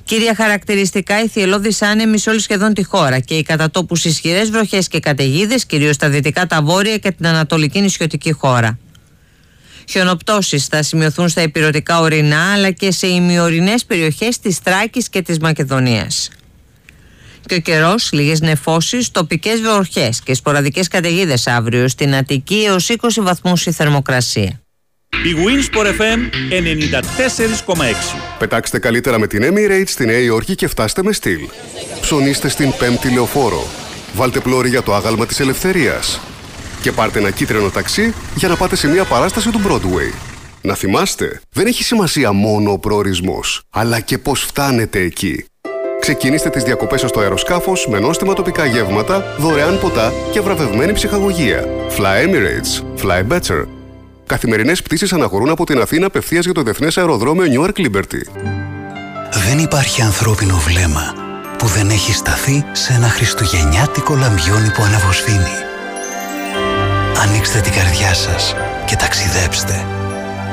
Κύρια 0.03 0.35
χαρακτηριστικά 0.35 1.23
η 1.23 1.27
θυελώδη 1.27 1.75
άνεμη 1.79 2.17
σε 2.17 2.29
όλη 2.29 2.39
σχεδόν 2.39 2.73
τη 2.73 2.83
χώρα 2.83 3.19
και 3.19 3.33
οι 3.33 3.43
κατατόπους 3.43 4.05
ισχυρές 4.05 4.49
βροχές 4.49 4.87
και 4.87 4.99
καταιγίδες, 4.99 5.65
κυρίως 5.65 5.95
στα 5.95 6.09
δυτικά, 6.09 6.47
τα 6.47 6.61
βόρεια 6.61 6.97
και 6.97 7.11
την 7.11 7.27
ανατολική 7.27 7.81
νησιωτική 7.81 8.31
χώρα. 8.31 8.77
Χιονοπτώσεις 9.89 10.65
θα 10.65 10.83
σημειωθούν 10.83 11.29
στα 11.29 11.41
υπηρετικά 11.41 11.99
ορεινά 11.99 12.53
αλλά 12.53 12.71
και 12.71 12.91
σε 12.91 13.07
ημιορεινές 13.07 13.85
περιοχές 13.85 14.39
της 14.39 14.57
Θράκης 14.57 15.09
και 15.09 15.21
της 15.21 15.39
Μακεδονίας. 15.39 16.29
Και 17.45 17.55
ο 17.55 17.59
καιρός, 17.59 18.11
λίγες 18.11 18.39
νεφώσεις, 18.39 19.11
τοπικές 19.11 19.61
βροχές 19.61 20.21
και 20.21 20.33
σποραδικές 20.33 20.87
καταιγίδες 20.87 21.47
αύριο 21.47 21.87
στην 21.87 22.15
Αττική 22.15 22.63
έως 22.67 22.89
20 22.89 23.21
βαθμούς 23.21 23.65
η 23.65 23.71
θερμοκρασία. 23.71 24.61
Η 25.09 25.35
Winsport 25.35 25.85
FM 25.85 26.19
94,6. 26.49 28.17
Πετάξτε 28.39 28.79
καλύτερα 28.79 29.19
με 29.19 29.27
την 29.27 29.43
Emirates 29.43 29.83
στη 29.87 30.05
Νέα 30.05 30.19
Υόρκη 30.19 30.55
και 30.55 30.67
φτάστε 30.67 31.03
με 31.03 31.11
στυλ. 31.11 31.39
Ψωνίστε 32.01 32.49
στην 32.49 32.73
πέμπτη 32.77 33.09
λεωφόρο. 33.09 33.67
Βάλτε 34.13 34.39
πλώρη 34.39 34.69
για 34.69 34.81
το 34.81 34.95
άγαλμα 34.95 35.25
της 35.25 35.39
ελευθερίας. 35.39 36.19
Και 36.81 36.91
πάρτε 36.91 37.19
ένα 37.19 37.31
κίτρινο 37.31 37.69
ταξί 37.69 38.13
για 38.35 38.47
να 38.47 38.55
πάτε 38.55 38.75
σε 38.75 38.87
μια 38.87 39.03
παράσταση 39.03 39.49
του 39.49 39.61
Broadway. 39.67 40.13
Να 40.61 40.75
θυμάστε, 40.75 41.41
δεν 41.51 41.67
έχει 41.67 41.83
σημασία 41.83 42.31
μόνο 42.31 42.71
ο 42.71 42.79
προορισμός, 42.79 43.61
αλλά 43.69 43.99
και 43.99 44.17
πώς 44.17 44.41
φτάνετε 44.41 44.99
εκεί. 44.99 45.45
Ξεκινήστε 45.99 46.49
τις 46.49 46.63
διακοπές 46.63 46.99
σας 46.99 47.09
στο 47.09 47.19
αεροσκάφος 47.19 47.87
με 47.87 47.99
νόστιμα 47.99 48.33
τοπικά 48.33 48.65
γεύματα, 48.65 49.23
δωρεάν 49.37 49.79
ποτά 49.79 50.13
και 50.31 50.41
βραβευμένη 50.41 50.93
ψυχαγωγία. 50.93 51.65
Fly 51.97 52.25
Emirates. 52.27 53.03
Fly 53.03 53.27
better. 53.27 53.65
Καθημερινές 54.25 54.81
πτήσεις 54.81 55.13
αναχωρούν 55.13 55.49
από 55.49 55.65
την 55.65 55.81
Αθήνα 55.81 56.05
απευθείας 56.05 56.45
για 56.45 56.53
το 56.53 56.61
Διεθνές 56.61 56.97
Αεροδρόμιο 56.97 57.45
Newark 57.45 57.79
Liberty. 57.79 58.21
Δεν 59.47 59.59
υπάρχει 59.59 60.01
ανθρώπινο 60.01 60.55
βλέμμα 60.55 61.13
που 61.57 61.67
δεν 61.67 61.89
έχει 61.89 62.13
σταθεί 62.13 62.65
σε 62.71 62.93
ένα 62.93 63.07
χριστουγεννιάτικο 63.07 64.15
λαμπιόνι 64.15 64.71
που 64.73 64.83
αναβοσβήνει. 64.83 65.55
Ανοίξτε 67.23 67.59
την 67.59 67.71
καρδιά 67.71 68.13
σας 68.13 68.55
και 68.85 68.95
ταξιδέψτε. 68.95 69.85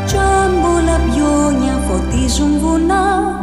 Τζάμπο 0.06 0.73
λαμπιόνια 0.85 1.82
φωτίζουν 1.89 2.59
βουνά 2.59 3.36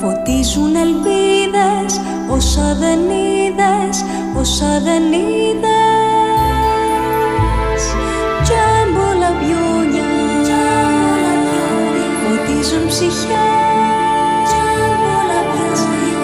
Φωτίζουν 0.00 0.74
ελπίδες 0.86 1.92
Όσα 2.30 2.76
δεν 2.80 2.98
είδες 2.98 3.96
Όσα 4.40 4.80
δεν 4.86 5.02
είδες. 5.12 5.72
Τζάμπο 8.44 9.06
λαμπιόνια 9.20 10.12
Φωτίζουν 12.20 12.86
ψυχές. 12.88 14.48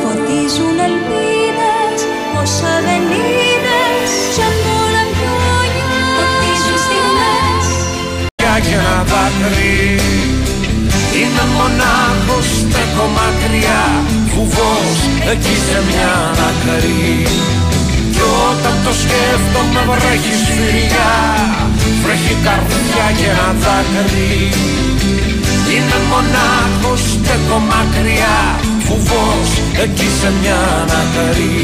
Φωτίζουν 0.03 0.77
ελπίδες 0.89 1.99
Όσα 2.43 2.75
δεν 2.87 3.05
είδες. 3.19 4.11
Τζάμπο 4.33 4.77
λαμπιόνια 4.95 5.89
Φωτίζουν 6.17 6.77
στιγμές. 6.85 7.67
Και 8.37 8.75
ένα 8.75 8.97
δάκρυ 9.11 10.01
Είμαι 11.21 11.45
μονάχος, 11.57 12.24
στέκω 12.75 13.07
μακριά. 13.19 13.83
Φουβός 14.33 14.99
εκεί 15.33 15.57
σε 15.67 15.79
μια 15.89 16.15
άκρη 16.49 17.23
Κι 18.15 18.25
όταν 18.49 18.77
το 18.85 18.93
σκέφτομαι 19.03 19.83
βρέχει 19.91 20.35
σφυριά. 20.43 21.13
Βρέχει 22.03 22.35
καρδιά 22.47 23.07
και 23.19 23.29
ένα 23.33 23.49
δάκρυ. 23.63 24.37
Είμαι 25.73 25.99
μονάχος, 26.11 27.03
στέκω 27.15 27.59
μακριά. 27.71 28.39
Φουβός 28.87 29.51
εκεί 29.85 30.09
σε 30.19 30.29
μια 30.41 30.59
ανακρή 30.81 31.61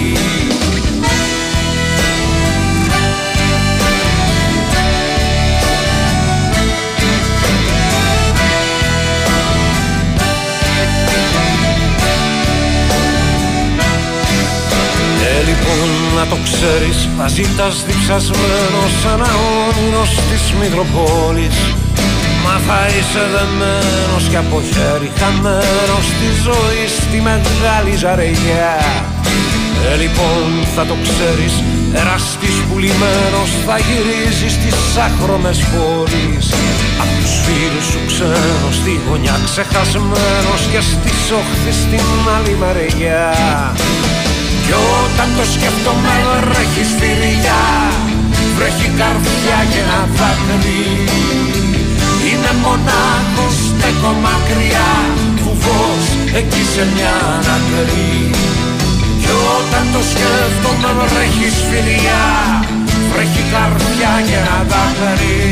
λοιπόν 15.48 15.88
να 16.18 16.24
το 16.30 16.36
ξέρεις 16.46 16.98
μαζί 17.18 17.44
τα 17.56 17.68
διψασμένος 17.86 18.90
σαν 19.02 19.12
ένα 19.18 19.30
όνειρο 19.66 20.04
της 20.30 20.44
Μητροπόλης. 20.60 21.58
Μα 22.44 22.54
θα 22.66 22.80
είσαι 22.94 23.22
δεμένος 23.34 24.24
και 24.30 24.38
από 24.44 24.58
χέρι 24.70 25.10
χαμένος 25.18 26.04
στη 26.12 26.28
ζωή 26.46 26.84
στη 26.98 27.18
μεγάλη 27.28 27.94
ζαρεγιά 28.02 28.74
Ε, 29.88 29.96
λοιπόν 30.02 30.48
θα 30.74 30.82
το 30.90 30.96
ξέρεις 31.04 31.54
εραστής 32.00 32.56
πουλημένος 32.68 33.50
θα 33.66 33.76
γυρίζεις 33.86 34.52
στις 34.58 34.78
άχρωμες 35.06 35.58
πόλεις. 35.72 36.46
Απ' 37.02 37.12
τους 37.18 37.32
φίλους 37.44 37.86
σου 37.90 38.00
ξένος 38.10 38.74
στη 38.80 38.92
γωνιά 39.06 39.36
ξεχασμένος 39.48 40.60
και 40.72 40.80
στις 40.90 41.22
όχθη 41.40 41.72
στην 41.82 42.06
άλλη 42.36 42.54
μεριά 42.62 43.24
κι 44.70 44.78
όταν 45.02 45.28
το 45.36 45.44
σκέφτομαι 45.54 46.16
βρέχει 46.48 46.84
σφυριά 46.90 47.62
Βρέχει 48.56 48.88
καρδιά 49.00 49.58
και 49.70 49.80
ένα 49.84 50.00
δάκρυ. 50.18 50.84
Είμαι 52.26 52.52
μονάχος, 52.64 53.56
στέκω 53.70 54.12
μακριά 54.24 54.90
Φουβός 55.42 56.04
εκεί 56.38 56.62
σε 56.72 56.82
μια 56.94 57.14
ανακρή 57.36 58.14
Κι 59.20 59.32
όταν 59.56 59.84
το 59.94 60.00
σκέφτομαι 60.10 60.90
βρέχει 61.10 61.48
σφυριά 61.58 62.24
Βρέχει 63.10 63.42
καρδιά 63.52 64.12
και 64.26 64.36
ένα 64.42 64.58
δάκρυ. 64.70 65.42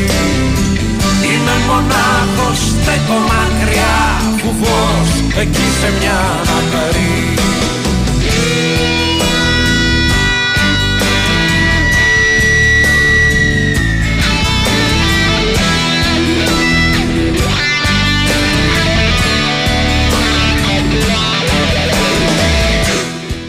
Είμαι 1.30 1.56
μονάχος, 1.68 2.58
στέκω 2.72 3.18
μακριά 3.30 3.96
Φουβός 4.40 5.10
εκεί 5.42 5.66
σε 5.78 5.88
μια 5.98 6.18
ανακρή 6.40 7.38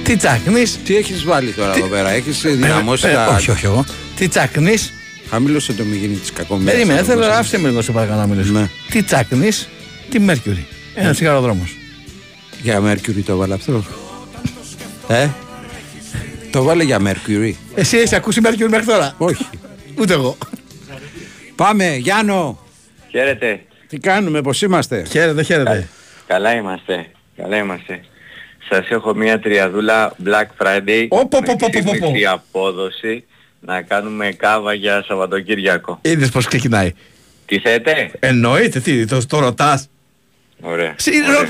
Τι 0.10 0.16
τσακνεί. 0.16 0.64
Τι 0.84 0.96
έχεις 0.96 1.24
βάλει 1.24 1.52
τώρα 1.52 1.76
εδώ 1.76 1.88
πέρα, 1.88 2.10
έχεις 2.10 2.42
δυναμώσει 2.42 3.08
ε, 3.08 3.14
τα. 3.14 3.28
όχι, 3.28 3.52
όχι 3.52 3.66
εγώ. 3.66 3.86
Τι 4.16 4.28
τσακνεί. 4.28 4.76
Χαμήλωσε 5.30 5.74
το 5.74 5.84
μη 5.84 5.96
γίνει 5.96 6.16
της 6.16 6.32
κακομοίρας. 6.32 6.74
Περίμενε, 6.74 7.04
θέλω 7.04 7.26
να 7.26 7.38
άφησε 7.38 7.60
με 7.60 7.68
λίγο 7.68 7.82
σε 7.82 7.92
παρακαλώ 7.92 8.20
να 8.20 8.28
μιλήσω. 8.28 8.70
Τι 8.90 9.04
τσακνεί, 9.04 9.50
τι 10.10 10.20
Μέρκιουρι. 10.20 10.68
Ένα 10.96 11.12
τσιγαροδρόμος. 11.12 11.76
Για 12.62 12.82
Mercury 12.82 13.22
το 13.26 13.38
βάλε 13.38 13.54
αυτό. 13.54 13.84
Ε, 15.08 15.28
το 16.52 16.64
βάλε 16.64 16.84
για 16.84 17.00
Mercury. 17.06 17.54
Εσύ 17.76 17.98
έχεις 17.98 18.14
ακούσει 18.14 18.42
Μέρκιουρι 18.42 18.72
μέχρι 18.72 18.86
τώρα; 18.86 19.14
Όχι. 19.18 19.50
Ούτε 20.00 20.14
εγώ. 20.14 20.38
Πάμε, 21.56 21.96
Γιάννο. 21.96 22.60
Χαίρετε. 23.10 23.62
Τι 23.88 23.98
κάνουμε, 23.98 24.42
πώς 24.42 24.62
είμαστε; 24.62 25.04
Χαίρετε, 25.10 25.44
χαίρετε. 25.44 25.88
Καλά 26.28 26.56
είμαστε. 26.56 27.06
Καλά 27.38 27.58
είμαστε. 27.58 28.02
Σας 28.70 28.90
έχω 28.90 29.14
μια 29.16 29.40
τριαδούλα 29.40 30.16
Black 30.26 30.46
Friday 30.66 31.06
Οπο, 31.10 31.40
με 31.40 31.52
οπο, 31.52 31.66
οπο, 31.66 31.66
οπο. 31.80 31.94
σύμμετρη 31.96 32.26
απόδοση 32.26 33.24
να 33.60 33.82
κάνουμε 33.82 34.32
κάβα 34.32 34.74
για 34.74 35.04
Σαββατοκύριακο. 35.08 36.00
Είδες 36.02 36.30
πώς 36.30 36.46
ξεκινάει. 36.46 36.94
Τι 37.46 37.60
θέτε; 37.60 38.12
Εννοείται, 38.20 38.80
τι, 38.80 39.06
το, 39.06 39.26
το 39.28 39.40
ρωτάς. 39.40 39.90
Ωραία. 40.62 40.96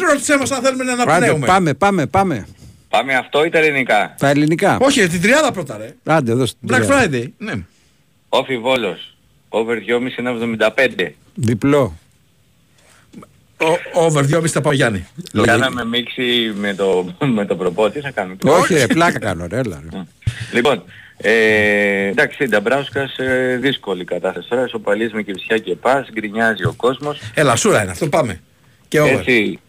Ρώτησέ 0.09 0.37
μα 0.37 0.55
αν 0.55 0.63
θέλουμε 0.63 0.83
να 0.83 0.95
Πάμε, 0.95 1.11
αναπνέουμε. 1.11 1.45
πάμε, 1.45 1.73
πάμε, 1.73 2.05
πάμε. 2.07 2.47
Πάμε 2.89 3.15
αυτό 3.15 3.45
ή 3.45 3.49
τα 3.49 3.57
ελληνικά; 3.57 4.15
Τα 4.17 4.29
ελληνικά. 4.29 4.77
Όχι, 4.81 5.07
την 5.07 5.21
τριάδα 5.21 5.51
πρώτα, 5.51 5.77
ρε. 5.77 5.93
Άντε, 6.03 6.33
δώστε 6.33 6.57
την 6.65 6.75
Black 6.75 6.81
τριάδα. 6.85 7.07
Friday. 7.11 7.25
Ναι. 7.37 7.53
Όφι 8.29 8.57
Βόλος. 8.57 9.13
Over 9.49 9.75
2,5 9.87 10.69
1,75. 10.97 11.15
Διπλό. 11.33 11.97
Ο- 13.61 14.03
Over 14.05 14.25
2,5 14.25 14.47
θα 14.47 14.61
πάω 14.61 14.71
Γιάννη. 14.73 15.07
Κάναμε 15.43 15.85
μίξη 15.85 16.53
με 16.55 16.73
το, 16.73 17.15
με 17.25 17.45
το 17.45 17.55
προπό. 17.55 17.89
Τι 17.89 17.99
θα 17.99 18.11
κάνουμε. 18.11 18.35
Όχι, 18.43 18.73
ρε, 18.73 18.87
πλάκα 18.87 19.19
κάνω, 19.19 19.47
ρε, 19.49 19.57
έλα. 19.57 19.83
ρε. 19.91 20.03
Λοιπόν, 20.53 20.83
ε, 21.17 22.05
εντάξει, 22.07 22.45
Νταμπράουσκας 22.45 23.17
ε, 23.17 23.57
δύσκολη 23.61 24.03
κατάσταση 24.03 24.47
τώρα. 24.49 24.65
Ισοπαλίες 24.65 25.11
με 25.11 25.21
Κηφισιά 25.21 25.57
και 25.57 25.75
ΠΑΣ, 25.75 26.07
γκρινιάζει 26.13 26.65
ο 26.65 26.73
κόσμος. 26.77 27.19
Έλα, 27.33 27.55
σούρα 27.55 27.81
είναι 27.81 27.91
αυτό, 27.91 28.07
πάμε. 28.09 28.41
Και 28.87 28.99
over. 28.99 29.11
Έτσι, 29.13 29.59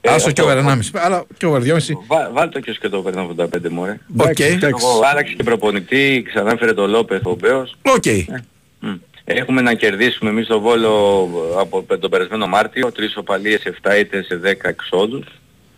ε, 0.00 0.10
Άσο 0.10 0.30
και 0.30 0.40
αυτό. 0.40 0.52
over 0.52 0.56
1,5. 0.92 0.98
Αλλά 1.00 1.24
και 1.36 1.46
over 1.46 1.60
2,5. 1.62 1.98
Βά, 2.06 2.30
βάλ 2.32 2.48
το 2.48 2.60
και 2.60 2.70
ως 2.70 2.78
και 2.78 2.88
το 2.88 2.96
over 2.96 3.14
85 3.18 3.68
μωρέ. 3.70 3.98
Οκ. 4.16 4.38
Εγώ 4.40 5.00
άλλαξε 5.10 5.34
και 5.34 5.42
προπονητή, 5.42 6.24
ξανά 6.28 6.52
έφερε 6.52 6.72
το 6.74 6.86
Λόπεθ 6.86 7.26
ο 7.26 7.34
Μπέος. 7.40 7.76
Οκ. 7.82 8.06
Μμ. 8.06 8.34
Έχουμε 9.30 9.60
να 9.60 9.74
κερδίσουμε 9.74 10.30
εμείς 10.30 10.46
το 10.46 10.60
Βόλο 10.60 11.28
από 11.58 11.84
τον 12.00 12.10
περασμένο 12.10 12.46
Μάρτιο, 12.46 12.92
τρεις 12.92 13.16
ισοπαλίες, 13.16 13.62
7 13.82 13.98
ήττες 13.98 14.26
σε 14.26 14.36
10 14.36 14.68
εξόδους. 14.68 15.26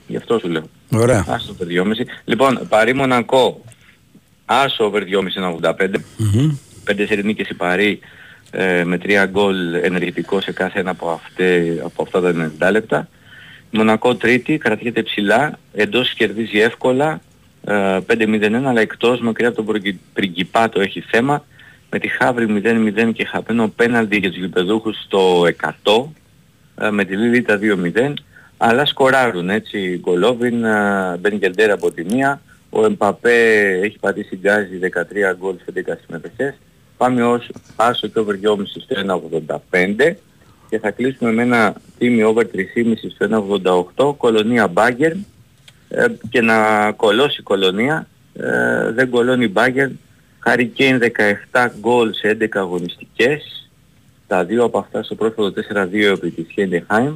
Γι' 0.06 0.16
αυτό 0.16 0.38
σου 0.38 0.48
λέω. 0.48 0.68
Ωραία. 0.92 1.24
Άσο 1.28 1.52
over 1.60 1.66
2,5. 1.66 2.06
Λοιπόν, 2.24 2.66
Παρί 2.68 2.94
Μονακό, 2.94 3.64
άσο 4.44 4.84
over 4.84 5.02
2,5 5.04 5.98
Μμμ. 6.16 6.56
5 6.84 7.06
σερινίκες 7.06 7.48
η 7.48 7.54
Παρί 7.54 8.00
ε, 8.50 8.84
με 8.84 8.98
3 9.02 9.26
γκολ 9.30 9.74
ενεργητικό 9.74 10.40
σε 10.40 10.52
κάθε 10.52 10.80
ένα 10.80 10.90
από, 10.90 11.10
αυτέ, 11.10 11.80
από 11.84 12.02
αυτά 12.02 12.20
τα 12.20 12.52
90 12.68 12.70
λεπτά. 12.70 13.08
Μονακό 13.70 14.14
τρίτη, 14.14 14.58
κρατιέται 14.58 15.02
ψηλά, 15.02 15.58
εντός 15.74 16.14
κερδίζει 16.14 16.58
εύκολα, 16.60 17.20
ε, 17.64 17.98
5-0-1, 18.06 18.62
αλλά 18.66 18.80
εκτός 18.80 19.20
μακριά 19.20 19.48
από 19.48 19.56
τον 19.56 19.66
Πριγκι- 19.66 19.98
Πριγκιπάτο 20.12 20.80
έχει 20.80 21.00
θέμα. 21.00 21.44
Με 21.90 21.98
τη 21.98 22.08
Χαύρη 22.08 22.62
0-0 22.64 23.12
και 23.12 23.24
χαμένο 23.24 23.68
πέναλτι 23.68 24.16
για 24.16 24.30
τους 24.30 24.38
γηπεδούχους 24.38 24.96
στο 25.04 25.46
100, 25.46 26.12
ε, 26.80 26.90
με 26.90 27.04
τη 27.04 27.16
Λίλιτα 27.16 27.58
2-0, 27.58 28.14
αλλά 28.56 28.84
σκοράρουν 28.84 29.50
έτσι, 29.50 29.98
Γκολόβιν, 29.98 30.64
ε, 30.64 31.16
Μπεν 31.20 31.34
Γεντέρα 31.34 31.72
από 31.72 31.90
τη 31.92 32.04
μία, 32.04 32.40
ο 32.70 32.84
Εμπαπέ 32.84 33.68
έχει 33.82 33.98
πατήσει 33.98 34.36
γκάζι 34.36 34.78
13 34.78 35.36
γκολ 35.38 35.54
σε 35.56 35.64
11 35.74 35.98
συμμετοχές, 36.06 36.54
πάμε 36.96 37.24
ως 37.24 37.50
άσο 37.76 38.06
και 38.06 38.18
over 38.18 38.34
2,5 38.34 38.80
στο 38.80 38.94
1,85 39.70 40.16
και 40.68 40.78
θα 40.78 40.90
κλείσουμε 40.90 41.32
με 41.32 41.42
ένα 41.42 41.74
τίμι 41.98 42.22
over 42.22 42.42
3,5 42.42 42.94
στο 43.14 43.26
1,88, 43.96 44.14
κολονία 44.16 44.68
Μπάγκερ 44.68 45.12
ε, 45.88 46.06
και 46.30 46.40
να 46.40 46.90
κολώσει 46.92 47.36
η 47.40 47.42
κολονία, 47.42 48.06
ε, 48.34 48.90
δεν 48.92 49.10
κολώνει 49.10 49.44
η 49.44 49.50
Μπάγκερ, 49.52 49.88
Harry 50.44 50.68
Kane 50.78 50.98
17 51.52 51.66
γκολ 51.80 52.14
σε 52.14 52.36
11 52.40 52.46
αγωνιστικές, 52.52 53.70
τα 54.26 54.44
δύο 54.44 54.64
από 54.64 54.78
αυτά 54.78 55.02
στο 55.02 55.14
πρόσφατο 55.14 55.52
4-2 55.74 55.94
επί 55.94 56.30
της 56.30 56.46
Χέντεχάιμ 56.52 57.14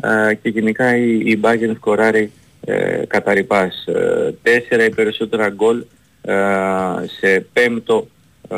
ε, 0.00 0.34
και 0.34 0.48
γενικά 0.48 0.96
η, 0.96 1.18
η 1.18 1.40
Bayern 1.42 1.72
σκοράρει 1.76 2.32
ε, 2.64 3.02
κατά 3.06 3.32
ρηπάς. 3.32 3.84
Ε, 3.86 4.34
τέσσερα 4.42 4.84
ή 4.84 4.90
περισσότερα 4.90 5.48
γκολ 5.48 5.84
ε, 6.22 6.34
σε 7.18 7.46
πέμπτο 7.52 8.08
ε, 8.48 8.56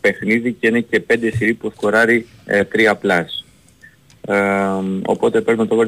παιχνίδι 0.00 0.52
και 0.52 0.66
είναι 0.66 0.80
και 0.80 1.00
πέντε 1.00 1.30
σειρή 1.30 1.54
που 1.54 1.72
σκοράρει 1.76 2.26
ε, 2.44 2.62
3 2.72 2.94
πλάς. 3.00 3.44
Ε, 4.26 4.36
οπότε 5.02 5.40
παίρνουμε 5.40 5.66
το 5.66 5.74
over 5.74 5.86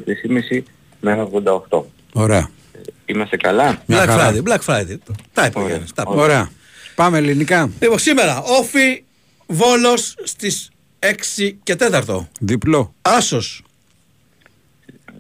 3,5 0.53 0.63
με 1.01 1.13
ένα 1.13 1.29
88. 1.71 1.83
Ωραία. 2.13 2.51
Είμαστε 3.07 3.37
καλά; 3.37 3.83
Black 3.89 4.09
Friday, 4.09 4.43
Black 4.43 4.61
Friday. 4.67 4.97
Τα 5.33 5.47
είπε 5.47 5.59
ο 5.59 5.67
Γιάννης, 5.67 5.93
τα 5.93 6.05
είπε. 6.09 6.21
Ωραία. 6.21 6.51
Πάμε 7.03 7.19
ελληνικά. 7.19 7.71
Λοιπόν, 7.81 7.99
σήμερα, 7.99 8.43
όφι 8.43 9.05
Βόλος 9.47 10.15
στις 10.23 10.71
6 10.99 11.57
και 11.63 11.77
4. 11.79 12.29
Διπλό. 12.41 12.95
Άσος. 13.03 13.63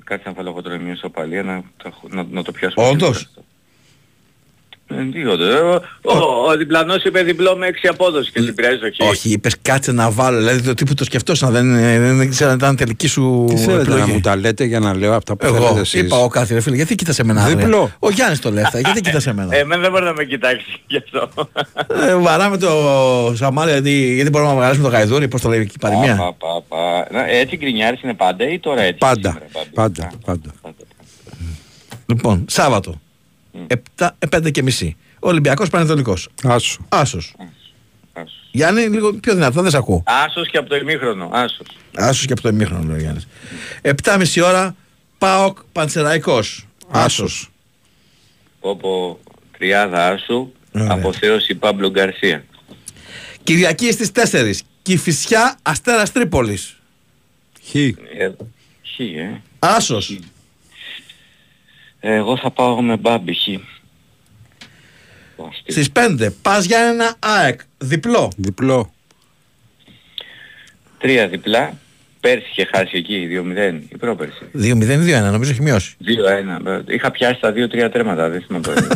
Κάτσε 0.04 0.28
να 0.28 0.34
βάλω 0.34 0.48
εγώ 0.50 0.62
τώρα 0.62 0.78
μια 0.78 0.92
ισοπαλία 0.92 1.42
να, 1.42 1.62
το 1.76 1.84
έχω- 1.88 2.08
να, 2.10 2.22
να 2.30 2.42
το 2.42 2.52
πιάσουμε. 2.52 2.86
Όντως. 2.88 3.30
Ε, 4.98 5.04
τίποτα. 5.12 5.44
Ε, 5.44 5.60
Ο, 5.60 5.80
ο, 6.02 6.50
ο 6.50 6.56
διπλανός 6.56 7.04
είπε 7.04 7.22
διπλό 7.22 7.56
με 7.56 7.66
6 7.82 7.88
απόδοση 7.90 8.30
και 8.32 8.40
την 8.42 8.54
πειράζει 8.54 8.78
το 8.78 8.90
χέρι. 8.90 9.10
Όχι, 9.10 9.30
είπες 9.30 9.54
κάτσε 9.62 9.92
να 9.92 10.10
βάλω. 10.10 10.38
Δηλαδή 10.38 10.62
το 10.62 10.74
τύπου 10.74 10.94
το 10.94 11.04
σκεφτόσαν, 11.04 11.52
δεν, 11.52 11.72
δεν, 11.80 12.16
δεν 12.16 12.30
ξέρω 12.30 12.50
αν 12.50 12.56
ήταν 12.56 12.76
τελική 12.76 13.06
σου 13.06 13.44
Τι 13.48 13.56
θέλετε 13.56 13.80
επιλογή. 13.80 14.00
να 14.00 14.06
μου 14.06 14.20
τα 14.20 14.36
λέτε 14.36 14.64
για 14.64 14.80
να 14.80 14.94
λέω 14.96 15.12
αυτά 15.14 15.36
που 15.36 15.46
Εγώ 15.46 15.56
θέλετε 15.56 15.80
εσείς; 15.80 16.00
είπα 16.00 16.16
ο 16.16 16.28
κάθε 16.28 16.54
ρε 16.54 16.60
φίλε, 16.60 16.76
γιατί 16.76 16.94
κοίτας 16.94 17.18
εμένα. 17.18 17.48
ρε; 17.48 17.54
Διπλό. 17.54 17.90
Ο 17.98 18.10
Γιάννης 18.10 18.38
το 18.40 18.50
λέει 18.50 18.62
αυτά, 18.62 18.80
γιατί 18.80 19.00
κοίτας 19.00 19.26
εμένα; 19.26 19.56
Ε, 19.56 19.58
Εμένα 19.60 19.82
δεν 19.82 19.90
μπορεί 19.90 20.04
να 20.04 20.12
με 20.12 20.24
κοιτάξει 20.24 20.80
γι' 20.86 20.96
αυτό. 20.96 21.28
Ε, 22.08 22.14
βαράμε 22.14 22.56
το 22.58 22.70
σαμάρι, 23.36 23.70
γιατί, 23.70 24.14
γιατί 24.14 24.30
μπορούμε 24.30 24.50
να 24.50 24.56
βγάλουμε 24.56 24.82
το 24.82 24.88
γαϊδούρι, 24.88 25.28
πώς 25.28 25.40
το 25.40 25.48
λέει 25.48 25.60
εκεί 25.60 25.74
η 25.76 25.80
παροιμία; 25.80 26.16
Πα, 26.16 26.32
πα, 26.34 26.62
πα. 26.68 27.06
Να, 27.10 27.28
Έτσι 27.28 27.56
γκρινιάρης 27.56 28.02
είναι 28.02 28.14
πάντα 28.14 28.48
ή 28.52 28.58
τώρα 28.58 28.80
έτσι. 28.82 28.98
Πάντα, 28.98 29.38
πάντα, 29.74 30.10
πάντα. 30.24 30.50
Λοιπόν, 32.06 32.44
Σάββατο. 32.48 33.00
7, 33.96 34.08
5 34.28 34.50
και 34.50 34.62
μισή. 34.62 34.96
Ολυμπιακός 35.18 35.68
Πανετολικός. 35.68 36.28
Άσος. 36.42 36.78
Άσος. 36.88 37.34
Γιάννη, 38.50 38.86
λίγο 38.86 39.12
πιο 39.14 39.34
δυνατά, 39.34 39.62
δεν 39.62 39.70
σε 39.70 39.76
ακούω. 39.76 40.02
Άσος 40.06 40.48
και 40.50 40.58
από 40.58 40.68
το 40.68 40.76
ημίχρονο. 40.76 41.30
Άσος. 41.32 41.66
Άσος 41.94 42.26
και 42.26 42.32
από 42.32 42.42
το 42.42 42.48
ημίχρονο, 42.48 42.82
λέει 42.84 42.96
ο 42.96 43.00
Γιάννης. 43.00 43.26
7,5 43.82 44.40
ώρα, 44.40 44.76
ΠΑΟΚ 45.18 45.58
Πανσεραϊκός. 45.72 46.66
Άσος.Όπο 46.90 47.48
τριάδα 49.58 50.06
Άσου. 50.08 50.52
Αποθέωση 50.72 51.54
Πάμπλο 51.54 51.90
Γκαρσία. 51.90 52.44
Κυριακή 53.42 53.92
στις 53.92 54.12
4. 54.12 54.64
Κηφισιά 54.82 55.58
Αστέρας 55.62 56.12
Τρίπολης. 56.12 56.76
Χ. 57.70 57.74
Ε, 57.74 57.90
Χ, 58.96 59.00
ε. 59.00 59.40
Άσος. 59.58 60.18
Εγώ 62.04 62.36
θα 62.36 62.50
πάω 62.50 62.82
με 62.82 62.96
μπάμπι 62.96 63.34
Χ. 63.34 63.38
Στις 65.66 65.88
5. 65.92 66.28
Πας 66.42 66.64
για 66.64 66.78
ένα 66.78 67.14
ΑΕΚ. 67.18 67.60
Διπλό. 67.78 68.30
Διπλό. 68.36 68.92
Τρία 70.98 71.28
διπλά. 71.28 71.76
Πέρσι 72.20 72.46
είχε 72.50 72.64
χάσει 72.74 72.96
εκεί 72.96 73.28
2-0 73.30 73.80
η 73.88 73.96
πρόπερση. 73.96 74.44
2-0-2-1, 74.54 75.30
νομίζω 75.30 75.50
έχει 75.50 75.62
μειώσει. 75.62 75.96
2-1. 76.04 76.82
Είχα 76.88 77.10
πιάσει 77.10 77.40
τα 77.40 77.52
2-3 77.52 77.88
τρέματα, 77.92 78.28
δεν 78.28 78.42
θυμάμαι 78.42 78.64
τώρα. 78.64 78.86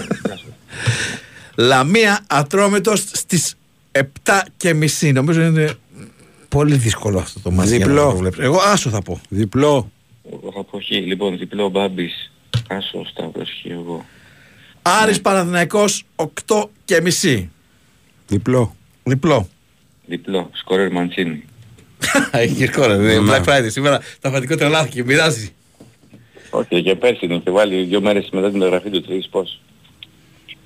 Λαμία 1.57 2.25
Ατρόμητος 2.27 3.01
στις 3.13 3.55
7 3.93 4.03
και 4.57 4.75
μισή. 4.75 5.13
Νομίζω 5.13 5.43
είναι 5.43 5.71
πολύ 6.49 6.75
δύσκολο 6.77 7.19
αυτό 7.19 7.41
το 7.41 7.51
μάτι. 7.51 7.69
για 7.77 7.79
να 7.79 7.85
Διπλό. 7.87 8.03
το 8.05 8.09
προβλέψω. 8.11 8.43
Εγώ 8.43 8.59
άσο 8.61 8.91
θα 8.91 9.03
πω. 9.03 9.21
Διπλό. 9.29 9.91
Εγώ 10.33 10.53
θα 10.55 10.63
πω 10.65 10.81
Χ. 10.81 10.91
Λοιπόν, 10.91 11.39
διπλό 11.39 11.69
μπάμπης. 11.69 12.31
Άσο 12.69 13.05
Σταύρος 13.11 13.49
Χ 13.63 13.67
εγώ. 13.71 14.05
Άρης 14.83 15.21
Παναθηναϊκός 15.21 16.05
8 16.17 16.69
και 16.85 17.01
μισή. 17.01 17.51
Διπλό. 18.27 18.77
Διπλό. 19.05 19.49
Διπλό. 20.07 20.51
Σκόρερ 20.55 20.91
Μαντσίνη. 20.93 21.45
Έχει 22.31 22.67
σκόρε. 22.67 22.97
Ναι. 22.97 23.15
Black 23.19 23.45
Friday 23.45 23.67
σήμερα 23.71 24.01
τα 24.21 24.31
φατικό 24.31 24.57
τρελάθηκε. 24.57 25.05
Μοιράζει. 25.05 25.51
Όχι, 26.51 26.83
και 26.83 26.95
πέρσι 26.95 27.19
την 27.21 27.31
είχε 27.31 27.51
βάλει 27.51 27.83
δύο 27.85 28.01
μέρες 28.01 28.29
μετά 28.33 28.49
την 28.49 28.59
μεταγραφή 28.59 28.91
του 28.91 29.03
τρεις 29.03 29.29
πώς. 29.29 29.61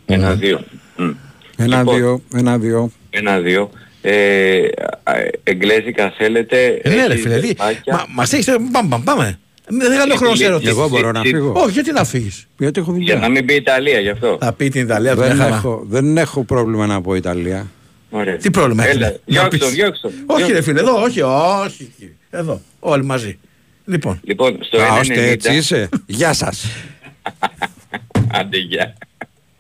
Ένα-δύο. 0.07 0.65
Μμ. 0.97 1.11
Ένα, 1.57 1.79
Λοιπόν. 1.79 1.97
δύο, 1.97 2.23
ένα, 2.35 2.59
δύο. 2.59 2.91
Ένα-δύο. 3.11 3.71
Ε, 4.03 4.61
α, 5.03 5.13
εγγλέζικα 5.43 6.11
θέλετε. 6.19 6.81
Ε, 6.83 6.89
ναι 6.89 7.07
ρε 7.07 7.13
έχεις 7.13 7.23
φίλε, 7.23 7.41
τι- 7.41 7.47
δεσμάκια. 7.55 7.95
μα- 7.97 8.07
μας 8.09 8.33
έχεις, 8.33 8.49
πάμε, 8.73 9.01
πάμε, 9.05 9.39
πάμε. 9.71 9.85
Δεν 9.89 9.99
θέλω 10.01 10.15
χρόνο 10.15 10.35
σε 10.35 10.45
ερωτήσεις. 10.45 10.71
Εγώ 10.73 10.89
μπορώ 10.89 11.13
να 11.13 11.23
τι- 11.23 11.29
φύγω. 11.29 11.53
Όχι, 11.57 11.71
γιατί 11.71 11.93
να 11.93 12.05
φύγεις; 12.05 12.47
Γιατί 12.59 12.81
έχω 12.81 12.91
Για 12.91 12.99
δουλειά. 13.01 13.17
να 13.17 13.29
μην 13.29 13.45
πει 13.47 13.55
Ιταλία 13.55 14.01
γι' 14.01 14.09
αυτό. 14.09 14.39
Θα 14.41 14.53
πει 14.53 14.69
την 14.69 14.81
Ιταλία 14.83 15.15
του 15.15 15.21
Δεν 15.21 15.35
μια 15.37 15.45
χαρά. 15.45 15.57
έχω, 15.57 15.85
δεν 15.89 16.17
έχω 16.17 16.45
πρόβλημα 16.45 16.87
να 16.87 17.01
πω 17.01 17.15
Ιταλία. 17.15 17.71
Ωραία. 18.11 18.37
Τι 18.37 18.51
πρόβλημα 18.51 18.87
Έλα, 18.89 19.07
έχει. 19.07 19.19
διώξτε 19.25 19.57
τον, 19.59 19.71
διώξτε 19.71 20.09
τον. 20.09 20.17
Όχι 20.27 20.37
Διώξτε 20.37 20.53
ρε 20.53 20.63
φίλε, 20.63 20.81
εδώ, 20.81 21.03
όχι, 21.03 21.21
όχι. 21.21 21.93
κύριε. 21.99 22.15
Εδώ, 22.31 22.61
όλοι 22.81 23.05
μαζί. 23.05 23.39
Λοιπόν, 23.85 24.21
Λοιπόν, 24.23 24.59
στο 24.61 24.81
Α, 24.81 24.99
ώστε 24.99 25.15
1.90... 25.15 25.19
έτσι 25.31 25.55
είσαι. 25.55 25.89
Γεια 26.07 26.33
σας. 26.33 26.67
Άντε, 28.39 28.59
γεια. 28.59 28.95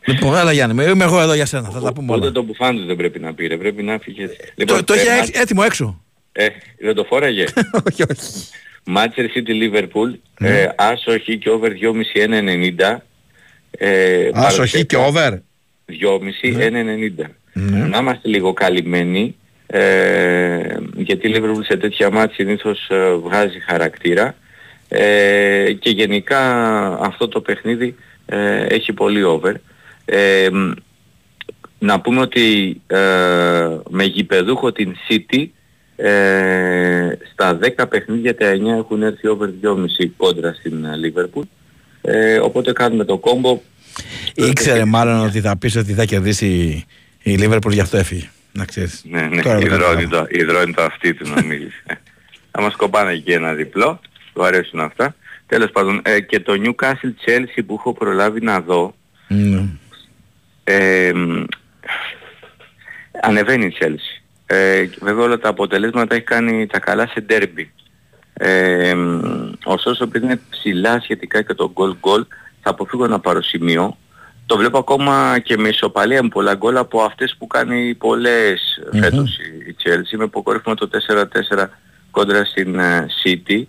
λοιπόν, 0.06 0.36
έλα 0.36 0.52
Γιάννη, 0.52 0.74
με- 0.74 0.84
είμαι 0.84 1.04
εγώ 1.04 1.20
εδώ 1.20 1.34
για 1.34 1.46
σένα, 1.46 1.68
θα 1.70 1.80
τα 1.80 1.92
πούμε 1.92 2.12
Ούτε 2.12 2.22
όλα. 2.22 2.32
το 2.32 2.42
μπουφάν 2.42 2.76
του 2.76 2.86
δεν 2.86 2.96
πρέπει 2.96 3.18
να 3.18 3.34
πήρε, 3.34 3.56
πρέπει 3.56 3.82
να 3.82 3.98
φύγεις 3.98 4.24
έτσι. 4.24 4.64
Το, 4.66 4.84
το 4.84 4.92
ε, 4.92 4.96
είχε 4.96 5.08
Μα- 5.10 5.16
έξ- 5.16 5.38
έτοιμο 5.40 5.62
έξω. 5.64 6.00
Ε, 6.32 6.46
δεν 6.80 6.94
το 6.94 7.04
φόραγε. 7.04 7.44
όχι, 7.90 8.02
όχι. 8.02 8.20
Manchester 8.86 9.28
City 9.34 9.52
Liverpool, 9.62 10.10
Ναι. 10.38 10.48
ε, 10.60 10.72
άσο 10.76 11.10
χ 11.18 11.24
και 11.38 11.50
over 11.50 11.70
2,5 11.80 12.20
1,90. 12.22 12.96
Ε, 13.70 14.30
Άσο 14.32 14.66
χ 14.66 14.74
και 14.86 14.96
over; 14.96 15.42
2,5 15.86 16.56
1,90. 16.58 17.30
Ναι. 17.52 17.78
Να 17.86 17.98
είμαστε 17.98 18.28
λίγο 18.28 18.52
καλυμμένοι, 18.52 19.36
ε, 19.66 20.76
γιατί 20.96 21.28
η 21.28 21.34
Liverpool 21.36 21.64
σε 21.64 21.76
τέτοια 21.76 22.10
μάτια 22.10 22.34
συνήθως 22.34 22.88
ε, 22.90 23.14
βγάζει 23.14 23.58
χαρακτήρα 23.60 24.34
ε, 24.88 25.72
και 25.78 25.90
γενικά 25.90 26.40
αυτό 27.00 27.28
το 27.28 27.40
παιχνίδι 27.40 27.94
ε, 28.26 28.64
έχει 28.66 28.92
πολύ 28.92 29.22
over. 29.22 29.54
Ε, 30.04 30.48
μ, 30.52 30.70
να 31.78 32.00
πούμε 32.00 32.20
ότι 32.20 32.80
ε, 32.86 32.98
με 33.88 34.04
γηπεδούχο 34.04 34.72
την 34.72 34.96
City 35.08 35.46
ε, 36.02 37.18
στα 37.32 37.58
10 37.76 37.88
παιχνίδια 37.88 38.36
τα 38.36 38.52
9 38.52 38.78
έχουν 38.78 39.02
έρθει 39.02 39.28
over 39.28 39.48
2,5 39.62 39.76
κόντρα 40.16 40.52
στην 40.52 40.84
ε, 40.84 40.90
Liverpool. 41.04 41.42
Ε, 42.02 42.38
οπότε 42.38 42.72
κάνουμε 42.72 43.04
το 43.04 43.18
κόμπο. 43.18 43.60
Ήξερε 44.34 44.84
μάλλον 44.84 45.24
ότι 45.26 45.40
θα 45.40 45.56
πεις 45.56 45.76
ότι 45.76 45.92
θα 45.92 46.04
κερδίσει 46.04 46.46
η 47.22 47.38
Liverpool, 47.40 47.70
γι' 47.70 47.80
αυτό 47.80 47.96
έφυγε. 47.96 48.30
Να 48.52 48.64
ξέρεις. 48.64 49.02
Ναι, 49.08 49.20
ναι, 49.22 49.42
Τώρα 49.42 49.58
το 49.58 49.66
υδρώνει 49.66 50.04
καταλάβα. 50.04 50.08
το, 50.08 50.26
υδρώνει 50.38 50.72
το 50.74 50.82
αυτί 50.82 51.14
του 51.14 51.28
να 51.34 51.42
μιλήσει. 51.42 51.82
Ε, 51.86 51.94
Θα 52.50 52.60
μας 52.62 52.76
κομπάνε 52.76 53.12
εκεί 53.12 53.32
ένα 53.32 53.52
διπλό, 53.54 54.00
του 54.32 54.44
αρέσουν 54.44 54.80
αυτά. 54.80 55.14
Τέλος 55.46 55.70
πάντων, 55.70 56.00
ε, 56.04 56.20
και 56.20 56.40
το 56.40 56.52
Newcastle 56.64 57.28
Chelsea 57.28 57.62
που 57.66 57.74
έχω 57.78 57.92
προλάβει 57.92 58.40
να 58.40 58.60
δω, 58.60 58.94
Ναι. 59.28 59.64
ε, 60.64 61.12
μ, 61.14 61.44
ανεβαίνει 63.22 63.66
η 63.66 63.76
Chelsea. 63.80 64.19
Ε, 64.52 64.84
και 64.84 64.98
βέβαια 65.00 65.24
όλα 65.24 65.38
τα 65.38 65.48
αποτελέσματα 65.48 66.14
έχει 66.14 66.24
κάνει 66.24 66.66
τα 66.66 66.78
καλά 66.78 67.06
σε 67.06 67.24
derby. 67.30 67.66
Ε, 68.32 68.94
μ, 68.94 69.20
ωστόσο 69.64 70.04
επειδή 70.04 70.24
είναι 70.24 70.40
ψηλά 70.50 71.00
σχετικά 71.00 71.42
και 71.42 71.54
το 71.54 71.72
goal 71.74 71.90
goal 71.90 72.22
θα 72.62 72.70
αποφύγω 72.70 73.06
να 73.06 73.20
πάρω 73.20 73.42
σημείο. 73.42 73.96
Το 74.46 74.56
βλέπω 74.56 74.78
ακόμα 74.78 75.38
και 75.38 75.56
με 75.56 75.68
ισοπαλία 75.68 76.22
με 76.22 76.28
πολλά 76.28 76.54
γκολ 76.54 76.76
από 76.76 77.00
αυτές 77.02 77.34
που 77.38 77.46
κάνει 77.46 77.94
πολλές 77.94 78.80
Μμμ. 78.92 79.00
φέτος 79.00 79.38
η- 79.38 79.68
η 79.68 79.76
Chelsea 79.84 80.16
με 80.16 80.24
αποκορύφωμα 80.24 80.76
το 80.76 80.88
4-4 80.88 81.70
κόντρα 82.10 82.44
στην 82.44 82.78
ε, 82.78 83.06
City. 83.24 83.62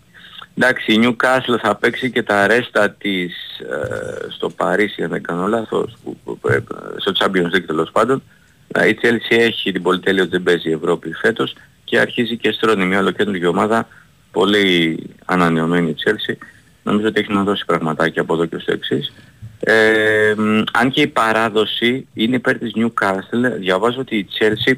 Εντάξει, 0.57 0.93
η 0.93 0.99
Newcastle 1.03 1.57
θα 1.61 1.75
παίξει 1.75 2.11
και 2.11 2.23
τα 2.23 2.47
ρέστα 2.47 2.89
της 2.89 3.35
ε, 3.59 4.31
στο 4.31 4.49
Παρίσι, 4.49 5.03
αν 5.03 5.09
δεν 5.09 5.23
κάνω 5.23 5.47
λάθος, 5.47 5.97
που- 6.03 6.17
που- 6.23 6.37
που- 6.39 6.47
ε, 6.49 6.63
στο 6.97 7.11
Champions 7.19 7.55
League 7.55 7.65
τέλος 7.67 7.91
πάντων. 7.91 8.23
Ε, 8.73 8.87
η 8.87 8.99
Chelsea 9.01 9.37
έχει 9.37 9.71
την 9.71 9.81
πολυτέλεια 9.81 10.21
ότι 10.21 10.31
δεν 10.31 10.43
παίζει 10.43 10.69
η 10.69 10.73
Ευρώπη 10.73 11.13
φέτος 11.13 11.55
και 11.83 11.99
αρχίζει 11.99 12.37
και 12.37 12.51
στρώνει 12.51 12.85
μια 12.85 12.99
ολοκέντρικη 12.99 13.45
ομάδα 13.45 13.87
πολύ 14.31 14.99
ανανεωμένη 15.25 15.89
η 15.89 15.95
Chelsea. 16.05 16.35
Νομίζω 16.83 17.07
ότι 17.07 17.19
έχει 17.19 17.33
να 17.33 17.43
δώσει 17.43 17.65
πραγματάκια 17.65 18.21
από 18.21 18.33
εδώ 18.33 18.45
και 18.45 18.57
στο 18.57 18.71
εξής. 18.71 19.13
Ε, 19.59 20.33
μ, 20.37 20.61
αν 20.71 20.89
και 20.91 21.01
η 21.01 21.07
παράδοση 21.07 22.07
είναι 22.13 22.35
υπέρ 22.35 22.57
της 22.57 22.71
Newcastle, 22.75 23.51
διαβάζω 23.59 23.99
ότι 23.99 24.17
η 24.17 24.27
Chelsea 24.39 24.73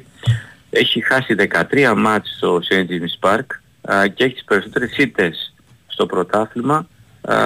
έχει 0.70 1.00
χάσει 1.00 1.34
13 1.70 1.94
μάτς 1.96 2.34
στο 2.36 2.60
St. 2.70 2.86
James 2.90 3.30
Park 3.30 3.46
α, 3.94 4.06
και 4.06 4.24
έχει 4.24 4.34
τις 4.34 4.44
περισσότερες 4.44 4.96
ήττες 4.96 5.54
στο 5.86 6.06
πρωτάθλημα 6.06 6.86
α, 7.20 7.36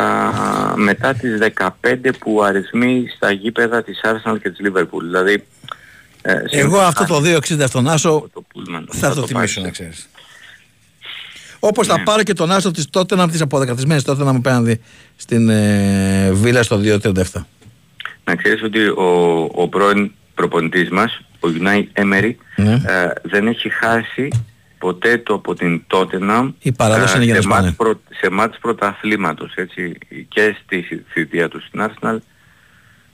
μετά 0.76 1.14
τις 1.14 1.38
15 1.82 2.10
που 2.18 2.42
αριθμεί 2.42 3.06
στα 3.16 3.30
γήπεδα 3.30 3.82
της 3.82 4.00
Arsenal 4.02 4.36
και 4.42 4.50
της 4.50 4.66
Liverpool. 4.66 5.02
Δηλαδή, 5.02 5.44
ε, 6.32 6.32
Εγώ 6.32 6.42
συνήθως 6.50 6.82
αυτό 6.86 7.04
το 7.04 7.20
2,60 7.24 7.64
στον 7.66 7.88
Άσο 7.88 8.30
Pullman. 8.34 8.84
θα 8.90 9.08
το 9.08 9.14
το 9.20 9.26
τιμήσω 9.26 9.34
πάρεις. 9.34 9.56
να 9.56 9.70
ξέρεις. 9.70 10.08
Όπως 11.58 11.86
θα 11.86 12.02
πάρω 12.02 12.22
και 12.22 12.32
τον 12.32 12.50
Άσο 12.52 12.70
της 12.70 12.90
τότε 12.90 13.14
να 13.16 13.28
της 13.28 13.40
αποδεκατισμένης 13.40 14.02
τότε 14.04 14.24
να 14.24 14.32
μου 14.32 14.40
πέναντι 14.40 14.80
στην 15.16 15.48
ε, 15.48 16.30
Βίλα 16.32 16.62
στο 16.62 16.80
2,37. 16.84 17.22
Να 18.24 18.36
ξέρεις 18.36 18.62
ότι 18.62 18.86
ο, 18.88 19.48
ο 19.54 19.68
πρώην 19.68 20.12
προπονητής 20.34 20.88
μας, 20.90 21.20
ο 21.40 21.50
Γιουνάι 21.50 21.88
Έμερι, 21.92 22.38
Ναι. 22.56 22.72
ε, 22.72 23.12
δεν 23.22 23.46
έχει 23.46 23.68
χάσει 23.68 24.28
ποτέ 24.78 25.18
το 25.18 25.34
από 25.34 25.54
την 25.54 25.82
Tottenham 25.90 26.52
Η 26.62 26.72
παράδοση 26.72 27.16
είναι 27.16 27.24
για 27.24 27.34
να 27.34 27.40
σε, 27.40 27.46
σπάνε. 27.46 27.62
μάτς 27.64 27.76
προ, 27.76 28.00
σε 28.20 28.30
μάτς 28.30 28.58
πρωταθλήματος, 28.58 29.52
έτσι, 29.54 29.98
και 30.28 30.56
στη 30.64 31.04
θητεία 31.12 31.48
του 31.48 31.60
στην 31.66 31.80
Arsenal 31.90 32.16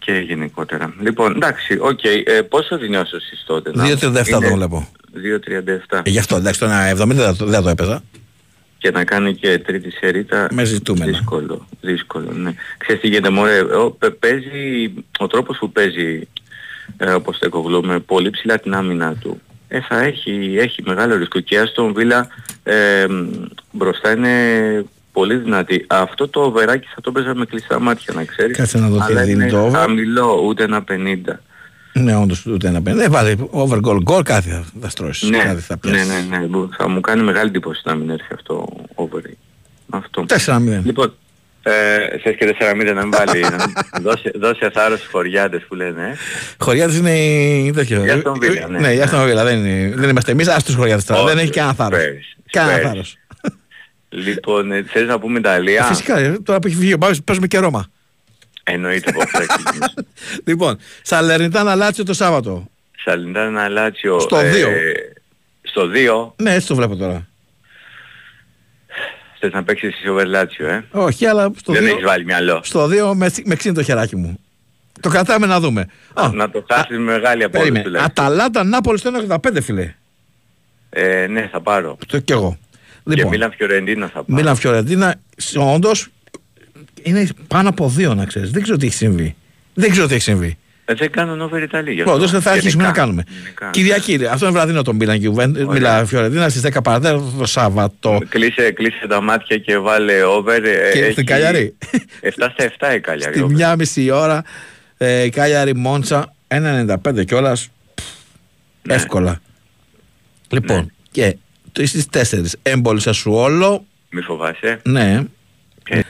και 0.04 0.12
γενικότερα. 0.12 0.94
Λοιπόν, 1.00 1.34
εντάξει, 1.34 1.78
οκ, 1.80 2.04
ε, 2.04 2.42
πόσο 2.48 2.78
δίνει 2.78 2.96
άσο 2.96 3.16
εσείς 3.16 3.44
τότε. 3.46 3.70
2,37 3.74 4.40
το 4.48 4.54
βλέπω. 4.54 4.88
2,37 5.14 6.00
Ε, 6.04 6.10
γι' 6.10 6.18
αυτό 6.18 6.36
εντάξει 6.36 6.60
το 6.60 6.66
1,70 6.66 7.14
δεν 7.14 7.26
θα 7.26 7.36
το- 7.36 7.44
δεν 7.44 7.54
θα 7.54 7.62
το 7.62 7.68
έπαιζα. 7.68 8.02
και 8.78 8.90
να 8.90 9.04
κάνει 9.04 9.34
και 9.34 9.58
τρίτη 9.58 9.90
σερί 9.90 10.19
ήττα 10.19 10.48
Με 10.52 10.64
ζητούμενα. 10.64 11.06
δύσκολο, 11.06 11.66
δύσκολο, 11.80 12.32
ναι. 12.32 12.54
Ξέρεις 12.78 13.00
τι 13.00 13.08
γίνεται 13.08 13.30
μωρέ, 13.30 13.60
ο, 13.60 13.90
παι- 13.90 14.12
παίζει, 14.14 14.92
ο 15.18 15.26
τρόπος 15.26 15.58
που 15.58 15.72
παίζει 15.72 16.28
ε, 16.96 17.10
ο 17.10 17.38
Ποστέκογλου, 17.38 17.84
με 17.84 17.98
πολύ 17.98 18.30
ψηλά 18.30 18.58
την 18.58 18.74
άμυνα 18.74 19.14
του, 19.14 19.40
ε, 19.68 19.80
θα 19.80 20.00
έχει, 20.02 20.54
έχει 20.58 20.82
μεγάλο 20.86 21.16
ρίσκο 21.16 21.40
και 21.40 21.54
η 21.54 21.58
Αστον 21.58 21.92
Βίλα 21.94 22.28
ε, 22.62 23.06
μ, 23.08 23.26
μπροστά 23.70 24.12
είναι 24.12 24.84
πολύ 25.14 25.36
δυνατή. 25.36 25.84
Αυτό 25.88 26.28
το 26.28 26.40
οβεράκι 26.40 26.86
θα 26.94 27.00
το 27.00 27.12
παίζα 27.12 27.34
με 27.34 27.44
κλειστά 27.44 27.80
μάτια 27.80 28.12
να 28.16 28.24
ξέρεις. 28.24 28.56
Κάτσε 28.56 28.78
να 28.78 28.88
δω 28.88 28.96
τι 28.96 29.02
Αλλά 29.02 29.22
δίνει 29.22 29.42
είναι 29.42 29.50
το 29.50 29.60
over. 29.66 29.78
χαμηλό, 29.78 30.42
ούτε 30.46 30.62
ένα 30.64 30.84
50. 30.90 31.38
Ναι, 31.92 32.16
όντως 32.16 32.46
ούτε 32.46 32.68
ένα 32.68 32.82
πέντε. 32.82 33.04
Ε, 33.04 33.08
βάλε 33.08 33.34
over 33.50 33.78
goal, 33.84 33.98
goal 34.10 34.22
κάτι 34.24 34.48
θα, 34.48 34.64
θα 34.80 34.88
στρώσεις. 34.88 35.28
Ναι, 35.30 35.38
κάτι 35.38 35.60
θα 35.60 35.78
ναι, 35.84 35.90
πιάσεις. 35.90 36.08
ναι, 36.30 36.36
ναι, 36.38 36.46
που 36.46 36.68
θα 36.78 36.88
μου 36.88 37.00
κάνει 37.00 37.22
μεγάλη 37.22 37.48
εντύπωση 37.48 37.82
να 37.84 37.94
μην 37.94 38.10
έρθει 38.10 38.28
αυτό 38.34 38.66
over. 38.94 39.20
Αυτό. 39.90 40.24
4-0. 40.46 40.80
Λοιπόν, 40.84 41.14
ε, 41.62 41.72
θες 42.22 42.34
και 42.36 42.56
4-0 42.58 42.94
να 42.94 43.02
μην 43.06 43.10
βάλει, 43.26 43.40
να 43.40 43.50
μην- 43.50 44.02
δώσε, 44.02 44.30
δώσε 44.40 44.70
θάρρος 44.74 44.98
στους 44.98 45.10
χωριάτες 45.10 45.62
που 45.68 45.74
λένε, 45.74 46.02
ε. 46.10 46.16
Χωριάτες 46.64 46.96
είναι 46.96 47.18
η 47.18 47.70
τέτοιο. 47.74 48.04
Η 48.04 48.08
Aston 48.24 48.32
Villa, 48.32 48.68
ναι. 48.70 48.78
Ναι, 48.78 48.92
η 48.92 49.02
Aston 49.04 49.22
Villa, 49.24 49.44
δεν, 49.44 49.64
είναι, 49.64 49.92
δεν 49.96 50.08
είμαστε 50.08 50.32
εμείς, 50.32 50.48
ας 50.48 50.64
τους 50.64 50.74
χωριάτες 50.74 51.04
τώρα. 51.04 51.20
Όχι, 51.20 51.28
δεν 51.34 51.38
έχει 51.38 51.50
κανένα 51.50 51.74
θάρρος. 51.74 51.98
Spurs, 52.00 52.42
Κανένα 52.50 52.78
Spurs. 52.78 52.82
θάρρος. 52.82 53.16
Λοιπόν, 54.14 54.72
ε, 54.72 54.82
θες 54.82 55.06
να 55.06 55.18
πούμε 55.18 55.38
Ιταλία; 55.38 55.82
Ε, 55.84 55.86
Φυσικά, 55.86 56.18
ε, 56.18 56.38
τώρα 56.42 56.58
που 56.58 56.66
έχει 56.66 56.76
βγει 56.76 56.92
ο 56.92 56.96
Μπάμπης 56.96 57.22
παίζουμε 57.22 57.46
και 57.46 57.58
Ρώμα. 57.58 57.86
Εννοείται 58.64 59.12
πως 59.12 59.24
θα 59.24 59.46
ξεκινήσουμε. 59.46 60.06
Λοιπόν, 60.44 60.78
Σαλερνιτάνα 61.02 61.74
Λάτσιο 61.74 62.04
το 62.04 62.12
Σάββατο. 62.14 62.68
Σαλιντάνα 63.04 63.68
Λάτσιο. 63.68 64.20
Στο 64.20 64.40
δύο. 64.40 64.68
στο 65.62 65.90
2. 65.94 66.32
Ναι, 66.42 66.54
έτσι 66.54 66.66
το 66.66 66.74
βλέπω 66.74 66.96
τώρα. 66.96 67.26
Θες 69.40 69.52
να 69.52 69.64
παίξεις 69.64 69.88
εσύ 69.94 70.08
over 70.08 70.24
Λάτσιο, 70.26 70.68
ε; 70.68 70.84
Όχι, 70.90 71.26
αλλά 71.26 71.50
στο 71.56 71.72
Δεν 71.72 71.82
2, 71.82 71.86
έχεις 71.86 72.04
βάλει 72.04 72.24
μυαλό. 72.24 72.60
στο 72.64 72.84
2 72.86 73.12
με, 73.14 73.30
με 73.44 73.54
ξύνει 73.54 73.74
το 73.74 73.82
χεράκι 73.82 74.16
μου. 74.16 74.38
Το 75.00 75.08
κρατάμε 75.08 75.46
να 75.46 75.60
δούμε. 75.60 75.86
Α, 76.14 76.30
Να 76.32 76.50
το 76.50 76.64
χάσεις 76.70 76.90
με 76.98 76.98
μεγάλη 76.98 77.42
απόδοση 77.44 77.62
περίμενε. 77.70 77.84
τουλάχιστον. 77.84 78.24
Αταλάντα 78.24 78.64
Νάπολης 78.64 79.00
στο 79.00 79.10
1,85 79.28 79.62
φιλέ. 79.62 79.94
Ε, 80.90 81.26
ναι, 81.26 81.48
θα 81.52 81.60
πάρω. 81.60 81.98
Το 82.06 82.18
κι 82.18 82.32
εγώ. 82.32 82.58
Και 83.04 83.14
Λοιπόν, 83.14 83.30
Μίλαν 83.30 83.52
Φιωρεντίνα 83.56 84.06
θα 84.06 84.12
πάρω. 84.12 84.24
Μίλαν 84.26 84.56
Φιωρεντίνα, 84.56 85.14
όντως 85.56 86.08
είναι 87.02 87.26
πάνω 87.48 87.68
από 87.68 87.88
δύο 87.88 88.14
να 88.14 88.24
ξέρεις. 88.24 88.50
Δεν 88.50 88.62
ξέρω 88.62 88.76
τι 88.76 88.86
έχει 88.86 88.94
συμβεί. 88.94 89.34
Δεν 89.74 89.90
ξέρω 89.90 90.06
τι 90.06 90.14
έχει 90.14 90.22
συμβεί. 90.22 90.58
Ε, 90.86 90.94
δεν 90.94 91.10
κάνουν 91.10 91.40
over 91.40 91.62
Ιταλία. 91.62 91.92
γι' 91.92 92.02
Πρώτος 92.02 92.24
αυτό. 92.24 92.40
θα 92.40 92.50
αρχίσουμε 92.50 92.82
να 92.82 92.88
Γενικά. 92.88 93.04
κάνουμε. 93.04 93.24
Γενικά. 93.42 93.70
Κυριακή, 93.70 94.26
αυτό 94.30 94.44
είναι 94.46 94.54
βραδινό 94.54 94.82
το 94.82 94.94
Μίλαν 94.94 95.20
και 95.20 95.30
Juventus- 95.34 95.66
Μίλαν 95.68 96.06
Φιωρεντίνα 96.06 96.48
στις 96.48 96.62
10 96.62 96.82
παρατέταρτο 96.82 97.32
το 97.38 97.46
Σάββατο. 97.46 98.18
Κλείσε, 98.28 98.70
κλείσε 98.70 99.06
τα 99.08 99.20
μάτια 99.20 99.58
και 99.58 99.78
βάλε 99.78 100.24
over. 100.24 100.62
ε, 100.64 100.90
Και 100.92 100.98
έχει 101.02 101.12
στην 101.12 101.26
Καλιαρή. 101.26 101.76
7 102.20 102.30
στα 102.52 102.64
7 102.90 102.94
η 102.94 103.00
Καλιαρή. 103.00 103.32
Στη 103.34 103.42
over. 103.42 103.54
μια 103.54 103.76
μισή 103.76 104.10
ώρα 104.10 104.44
ε, 104.96 105.28
Κάλιαρη 105.28 105.74
Μόντσα 105.76 106.34
1,95 106.48 107.24
κιόλας. 107.24 107.68
Ναι. 108.82 108.94
Εύκολα. 108.94 109.40
Λοιπόν, 110.48 110.92
και 111.10 111.30
το 111.30 111.38
στις 111.82 112.06
4 112.32 112.42
έμπολη 112.62 113.00
Σασουόλο. 113.00 113.84
Μη 114.10 114.20
φοβάσαι. 114.20 114.80
Ναι. 114.82 115.24
Ε, 115.88 116.00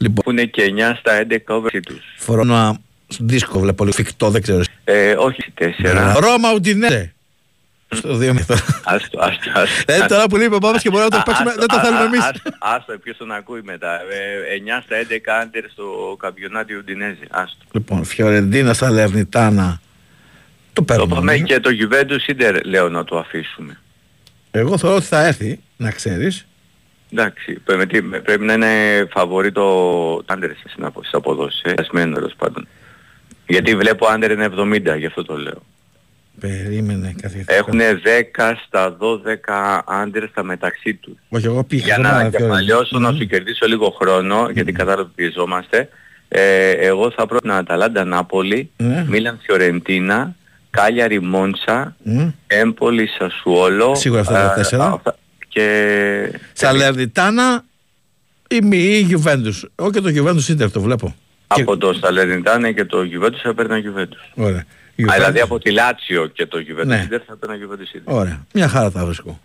Λοιπόν, 0.00 0.24
Που 0.24 0.30
είναι 0.30 0.44
και 0.44 0.62
9 0.76 0.94
στα 0.98 1.26
11 1.30 1.36
over 1.46 1.80
τους. 1.86 2.00
φορώ 2.16 2.40
ένα 2.40 2.78
δίσκο, 3.18 3.58
βλέπω 3.60 3.84
λίγο 3.84 3.96
φυκτό, 3.96 4.30
δεν 4.30 4.42
ξέρω. 4.42 4.62
Ε, 4.84 5.12
όχι 5.18 5.52
4. 5.60 6.16
Ρώμα 6.18 6.52
Ουντινέ. 6.54 7.12
Στο 7.94 8.18
2 8.18 8.34
Άστο, 8.84 9.18
άστο, 9.20 9.50
άστο. 9.54 9.92
Ε, 9.92 10.06
τώρα 10.06 10.26
που 10.28 10.36
λέει 10.36 10.46
ο 10.46 10.58
Πάπας 10.58 10.82
και 10.82 10.90
μπορεί 10.90 11.02
να 11.02 11.08
το 11.10 11.16
Α, 11.16 11.22
παίξουμε, 11.22 11.48
άστο, 11.48 11.60
δεν 11.60 11.68
το 11.68 11.76
α, 11.76 11.80
θέλουμε 11.82 12.00
α, 12.00 12.04
εμείς. 12.04 12.20
άστο, 12.20 12.50
Άστο, 12.58 12.98
ποιος 12.98 13.16
τον 13.16 13.32
ακούει 13.32 13.60
μετά. 13.64 13.94
Ε, 13.94 14.78
9 14.78 14.82
στα 14.84 14.96
11 14.96 15.40
άντερ 15.42 15.70
στο 15.70 16.16
καμπιονάτι 16.18 16.74
Ουντινέζη. 16.74 17.18
Άστο. 17.30 17.64
Λοιπόν, 17.72 18.04
Φιωρεντίνα 18.04 18.74
Σαλερνιτάνα. 18.74 19.80
Το 20.72 20.72
Το 20.72 20.82
παίρνουμε. 20.82 21.14
πάμε 21.14 21.36
και 21.38 21.60
το 21.60 21.70
Juventus 21.80 22.32
Inter 22.32 22.60
λέω 22.64 22.88
να 22.88 23.04
το 23.04 23.18
αφήσουμε. 23.18 23.80
Εγώ 24.58 24.78
θεωρώ 24.78 24.96
ότι 24.96 25.04
θα 25.04 25.26
έρθει, 25.26 25.60
να 25.76 25.90
ξέρεις. 25.90 26.46
Εντάξει, 27.12 27.52
πρέπει, 27.64 28.02
πρέπει 28.02 28.44
να 28.44 28.52
είναι 28.52 29.06
φαβορή 29.10 29.52
το 29.52 29.64
άντερ 30.26 30.50
στις 30.56 30.74
απο- 30.80 31.00
στις 31.00 31.14
αποδόσεις, 31.14 31.60
ε, 31.64 31.74
ασμένο 31.78 32.14
τέλος 32.14 32.34
πάντων. 32.38 32.68
Γιατί 33.46 33.76
βλέπω 33.76 34.06
άντερ 34.06 34.30
είναι 34.30 34.44
70, 34.44 34.96
γι' 34.96 35.06
αυτό 35.06 35.24
το 35.24 35.36
λέω. 35.36 35.62
Περίμενε 36.40 37.14
καθηγητή. 37.22 37.54
Έχουν 37.54 37.78
10 37.78 38.54
στα 38.66 38.96
12 39.00 39.82
άντερ 39.86 40.28
στα 40.28 40.42
μεταξύ 40.42 40.94
τους. 40.94 41.14
Όχι, 41.28 41.46
εγώ 41.46 41.64
πήγα. 41.64 41.84
Για 41.84 41.94
δεν 41.94 42.02
να 42.04 42.10
πάω 42.10 42.18
ανακεφαλαιώσω, 42.18 42.98
να 42.98 43.10
Μμμ. 43.10 43.18
σου 43.18 43.26
κερδίσω 43.26 43.66
λίγο 43.66 43.90
χρόνο, 44.00 44.48
γιατί 44.52 44.72
κατάλαβα 44.72 45.02
ότι 45.02 45.12
πιεζόμαστε, 45.14 45.88
ε, 46.28 46.70
εγώ 46.70 47.10
θα 47.10 47.26
πρότεινα 47.26 47.56
Αταλάντα 47.56 48.04
Νάπολη, 48.04 48.70
Ναι. 48.76 49.04
Μίλαν 49.08 49.38
Φιωρεντίνα, 49.42 50.34
Κάλιαρη 50.70 51.20
Μόντσα, 51.20 51.96
Μμ. 52.02 52.28
Έμπολη 52.46 53.06
Σασουόλο. 53.06 53.94
Σίγουρα 53.94 54.20
αυτά 54.20 54.32
τα 54.32 54.52
ε, 54.52 54.54
τέσσερα. 54.54 54.86
αυτά- 54.92 55.16
Και... 55.48 56.40
Σαλερνιτάνα 56.52 57.64
ή 58.48 58.58
μη 58.62 58.76
ή 58.78 59.08
Juventus. 59.10 59.62
Εγώ 59.76 59.90
και 59.90 60.00
το 60.00 60.08
Juventus 60.16 60.52
Inter 60.52 60.70
το 60.70 60.80
βλέπω. 60.80 61.14
Από 61.46 61.76
το 61.76 61.92
Σαλερνιτάνε 61.92 62.72
και 62.72 62.84
το 62.84 62.98
Juventus 62.98 63.38
θα 63.42 63.54
παίρνει 63.54 63.82
Juventus. 63.86 64.42
Ωραία. 64.44 64.58
Α, 64.58 64.64
Juventus. 64.96 65.12
δηλαδή 65.14 65.40
από 65.40 65.58
τη 65.58 65.70
Λάτσιο 65.70 66.26
και 66.26 66.46
το 66.46 66.58
Juventus 66.68 66.86
Ναι. 66.86 67.08
Inter 67.10 67.18
θα 67.26 67.36
παίρνει 67.36 67.56
Juventus 67.68 67.96
Inter. 67.96 68.00
Ωραία. 68.04 68.46
Μια 68.52 68.68
χαρά 68.68 68.90
τα 68.90 69.04
βρίσκω. 69.04 69.40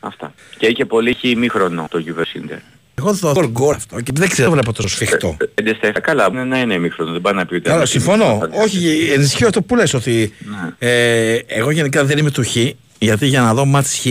Αυτά. 0.00 0.34
Και 0.58 0.66
έχει 0.66 0.74
και 0.74 0.84
πολύ 0.84 1.10
έχει 1.10 1.28
ημίχρονο 1.30 1.86
το 1.90 2.04
Juventus 2.06 2.38
Inter. 2.50 2.58
Εγώ 2.98 3.14
θα 3.14 3.32
δω 3.32 3.46
γκολ 3.48 3.74
αυτό 3.74 4.00
και 4.00 4.12
δεν 4.14 4.28
ξέρω 4.28 4.50
βλέπω 4.50 4.72
τόσο 4.72 4.88
σφιχτό. 4.88 5.36
Ε, 5.40 5.44
πέντε 5.54 5.74
στα 5.74 5.86
εφτά. 5.86 6.00
Καλά, 6.00 6.30
ναι, 6.30 6.44
ναι, 6.44 6.58
είναι 6.58 6.74
ημίχρονο. 6.74 7.12
Δεν 7.12 7.20
πάει 7.20 7.34
να 7.34 7.46
πει 7.46 7.54
ούτε 7.54 7.64
Καλά, 7.64 7.76
ένα 7.76 7.86
συμφωνώ. 7.86 8.24
ημίχρονο. 8.24 8.62
Όχι, 8.64 9.10
ενισχύω 9.14 9.46
αυτό 9.46 9.62
που 9.62 9.76
λες 9.76 9.94
ότι 9.94 10.32
Ναι. 10.38 10.88
ε, 10.90 11.38
εγώ 11.46 11.70
γενικά 11.70 12.04
δεν 12.04 12.18
είμαι 12.18 12.30
του 12.30 12.42
Χ, 12.44 12.56
γιατί 12.98 13.26
για 13.26 13.40
να 13.40 13.54
δω 13.54 13.64
μάτς 13.64 13.98
Χ, 13.98 14.06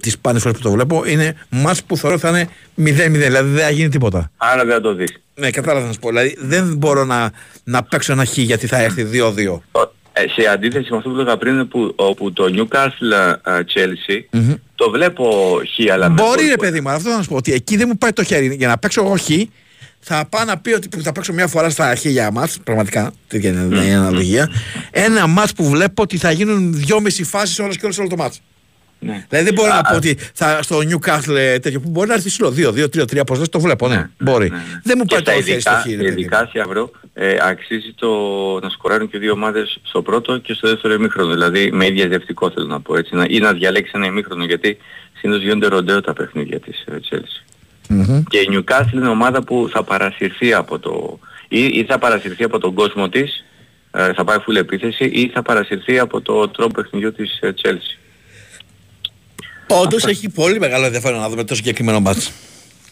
τις 0.00 0.12
σπάνιες 0.12 0.42
φορές 0.42 0.56
που 0.58 0.62
το 0.64 0.70
βλέπω, 0.70 1.02
είναι 1.06 1.36
μάτς 1.50 1.82
που 1.84 1.96
θεωρώ 1.96 2.18
θα 2.18 2.28
είναι 2.28 2.48
0-0, 2.76 3.10
δηλαδή 3.10 3.50
δεν 3.50 3.64
θα 3.64 3.70
γίνει 3.70 3.88
τίποτα. 3.88 4.30
Άρα 4.36 4.64
δεν 4.64 4.74
θα 4.74 4.80
το 4.80 4.94
δεις. 4.94 5.12
Ναι, 5.34 5.50
κατάλαβα 5.50 5.86
να 5.86 5.92
σου 5.92 5.98
πω. 5.98 6.08
Δηλαδή 6.08 6.36
δεν 6.40 6.76
μπορώ 6.76 7.04
να, 7.04 7.30
να 7.64 7.82
παίξω 7.82 8.12
ένα 8.12 8.24
Χ 8.24 8.36
γιατί 8.38 8.66
θα 8.66 8.78
έρθει 8.82 9.06
2-2. 9.12 9.60
Ε, 10.16 10.20
σε 10.28 10.48
αντίθεση 10.48 10.86
με 10.90 10.96
αυτό 10.96 11.08
που 11.08 11.14
έλεγα 11.14 11.36
πριν 11.36 11.68
που, 11.68 11.92
όπου 11.96 12.32
το 12.32 12.44
Newcastle 12.56 13.34
ε, 13.44 13.58
Chelsea 13.74 14.20
Μμμ. 14.30 14.54
Το 14.84 14.90
βλέπω 14.90 15.60
χ 15.74 15.92
αλλά 15.92 16.08
με 16.08 16.14
Μπορεί 16.14 16.40
γκολ. 16.40 16.48
ρε 16.48 16.56
παιδί 16.56 16.80
μου, 16.80 16.88
αυτό 16.88 17.10
να 17.10 17.22
σου 17.22 17.28
πω 17.28 17.36
ότι 17.36 17.52
εκεί 17.52 17.76
δεν 17.76 17.86
μου 17.90 17.98
πάει 17.98 18.12
το 18.12 18.22
χέρι. 18.22 18.54
Για 18.54 18.68
να 18.68 18.78
παίξω 18.78 19.00
εγώ 19.04 19.16
χ, 19.16 19.28
θα 20.00 20.26
πάω 20.28 20.44
να 20.44 20.58
πει 20.58 20.72
ότι 20.72 20.88
που 20.88 21.02
θα 21.02 21.12
παίξω 21.12 21.32
μια 21.32 21.46
φορά 21.46 21.70
στα 21.70 21.94
χίλια 21.94 22.30
μάτς, 22.30 22.58
πραγματικά, 22.64 23.12
τέτοια 23.28 23.50
είναι 23.50 23.84
η 23.84 23.92
αναλογία. 23.92 24.50
Ένα 24.90 25.26
μάτς 25.26 25.52
που 25.52 25.64
βλέπω 25.64 26.02
ότι 26.02 26.16
θα 26.16 26.30
γίνουν 26.30 26.74
δυόμιση 26.74 27.24
φάσεις 27.24 27.58
όλες 27.58 27.76
και 27.76 27.84
όλες 27.84 27.98
όλο 27.98 28.08
το 28.08 28.16
μάτς. 28.16 28.40
Ναι. 29.04 29.26
Δηλαδή 29.28 29.46
δεν 29.46 29.54
μπορώ 29.54 29.72
Α, 29.72 29.74
να 29.76 29.82
πω 29.82 29.96
ότι 29.96 30.18
θα, 30.34 30.62
στο 30.62 30.78
Newcastle 30.78 31.36
ε, 31.36 31.58
τέτοιο 31.58 31.80
που 31.80 31.90
μπορεί 31.90 32.08
να 32.08 32.14
έρθει 32.14 32.28
ψηλό 32.28 32.54
2-2-3-3 32.56 33.20
πώς 33.26 33.38
λες, 33.38 33.48
το 33.48 33.60
βλέπω, 33.60 33.88
ναι, 33.88 34.10
μπορεί. 34.18 34.52
Δεν 34.82 34.94
μου 34.98 35.04
Και 35.04 35.14
πάει 35.22 35.36
το 35.36 35.40
στα 35.40 35.42
χέρι 35.42 35.60
στο 35.60 35.70
ειδικά, 35.70 35.80
χ, 35.80 35.86
ρε 35.86 35.96
παιδί 35.96 36.10
μου. 36.10 36.18
ειδικά 36.18 36.48
σε 36.52 36.60
αύριο 36.60 36.90
ε, 37.14 37.36
αξίζει 37.42 37.92
το 37.94 38.08
να 38.62 38.68
σκοράρουν 38.68 39.10
και 39.10 39.18
δύο 39.18 39.32
ομάδες 39.32 39.78
στο 39.82 40.02
πρώτο 40.02 40.38
και 40.38 40.52
στο 40.52 40.68
δεύτερο 40.68 40.94
ημίχρονο. 40.94 41.32
Δηλαδή 41.32 41.70
με 41.72 41.86
ίδια 41.86 42.08
διευτικό 42.08 42.50
θέλω 42.50 42.66
να 42.66 42.80
πω 42.80 42.96
έτσι. 42.96 43.14
Να, 43.14 43.26
ή 43.28 43.38
να 43.38 43.52
διαλέξει 43.52 43.92
ένα 43.94 44.06
ημίχρονο 44.06 44.44
γιατί 44.44 44.76
συνήθως 45.18 45.42
γίνονται 45.42 45.66
ροντέο 45.66 46.00
τα 46.00 46.12
παιχνίδια 46.12 46.60
της 46.60 46.84
ε, 46.86 46.98
Chelsea. 47.10 47.44
Μμμ. 47.88 48.22
Και 48.28 48.38
η 48.38 48.48
Newcastle 48.50 48.92
είναι 48.94 49.08
ομάδα 49.08 49.42
που 49.42 49.68
θα 49.72 49.82
παρασυρθεί 49.82 50.54
από 50.54 50.78
το... 50.78 51.18
ή, 51.48 51.64
ή 51.64 51.84
θα 51.88 51.98
παρασυρθεί 51.98 52.44
από 52.44 52.58
τον 52.58 52.74
κόσμο 52.74 53.08
της, 53.08 53.44
ε, 53.90 54.12
θα 54.12 54.24
πάει 54.24 54.36
full 54.48 54.56
επίθεση, 54.56 55.04
ή 55.04 55.30
θα 55.34 55.42
παρασυρθεί 55.42 55.98
από 55.98 56.20
το 56.20 56.48
τρόπο 56.48 56.74
παιχνιδιού 56.74 57.12
της 57.12 57.38
ε, 57.40 57.54
Chelsea. 57.62 57.98
Όντως 59.66 60.04
έχει 60.04 60.28
πολύ 60.28 60.58
μεγάλο 60.58 60.84
ενδιαφέρον 60.84 61.20
να 61.20 61.28
δούμε 61.28 61.44
το 61.44 61.54
συγκεκριμένο 61.54 62.00
μάτς. 62.00 62.32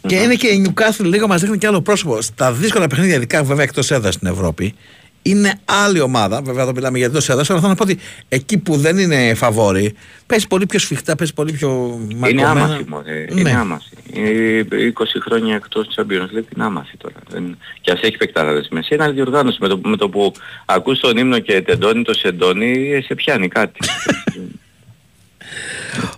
Και 0.07 0.15
είναι 0.15 0.35
και 0.35 0.47
η 0.47 0.67
Newcastle 0.69 1.05
λίγο 1.05 1.27
μας 1.27 1.41
δείχνει 1.41 1.59
και 1.59 1.67
άλλο 1.67 1.81
πρόσωπο. 1.83 2.21
Στα 2.21 2.53
δύσκολα 2.53 2.87
παιχνίδια, 2.87 3.15
ειδικά 3.15 3.43
βέβαια 3.45 3.65
εκτός 3.65 3.91
έδρας 3.91 4.15
στην 4.15 4.29
Ευρώπη, 4.29 4.75
είναι 5.23 5.55
άλλη 5.65 6.01
ομάδα. 6.01 6.43
Βέβαια 6.43 6.63
εδώ 6.63 6.73
μιλάμε 6.73 6.99
για 6.99 7.07
εκτός 7.07 7.29
έδρας, 7.29 7.51
αλλά 7.51 7.59
θέλω 7.59 7.71
να 7.73 7.77
πω 7.79 7.83
ότι 7.85 7.99
εκεί 8.29 8.59
που 8.59 8.77
δεν 8.77 8.99
είναι 8.99 9.35
φαβόρη, 9.35 9.95
παίζει 10.27 10.47
πολύ 10.47 10.67
πιο 10.67 10.79
σφιχτά, 10.79 11.17
παίζει 11.17 11.33
πολύ 11.35 11.53
πιο 11.53 11.99
Είναι 12.03 12.15
μαρκωμένα. 12.19 12.51
άμαση 12.51 12.85
μωρέ, 12.89 13.27
είναι 13.31 13.43
Ναι. 13.43 13.51
άμαση. 13.59 13.89
Ε, 14.15 14.63
20 14.93 15.21
χρόνια 15.21 15.55
εκτός 15.55 15.87
της 15.87 15.97
Champions 15.99 16.39
League 16.39 16.55
είναι 16.57 16.65
άμαση 16.65 16.97
τώρα. 16.97 17.15
Δεν... 17.29 17.57
Και 17.81 17.91
ας 17.91 18.01
έχει 18.03 18.17
παικτάραδες 18.17 18.69
μέσα. 18.71 18.89
Είναι 18.95 19.05
άλλη 19.05 19.15
διοργάνωση. 19.15 19.59
Με 19.61 19.69
το, 19.69 19.81
με 19.85 19.97
το 19.97 20.09
που 20.09 20.33
ακούς 20.65 20.99
τον 21.01 21.17
ύμνο 21.17 21.39
και 21.39 21.63
τεντώνει 21.63 22.03
το 22.03 22.15
σεντόνι, 22.15 22.93
ε, 22.93 23.01
σε 23.03 23.15
πιάνει 23.15 23.49
κάτι. 23.49 23.79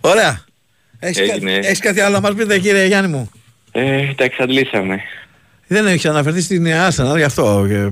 Ωραία. 0.00 0.44
Έχεις, 0.98 1.18
Έγινε. 1.18 1.52
κάτι, 1.54 1.66
έχεις 1.66 1.78
κάτι 1.80 2.00
άλλο 2.00 2.14
να 2.14 2.20
μας 2.20 2.34
πείτε 2.34 2.58
κύριε 2.58 2.86
Γιάννη 2.86 3.10
μου; 3.10 3.30
ε, 3.72 4.14
τα 4.16 4.24
εξαντλήσαμε. 4.24 5.00
Δεν 5.66 5.86
έχεις 5.86 6.04
αναφερθεί 6.06 6.40
στην 6.40 6.66
Arsenal, 6.66 7.16
γι' 7.16 7.22
αυτό. 7.22 7.64
Και... 7.68 7.90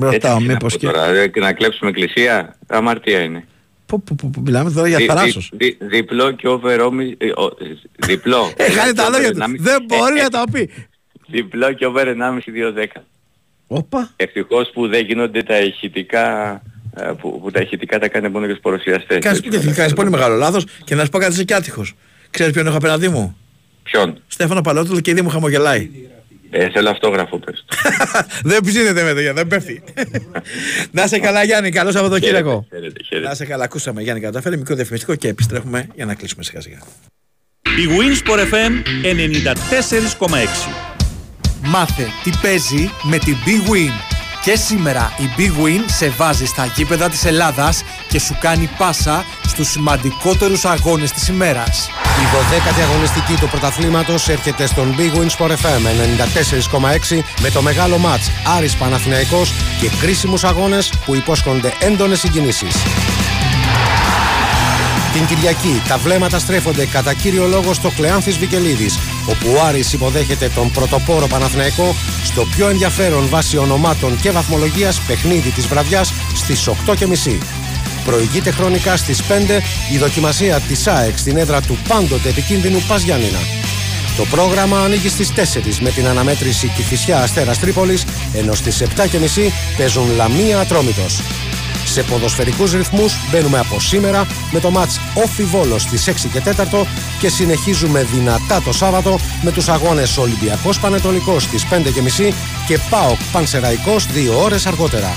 Ρωτάω 0.00 0.12
Έτσι 0.12 0.28
να 0.28 0.40
μήπως 0.52 0.72
πω 0.72 0.78
και... 0.78 0.86
Τώρα, 0.86 1.06
ε, 1.06 1.28
και 1.28 1.40
να 1.40 1.52
κλέψουμε 1.52 1.90
εκκλησία, 1.90 2.56
αμαρτία 2.66 3.20
είναι. 3.20 3.44
Πού, 3.86 4.02
πού, 4.02 4.14
πού, 4.14 4.30
πού, 4.30 4.40
μιλάμε 4.40 4.70
τώρα 4.70 4.88
για 4.88 4.96
Δι- 4.96 5.10
θράσος. 5.10 5.50
δι- 5.52 5.76
δι- 5.78 5.88
διπλό 5.90 6.30
και 6.32 6.48
over 6.48 6.80
όμι- 6.80 7.22
ε, 7.22 7.26
ο- 7.26 7.56
ε, 8.00 8.06
διπλό. 8.06 8.52
Ε, 8.56 8.70
χάνει 8.70 8.92
τα 8.92 9.02
Over 9.06 9.12
λόγια 9.18 9.32
του. 9.32 9.38
1,5 9.38 9.54
Δεν 9.58 9.84
μπορεί 9.86 10.18
ε, 10.18 10.22
να 10.22 10.28
τα 10.28 10.44
πει. 10.52 10.70
Διπλό 11.32 11.72
και 11.72 11.86
over 11.86 12.06
1,5-2-10. 12.06 13.00
Όπα. 13.66 14.10
Ευτυχώς 14.16 14.70
που 14.74 14.88
δεν 14.88 15.04
γίνονται 15.04 15.42
τα 15.42 15.58
ηχητικά 15.58 16.50
ε, 16.50 16.60
που, 17.20 17.40
που 17.40 17.50
τα 17.50 17.60
ηχητικά 17.60 17.98
τα 17.98 18.08
κάνει 18.08 18.28
μόνο 18.28 18.44
για 18.44 18.54
τους 18.54 18.62
παρουσιαστές. 18.62 19.18
Κάνεις, 19.18 19.40
έτσι. 19.52 19.72
κάνεις 19.72 19.92
πολύ 19.92 20.10
μεγάλο 20.10 20.36
λάθος 20.36 20.64
και 20.84 20.94
να 20.94 21.04
σου 21.04 21.10
πω 21.10 21.18
κάτι 21.18 21.32
είσαι 21.32 21.44
και 21.44 21.54
άτυχος. 21.54 21.94
Ξέρεις 22.30 22.52
ποιον 22.52 22.66
έχω 22.66 22.76
απέναντί 22.76 23.08
μου; 23.08 23.36
Ποιον; 23.82 24.20
Στέφανο 24.26 24.60
Παλαιότουλο 24.60 25.00
και 25.00 25.10
ήδη 25.10 25.22
μου 25.22 25.28
χαμογελάει. 25.28 25.90
Ε, 26.50 26.70
θέλω 26.70 26.90
αυτόγραφο 26.90 27.38
πες. 27.38 27.64
δεν 28.50 28.60
ψήνεται 28.64 29.02
με 29.02 29.12
το 29.12 29.20
Γιάννη, 29.20 29.40
δεν 29.40 29.46
πέφτει. 29.46 29.82
να 30.92 31.02
είσαι 31.02 31.18
καλά 31.18 31.44
Γιάννη, 31.44 31.70
καλό 31.70 31.90
Σαββατοκύριακο. 31.90 32.66
Χαίρετε, 32.68 33.02
χαίρετε. 33.04 33.26
Να 33.26 33.32
είσαι 33.32 33.44
καλά, 33.44 33.64
ακούσαμε 33.64 34.02
Γιάννη 34.02 34.22
Καταφέρει, 34.22 34.56
μικρό 34.56 34.74
διαφημιστικό 34.74 35.14
και 35.14 35.28
επιστρέφουμε 35.28 35.86
για 35.94 36.04
να 36.04 36.14
κλείσουμε 36.14 36.42
σιγά 36.42 36.60
σιγά. 36.60 36.78
Η 37.62 37.88
Winsport 37.98 38.38
FM 38.38 38.72
94,6. 40.18 40.28
Μάθε 41.62 42.06
τι 42.24 42.30
παίζει 42.42 42.90
με 43.02 43.18
την 43.18 43.34
Big 43.46 43.70
Win. 43.70 44.15
Και 44.46 44.56
σήμερα 44.56 45.12
η 45.16 45.30
Big 45.36 45.64
Win 45.64 45.80
σε 45.86 46.08
βάζει 46.08 46.44
στα 46.44 46.66
γήπεδα 46.66 47.08
της 47.08 47.24
Ελλάδας 47.24 47.84
και 48.08 48.18
σου 48.18 48.36
κάνει 48.40 48.68
πάσα 48.78 49.24
στους 49.46 49.68
σημαντικότερους 49.68 50.64
αγώνες 50.64 51.12
της 51.12 51.28
ημέρας. 51.28 51.88
Η 51.92 52.24
12η 52.32 52.80
αγωνιστική 52.90 53.34
του 53.40 53.48
πρωταθλήματος 53.48 54.28
έρχεται 54.28 54.66
στον 54.66 54.94
Big 54.98 55.18
Win 55.18 55.28
Sport 55.36 55.50
FM 55.50 55.82
94,6 57.10 57.22
με 57.40 57.50
το 57.50 57.62
μεγάλο 57.62 57.98
μάτς 57.98 58.30
Άρης 58.56 58.76
Παναθηναϊκός 58.76 59.52
και 59.80 59.90
κρίσιμους 60.00 60.44
αγώνες 60.44 60.92
που 61.04 61.14
υπόσχονται 61.14 61.72
έντονες 61.78 62.20
συγκινήσεις. 62.20 62.74
Την 65.16 65.26
Κυριακή 65.26 65.82
τα 65.88 65.98
βλέμματα 65.98 66.38
στρέφονται 66.38 66.86
κατά 66.86 67.14
κύριο 67.14 67.46
λόγο 67.46 67.72
στο 67.74 67.90
Κλεάνθης 67.90 68.38
Βικελίδης 68.38 68.98
όπου 69.28 69.52
ο 69.56 69.62
Άρης 69.62 69.92
υποδέχεται 69.92 70.48
τον 70.48 70.70
πρωτοπόρο 70.70 71.26
Παναθηναϊκό 71.26 71.94
στο 72.24 72.44
πιο 72.44 72.68
ενδιαφέρον 72.68 73.28
βάσει 73.28 73.56
ονομάτων 73.56 74.20
και 74.20 74.30
βαθμολογίας 74.30 75.00
παιχνίδι 75.00 75.50
της 75.50 75.66
βραδιάς 75.66 76.12
στις 76.34 76.68
8.30. 76.86 77.38
Προηγείται 78.04 78.50
χρονικά 78.50 78.96
στις 78.96 79.22
5 79.22 79.60
η 79.92 79.98
δοκιμασία 79.98 80.60
της 80.60 80.86
ΑΕΚ 80.86 81.18
στην 81.18 81.36
έδρα 81.36 81.60
του 81.60 81.78
πάντοτε 81.88 82.28
επικίνδυνου 82.28 82.82
Πας 82.88 83.02
Γιάννηνα. 83.02 83.40
Το 84.16 84.24
πρόγραμμα 84.24 84.80
ανοίγει 84.80 85.08
στις 85.08 85.32
4 85.32 85.80
με 85.80 85.90
την 85.90 86.06
αναμέτρηση 86.06 86.68
Κηφισιά 86.68 87.22
Αστέρας 87.22 87.58
Τρίπολης, 87.58 88.04
ενώ 88.34 88.54
στις 88.54 88.80
7.30 88.80 89.52
παίζουν 89.76 90.10
Λαμία 90.16 90.60
Ατρόμητος. 90.60 91.20
Σε 91.84 92.02
ποδοσφαιρικούς 92.02 92.72
ρυθμούς 92.72 93.16
μπαίνουμε 93.30 93.58
από 93.58 93.80
σήμερα 93.80 94.26
με 94.50 94.60
το 94.60 94.70
μάτς 94.70 95.00
Όφι 95.14 95.44
Βόλος 95.44 95.82
στις 95.82 96.08
6 96.08 96.28
και 96.32 96.40
4 96.40 96.86
και 97.18 97.28
συνεχίζουμε 97.28 98.02
δυνατά 98.02 98.62
το 98.62 98.72
Σάββατο 98.72 99.18
με 99.42 99.52
τους 99.52 99.68
αγώνες 99.68 100.16
Ολυμπιακός 100.16 100.80
Πανετολικός 100.80 101.42
στις 101.42 101.66
5.30 101.70 102.32
και 102.66 102.78
ΠΑΟΚ 102.90 103.18
Πανσεραϊκός 103.32 104.06
2 104.06 104.36
ώρες 104.44 104.66
αργότερα. 104.66 105.16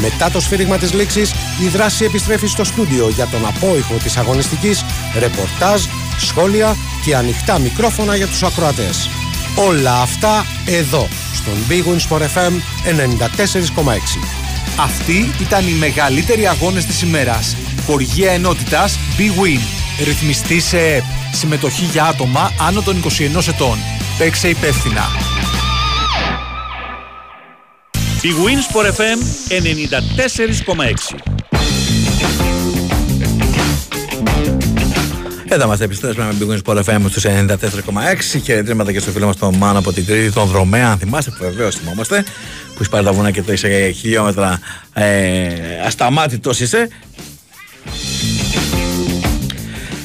Μετά 0.00 0.30
το 0.30 0.40
σφύριγμα 0.40 0.78
της 0.78 0.92
λήξης, 0.92 1.32
η 1.60 1.68
δράση 1.68 2.04
επιστρέφει 2.04 2.46
στο 2.46 2.64
στούντιο 2.64 3.08
για 3.08 3.26
τον 3.26 3.46
απόϊχο 3.46 3.94
της 3.94 4.16
αγωνιστικής, 4.16 4.84
ρεπορτάζ, 5.18 5.82
σχόλια 6.18 6.76
και 7.04 7.16
ανοιχτά 7.16 7.58
μικρόφωνα 7.58 8.16
για 8.16 8.26
τους 8.26 8.42
ακροατές. 8.42 9.08
Όλα 9.68 10.00
αυτά 10.00 10.46
εδώ, 10.64 11.08
στον 11.34 11.54
Big 11.68 11.84
Win 11.84 11.98
Sport 12.08 12.22
FM 12.22 12.52
94,6. 12.84 14.47
Αυτοί 14.76 15.32
ήταν 15.40 15.68
οι 15.68 15.72
μεγαλύτεροι 15.72 16.46
αγώνες 16.46 16.86
της 16.86 17.02
ημέρας. 17.02 17.56
Χοργία 17.86 18.32
ενότητας 18.32 18.98
Big 19.18 19.42
Win. 19.42 19.60
Ρυθμιστή 20.04 20.60
σε 20.60 20.78
ΕΠ. 20.78 21.02
Συμμετοχή 21.32 21.84
για 21.84 22.04
άτομα 22.04 22.52
άνω 22.60 22.82
των 22.82 22.96
21 22.96 23.48
ετών. 23.48 23.78
Παίξε 24.18 24.48
υπεύθυνα. 24.48 25.04
Η 28.22 28.30
Winsport 28.44 28.86
FM 28.86 29.18
94,6. 29.48 31.16
Εδώ 35.50 35.64
είμαστε, 35.64 35.84
επιστρέψουμε 35.84 36.26
με 36.26 36.34
Big 36.40 36.50
Wings 36.50 36.58
Sport 36.64 36.84
FM 36.84 37.04
στους 37.08 37.24
94,6 37.24 38.40
Χαιρετήματα 38.42 38.92
και 38.92 39.00
στο 39.00 39.10
φίλο 39.10 39.26
μας 39.26 39.36
τον 39.36 39.54
Μάνο 39.56 39.78
από 39.78 39.92
την 39.92 40.06
Κρήτη, 40.06 40.32
τον 40.32 40.48
Δρομέα, 40.48 40.90
αν 40.90 40.98
θυμάστε, 40.98 41.30
που 41.30 41.36
βεβαίως 41.40 41.76
θυμόμαστε 41.76 42.24
που 42.74 42.78
έχει 42.80 42.90
πάρει 42.90 43.04
τα 43.04 43.12
βουνά 43.12 43.30
και 43.30 43.42
το 43.42 43.52
είσαι 43.52 43.90
χιλιόμετρα 43.90 44.58
ε, 44.92 45.48
ασταμάτητος 45.86 46.60
είσαι 46.60 46.88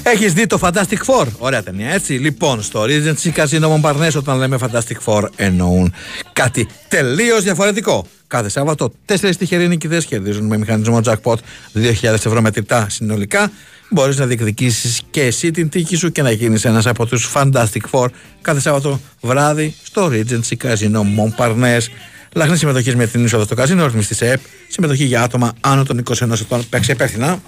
Έχεις 0.04 0.34
δει 0.34 0.48
το 0.48 0.60
Fantastic 0.62 0.98
Four; 1.06 1.26
Ωραία 1.38 1.64
ταινία, 1.64 1.90
έτσι. 1.90 2.14
Λοιπόν, 2.14 2.62
στο 2.62 2.86
Regency 2.88 3.32
Casino 3.36 3.82
Montparnasse, 3.82 4.16
όταν 4.18 4.38
λέμε 4.38 4.58
Fantastic 4.62 4.98
Four, 5.06 5.24
εννοούν 5.36 5.94
κάτι 6.34 6.68
τελείως 6.88 7.44
διαφορετικό. 7.44 8.06
Κάθε 8.28 8.50
Σάββατο, 8.50 8.92
τέσσερις 9.06 9.38
τυχεροί 9.38 9.68
νικητές 9.68 10.06
κερδίζουν 10.06 10.46
με 10.46 10.58
μηχανισμό 10.58 11.00
jackpot 11.04 11.36
2.000 11.74 12.04
ευρώ 12.04 12.42
μετρητά 12.42 12.88
συνολικά. 12.90 13.52
Μπορείς 13.94 14.18
να 14.18 14.26
διεκδικήσεις 14.26 15.02
και 15.10 15.22
εσύ 15.22 15.52
την 15.52 15.70
τύχη 15.70 15.96
σου 15.96 16.12
και 16.12 16.22
να 16.22 16.32
γίνεις 16.32 16.66
ένας 16.66 16.86
από 16.86 17.06
τους 17.06 17.32
Fantastic 17.34 17.82
Four 17.92 18.06
κάθε 18.42 18.60
Σάββατο 18.60 19.00
βράδυ 19.22 19.76
στο 19.84 20.12
Regency 20.12 20.56
Casino 20.64 21.00
Montparnasse. 21.00 21.88
Λαχνή 22.34 22.58
συμμετοχή 22.58 22.96
με 22.96 23.08
την 23.08 23.26
είσοδο 23.26 23.44
στο 23.44 23.56
καζίνο, 23.56 23.86
ρυθμιστή 23.86 24.16
σε 24.16 24.30
ΕΠ, 24.30 24.40
συμμετοχή 24.68 25.04
για 25.04 25.22
άτομα 25.22 25.54
άνω 25.62 25.84
των 25.84 26.04
21 26.10 26.40
ετών. 26.42 26.70
Παίξε 26.70 26.92
υπεύθυνα. 26.92 27.42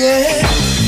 Take 0.00 0.79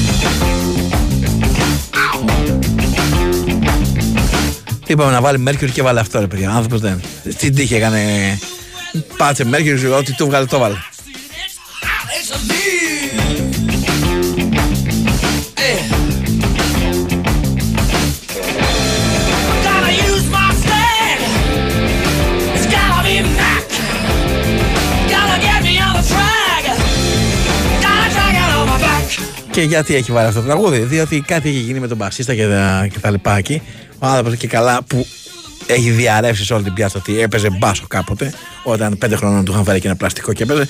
Είπαμε 4.93 5.13
να 5.13 5.21
βάλει 5.21 5.45
Mercury 5.49 5.71
και 5.73 5.83
βάλε 5.83 6.01
αυτό 6.01 6.21
ρε 6.21 6.27
παιδιά. 6.27 6.51
Ο 6.51 6.53
άνθρωπος 6.55 6.81
δεν. 6.81 7.01
Στην 7.29 7.55
τύχη 7.55 7.75
έκανε. 7.75 8.01
Πάτσε 9.17 9.47
Mercury, 9.53 9.99
ό,τι 9.99 10.15
του 10.15 10.27
βγάλε 10.27 10.47
το 10.47 10.59
βάλε. 10.59 10.75
It's 10.75 12.31
a 12.31 12.39
deal. 12.51 13.27
Yeah. 15.63 15.81
Gotta 19.67 19.91
use 20.09 20.27
my 20.37 20.49
stand. 20.63 21.21
It's 22.55 22.67
gotta 22.75 23.01
be 23.07 23.15
Mac. 23.39 23.67
Gotta 25.15 25.37
get 25.47 25.59
me 25.67 25.75
on 25.87 25.93
the 25.99 26.05
track. 26.13 26.65
Gotta 27.85 28.07
drag 28.15 28.35
it 28.43 28.51
on 28.59 28.67
my 28.71 28.79
back. 28.87 29.05
Και 29.51 29.63
γιατί 29.63 29.95
έχει 29.95 30.13
βάλει 30.13 30.29
αυτό 30.29 30.41
το 30.41 30.47
τραγούδι, 30.47 30.79
διότι 30.79 31.21
κάτι 31.21 31.49
έχει 31.49 31.59
γίνει 31.59 31.81
με 31.81 31.89
τον 31.89 31.97
μπασίστα 31.97 32.35
και 32.35 32.47
τα, 32.47 32.89
και 32.93 32.99
τα 32.99 33.11
λοιπά 33.11 33.37
εκεί. 33.37 33.63
Ο 34.03 34.07
άνθρωπος 34.07 34.37
και 34.37 34.47
καλά 34.47 34.83
που 34.87 35.07
έχει 35.67 35.91
διαρρεύσει 35.91 36.45
σε 36.45 36.55
όλη 36.55 36.63
την 36.65 36.75
πιάτσα 36.75 36.99
ότι 36.99 37.21
έπαιζε 37.21 37.51
μπάσο 37.51 37.85
κάποτε, 37.89 38.35
όταν 38.63 38.99
πέντε 38.99 39.17
χρόνων 39.17 39.45
του 39.45 39.53
είχαν 39.53 39.65
φέρει 39.65 39.81
και 39.81 39.87
ένα 39.87 39.97
πλαστικό 39.97 40.33
και 40.33 40.43
έπαιζε. 40.43 40.69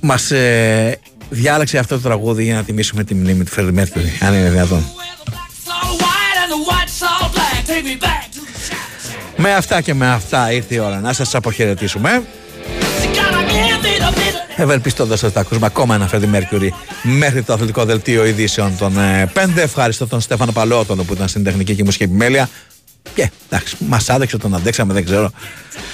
Μας 0.00 0.30
ε, 0.30 0.98
διάλεξε 1.30 1.78
αυτό 1.78 1.94
το 1.94 2.00
τραγούδι 2.00 2.44
για 2.44 2.54
να 2.54 2.62
τιμήσουμε 2.62 3.04
τη 3.04 3.14
μνήμη 3.14 3.44
του 3.44 3.50
Φέρντι 3.50 3.72
Μέρκιουρι, 3.72 4.18
αν 4.20 4.34
είναι 4.34 4.50
δυνατόν. 4.50 4.84
All 5.66 5.98
white 6.00 6.38
and 6.42 6.50
the 6.52 6.70
white's 6.70 7.02
all 7.02 7.28
black. 7.34 7.66
Take 7.66 7.84
me 7.84 8.04
back 8.04 8.24
to 8.34 8.40
Με 9.36 9.54
αυτά 9.54 9.80
και 9.80 9.94
με 9.94 10.10
αυτά 10.10 10.52
ήρθε 10.52 10.74
η 10.74 10.78
ώρα 10.78 11.00
να 11.00 11.12
σας 11.12 11.34
αποχαιρετήσουμε. 11.34 12.22
Ευελπιστώντας 14.56 15.22
ότι 15.22 15.32
θα 15.32 15.40
ακούσουμε 15.40 15.66
ακόμα 15.66 15.94
ένα 15.94 16.06
Φρέντι 16.06 16.26
Μέρκιουρι 16.26 16.74
μέχρι 17.02 17.42
το 17.42 17.52
αθλητικό 17.52 17.84
δελτίο 17.84 18.26
ειδήσεων 18.26 18.76
των 18.78 18.94
5. 19.34 19.48
Ευχαριστώ 19.56 20.06
τον 20.06 20.20
Στέφανο 20.20 20.52
Παλαιότολο 20.52 21.02
που 21.04 21.12
ήταν 21.12 21.28
στην 21.28 21.44
τεχνική 21.44 21.74
και 21.74 21.84
μουσική 21.84 22.02
επιμέλεια. 22.02 22.48
Και 23.14 23.30
εντάξει, 23.50 23.76
μας 23.88 24.10
άδεξε, 24.10 24.38
τον 24.38 24.54
αντέξαμε, 24.54 24.92
δεν 24.92 25.04
ξέρω. 25.04 25.30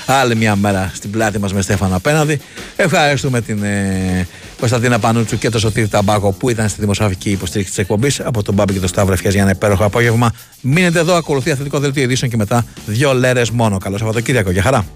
Άλλη 0.06 0.34
μια 0.34 0.56
μέρα 0.56 0.90
στην 0.94 1.10
πλάτη 1.10 1.38
μας 1.38 1.52
με 1.52 1.62
Στέφανο 1.62 1.96
απέναντι. 1.96 2.40
Ευχαριστούμε 2.76 3.40
την 3.40 3.62
ε, 3.62 4.26
Κωνσταντίνα 4.58 4.98
Πανούτσου 4.98 5.38
και 5.38 5.50
τον 5.50 5.60
Σωτήρη 5.60 5.88
Ταμπάκο 5.88 6.32
που 6.32 6.50
ήταν 6.50 6.68
στη 6.68 6.80
δημοσιογραφική 6.80 7.30
υποστήριξη 7.30 7.72
της 7.72 7.82
εκπομπής. 7.82 8.20
Από 8.20 8.42
τον 8.42 8.54
Μπάμπη 8.54 8.72
και 8.72 8.78
τον 8.78 8.88
Σταύρο 8.88 9.12
Ευχέ 9.12 9.28
για 9.28 9.42
ένα 9.42 9.50
υπέροχο 9.50 9.84
απόγευμα. 9.84 10.32
Μείνετε 10.60 10.98
εδώ, 10.98 11.14
ακολουθεί 11.14 11.50
αθλητικό 11.50 11.78
δελτίο 11.78 12.02
ειδήσεων 12.02 12.30
και 12.30 12.36
μετά 12.36 12.64
δύο 12.86 13.14
λέρες 13.14 13.50
μόνο. 13.50 13.78
Καλό 13.78 13.98
Σαββατοκύριακο, 13.98 14.50
για 14.50 14.62
χαρά. 14.62 14.86